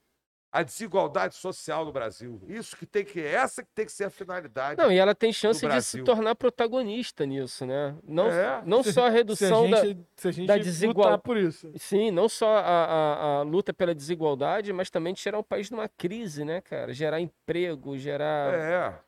a 0.51 0.64
desigualdade 0.64 1.35
social 1.35 1.85
no 1.85 1.91
Brasil. 1.91 2.41
Isso 2.47 2.76
que 2.76 2.85
tem 2.85 3.05
que, 3.05 3.19
essa 3.22 3.61
que 3.61 3.69
tem 3.76 3.85
que 3.85 3.91
ser 3.91 4.05
a 4.05 4.09
finalidade. 4.09 4.81
Não, 4.81 4.91
e 4.91 4.97
ela 4.97 5.14
tem 5.14 5.31
chance 5.31 5.65
de 5.68 5.81
se 5.84 6.01
tornar 6.03 6.34
protagonista 6.35 7.26
nisso, 7.27 7.64
né? 7.65 7.95
Não, 8.03 8.27
É. 8.31 8.64
não 8.65 8.81
só 8.81 9.05
a 9.05 9.09
Se 9.09 9.14
redução 9.18 9.69
da. 9.69 9.81
se 9.84 10.27
a 10.27 10.31
gente 10.31 10.47
da 10.47 10.53
lutar 10.55 10.59
desigual- 10.65 11.19
por 11.19 11.38
isso. 11.38 11.72
Sim, 11.77 12.09
não 12.09 12.27
só 12.27 12.57
a, 12.57 12.61
a, 12.61 13.38
a 13.38 13.41
luta 13.43 13.72
pela 13.73 13.93
desigualdade, 13.93 14.73
mas 14.73 14.89
também 14.89 15.14
de 15.14 15.22
tirar 15.22 15.38
o 15.38 15.43
país 15.43 15.68
de 15.68 15.73
uma 15.76 15.88
crise, 15.89 16.43
né, 16.43 16.61
cara? 16.61 16.91
Gerar 16.93 17.19
emprego, 17.22 17.97
gerar. 17.97 18.53
É. 18.53 18.99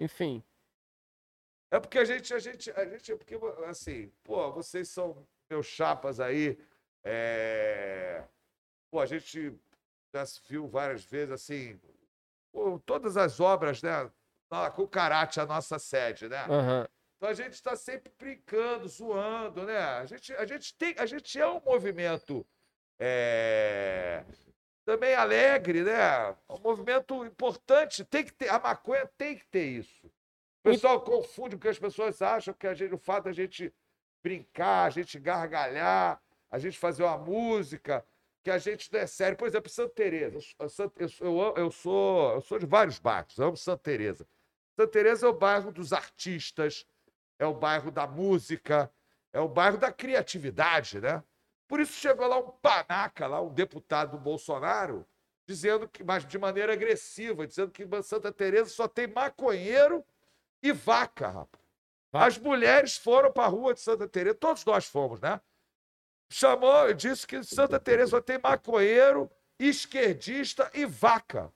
Enfim. 0.00 0.42
É 1.70 1.78
porque 1.78 1.98
a 1.98 2.04
gente, 2.04 2.32
a 2.32 2.38
gente, 2.38 2.70
a 2.70 2.84
gente, 2.84 3.12
é 3.12 3.16
porque, 3.16 3.38
assim, 3.68 4.10
pô, 4.24 4.50
vocês 4.52 4.88
são 4.88 5.24
meus 5.48 5.66
chapas 5.66 6.18
aí. 6.20 6.58
É... 7.08 8.24
Pô, 8.90 9.00
a 9.00 9.06
gente 9.06 9.54
já 10.12 10.26
se 10.26 10.40
viu 10.48 10.66
várias 10.66 11.04
vezes, 11.04 11.32
assim, 11.32 11.80
pô, 12.52 12.80
todas 12.84 13.16
as 13.16 13.38
obras, 13.38 13.80
né? 13.82 14.10
Com 14.74 14.82
o 14.82 14.88
Karate, 14.88 15.40
a 15.40 15.46
nossa 15.46 15.78
sede, 15.78 16.28
né? 16.28 16.44
Aham. 16.48 16.88
Então 17.16 17.30
a 17.30 17.34
gente 17.34 17.54
está 17.54 17.74
sempre 17.74 18.12
brincando, 18.18 18.86
zoando, 18.88 19.64
né? 19.64 19.78
A 19.78 20.04
gente, 20.04 20.32
a 20.34 20.44
gente, 20.44 20.74
tem, 20.74 20.94
a 20.98 21.06
gente 21.06 21.40
é 21.40 21.46
um 21.46 21.60
movimento 21.64 22.46
é, 22.98 24.24
também 24.84 25.14
alegre, 25.14 25.82
né? 25.82 26.32
Um 26.48 26.58
movimento 26.58 27.24
importante. 27.24 28.04
Tem 28.04 28.24
que 28.24 28.32
ter, 28.32 28.48
a 28.48 28.58
maconha 28.58 29.10
tem 29.16 29.36
que 29.38 29.46
ter 29.46 29.64
isso. 29.64 30.06
O 30.06 30.70
pessoal 30.70 31.00
confunde 31.00 31.56
porque 31.56 31.68
as 31.68 31.78
pessoas 31.78 32.20
acham 32.20 32.52
que 32.52 32.66
a 32.66 32.74
gente, 32.74 32.92
o 32.92 32.98
fato 32.98 33.24
da 33.24 33.32
gente 33.32 33.72
brincar, 34.22 34.84
a 34.84 34.90
gente 34.90 35.18
gargalhar, 35.18 36.20
a 36.56 36.58
gente 36.58 36.78
fazer 36.78 37.02
uma 37.02 37.18
música, 37.18 38.02
que 38.42 38.50
a 38.50 38.56
gente 38.56 38.90
não 38.90 38.98
é 38.98 39.06
sério. 39.06 39.36
Por 39.36 39.46
exemplo, 39.46 39.68
Santa 39.70 39.94
Teresa. 39.94 40.38
Eu, 40.58 40.68
eu, 41.20 41.54
eu 41.54 41.70
sou, 41.70 42.32
eu 42.32 42.40
sou 42.40 42.58
de 42.58 42.64
vários 42.64 42.98
bairros, 42.98 43.36
eu 43.36 43.48
amo 43.48 43.56
Santa 43.58 43.82
Teresa. 43.82 44.26
Santa 44.74 44.90
Teresa 44.90 45.26
é 45.26 45.28
o 45.28 45.34
bairro 45.34 45.70
dos 45.70 45.92
artistas, 45.92 46.86
é 47.38 47.44
o 47.44 47.52
bairro 47.52 47.90
da 47.90 48.06
música, 48.06 48.90
é 49.34 49.40
o 49.40 49.48
bairro 49.48 49.76
da 49.76 49.92
criatividade, 49.92 50.98
né? 50.98 51.22
Por 51.68 51.78
isso 51.78 51.92
chegou 51.92 52.26
lá 52.26 52.38
um 52.38 52.50
panaca, 52.50 53.26
lá 53.26 53.42
um 53.42 53.52
deputado 53.52 54.12
do 54.12 54.18
Bolsonaro, 54.18 55.06
dizendo 55.46 55.86
que, 55.86 56.02
mas 56.02 56.24
de 56.24 56.38
maneira 56.38 56.72
agressiva, 56.72 57.46
dizendo 57.46 57.70
que 57.70 57.86
Santa 58.02 58.32
Teresa 58.32 58.70
só 58.70 58.88
tem 58.88 59.06
maconheiro 59.06 60.02
e 60.62 60.72
vaca, 60.72 61.28
rapaz. 61.28 61.66
As 62.12 62.38
mulheres 62.38 62.96
foram 62.96 63.30
para 63.30 63.44
a 63.44 63.48
rua 63.48 63.74
de 63.74 63.80
Santa 63.80 64.08
Teresa, 64.08 64.36
todos 64.36 64.64
nós 64.64 64.86
fomos, 64.86 65.20
né? 65.20 65.38
Chamou, 66.28 66.92
disse 66.92 67.26
que 67.26 67.42
Santa 67.42 67.78
Teresa 67.78 68.10
só 68.10 68.20
tem 68.20 68.38
maconheiro, 68.38 69.30
esquerdista 69.58 70.70
e 70.74 70.84
vaca. 70.84 71.52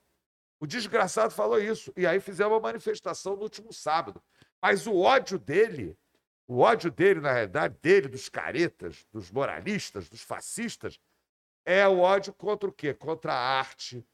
O 0.59 0.67
desgraçado 0.67 1.33
falou 1.33 1.59
isso. 1.59 1.91
E 1.97 2.05
aí 2.05 2.19
fizemos 2.19 2.53
uma 2.53 2.59
manifestação 2.59 3.35
no 3.35 3.43
último 3.43 3.73
sábado. 3.73 4.21
Mas 4.61 4.85
o 4.85 4.99
ódio 4.99 5.39
dele, 5.39 5.97
o 6.47 6.59
ódio 6.59 6.91
dele, 6.91 7.19
na 7.19 7.31
realidade, 7.31 7.75
dele, 7.81 8.07
dos 8.07 8.29
caretas, 8.29 9.05
dos 9.11 9.31
moralistas, 9.31 10.07
dos 10.07 10.21
fascistas, 10.21 10.99
é 11.65 11.87
o 11.87 11.99
ódio 11.99 12.33
contra 12.33 12.69
o 12.69 12.73
quê? 12.73 12.93
Contra 12.93 13.33
a 13.33 13.59
arte, 13.59 14.05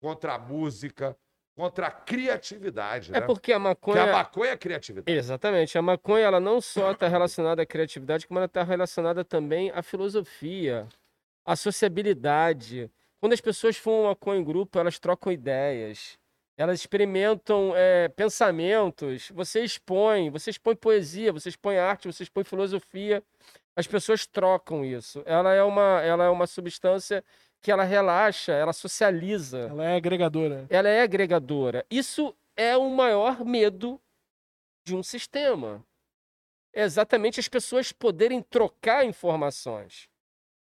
contra 0.00 0.34
a 0.34 0.38
música, 0.38 1.16
contra 1.58 1.88
a 1.88 1.90
criatividade. 1.90 3.10
É 3.12 3.18
né? 3.18 3.26
porque 3.26 3.52
a 3.52 3.58
Porque 3.58 3.98
maconha. 3.98 4.04
a 4.04 4.12
maconha 4.12 4.52
é 4.52 4.56
criatividade. 4.56 5.18
Exatamente. 5.18 5.76
A 5.76 5.82
maconha, 5.82 6.24
ela 6.24 6.38
não 6.38 6.60
só 6.60 6.92
está 6.92 7.08
relacionada 7.08 7.60
à 7.60 7.66
criatividade, 7.66 8.28
como 8.28 8.38
ela 8.38 8.46
está 8.46 8.62
relacionada 8.62 9.24
também 9.24 9.72
à 9.74 9.82
filosofia, 9.82 10.86
à 11.44 11.56
sociabilidade. 11.56 12.88
Quando 13.20 13.32
as 13.32 13.40
pessoas 13.40 13.76
fumam 13.76 14.04
maconha 14.04 14.40
em 14.40 14.44
grupo, 14.44 14.78
elas 14.78 15.00
trocam 15.00 15.32
ideias, 15.32 16.16
elas 16.56 16.78
experimentam 16.78 17.72
eh, 17.74 18.08
pensamentos. 18.10 19.28
Você 19.34 19.64
expõe, 19.64 20.30
você 20.30 20.50
expõe 20.50 20.76
poesia, 20.76 21.32
você 21.32 21.48
expõe 21.48 21.76
arte, 21.76 22.06
você 22.06 22.22
expõe 22.22 22.44
filosofia. 22.44 23.20
As 23.74 23.88
pessoas 23.88 24.28
trocam 24.28 24.84
isso. 24.84 25.24
Ela 25.26 25.52
é 25.54 25.62
uma, 25.64 26.00
ela 26.02 26.24
é 26.24 26.28
uma 26.28 26.46
substância 26.46 27.24
que 27.60 27.70
ela 27.70 27.84
relaxa, 27.84 28.52
ela 28.52 28.72
socializa 28.72 29.60
Ela 29.60 29.84
é 29.84 29.96
agregadora. 29.96 30.66
ela 30.70 30.88
é 30.88 31.02
agregadora. 31.02 31.84
Isso 31.90 32.36
é 32.56 32.76
o 32.76 32.88
maior 32.90 33.44
medo 33.44 34.00
de 34.84 34.94
um 34.94 35.02
sistema. 35.02 35.84
É 36.72 36.82
exatamente 36.82 37.40
as 37.40 37.48
pessoas 37.48 37.92
poderem 37.92 38.42
trocar 38.42 39.04
informações. 39.04 40.08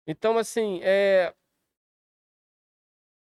Então, 0.07 0.39
assim, 0.39 0.81
é... 0.83 1.35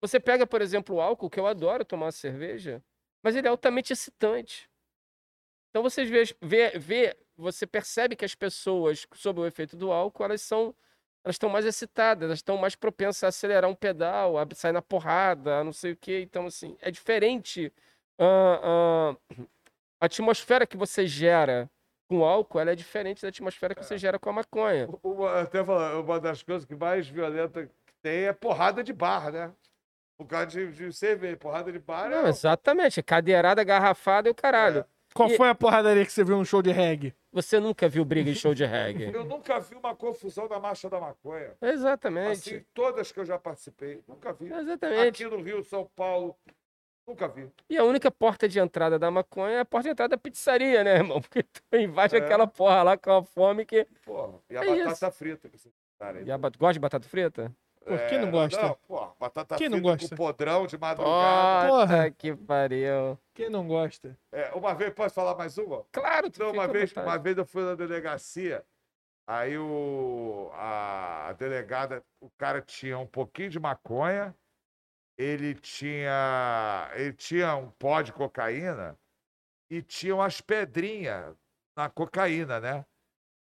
você 0.01 0.19
pega, 0.19 0.47
por 0.47 0.61
exemplo, 0.61 0.95
o 0.95 1.01
álcool, 1.01 1.29
que 1.29 1.39
eu 1.39 1.47
adoro 1.47 1.85
tomar 1.85 2.11
cerveja, 2.11 2.83
mas 3.21 3.35
ele 3.35 3.47
é 3.47 3.49
altamente 3.49 3.93
excitante. 3.93 4.69
Então, 5.69 5.83
você 5.83 6.03
vê, 6.03 6.23
vê, 6.41 6.79
vê 6.79 7.17
você 7.37 7.65
percebe 7.65 8.15
que 8.15 8.25
as 8.25 8.35
pessoas, 8.35 9.07
sob 9.13 9.41
o 9.41 9.45
efeito 9.45 9.75
do 9.75 9.91
álcool, 9.91 10.23
elas 10.23 10.41
são 10.41 10.75
elas 11.23 11.35
estão 11.35 11.49
mais 11.49 11.65
excitadas, 11.65 12.23
elas 12.25 12.39
estão 12.39 12.57
mais 12.57 12.75
propensas 12.75 13.23
a 13.23 13.27
acelerar 13.27 13.69
um 13.69 13.75
pedal, 13.75 14.37
a 14.37 14.47
sair 14.55 14.71
na 14.71 14.81
porrada, 14.81 15.59
a 15.59 15.63
não 15.63 15.73
sei 15.73 15.91
o 15.93 15.97
quê. 15.97 16.21
Então, 16.21 16.47
assim, 16.47 16.75
é 16.81 16.89
diferente. 16.89 17.71
ah, 18.19 19.15
ah, 19.31 19.35
a 20.01 20.05
atmosfera 20.05 20.65
que 20.65 20.75
você 20.77 21.05
gera 21.05 21.69
com 22.09 22.25
álcool, 22.25 22.59
ela 22.59 22.71
é 22.71 22.75
diferente 22.75 23.21
da 23.21 23.29
atmosfera 23.29 23.73
que 23.75 23.83
você 23.85 23.97
gera 23.97 24.19
com 24.19 24.29
a 24.29 24.33
maconha. 24.33 24.89
Uma, 25.03 25.41
até 25.41 25.63
falar, 25.63 25.97
uma 25.99 26.19
das 26.19 26.43
coisas 26.43 26.65
que 26.65 26.75
mais 26.75 27.07
violenta 27.07 27.65
que 27.67 27.93
tem 28.01 28.25
é 28.25 28.33
porrada 28.33 28.83
de 28.83 28.91
barra, 28.91 29.31
né? 29.31 29.53
Por 30.17 30.27
causa 30.27 30.47
de, 30.47 30.71
de 30.71 30.91
cerveja. 30.91 31.37
Porrada 31.37 31.71
de 31.71 31.79
barra 31.79 32.09
Não, 32.09 32.25
é. 32.25 32.29
exatamente. 32.29 33.01
Cadeirada, 33.01 33.63
garrafada 33.63 34.27
e 34.27 34.31
o 34.31 34.35
caralho. 34.35 34.83
Qual 35.13 35.29
E- 35.29 35.37
foi 35.37 35.49
a 35.49 35.55
porradaria 35.55 36.05
que 36.05 36.11
você 36.11 36.23
viu 36.23 36.37
no 36.37 36.45
show 36.45 36.61
de 36.61 36.71
reggae? 36.71 37.15
Você 37.31 37.59
nunca 37.59 37.87
viu 37.87 38.03
briga 38.03 38.29
em 38.29 38.35
show 38.35 38.53
de 38.53 38.65
reggae. 38.65 39.05
Eu 39.15 39.23
nunca 39.23 39.59
vi 39.59 39.75
uma 39.75 39.95
confusão 39.95 40.47
na 40.49 40.59
marcha 40.59 40.89
da 40.89 40.99
maconha. 40.99 41.53
Exatamente. 41.61 42.31
Assim, 42.55 42.65
todas 42.73 43.11
que 43.11 43.19
eu 43.19 43.25
já 43.25 43.39
participei, 43.39 44.01
nunca 44.07 44.33
vi. 44.33 44.51
Exatamente. 44.51 45.23
Aqui 45.23 45.35
no 45.35 45.41
Rio, 45.41 45.63
São 45.63 45.89
Paulo, 45.95 46.35
nunca 47.07 47.27
vi. 47.29 47.49
E 47.69 47.77
a 47.77 47.83
única 47.85 48.11
porta 48.11 48.49
de 48.49 48.59
entrada 48.59 48.99
da 48.99 49.09
maconha 49.09 49.55
é 49.55 49.59
a 49.61 49.65
porta 49.65 49.87
de 49.87 49.91
entrada 49.93 50.09
da 50.09 50.17
pizzaria, 50.17 50.83
né, 50.83 50.95
irmão? 50.95 51.21
Porque 51.21 51.43
tu 51.43 51.61
invade 51.77 52.15
É. 52.15 52.19
aquela 52.19 52.45
porra 52.47 52.83
lá 52.83 52.97
com 52.97 53.11
a 53.11 53.23
fome 53.23 53.65
que. 53.65 53.87
Porra, 54.05 54.37
e 54.49 54.57
a 54.57 54.63
É 54.65 54.83
batata 54.85 55.11
frita 55.11 55.47
que 55.47 55.57
vocês 55.57 55.73
botaram 55.97 56.19
aí. 56.19 56.25
E 56.25 56.31
a 56.31 56.37
bat- 56.37 56.57
Gosta 56.57 56.73
de 56.73 56.79
batata 56.79 57.07
frita? 57.07 57.51
Pô, 57.83 57.97
quem 58.09 58.19
não 58.19 58.27
É, 58.27 58.31
gosta? 58.31 58.61
Não, 58.61 58.75
pô, 58.87 59.07
batata 59.19 59.55
Quem 59.57 59.67
não 59.67 59.79
frita 59.79 59.91
gosta? 59.93 60.09
com 60.09 60.15
podrão 60.15 60.67
de 60.67 60.77
madrugada. 60.77 61.67
Porra. 61.67 62.11
que 62.11 62.35
pariu. 62.35 63.17
Quem 63.33 63.49
não 63.49 63.67
gosta? 63.67 64.17
É, 64.31 64.51
uma 64.53 64.73
vez, 64.75 64.93
posso 64.93 65.15
falar 65.15 65.35
mais 65.35 65.57
uma? 65.57 65.83
Claro, 65.91 66.29
tu 66.29 66.39
Não, 66.39 66.51
uma 66.51 66.67
vez, 66.67 66.89
vontade. 66.91 67.07
uma 67.07 67.17
vez 67.17 67.37
eu 67.37 67.45
fui 67.45 67.63
na 67.63 67.73
delegacia, 67.75 68.63
aí 69.27 69.57
o, 69.57 70.49
a, 70.53 71.29
a 71.29 71.33
delegada, 71.33 72.03
o 72.21 72.29
cara 72.37 72.61
tinha 72.61 72.97
um 72.99 73.07
pouquinho 73.07 73.49
de 73.49 73.59
maconha, 73.59 74.35
ele 75.17 75.55
tinha, 75.55 76.89
ele 76.93 77.13
tinha 77.13 77.55
um 77.55 77.69
pó 77.71 78.01
de 78.01 78.13
cocaína 78.13 78.97
e 79.71 79.81
tinha 79.81 80.13
umas 80.15 80.39
pedrinhas 80.39 81.35
na 81.75 81.89
cocaína, 81.89 82.59
né? 82.59 82.85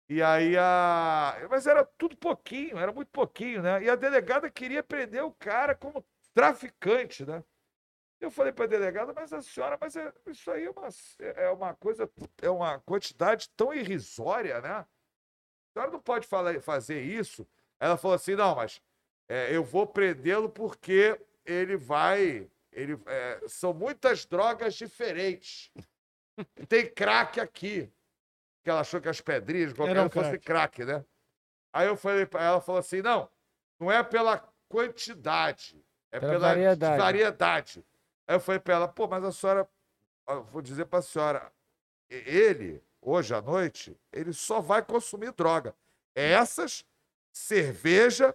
E 0.09 0.23
aí 0.23 0.57
a. 0.57 1.37
Mas 1.51 1.66
era 1.66 1.85
tudo 1.85 2.16
pouquinho, 2.16 2.78
era 2.78 2.93
muito 2.93 3.09
pouquinho, 3.11 3.62
né? 3.62 3.83
E 3.83 3.91
a 3.91 3.97
delegada 3.97 4.51
queria 4.51 4.83
prender 4.83 5.24
o 5.24 5.33
cara 5.33 5.74
como 5.74 6.05
traficante, 6.33 7.24
né? 7.24 7.43
Eu 8.20 8.31
falei 8.31 8.53
para 8.53 8.65
a 8.65 8.69
delegada, 8.69 9.12
mas 9.12 9.33
a 9.33 9.43
senhora, 9.43 9.78
mas 9.81 9.97
é- 9.97 10.12
isso 10.27 10.51
aí 10.51 10.65
é 10.65 10.70
uma, 10.70 10.89
é 11.20 11.51
uma 11.51 11.74
coisa, 11.74 12.11
é 12.41 12.51
uma 12.51 12.81
quantidade 12.81 13.51
tão 13.57 13.74
irrisória, 13.74 14.61
né? 14.61 14.70
A 14.70 14.87
senhora 15.74 15.93
não 15.93 16.01
pode 16.01 16.27
falar, 16.27 16.61
fazer 16.62 17.03
isso. 17.03 17.47
Ela 17.81 17.97
falou 17.97 18.15
assim, 18.15 18.35
não, 18.35 18.55
mas 18.57 18.81
é, 19.28 19.55
eu 19.55 19.65
vou 19.65 19.87
prendê-lo 19.87 20.49
porque 20.49 21.20
ele 21.45 21.77
vai. 21.77 22.51
Ele, 22.73 22.99
é, 23.07 23.41
são 23.49 23.73
muitas 23.74 24.27
drogas 24.27 24.74
diferentes. 24.74 25.70
Tem 26.69 26.87
crack 26.93 27.41
aqui. 27.41 27.91
Que 28.66 28.70
ela 28.70 28.80
achou 28.80 29.01
que 29.01 29.09
as 29.09 29.20
pedrinhas 29.20 29.72
de 29.72 29.80
Era 29.80 30.02
um 30.02 30.10
fosse 30.10 30.40
crack, 30.40 30.84
né? 30.84 31.05
Aí 31.72 31.86
eu 31.86 31.97
falei 31.97 32.26
para 32.26 32.43
ela, 32.43 32.60
falou 32.60 32.80
assim, 32.80 33.01
não, 33.01 33.28
não 33.78 33.93
é 33.93 34.02
pela 34.02 34.43
quantidade, 34.68 35.80
é 36.10 36.18
Pela 36.18 36.32
pela, 36.32 36.48
variedade. 36.48 36.98
variedade. 37.01 37.86
Aí 38.26 38.34
eu 38.34 38.40
falei 38.40 38.59
para 38.59 38.74
ela, 38.74 38.88
pô, 38.88 39.06
mas 39.06 39.22
a 39.22 39.30
senhora, 39.30 39.68
vou 40.51 40.60
dizer 40.60 40.86
para 40.86 40.98
a 40.98 41.02
senhora, 41.02 41.52
ele, 42.10 42.82
hoje 43.01 43.32
à 43.32 43.40
noite, 43.40 43.97
ele 44.12 44.32
só 44.32 44.60
vai 44.60 44.82
consumir 44.82 45.30
droga. 45.30 45.72
Essas, 46.12 46.84
cerveja, 47.32 48.34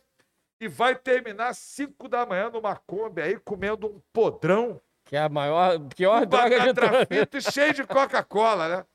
e 0.62 0.70
vai 0.70 0.96
terminar 0.96 1.50
às 1.50 1.58
5 1.58 2.08
da 2.08 2.26
manhã 2.26 2.50
numa 2.50 2.78
Kombi 2.78 3.22
aí, 3.22 3.38
comendo 3.38 3.86
um 3.86 4.02
podrão, 4.14 4.80
Que 5.04 5.18
é 5.18 5.24
a 5.24 5.28
maior, 5.28 5.78
pior 5.94 6.22
com 6.22 6.30
droga 6.30 6.58
de 6.74 7.06
frita 7.06 7.38
e 7.38 7.42
cheio 7.42 7.74
de 7.74 7.84
Coca-Cola, 7.86 8.78
né? 8.78 8.86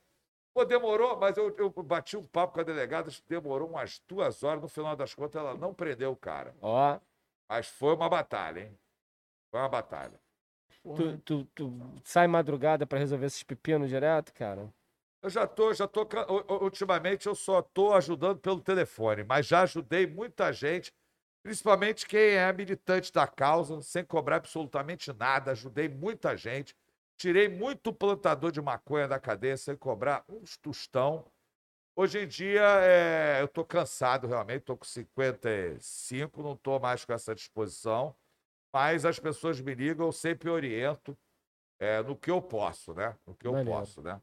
Pô, 0.56 0.64
demorou, 0.64 1.18
mas 1.18 1.36
eu, 1.36 1.54
eu 1.58 1.68
bati 1.68 2.16
um 2.16 2.24
papo 2.24 2.54
com 2.54 2.60
a 2.60 2.62
delegada, 2.62 3.10
demorou 3.28 3.68
umas 3.68 3.98
duas 4.08 4.42
horas, 4.42 4.62
no 4.62 4.68
final 4.68 4.96
das 4.96 5.14
contas 5.14 5.38
ela 5.38 5.54
não 5.54 5.74
prendeu 5.74 6.12
o 6.12 6.16
cara. 6.16 6.54
Ó, 6.62 6.98
Mas 7.46 7.68
foi 7.68 7.94
uma 7.94 8.08
batalha, 8.08 8.60
hein? 8.60 8.78
Foi 9.50 9.60
uma 9.60 9.68
batalha. 9.68 10.18
tu, 10.82 11.18
tu, 11.18 11.44
tu 11.54 11.78
sai 12.02 12.26
madrugada 12.26 12.86
pra 12.86 12.98
resolver 12.98 13.26
esses 13.26 13.42
pepinos 13.42 13.90
direto, 13.90 14.32
cara? 14.32 14.72
Eu 15.22 15.28
já 15.28 15.46
tô, 15.46 15.74
já 15.74 15.86
tô. 15.86 16.08
Ultimamente 16.62 17.26
eu 17.26 17.34
só 17.34 17.60
tô 17.60 17.92
ajudando 17.92 18.38
pelo 18.38 18.62
telefone, 18.62 19.24
mas 19.24 19.46
já 19.46 19.60
ajudei 19.60 20.06
muita 20.06 20.50
gente, 20.54 20.90
principalmente 21.42 22.06
quem 22.06 22.30
é 22.30 22.50
militante 22.50 23.12
da 23.12 23.26
causa, 23.26 23.82
sem 23.82 24.02
cobrar 24.06 24.36
absolutamente 24.36 25.12
nada. 25.12 25.50
Ajudei 25.50 25.86
muita 25.86 26.34
gente. 26.34 26.74
Tirei 27.16 27.48
muito 27.48 27.92
plantador 27.92 28.52
de 28.52 28.60
maconha 28.60 29.08
da 29.08 29.18
cadeia 29.18 29.56
sem 29.56 29.76
cobrar 29.76 30.24
uns 30.28 30.56
tostão. 30.56 31.24
Hoje 31.94 32.20
em 32.20 32.28
dia, 32.28 32.62
é, 32.82 33.40
eu 33.40 33.48
tô 33.48 33.64
cansado 33.64 34.26
realmente, 34.26 34.62
tô 34.64 34.76
com 34.76 34.84
55, 34.84 36.42
não 36.42 36.54
tô 36.54 36.78
mais 36.78 37.04
com 37.06 37.12
essa 37.14 37.34
disposição. 37.34 38.14
Mas 38.70 39.06
as 39.06 39.18
pessoas 39.18 39.58
me 39.60 39.74
ligam, 39.74 40.06
eu 40.06 40.12
sempre 40.12 40.50
oriento 40.50 41.16
é, 41.78 42.02
no 42.02 42.14
que 42.14 42.30
eu 42.30 42.42
posso, 42.42 42.92
né? 42.92 43.16
No 43.26 43.34
que 43.34 43.46
eu 43.46 43.52
Maneiro. 43.54 43.80
posso, 43.80 44.02
né? 44.02 44.20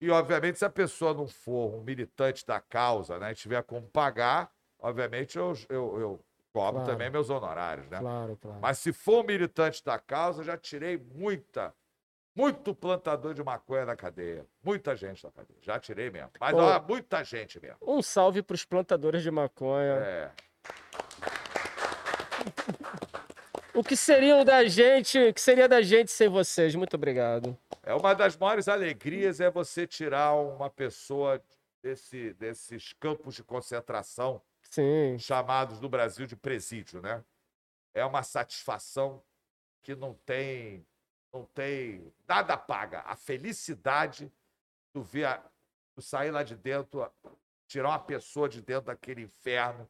E, 0.00 0.10
obviamente, 0.10 0.58
se 0.58 0.64
a 0.64 0.70
pessoa 0.70 1.12
não 1.12 1.26
for 1.26 1.74
um 1.74 1.82
militante 1.82 2.46
da 2.46 2.60
causa, 2.60 3.18
né? 3.18 3.32
E 3.32 3.34
tiver 3.34 3.62
como 3.64 3.88
pagar, 3.88 4.52
obviamente, 4.78 5.36
eu, 5.36 5.54
eu, 5.68 6.00
eu 6.00 6.24
cobro 6.52 6.80
Claro. 6.80 6.92
também 6.92 7.10
meus 7.10 7.30
honorários, 7.30 7.88
né? 7.88 7.98
Claro, 7.98 8.36
claro. 8.36 8.60
Mas 8.60 8.78
se 8.78 8.92
for 8.92 9.24
um 9.24 9.26
militante 9.26 9.82
da 9.82 9.98
causa, 9.98 10.44
já 10.44 10.56
tirei 10.56 10.96
muita, 10.96 11.74
muito 12.36 12.74
plantador 12.74 13.32
de 13.32 13.42
maconha 13.42 13.86
da 13.86 13.96
cadeia. 13.96 14.46
Muita 14.62 14.94
gente 14.94 15.22
da 15.22 15.30
cadeia. 15.30 15.58
Já 15.62 15.80
tirei 15.80 16.10
mesmo. 16.10 16.30
Mas, 16.38 16.52
Pô. 16.52 16.60
ó, 16.60 16.82
muita 16.82 17.24
gente 17.24 17.58
mesmo. 17.58 17.78
Um 17.80 18.02
salve 18.02 18.42
pros 18.42 18.64
plantadores 18.64 19.22
de 19.22 19.30
maconha. 19.30 19.94
É. 19.94 20.30
O 23.72 23.82
que 23.82 23.96
seriam 23.96 24.44
da 24.44 24.64
gente, 24.64 25.18
o 25.18 25.34
que 25.34 25.40
seria 25.40 25.68
da 25.68 25.82
gente 25.82 26.10
sem 26.10 26.28
vocês? 26.28 26.74
Muito 26.74 26.94
obrigado. 26.94 27.56
É 27.82 27.94
uma 27.94 28.14
das 28.14 28.36
maiores 28.36 28.68
alegrias 28.68 29.40
é 29.40 29.50
você 29.50 29.86
tirar 29.86 30.34
uma 30.34 30.68
pessoa 30.68 31.42
desse, 31.82 32.34
desses 32.34 32.92
campos 32.94 33.34
de 33.34 33.44
concentração 33.44 34.42
Sim. 34.62 35.16
chamados 35.18 35.80
no 35.80 35.88
Brasil 35.88 36.26
de 36.26 36.36
presídio, 36.36 37.00
né? 37.00 37.22
É 37.94 38.04
uma 38.04 38.22
satisfação 38.22 39.22
que 39.82 39.94
não 39.94 40.14
tem, 40.26 40.84
não 41.32 41.44
tem 41.46 42.12
nada 42.26 42.56
paga. 42.56 43.00
A 43.00 43.16
felicidade 43.16 44.32
do 44.94 45.02
ver, 45.02 45.24
a- 45.26 45.42
do 45.94 46.02
sair 46.02 46.30
lá 46.30 46.42
de 46.42 46.54
dentro, 46.56 47.10
tirar 47.66 47.88
uma 47.90 47.98
pessoa 47.98 48.48
de 48.48 48.60
dentro 48.62 48.86
daquele 48.86 49.22
inferno, 49.22 49.88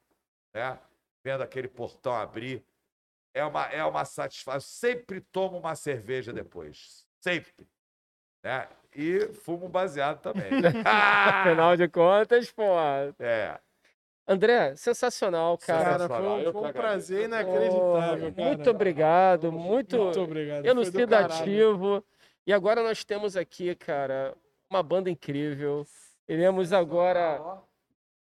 né? 0.55 0.79
Vendo 1.23 1.43
aquele 1.43 1.69
portão 1.69 2.15
abrir, 2.15 2.65
é 3.35 3.45
uma 3.45 3.65
é 3.67 3.85
uma 3.85 4.05
satisfação. 4.05 4.61
Sempre 4.61 5.21
tomo 5.21 5.59
uma 5.59 5.75
cerveja 5.75 6.33
depois, 6.33 7.07
sempre, 7.21 7.53
né? 8.43 8.69
E 8.95 9.29
fumo 9.35 9.69
baseado 9.69 10.21
também. 10.23 10.51
Afinal 10.87 11.77
de 11.77 11.89
contas, 11.89 12.51
pô. 12.51 12.63
é. 13.19 13.61
André, 14.29 14.75
sensacional, 14.75 15.57
cara. 15.57 15.99
Cara, 15.99 16.09
foi 16.09 16.27
um, 16.49 16.53
foi 16.53 16.69
um 16.69 16.73
prazer 16.73 17.25
inacreditável, 17.27 18.33
cara. 18.35 18.49
Muito 18.49 18.71
obrigado, 18.71 19.53
muito, 19.53 19.97
Muito 19.99 20.21
obrigado. 20.21 20.67
elucidativo. 20.67 22.05
E 22.45 22.53
agora 22.53 22.83
nós 22.83 23.05
temos 23.05 23.37
aqui, 23.37 23.75
cara, 23.77 24.35
uma 24.69 24.83
banda 24.83 25.09
incrível. 25.09 25.87
Iremos 26.29 26.73
agora, 26.73 27.41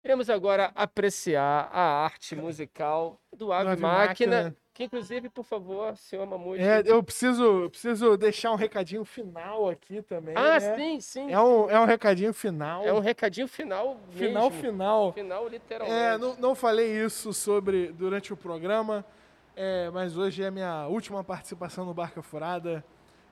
iremos 0.03 0.29
agora 0.29 0.71
apreciar 0.75 1.67
a 1.71 2.03
arte 2.03 2.35
musical 2.35 3.19
do 3.35 3.51
Ave 3.51 3.71
Ave 3.71 3.81
Máquina, 3.81 4.43
Máquina. 4.43 4.57
Que 4.77 4.83
inclusive, 4.83 5.27
por 5.27 5.43
favor, 5.43 5.97
senhor 5.97 6.23
Mamute. 6.27 6.61
É, 6.61 6.83
eu 6.85 7.01
preciso, 7.01 7.67
preciso 7.71 8.15
deixar 8.15 8.51
um 8.51 8.55
recadinho 8.55 9.03
final 9.03 9.67
aqui 9.67 10.03
também. 10.03 10.35
ah, 10.37 10.59
né? 10.59 10.75
sim, 10.75 10.99
sim. 10.99 11.31
É 11.31 11.41
um, 11.41 11.67
é 11.67 11.79
um 11.79 11.85
recadinho 11.85 12.31
final. 12.31 12.85
É 12.85 12.93
um 12.93 12.99
recadinho 12.99 13.47
final 13.47 13.97
final, 14.11 14.51
mesmo. 14.51 14.61
final. 14.61 15.13
Final, 15.13 15.47
literalmente. 15.47 15.99
É, 15.99 16.15
não, 16.19 16.35
não 16.35 16.53
falei 16.53 17.03
isso 17.03 17.33
sobre 17.33 17.91
durante 17.91 18.31
o 18.31 18.37
programa, 18.37 19.03
é, 19.55 19.89
mas 19.89 20.15
hoje 20.15 20.43
é 20.43 20.47
a 20.47 20.51
minha 20.51 20.87
última 20.87 21.23
participação 21.23 21.83
no 21.83 21.93
Barca 21.95 22.21
Furada. 22.21 22.85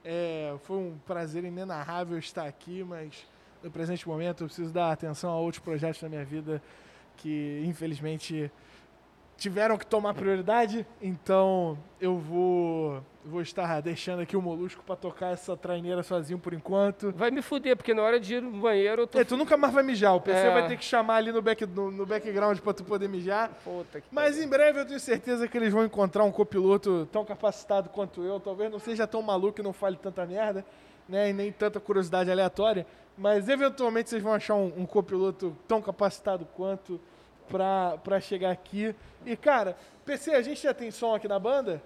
É, 0.03 0.55
foi 0.63 0.77
um 0.77 0.97
prazer 1.05 1.43
inenarrável 1.43 2.17
estar 2.17 2.47
aqui, 2.47 2.83
mas 2.83 3.23
no 3.61 3.69
presente 3.69 4.07
momento 4.07 4.45
eu 4.45 4.47
preciso 4.47 4.73
dar 4.73 4.91
atenção 4.91 5.29
a 5.29 5.39
outros 5.39 5.63
projetos 5.63 6.01
da 6.01 6.09
minha 6.09 6.25
vida 6.25 6.59
que 7.17 7.63
infelizmente 7.67 8.51
tiveram 9.37 9.77
que 9.77 9.85
tomar 9.85 10.13
prioridade. 10.13 10.85
Então 11.01 11.77
eu 11.99 12.17
vou, 12.17 13.01
vou 13.23 13.41
estar 13.41 13.81
deixando 13.81 14.21
aqui 14.21 14.35
o 14.35 14.41
Molusco 14.41 14.83
para 14.85 14.95
tocar 14.95 15.33
essa 15.33 15.55
traineira 15.57 16.03
sozinho 16.03 16.39
por 16.39 16.53
enquanto. 16.53 17.11
Vai 17.11 17.31
me 17.31 17.41
fuder, 17.41 17.75
porque 17.75 17.93
na 17.93 18.01
hora 18.01 18.19
de 18.19 18.35
ir 18.35 18.41
no 18.41 18.51
banheiro 18.51 19.03
eu 19.03 19.07
tô. 19.07 19.19
É, 19.19 19.23
tu 19.23 19.37
nunca 19.37 19.57
mais 19.57 19.73
vai 19.73 19.83
mijar, 19.83 20.15
o 20.15 20.21
PC 20.21 20.39
É. 20.39 20.51
vai 20.53 20.67
ter 20.67 20.77
que 20.77 20.85
chamar 20.85 21.15
ali 21.15 21.31
no, 21.31 21.41
back, 21.41 21.65
no, 21.65 21.91
no 21.91 22.05
background 22.05 22.59
pra 22.59 22.73
tu 22.73 22.83
poder 22.83 23.07
mijar. 23.09 23.49
Puta 23.63 24.01
que 24.01 24.07
Mas 24.11 24.37
em 24.39 24.47
breve 24.47 24.79
eu 24.79 24.85
tenho 24.85 24.99
certeza 24.99 25.47
que 25.47 25.57
eles 25.57 25.71
vão 25.71 25.83
encontrar 25.83 26.23
um 26.23 26.31
copiloto 26.31 27.07
tão 27.11 27.25
capacitado 27.25 27.89
quanto 27.89 28.23
eu. 28.23 28.39
Talvez 28.39 28.71
não 28.71 28.79
seja 28.79 29.05
tão 29.07 29.21
maluco 29.21 29.59
e 29.59 29.63
não 29.63 29.73
fale 29.73 29.97
tanta 29.97 30.25
merda, 30.25 30.65
né? 31.07 31.29
E 31.29 31.33
nem 31.33 31.51
tanta 31.51 31.79
curiosidade 31.79 32.31
aleatória. 32.31 32.85
Mas 33.17 33.47
eventualmente 33.47 34.09
vocês 34.09 34.21
vão 34.21 34.33
achar 34.33 34.55
um, 34.55 34.73
um 34.77 34.85
copiloto 34.85 35.55
tão 35.67 35.81
capacitado 35.81 36.45
quanto 36.53 36.99
pra 37.47 38.19
chegar 38.19 38.51
aqui. 38.51 38.95
E 39.25 39.35
cara, 39.35 39.77
PC, 40.05 40.31
a 40.31 40.41
gente 40.41 40.61
já 40.61 40.73
tem 40.73 40.91
som 40.91 41.15
aqui 41.15 41.27
na 41.27 41.39
banda? 41.39 41.81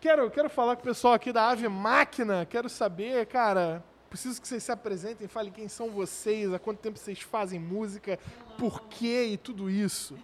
Quero, 0.00 0.30
quero 0.30 0.48
falar 0.48 0.76
com 0.76 0.82
o 0.82 0.84
pessoal 0.84 1.14
aqui 1.14 1.32
da 1.32 1.48
Ave 1.48 1.68
Máquina. 1.68 2.46
Quero 2.46 2.68
saber, 2.68 3.26
cara. 3.26 3.82
Preciso 4.08 4.40
que 4.40 4.46
vocês 4.46 4.62
se 4.62 4.70
apresentem, 4.70 5.26
falem 5.26 5.52
quem 5.52 5.68
são 5.68 5.90
vocês, 5.90 6.52
há 6.54 6.58
quanto 6.58 6.78
tempo 6.78 6.98
vocês 6.98 7.20
fazem 7.20 7.58
música, 7.58 8.18
por 8.56 8.82
quê 8.88 9.24
e 9.32 9.36
tudo 9.36 9.68
isso. 9.68 10.16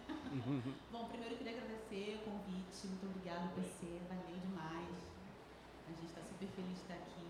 Bom, 0.90 1.04
primeiro 1.06 1.34
eu 1.34 1.38
queria 1.38 1.52
agradecer 1.52 2.20
o 2.20 2.30
convite. 2.30 2.86
Muito 2.86 3.06
obrigada, 3.06 3.50
PC. 3.56 3.86
Valeu 4.08 4.38
demais. 4.40 4.88
A 5.88 5.90
gente 5.90 6.06
está 6.06 6.22
super 6.22 6.48
feliz 6.54 6.74
de 6.74 6.80
estar 6.82 6.94
aqui. 6.94 7.26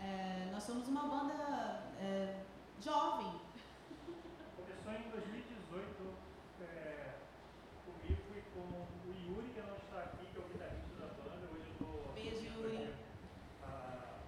É, 0.00 0.48
nós 0.50 0.62
somos 0.64 0.88
uma 0.88 1.02
banda 1.02 1.82
é, 2.00 2.36
jovem. 2.82 3.32
Começou 4.56 4.92
em 4.92 5.10
2018 5.10 5.86
é, 6.62 7.14
comigo 7.84 8.22
e 8.34 8.40
com 8.54 8.64
o 8.64 9.14
Yuri, 9.28 9.50
que 9.54 9.60
não 9.60 9.76
está 9.76 10.00
aqui, 10.08 10.26
que 10.32 10.36
é 10.36 10.40
o 10.40 10.48
guitarrista 10.48 10.96
da 10.98 11.06
banda. 11.14 11.46
Hoje 11.52 11.68
eu 11.68 11.72
estou 11.72 12.12
Beijo, 12.14 12.42
Yuri. 12.42 12.94
a 13.62 13.70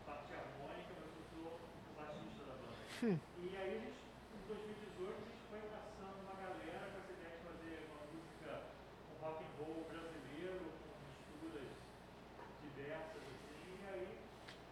parte 0.06 0.30
harmônica, 0.34 0.92
mas 1.02 1.10
eu 1.18 1.24
sou 1.34 1.58
o 1.58 1.92
baixista 1.98 2.44
da 2.46 2.54
banda. 2.62 2.78
E 3.42 3.56
aí, 3.56 3.74
a 3.74 3.80
gente, 3.82 3.98
em 3.98 4.42
2018, 4.46 5.10
a 5.10 5.26
gente 5.26 5.42
foi 5.50 5.58
abraçando 5.58 6.22
uma 6.22 6.36
galera 6.38 6.84
com 6.92 6.98
essa 7.02 7.10
ideia 7.10 7.34
de 7.34 7.42
fazer 7.42 7.74
uma 7.90 8.06
música, 8.14 8.50
um 9.10 9.14
rock 9.18 9.42
and 9.42 9.52
roll 9.58 9.82
brasileiro, 9.90 10.62
com 10.78 10.94
misturas 11.10 11.70
diversas, 12.62 13.18
assim. 13.18 13.58
E 13.58 13.84
aí, 13.90 14.06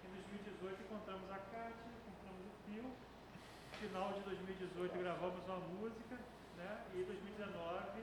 em 0.07 0.11
2018, 0.15 0.87
encontramos 0.87 1.27
a 1.27 1.39
Kátia, 1.51 1.91
encontramos 1.91 2.45
o 2.47 2.55
Pio. 2.71 2.87
No 2.87 3.77
final 3.81 4.13
de 4.15 4.21
2018 4.21 5.00
gravamos 5.11 5.45
uma 5.45 5.59
música, 5.59 6.17
né? 6.57 6.79
E 6.95 7.03
2019, 7.03 8.01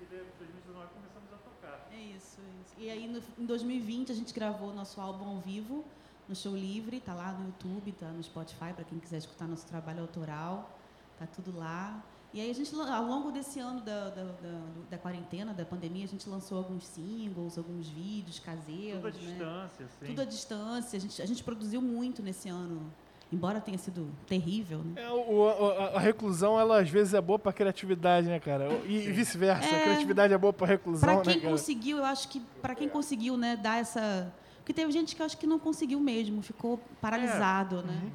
e 0.00 0.04
de 0.06 0.16
2019 0.38 0.88
começamos 0.94 1.32
a 1.34 1.36
tocar. 1.36 1.88
É 1.92 2.00
isso, 2.00 2.40
é 2.40 2.62
isso. 2.62 2.74
E 2.78 2.90
aí, 2.90 3.06
no, 3.06 3.22
em 3.38 3.44
2020, 3.44 4.10
a 4.10 4.14
gente 4.14 4.32
gravou 4.32 4.72
nosso 4.72 5.00
álbum 5.02 5.28
ao 5.28 5.40
vivo, 5.40 5.84
no 6.26 6.34
Show 6.34 6.56
Livre. 6.56 6.98
Tá 7.00 7.12
lá 7.12 7.32
no 7.32 7.46
YouTube, 7.46 7.92
tá 7.92 8.06
no 8.06 8.22
Spotify, 8.22 8.72
para 8.74 8.84
quem 8.84 8.98
quiser 8.98 9.18
escutar 9.18 9.46
nosso 9.46 9.66
trabalho 9.66 10.00
autoral. 10.00 10.78
Tá 11.18 11.26
tudo 11.26 11.54
lá. 11.58 12.02
E 12.32 12.40
aí, 12.40 12.50
a 12.50 12.54
gente, 12.54 12.74
ao 12.74 13.04
longo 13.04 13.30
desse 13.30 13.60
ano 13.60 13.82
da, 13.82 14.08
da, 14.08 14.24
da, 14.24 14.62
da 14.92 14.98
quarentena, 14.98 15.52
da 15.52 15.66
pandemia, 15.66 16.04
a 16.04 16.08
gente 16.08 16.26
lançou 16.26 16.56
alguns 16.56 16.86
singles, 16.86 17.58
alguns 17.58 17.86
vídeos 17.88 18.38
caseiros. 18.38 19.02
Tudo 19.02 19.08
à 19.08 19.10
né? 19.10 19.18
distância, 19.18 19.84
assim. 19.84 20.06
Tudo 20.06 20.20
à 20.22 20.24
distância. 20.24 20.96
A 20.96 21.00
gente, 21.00 21.20
a 21.20 21.26
gente 21.26 21.44
produziu 21.44 21.82
muito 21.82 22.22
nesse 22.22 22.48
ano, 22.48 22.90
embora 23.32 23.60
tenha 23.60 23.78
sido 23.78 24.08
terrível, 24.26 24.78
né? 24.78 25.02
É, 25.02 25.10
o- 25.10 25.48
a, 25.78 25.96
a 25.96 26.00
reclusão, 26.00 26.58
ela 26.58 26.80
às 26.80 26.90
vezes 26.90 27.14
é 27.14 27.20
boa 27.20 27.38
pra 27.38 27.52
criatividade, 27.52 28.26
né, 28.28 28.40
cara? 28.40 28.68
E, 28.86 29.06
e 29.08 29.12
vice-versa. 29.12 29.64
A 29.74 29.78
É. 29.78 29.82
criatividade 29.82 30.32
é 30.34 30.38
boa 30.38 30.52
pra 30.52 30.66
reclusão, 30.66 31.08
Para 31.22 31.32
quem 31.32 31.42
né, 31.42 31.48
conseguiu, 31.50 31.98
eu 31.98 32.04
acho 32.04 32.28
que 32.28 32.40
para 32.60 32.74
quem 32.74 32.88
conseguiu, 32.88 33.36
né, 33.36 33.56
dar 33.56 33.78
essa, 33.80 34.32
porque 34.56 34.72
teve 34.72 34.90
gente 34.92 35.14
que 35.14 35.22
eu 35.22 35.26
acho 35.26 35.38
que 35.38 35.46
não 35.46 35.58
conseguiu 35.58 36.00
mesmo, 36.00 36.42
ficou 36.42 36.78
paralisado, 37.00 37.82
né? 37.82 38.10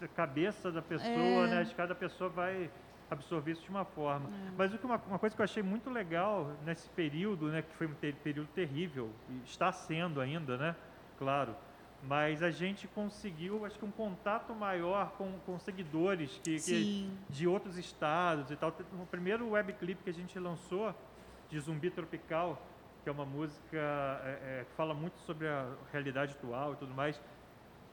a 0.00 0.06
cabeça 0.06 0.70
da 0.70 0.80
pessoa, 0.80 1.08
É. 1.10 1.46
né? 1.48 1.60
Acho 1.62 1.70
que 1.72 1.76
cada 1.76 1.92
pessoa 1.94 2.30
vai 2.30 2.70
absorver 3.10 3.50
isso 3.52 3.62
de 3.62 3.70
uma 3.70 3.84
forma. 3.84 4.28
É. 4.28 4.50
Mas 4.56 4.72
o 4.72 4.78
que 4.78 4.84
uma, 4.86 5.00
uma 5.08 5.18
coisa 5.18 5.34
que 5.34 5.40
eu 5.40 5.44
achei 5.44 5.62
muito 5.62 5.90
legal 5.90 6.52
nesse 6.64 6.88
período, 6.90 7.46
né, 7.48 7.62
que 7.62 7.74
foi 7.74 7.86
um 7.88 7.94
te- 7.94 8.12
período 8.22 8.46
terrível, 8.54 9.10
e 9.28 9.42
está 9.44 9.72
sendo 9.72 10.20
ainda, 10.20 10.56
né? 10.56 10.76
Claro. 11.18 11.56
Mas 12.02 12.42
a 12.42 12.50
gente 12.50 12.86
conseguiu, 12.86 13.64
acho 13.64 13.78
que 13.78 13.84
um 13.84 13.90
contato 13.90 14.54
maior 14.54 15.10
com, 15.12 15.32
com 15.44 15.58
seguidores 15.58 16.40
que, 16.44 16.60
que 16.60 17.10
de 17.28 17.46
outros 17.46 17.76
estados 17.76 18.50
e 18.50 18.56
tal. 18.56 18.72
O 19.02 19.06
primeiro 19.06 19.50
webclip 19.50 20.02
que 20.04 20.10
a 20.10 20.14
gente 20.14 20.38
lançou 20.38 20.94
de 21.48 21.58
Zumbi 21.58 21.90
Tropical, 21.90 22.62
que 23.02 23.08
é 23.08 23.12
uma 23.12 23.24
música 23.24 23.76
é, 24.24 24.60
é, 24.60 24.64
que 24.68 24.72
fala 24.76 24.94
muito 24.94 25.18
sobre 25.20 25.48
a 25.48 25.66
realidade 25.92 26.32
atual 26.32 26.74
e 26.74 26.76
tudo 26.76 26.94
mais, 26.94 27.20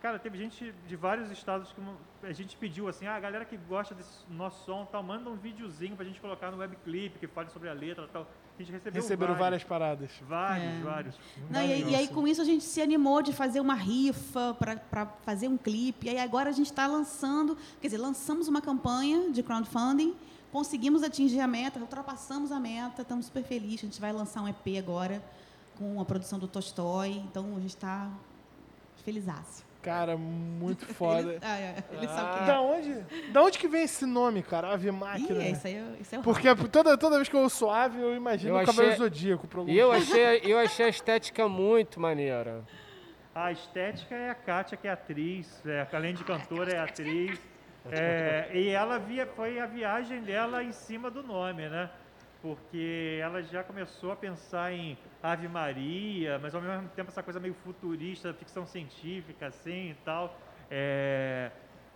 cara, 0.01 0.19
teve 0.19 0.37
gente 0.37 0.71
de 0.87 0.95
vários 0.95 1.31
estados 1.31 1.73
que 1.73 1.81
a 2.21 2.33
gente 2.33 2.55
pediu 2.57 2.87
assim, 2.87 3.07
ah, 3.07 3.15
a 3.15 3.19
galera 3.19 3.43
que 3.43 3.57
gosta 3.57 3.95
desse 3.95 4.23
nosso 4.29 4.63
som, 4.65 4.85
tal, 4.85 5.01
manda 5.01 5.29
um 5.29 5.35
videozinho 5.35 5.95
pra 5.95 6.05
gente 6.05 6.21
colocar 6.21 6.51
no 6.51 6.57
webclip, 6.57 7.17
que 7.17 7.27
fale 7.27 7.49
sobre 7.49 7.69
a 7.69 7.73
letra, 7.73 8.07
tal. 8.07 8.27
A 8.57 8.63
gente 8.63 8.71
recebeu 8.71 9.01
Receberam 9.01 9.35
várias 9.35 9.63
paradas. 9.65 10.09
vários, 10.27 10.65
É. 10.65 10.81
vários. 10.81 11.15
Não, 11.49 11.59
e, 11.61 11.73
aí- 11.73 11.89
e 11.91 11.95
aí, 11.95 12.07
com 12.07 12.25
isso, 12.25 12.41
a 12.41 12.45
gente 12.45 12.63
se 12.63 12.81
animou 12.81 13.21
de 13.21 13.33
fazer 13.33 13.59
uma 13.59 13.73
rifa 13.75 14.55
para 14.57 15.05
fazer 15.23 15.49
um 15.49 15.57
clipe. 15.57 16.07
E 16.07 16.09
aí, 16.11 16.19
agora 16.19 16.49
a 16.49 16.53
gente 16.53 16.67
está 16.67 16.87
lançando, 16.87 17.57
quer 17.81 17.87
dizer, 17.87 17.97
lançamos 17.97 18.47
uma 18.47 18.61
campanha 18.61 19.29
de 19.29 19.43
crowdfunding, 19.43 20.15
conseguimos 20.53 21.03
atingir 21.03 21.41
a 21.41 21.47
meta, 21.47 21.79
ultrapassamos 21.81 22.49
a 22.49 22.57
meta, 22.59 23.01
estamos 23.01 23.25
super 23.25 23.43
felizes. 23.43 23.81
A 23.81 23.85
gente 23.87 23.99
vai 23.99 24.13
lançar 24.13 24.41
um 24.41 24.47
EP 24.47 24.77
agora 24.79 25.21
com 25.77 25.99
a 25.99 26.05
produção 26.05 26.39
do 26.39 26.47
Tolstói. 26.47 27.09
Então, 27.29 27.57
a 27.57 27.59
gente 27.59 27.75
está 27.75 28.09
felizaço. 29.03 29.64
Cara, 29.85 30.17
muito 30.17 30.83
foda. 30.95 31.33
Ele, 31.33 31.39
ah, 31.43 31.57
é, 31.59 31.75
ele 31.93 32.07
sabe 32.07 32.37
quem 32.39 32.47
Da 32.47 32.55
é. 32.55 32.59
onde, 32.59 32.93
da 33.31 33.41
onde 33.43 33.57
que 33.59 33.67
vem 33.67 33.83
esse 33.83 34.05
nome, 34.05 34.41
cara? 34.41 34.73
Ave 34.73 34.87
Ih, 34.87 34.91
Máquina. 34.91 35.43
isso 35.43 35.67
aí 35.67 35.75
é- 35.75 36.01
isso 36.01 36.15
é 36.15 36.19
o 36.19 36.21
Porque 36.23 36.55
toda, 36.69 36.97
toda 36.97 37.17
vez 37.17 37.29
que 37.29 37.35
eu 37.35 37.41
ouço 37.41 37.69
ave, 37.69 38.01
eu 38.01 38.15
imagino 38.15 38.55
Eu 38.57 38.61
o 38.61 38.65
Cavaleiro 38.65 38.95
achei- 38.95 39.05
Zodíaco. 39.05 39.47
Por 39.47 39.59
algum 39.59 39.71
E 39.71 39.77
eu 39.77 39.91
achei, 39.91 40.41
eu 40.43 40.57
achei 40.57 40.87
a 40.87 40.89
estética 40.89 41.47
muito 41.47 41.99
maneira. 41.99 42.63
A 43.35 43.51
estética 43.51 44.15
é 44.15 44.29
a 44.31 44.35
Kátia, 44.35 44.75
que 44.77 44.87
é 44.87 44.91
atriz, 44.91 45.61
é, 45.65 45.85
além 45.93 46.13
de 46.15 46.23
cantora, 46.23 46.71
é 46.73 46.79
atriz. 46.79 47.39
É, 47.91 48.49
e 48.55 48.69
ela 48.69 48.97
via, 48.97 49.27
foi 49.27 49.59
a 49.59 49.67
viagem 49.67 50.19
dela 50.23 50.63
em 50.63 50.71
cima 50.71 51.11
do 51.11 51.21
nome, 51.21 51.69
né? 51.69 51.87
Porque 52.45 53.17
ela 53.19 53.41
já 53.41 53.63
começou 53.63 54.11
a 54.11 54.15
pensar 54.15 54.71
em 54.71 54.95
Ave 55.23 55.47
Maria, 55.47 56.37
mas 56.37 56.53
ao 56.53 56.61
mesmo 56.61 56.87
tempo 56.89 57.09
essa 57.09 57.23
coisa 57.23 57.39
meio 57.39 57.55
futurista, 57.63 58.31
ficção 58.35 58.67
científica, 58.67 59.47
assim 59.47 59.89
e 59.89 59.97
tal. 60.05 60.37
É, 60.69 61.49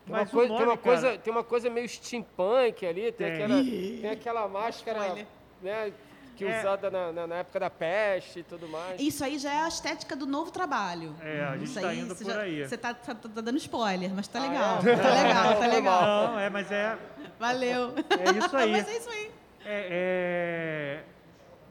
Tem 0.08 0.16
uma, 0.16 0.26
coisa, 0.26 0.48
tem, 0.50 0.58
nome, 0.60 0.72
uma 0.72 0.78
coisa, 0.78 1.08
cara, 1.10 1.18
tem 1.20 1.32
uma 1.32 1.44
coisa 1.44 1.70
meio 1.70 1.88
steampunk 1.88 2.84
ali, 2.84 3.12
tem, 3.12 3.28
Tem. 3.28 3.34
Aquela, 3.44 3.64
tem 3.64 4.10
aquela 4.10 4.48
máscara 4.48 5.00
Spoiler. 5.02 5.28
né, 5.62 5.94
que 6.36 6.46
É. 6.46 6.60
usada 6.62 6.90
na, 6.90 7.12
na- 7.12 7.28
na 7.28 7.36
época 7.36 7.60
da 7.60 7.70
peste 7.70 8.40
e 8.40 8.44
tudo 8.44 8.68
mais. 8.68 9.00
Isso 9.00 9.24
aí 9.24 9.38
já 9.38 9.54
é 9.54 9.62
a 9.62 9.68
estética 9.68 10.16
do 10.16 10.26
novo 10.26 10.50
trabalho. 10.50 11.14
É, 11.22 11.44
a 11.44 11.58
gente 11.58 11.66
Isso 11.66 11.80
tá 11.80 11.90
aí, 11.90 12.00
indo 12.00 12.16
você 12.16 12.24
por 12.24 12.34
já- 12.34 12.42
aí. 12.42 12.68
Você 12.68 12.78
tá, 12.78 12.92
tá- 12.96 13.14
tá 13.14 13.42
dando 13.42 13.58
spoiler, 13.58 14.12
mas 14.16 14.28
tá 14.28 14.40
Ah, 14.40 14.48
legal. 14.48 14.80
é? 14.80 14.96
Tá 14.98 15.14
legal, 15.14 15.60
tá 15.60 15.68
legal. 15.68 16.28
Não, 16.32 16.40
é, 16.40 16.50
mas 16.50 16.72
é, 16.72 16.98
Valeu. 17.38 17.94
é 17.98 18.38
isso 18.46 18.58
aí. 18.58 18.72
Mas 18.72 18.88
é 18.90 18.98
isso 18.98 19.10
aí. 19.12 19.32
É, 19.66 21.04
é, 21.04 21.04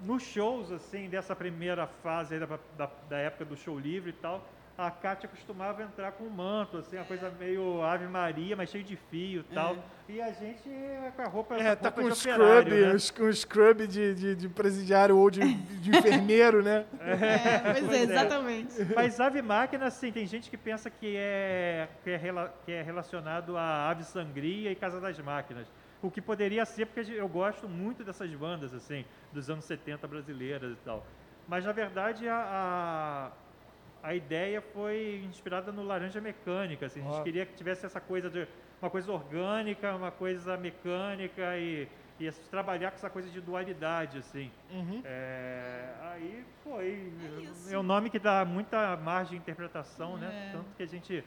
nos 0.04 0.22
shows, 0.22 0.70
assim, 0.70 1.08
dessa 1.08 1.34
primeira 1.34 1.86
fase 2.02 2.34
aí 2.34 2.40
da, 2.40 2.46
da, 2.76 2.90
da 3.08 3.18
época 3.18 3.44
do 3.44 3.56
show 3.56 3.78
livre 3.78 4.10
e 4.10 4.12
tal, 4.12 4.46
a 4.76 4.92
Kátia 4.92 5.28
costumava 5.28 5.82
entrar 5.82 6.12
com 6.12 6.22
um 6.22 6.30
manto, 6.30 6.76
assim, 6.76 6.94
uma 6.96 7.04
coisa 7.04 7.28
meio 7.30 7.82
Ave 7.82 8.06
Maria, 8.06 8.54
mas 8.54 8.70
cheio 8.70 8.84
de 8.84 8.94
fio 8.94 9.40
e 9.40 9.54
tal. 9.54 9.76
E 10.08 10.20
a 10.22 10.30
gente 10.30 10.68
é 10.70 11.10
com 11.16 11.22
a 11.22 11.24
roupa, 11.26 11.56
É, 11.56 11.74
tá 11.74 11.88
roupa 11.88 12.00
com 12.02 12.06
de 12.06 12.12
um 12.12 12.14
scrub, 12.14 12.34
operário, 12.40 12.86
né? 12.86 12.94
um 12.94 12.98
sc- 12.98 13.32
scrub 13.34 13.86
de, 13.88 14.14
de, 14.14 14.34
de 14.36 14.48
presidiário 14.48 15.18
ou 15.18 15.28
de, 15.30 15.40
de 15.52 15.90
enfermeiro, 15.98 16.62
né? 16.62 16.86
É, 17.00 17.58
pois, 17.72 17.86
Pois 17.86 17.92
é, 17.92 17.98
é. 17.98 18.02
exatamente. 18.04 18.74
Mas 18.94 19.18
ave 19.18 19.42
máquina, 19.42 19.86
assim, 19.86 20.12
tem 20.12 20.24
gente 20.28 20.48
que 20.48 20.56
pensa 20.56 20.88
que 20.88 21.16
é, 21.16 21.88
que 22.04 22.10
é, 22.10 22.16
rela- 22.16 22.54
que 22.64 22.70
é 22.70 22.80
relacionado 22.80 23.56
a 23.56 23.90
Ave 23.90 24.04
Sangria 24.04 24.70
e 24.70 24.76
Casa 24.76 25.00
das 25.00 25.18
Máquinas. 25.18 25.66
O 26.00 26.10
que 26.10 26.20
poderia 26.20 26.64
ser, 26.64 26.86
porque 26.86 27.10
eu 27.10 27.28
gosto 27.28 27.68
muito 27.68 28.04
dessas 28.04 28.30
bandas, 28.34 28.72
assim, 28.72 29.04
dos 29.32 29.50
anos 29.50 29.64
70 29.64 30.06
brasileiras 30.06 30.72
e 30.72 30.76
tal. 30.84 31.04
Mas, 31.48 31.64
na 31.64 31.72
verdade, 31.72 32.28
a, 32.28 33.32
a, 34.02 34.08
a 34.08 34.14
ideia 34.14 34.60
foi 34.60 35.24
inspirada 35.24 35.72
no 35.72 35.82
Laranja 35.82 36.20
Mecânica, 36.20 36.86
assim. 36.86 37.00
A 37.00 37.12
gente 37.12 37.22
queria 37.24 37.46
que 37.46 37.54
tivesse 37.54 37.84
essa 37.84 38.00
coisa 38.00 38.30
de 38.30 38.46
uma 38.80 38.90
coisa 38.90 39.10
orgânica, 39.10 39.94
uma 39.96 40.10
coisa 40.10 40.56
mecânica 40.56 41.56
e, 41.56 41.88
e 42.20 42.30
trabalhar 42.50 42.90
com 42.90 42.96
essa 42.96 43.10
coisa 43.10 43.28
de 43.28 43.40
dualidade, 43.40 44.18
assim. 44.18 44.50
É, 45.04 45.94
aí 46.00 46.44
foi. 46.62 47.12
É. 47.70 47.74
É, 47.74 47.78
um 47.78 47.82
nome 47.82 48.08
que 48.08 48.18
dá 48.20 48.44
muita 48.44 48.96
margem 48.96 49.32
de 49.32 49.42
interpretação, 49.42 50.16
né? 50.16 50.50
É. 50.50 50.52
Tanto 50.52 50.66
que 50.76 50.82
a 50.82 50.86
gente 50.86 51.24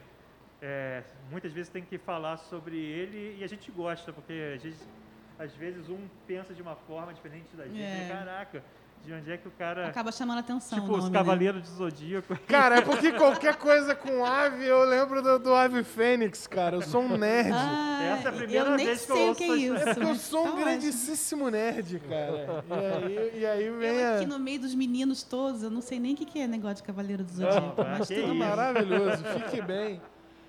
é, 0.62 1.02
muitas 1.28 1.52
vezes 1.52 1.68
tem 1.68 1.82
que 1.82 1.98
falar 1.98 2.36
sobre 2.36 2.76
ele 2.76 3.36
e 3.40 3.42
a 3.42 3.48
gente 3.48 3.70
gosta, 3.72 4.12
porque 4.12 4.32
às 4.54 4.62
vezes, 4.62 4.88
às 5.36 5.52
vezes 5.54 5.88
um 5.88 6.06
pensa 6.24 6.54
de 6.54 6.62
uma 6.62 6.76
forma 6.76 7.12
diferente 7.12 7.56
da 7.56 7.64
gente. 7.64 7.82
É. 7.82 8.06
E, 8.06 8.08
Caraca, 8.08 8.62
de 9.04 9.12
onde 9.12 9.32
é 9.32 9.36
que 9.36 9.48
o 9.48 9.50
cara. 9.50 9.88
Acaba 9.88 10.12
chamando 10.12 10.38
atenção. 10.38 10.78
tipo, 10.78 10.92
o 10.92 10.96
os 10.96 11.04
nome, 11.04 11.10
né? 11.10 11.18
Cavaleiros 11.18 11.62
de 11.62 11.68
Zodíaco. 11.68 12.38
Cara, 12.46 12.76
é 12.76 12.80
porque 12.80 13.10
qualquer 13.10 13.56
coisa 13.56 13.96
com 13.96 14.24
ave, 14.24 14.64
eu 14.64 14.84
lembro 14.84 15.20
do, 15.20 15.40
do 15.40 15.52
Ave 15.52 15.82
Fênix, 15.82 16.46
cara. 16.46 16.76
Eu 16.76 16.82
sou 16.82 17.02
um 17.02 17.16
nerd. 17.18 17.50
Ah, 17.52 18.16
Essa 18.16 18.28
é 18.28 18.30
a 18.30 18.32
primeira 18.32 18.70
eu 18.70 18.76
nem 18.76 18.86
vez 18.86 19.04
que 19.04 19.10
eu 19.10 19.16
sei 19.16 19.24
o 19.24 19.28
ouço 19.30 19.38
que 19.38 19.44
é 19.44 19.56
isso. 19.56 19.88
É 19.88 19.94
porque 19.94 20.10
eu 20.10 20.14
sou 20.14 20.46
um 20.46 20.52
tá 20.52 20.60
grandíssimo 20.60 21.50
nerd, 21.50 21.98
cara. 22.08 22.64
E 22.70 23.18
aí, 23.18 23.40
e 23.40 23.46
aí 23.46 23.70
vem 23.70 23.96
Eu 23.96 24.14
aqui 24.14 24.24
a... 24.24 24.28
no 24.28 24.38
meio 24.38 24.60
dos 24.60 24.76
meninos 24.76 25.24
todos, 25.24 25.64
eu 25.64 25.70
não 25.70 25.80
sei 25.80 25.98
nem 25.98 26.14
o 26.14 26.16
que 26.16 26.24
que 26.24 26.38
é 26.38 26.46
negócio 26.46 26.76
de 26.76 26.82
Cavaleiro 26.84 27.24
do 27.24 27.32
Zodíaco. 27.32 27.80
Ah, 27.80 27.96
mas 27.98 28.06
tudo 28.06 28.20
isso. 28.20 28.28
bem. 28.28 28.38
Maravilhoso, 28.38 29.24
fique 29.24 29.60
bem. 29.62 30.00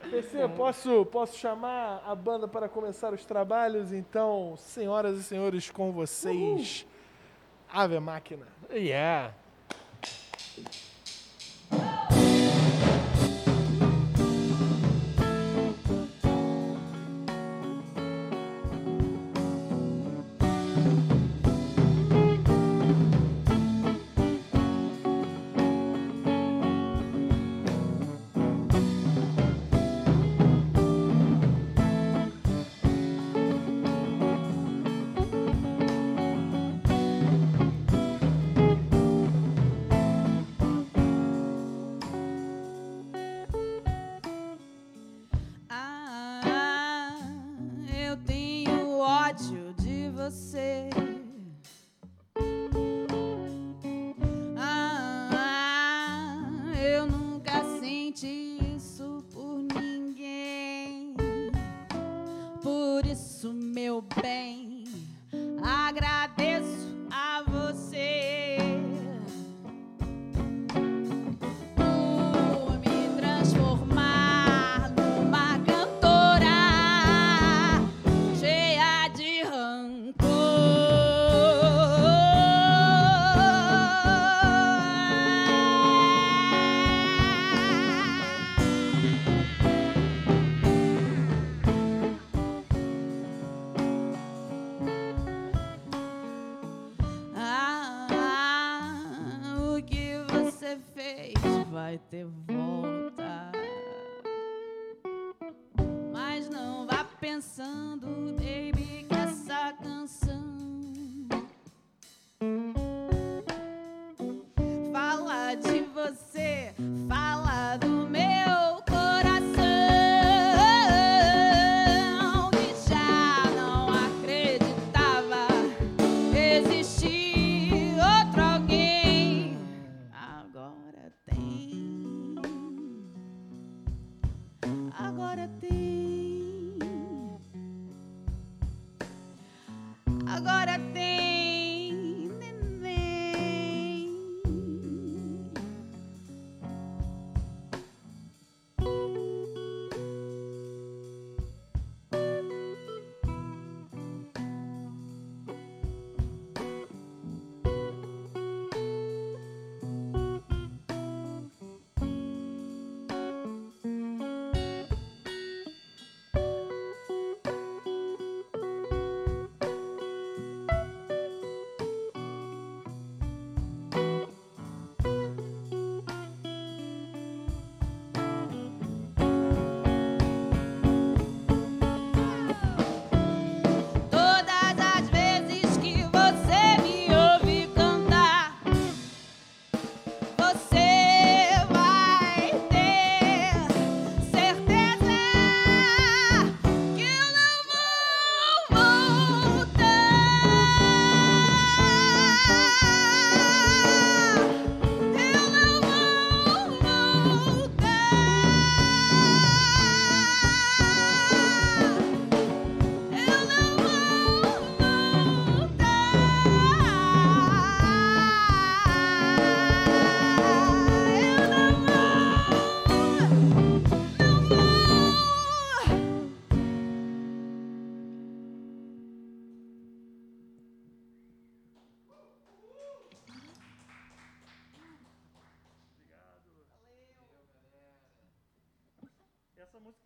PC, 0.09 0.47
posso, 0.55 1.05
posso 1.05 1.37
chamar 1.37 2.03
a 2.05 2.13
banda 2.13 2.47
para 2.47 2.67
começar 2.69 3.13
os 3.13 3.25
trabalhos? 3.25 3.91
Então, 3.91 4.55
senhoras 4.57 5.17
e 5.17 5.23
senhores, 5.23 5.69
com 5.69 5.91
vocês, 5.91 6.85
Ave 7.71 7.99
Máquina. 7.99 8.47
Yeah. 8.71 9.33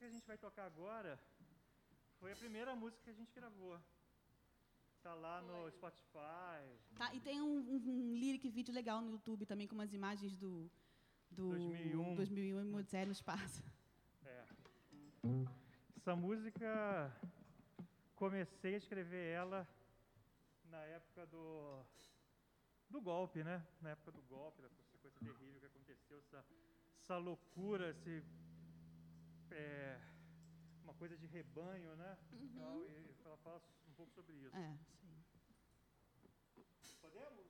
A 0.08 0.10
gente 0.10 0.26
vai 0.26 0.38
tocar 0.38 0.66
agora 0.66 1.20
foi 2.20 2.32
a 2.32 2.36
primeira 2.36 2.74
música 2.76 3.04
que 3.04 3.10
a 3.10 3.14
gente 3.14 3.32
gravou. 3.34 3.78
Tá 5.04 5.14
lá 5.14 5.42
no 5.42 5.70
Spotify. 5.70 6.64
Tá, 6.96 7.14
e 7.14 7.20
tem 7.20 7.42
um, 7.42 7.60
um, 7.60 7.82
um 7.86 8.16
lyric 8.16 8.50
vídeo 8.50 8.74
legal 8.74 9.02
no 9.02 9.12
YouTube 9.12 9.46
também 9.46 9.68
com 9.68 9.76
umas 9.76 9.94
imagens 9.94 10.36
do 10.36 10.72
do 11.30 11.50
2001. 11.50 12.16
2001 12.16 12.72
e 12.72 12.76
Odisseia 12.76 13.06
no 13.06 13.12
espaço. 13.12 13.62
É. 14.26 14.46
Essa 15.98 16.16
música 16.16 17.14
comecei 18.16 18.76
a 18.76 18.78
escrever 18.78 19.34
ela 19.34 19.68
na 20.66 20.84
época 20.86 21.26
do 21.26 21.84
do 22.90 23.02
golpe, 23.02 23.44
né? 23.44 23.62
Na 23.82 23.90
época 23.90 24.12
do 24.14 24.22
golpe, 24.24 24.62
dessa 24.62 24.82
coisa 24.84 25.12
terrível 25.20 25.60
que 25.60 25.66
aconteceu, 25.66 26.18
essa, 26.20 26.46
essa 27.02 27.18
loucura, 27.18 27.90
esse 27.90 28.24
é, 29.58 30.00
uma 30.84 30.94
coisa 30.94 31.18
de 31.18 31.26
rebanho, 31.28 31.96
né? 31.96 32.18
E 32.32 32.48
tal, 32.50 32.84
E 32.84 33.16
ela 33.26 33.38
fala 33.38 33.62
um 33.88 33.94
pouco 33.94 34.12
sobre 34.14 34.34
isso. 34.36 34.56
É, 34.56 34.78
sim. 35.02 35.24
Podemos? 37.02 37.47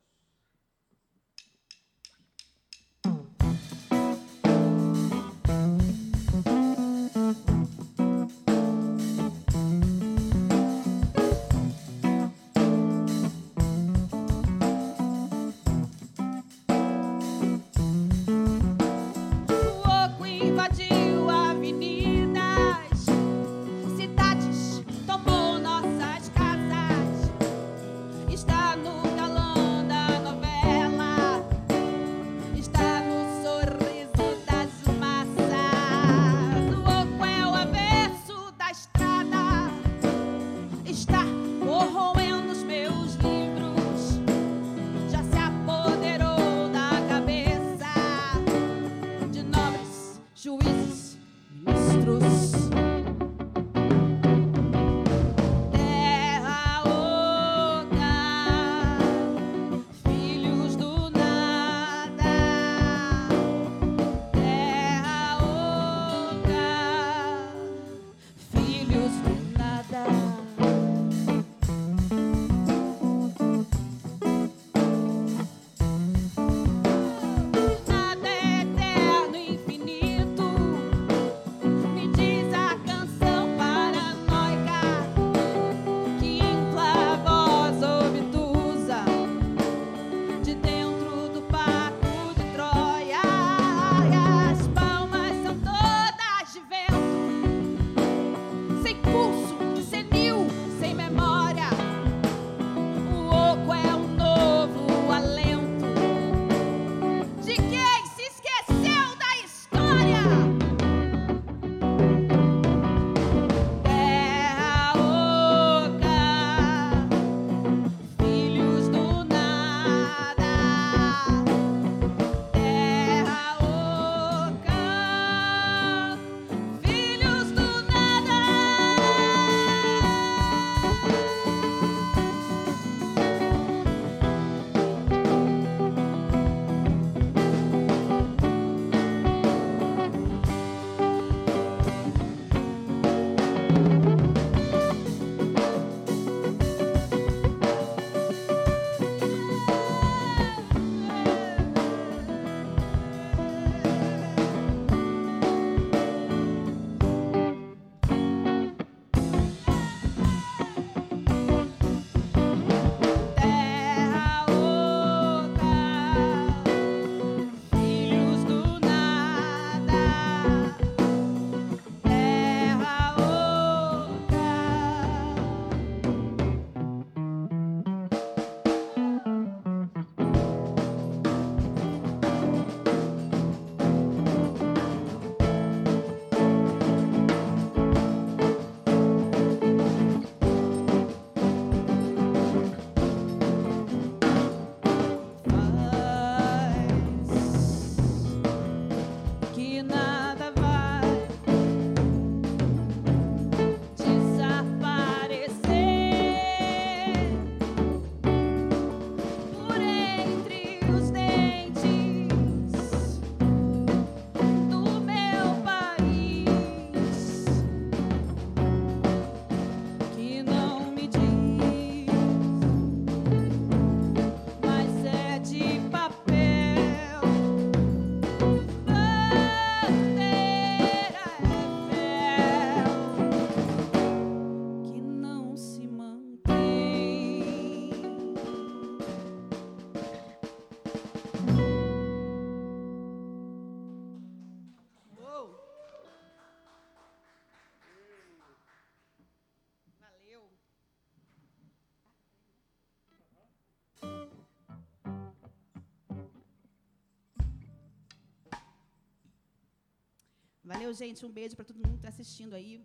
Valeu, 260.87 260.93
gente. 260.97 261.25
Um 261.25 261.29
beijo 261.29 261.53
para 261.53 261.65
todo 261.65 261.75
mundo 261.75 261.89
que 261.89 261.95
está 261.97 262.07
assistindo 262.07 262.53
aí. 262.55 262.81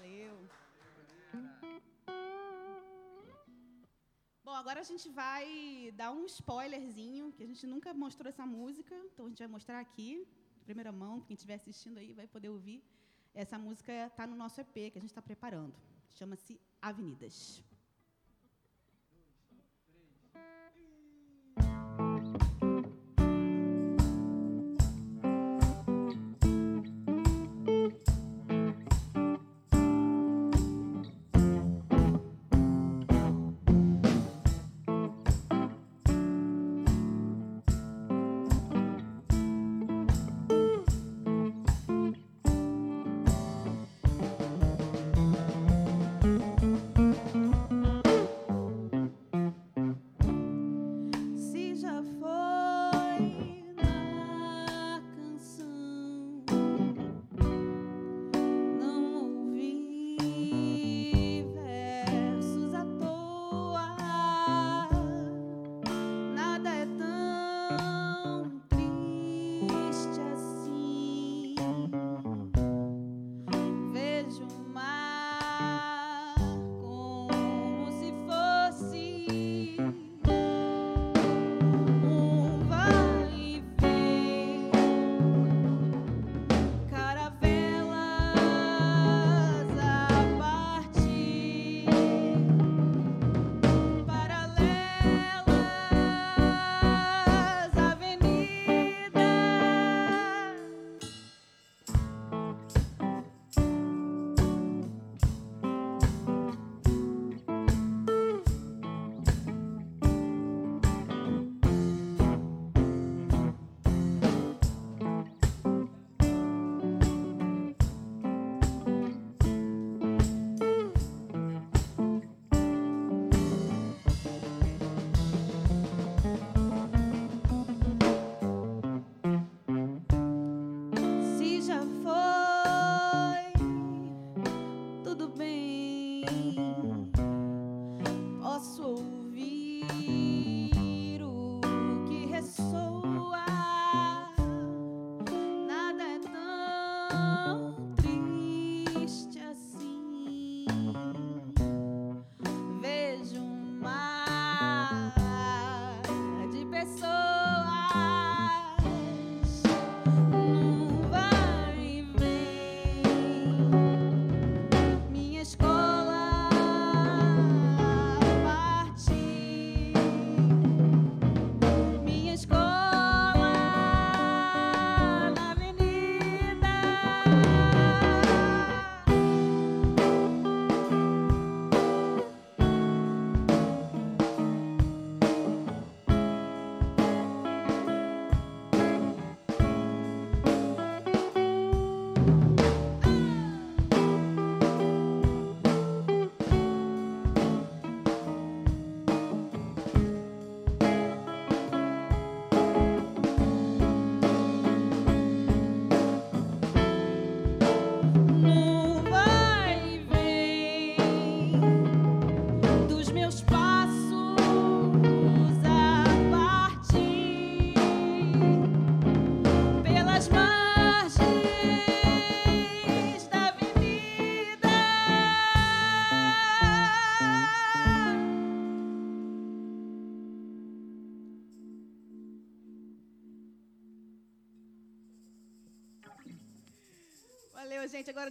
Valeu. 0.00 0.36
Bom, 4.42 4.54
agora 4.62 4.80
a 4.80 4.82
gente 4.90 5.10
vai 5.10 5.92
dar 5.94 6.10
um 6.10 6.24
spoilerzinho, 6.24 7.32
que 7.32 7.42
a 7.42 7.46
gente 7.46 7.66
nunca 7.66 7.92
mostrou 7.92 8.28
essa 8.30 8.46
música, 8.46 8.94
então 9.12 9.26
a 9.26 9.28
gente 9.28 9.40
vai 9.40 9.48
mostrar 9.56 9.78
aqui, 9.78 10.26
de 10.56 10.64
primeira 10.64 10.90
mão, 10.90 11.20
quem 11.20 11.34
estiver 11.34 11.56
assistindo 11.60 11.98
aí 11.98 12.14
vai 12.14 12.26
poder 12.26 12.48
ouvir. 12.48 12.82
Essa 13.34 13.58
música 13.58 13.92
está 14.06 14.26
no 14.26 14.34
nosso 14.34 14.58
EP 14.62 14.72
que 14.90 14.98
a 14.98 15.02
gente 15.02 15.14
está 15.14 15.20
preparando. 15.20 15.76
Chama-se 16.18 16.58
Avenidas. 16.80 17.62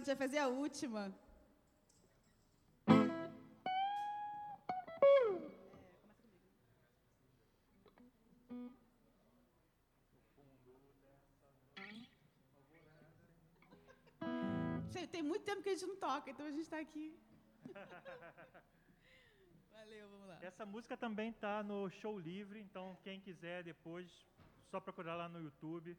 a 0.00 0.02
gente 0.02 0.06
vai 0.06 0.16
fazer 0.16 0.38
a 0.38 0.48
última. 0.48 1.14
Sei, 14.90 15.06
Tem 15.06 15.22
muito 15.22 15.44
tempo 15.44 15.62
que 15.62 15.68
a 15.68 15.74
gente 15.74 15.86
não 15.86 15.96
toca, 15.96 16.30
então 16.30 16.46
a 16.46 16.50
gente 16.50 16.62
está 16.62 16.78
aqui. 16.78 17.20
Valeu, 19.70 20.08
vamos 20.08 20.28
lá. 20.28 20.38
Essa 20.40 20.64
música 20.64 20.96
também 20.96 21.34
tá 21.34 21.62
no 21.62 21.90
show 21.90 22.18
livre, 22.18 22.58
então 22.58 22.96
quem 23.02 23.20
quiser 23.20 23.62
depois, 23.62 24.10
só 24.70 24.80
procurar 24.80 25.16
lá 25.16 25.28
no 25.28 25.42
YouTube, 25.42 25.94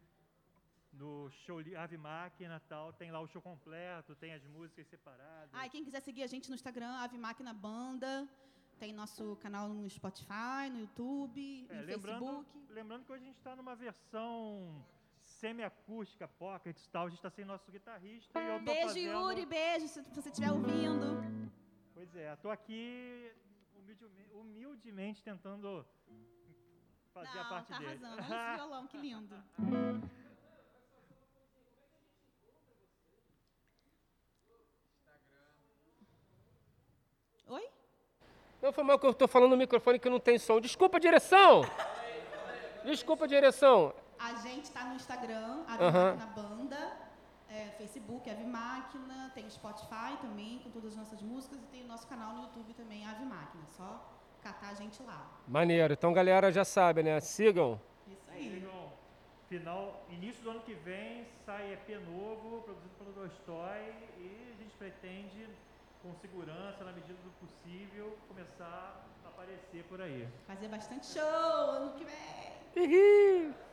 no 0.93 1.29
show 1.31 1.59
Ave 1.77 1.97
Máquina 1.97 2.59
tal, 2.67 2.91
tem 2.93 3.11
lá 3.11 3.19
o 3.21 3.27
show 3.27 3.41
completo, 3.41 4.15
tem 4.15 4.33
as 4.33 4.43
músicas 4.45 4.87
separadas. 4.87 5.49
Ah, 5.53 5.65
e 5.65 5.69
quem 5.69 5.83
quiser 5.83 6.01
seguir 6.01 6.23
a 6.23 6.27
gente 6.27 6.49
no 6.49 6.55
Instagram, 6.55 6.91
Ave 6.97 7.17
Máquina 7.17 7.53
Banda. 7.53 8.27
Tem 8.79 8.91
nosso 8.93 9.35
canal 9.37 9.69
no 9.69 9.87
Spotify, 9.89 10.69
no 10.71 10.79
YouTube, 10.79 11.67
É, 11.69 11.75
no 11.75 11.85
lembrando, 11.85 12.25
Facebook. 12.25 12.73
lembrando 12.73 13.05
que 13.05 13.11
hoje 13.11 13.23
a 13.23 13.25
gente 13.27 13.37
está 13.37 13.55
numa 13.55 13.75
versão 13.75 14.83
semi-acústica, 15.23 16.27
pocket 16.27 16.77
e 16.79 16.89
tal, 16.89 17.05
a 17.05 17.09
gente 17.09 17.19
está 17.19 17.29
sem 17.29 17.45
nosso 17.45 17.71
guitarrista 17.71 18.41
e 18.41 18.47
eu 18.47 18.59
tô 18.59 18.65
Beijo, 18.65 18.87
fazendo... 18.87 19.11
Yuri, 19.11 19.45
beijo, 19.45 19.87
se 19.87 20.01
você 20.01 20.29
estiver 20.29 20.51
ouvindo. 20.51 21.21
Pois 21.93 22.15
é, 22.15 22.35
tô 22.37 22.49
aqui 22.49 23.31
humildemente, 23.75 24.33
humildemente 24.33 25.23
tentando 25.23 25.85
fazer 27.13 27.37
a 27.37 27.43
Não, 27.43 27.49
parte 27.49 27.67
tá 27.69 27.77
dele. 27.77 28.03
arrasando. 28.05 28.17
Olha 28.33 28.47
esse 28.49 28.55
violão, 28.55 28.87
que 28.87 28.97
lindo. 28.97 29.43
Não 38.61 38.71
foi 38.71 38.83
mal 38.83 38.99
que 38.99 39.05
eu 39.07 39.13
tô 39.13 39.27
falando 39.27 39.51
no 39.51 39.57
microfone 39.57 39.97
que 39.97 40.09
não 40.09 40.19
tem 40.19 40.37
som. 40.37 40.61
Desculpa, 40.61 40.99
direção! 40.99 41.61
Desculpa, 42.85 43.27
direção. 43.27 43.93
A 44.19 44.35
gente 44.35 44.69
tá 44.71 44.83
no 44.85 44.95
Instagram, 44.95 45.63
Ave 45.67 45.83
Aham. 45.83 46.15
Máquina 46.15 46.25
Banda, 46.27 46.93
é, 47.49 47.69
Facebook, 47.77 48.29
Ave 48.29 48.43
Máquina, 48.43 49.31
tem 49.33 49.45
o 49.45 49.51
Spotify 49.51 50.15
também, 50.21 50.59
com 50.59 50.69
todas 50.69 50.91
as 50.91 50.97
nossas 50.97 51.21
músicas, 51.21 51.59
e 51.59 51.65
tem 51.67 51.83
o 51.83 51.87
nosso 51.87 52.07
canal 52.07 52.33
no 52.33 52.43
YouTube 52.43 52.73
também, 52.73 53.05
Ave 53.05 53.25
Máquina. 53.25 53.63
Só 53.75 53.99
catar 54.43 54.69
a 54.69 54.73
gente 54.75 55.01
lá. 55.03 55.27
Maneiro. 55.47 55.93
Então, 55.93 56.13
galera, 56.13 56.51
já 56.51 56.63
sabe, 56.63 57.01
né? 57.01 57.19
Sigam. 57.19 57.79
Isso 58.07 58.29
aí. 58.31 58.43
Sigam. 58.43 58.91
Final, 59.49 60.05
início 60.09 60.41
do 60.43 60.51
ano 60.51 60.61
que 60.61 60.73
vem 60.75 61.25
sai 61.45 61.73
EP 61.73 61.99
novo, 62.07 62.61
produzido 62.61 62.93
pelo 62.97 63.11
Dostoy, 63.11 63.93
e 64.17 64.53
a 64.53 64.63
gente 64.63 64.75
pretende, 64.77 65.49
com 66.01 66.13
segurança, 66.15 66.83
na 66.83 66.91
medida 66.91 67.17
do 67.23 67.31
possível, 67.39 68.17
começar 68.27 69.05
a 69.23 69.27
aparecer 69.27 69.83
por 69.85 70.01
aí. 70.01 70.27
Fazer 70.47 70.67
bastante 70.67 71.05
show 71.05 71.21
ano 71.21 71.93
que 71.93 72.05
vem. 72.05 72.51
Ih! 72.75 73.70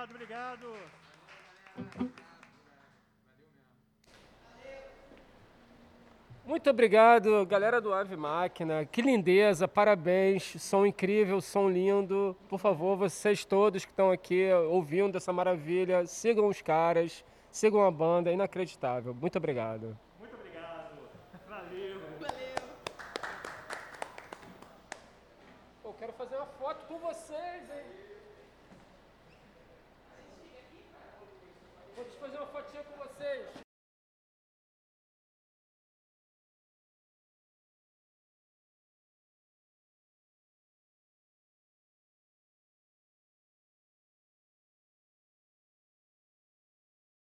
Obrigado, 0.00 0.14
obrigado. 0.14 0.74
Muito 6.46 6.70
obrigado, 6.70 7.44
galera 7.44 7.82
do 7.82 7.92
Ave 7.92 8.16
Máquina. 8.16 8.86
Que 8.86 9.02
lindeza, 9.02 9.68
parabéns. 9.68 10.54
Som 10.58 10.86
incrível, 10.86 11.40
som 11.42 11.68
lindo. 11.68 12.34
Por 12.48 12.58
favor, 12.58 12.96
vocês 12.96 13.44
todos 13.44 13.84
que 13.84 13.90
estão 13.90 14.10
aqui 14.10 14.50
ouvindo 14.70 15.16
essa 15.16 15.34
maravilha, 15.34 16.06
sigam 16.06 16.46
os 16.46 16.62
caras, 16.62 17.22
sigam 17.50 17.84
a 17.84 17.90
banda, 17.90 18.30
é 18.30 18.32
inacreditável. 18.32 19.12
Muito 19.12 19.36
obrigado. 19.36 19.80
Muito 19.80 19.86
obrigado. 19.86 20.09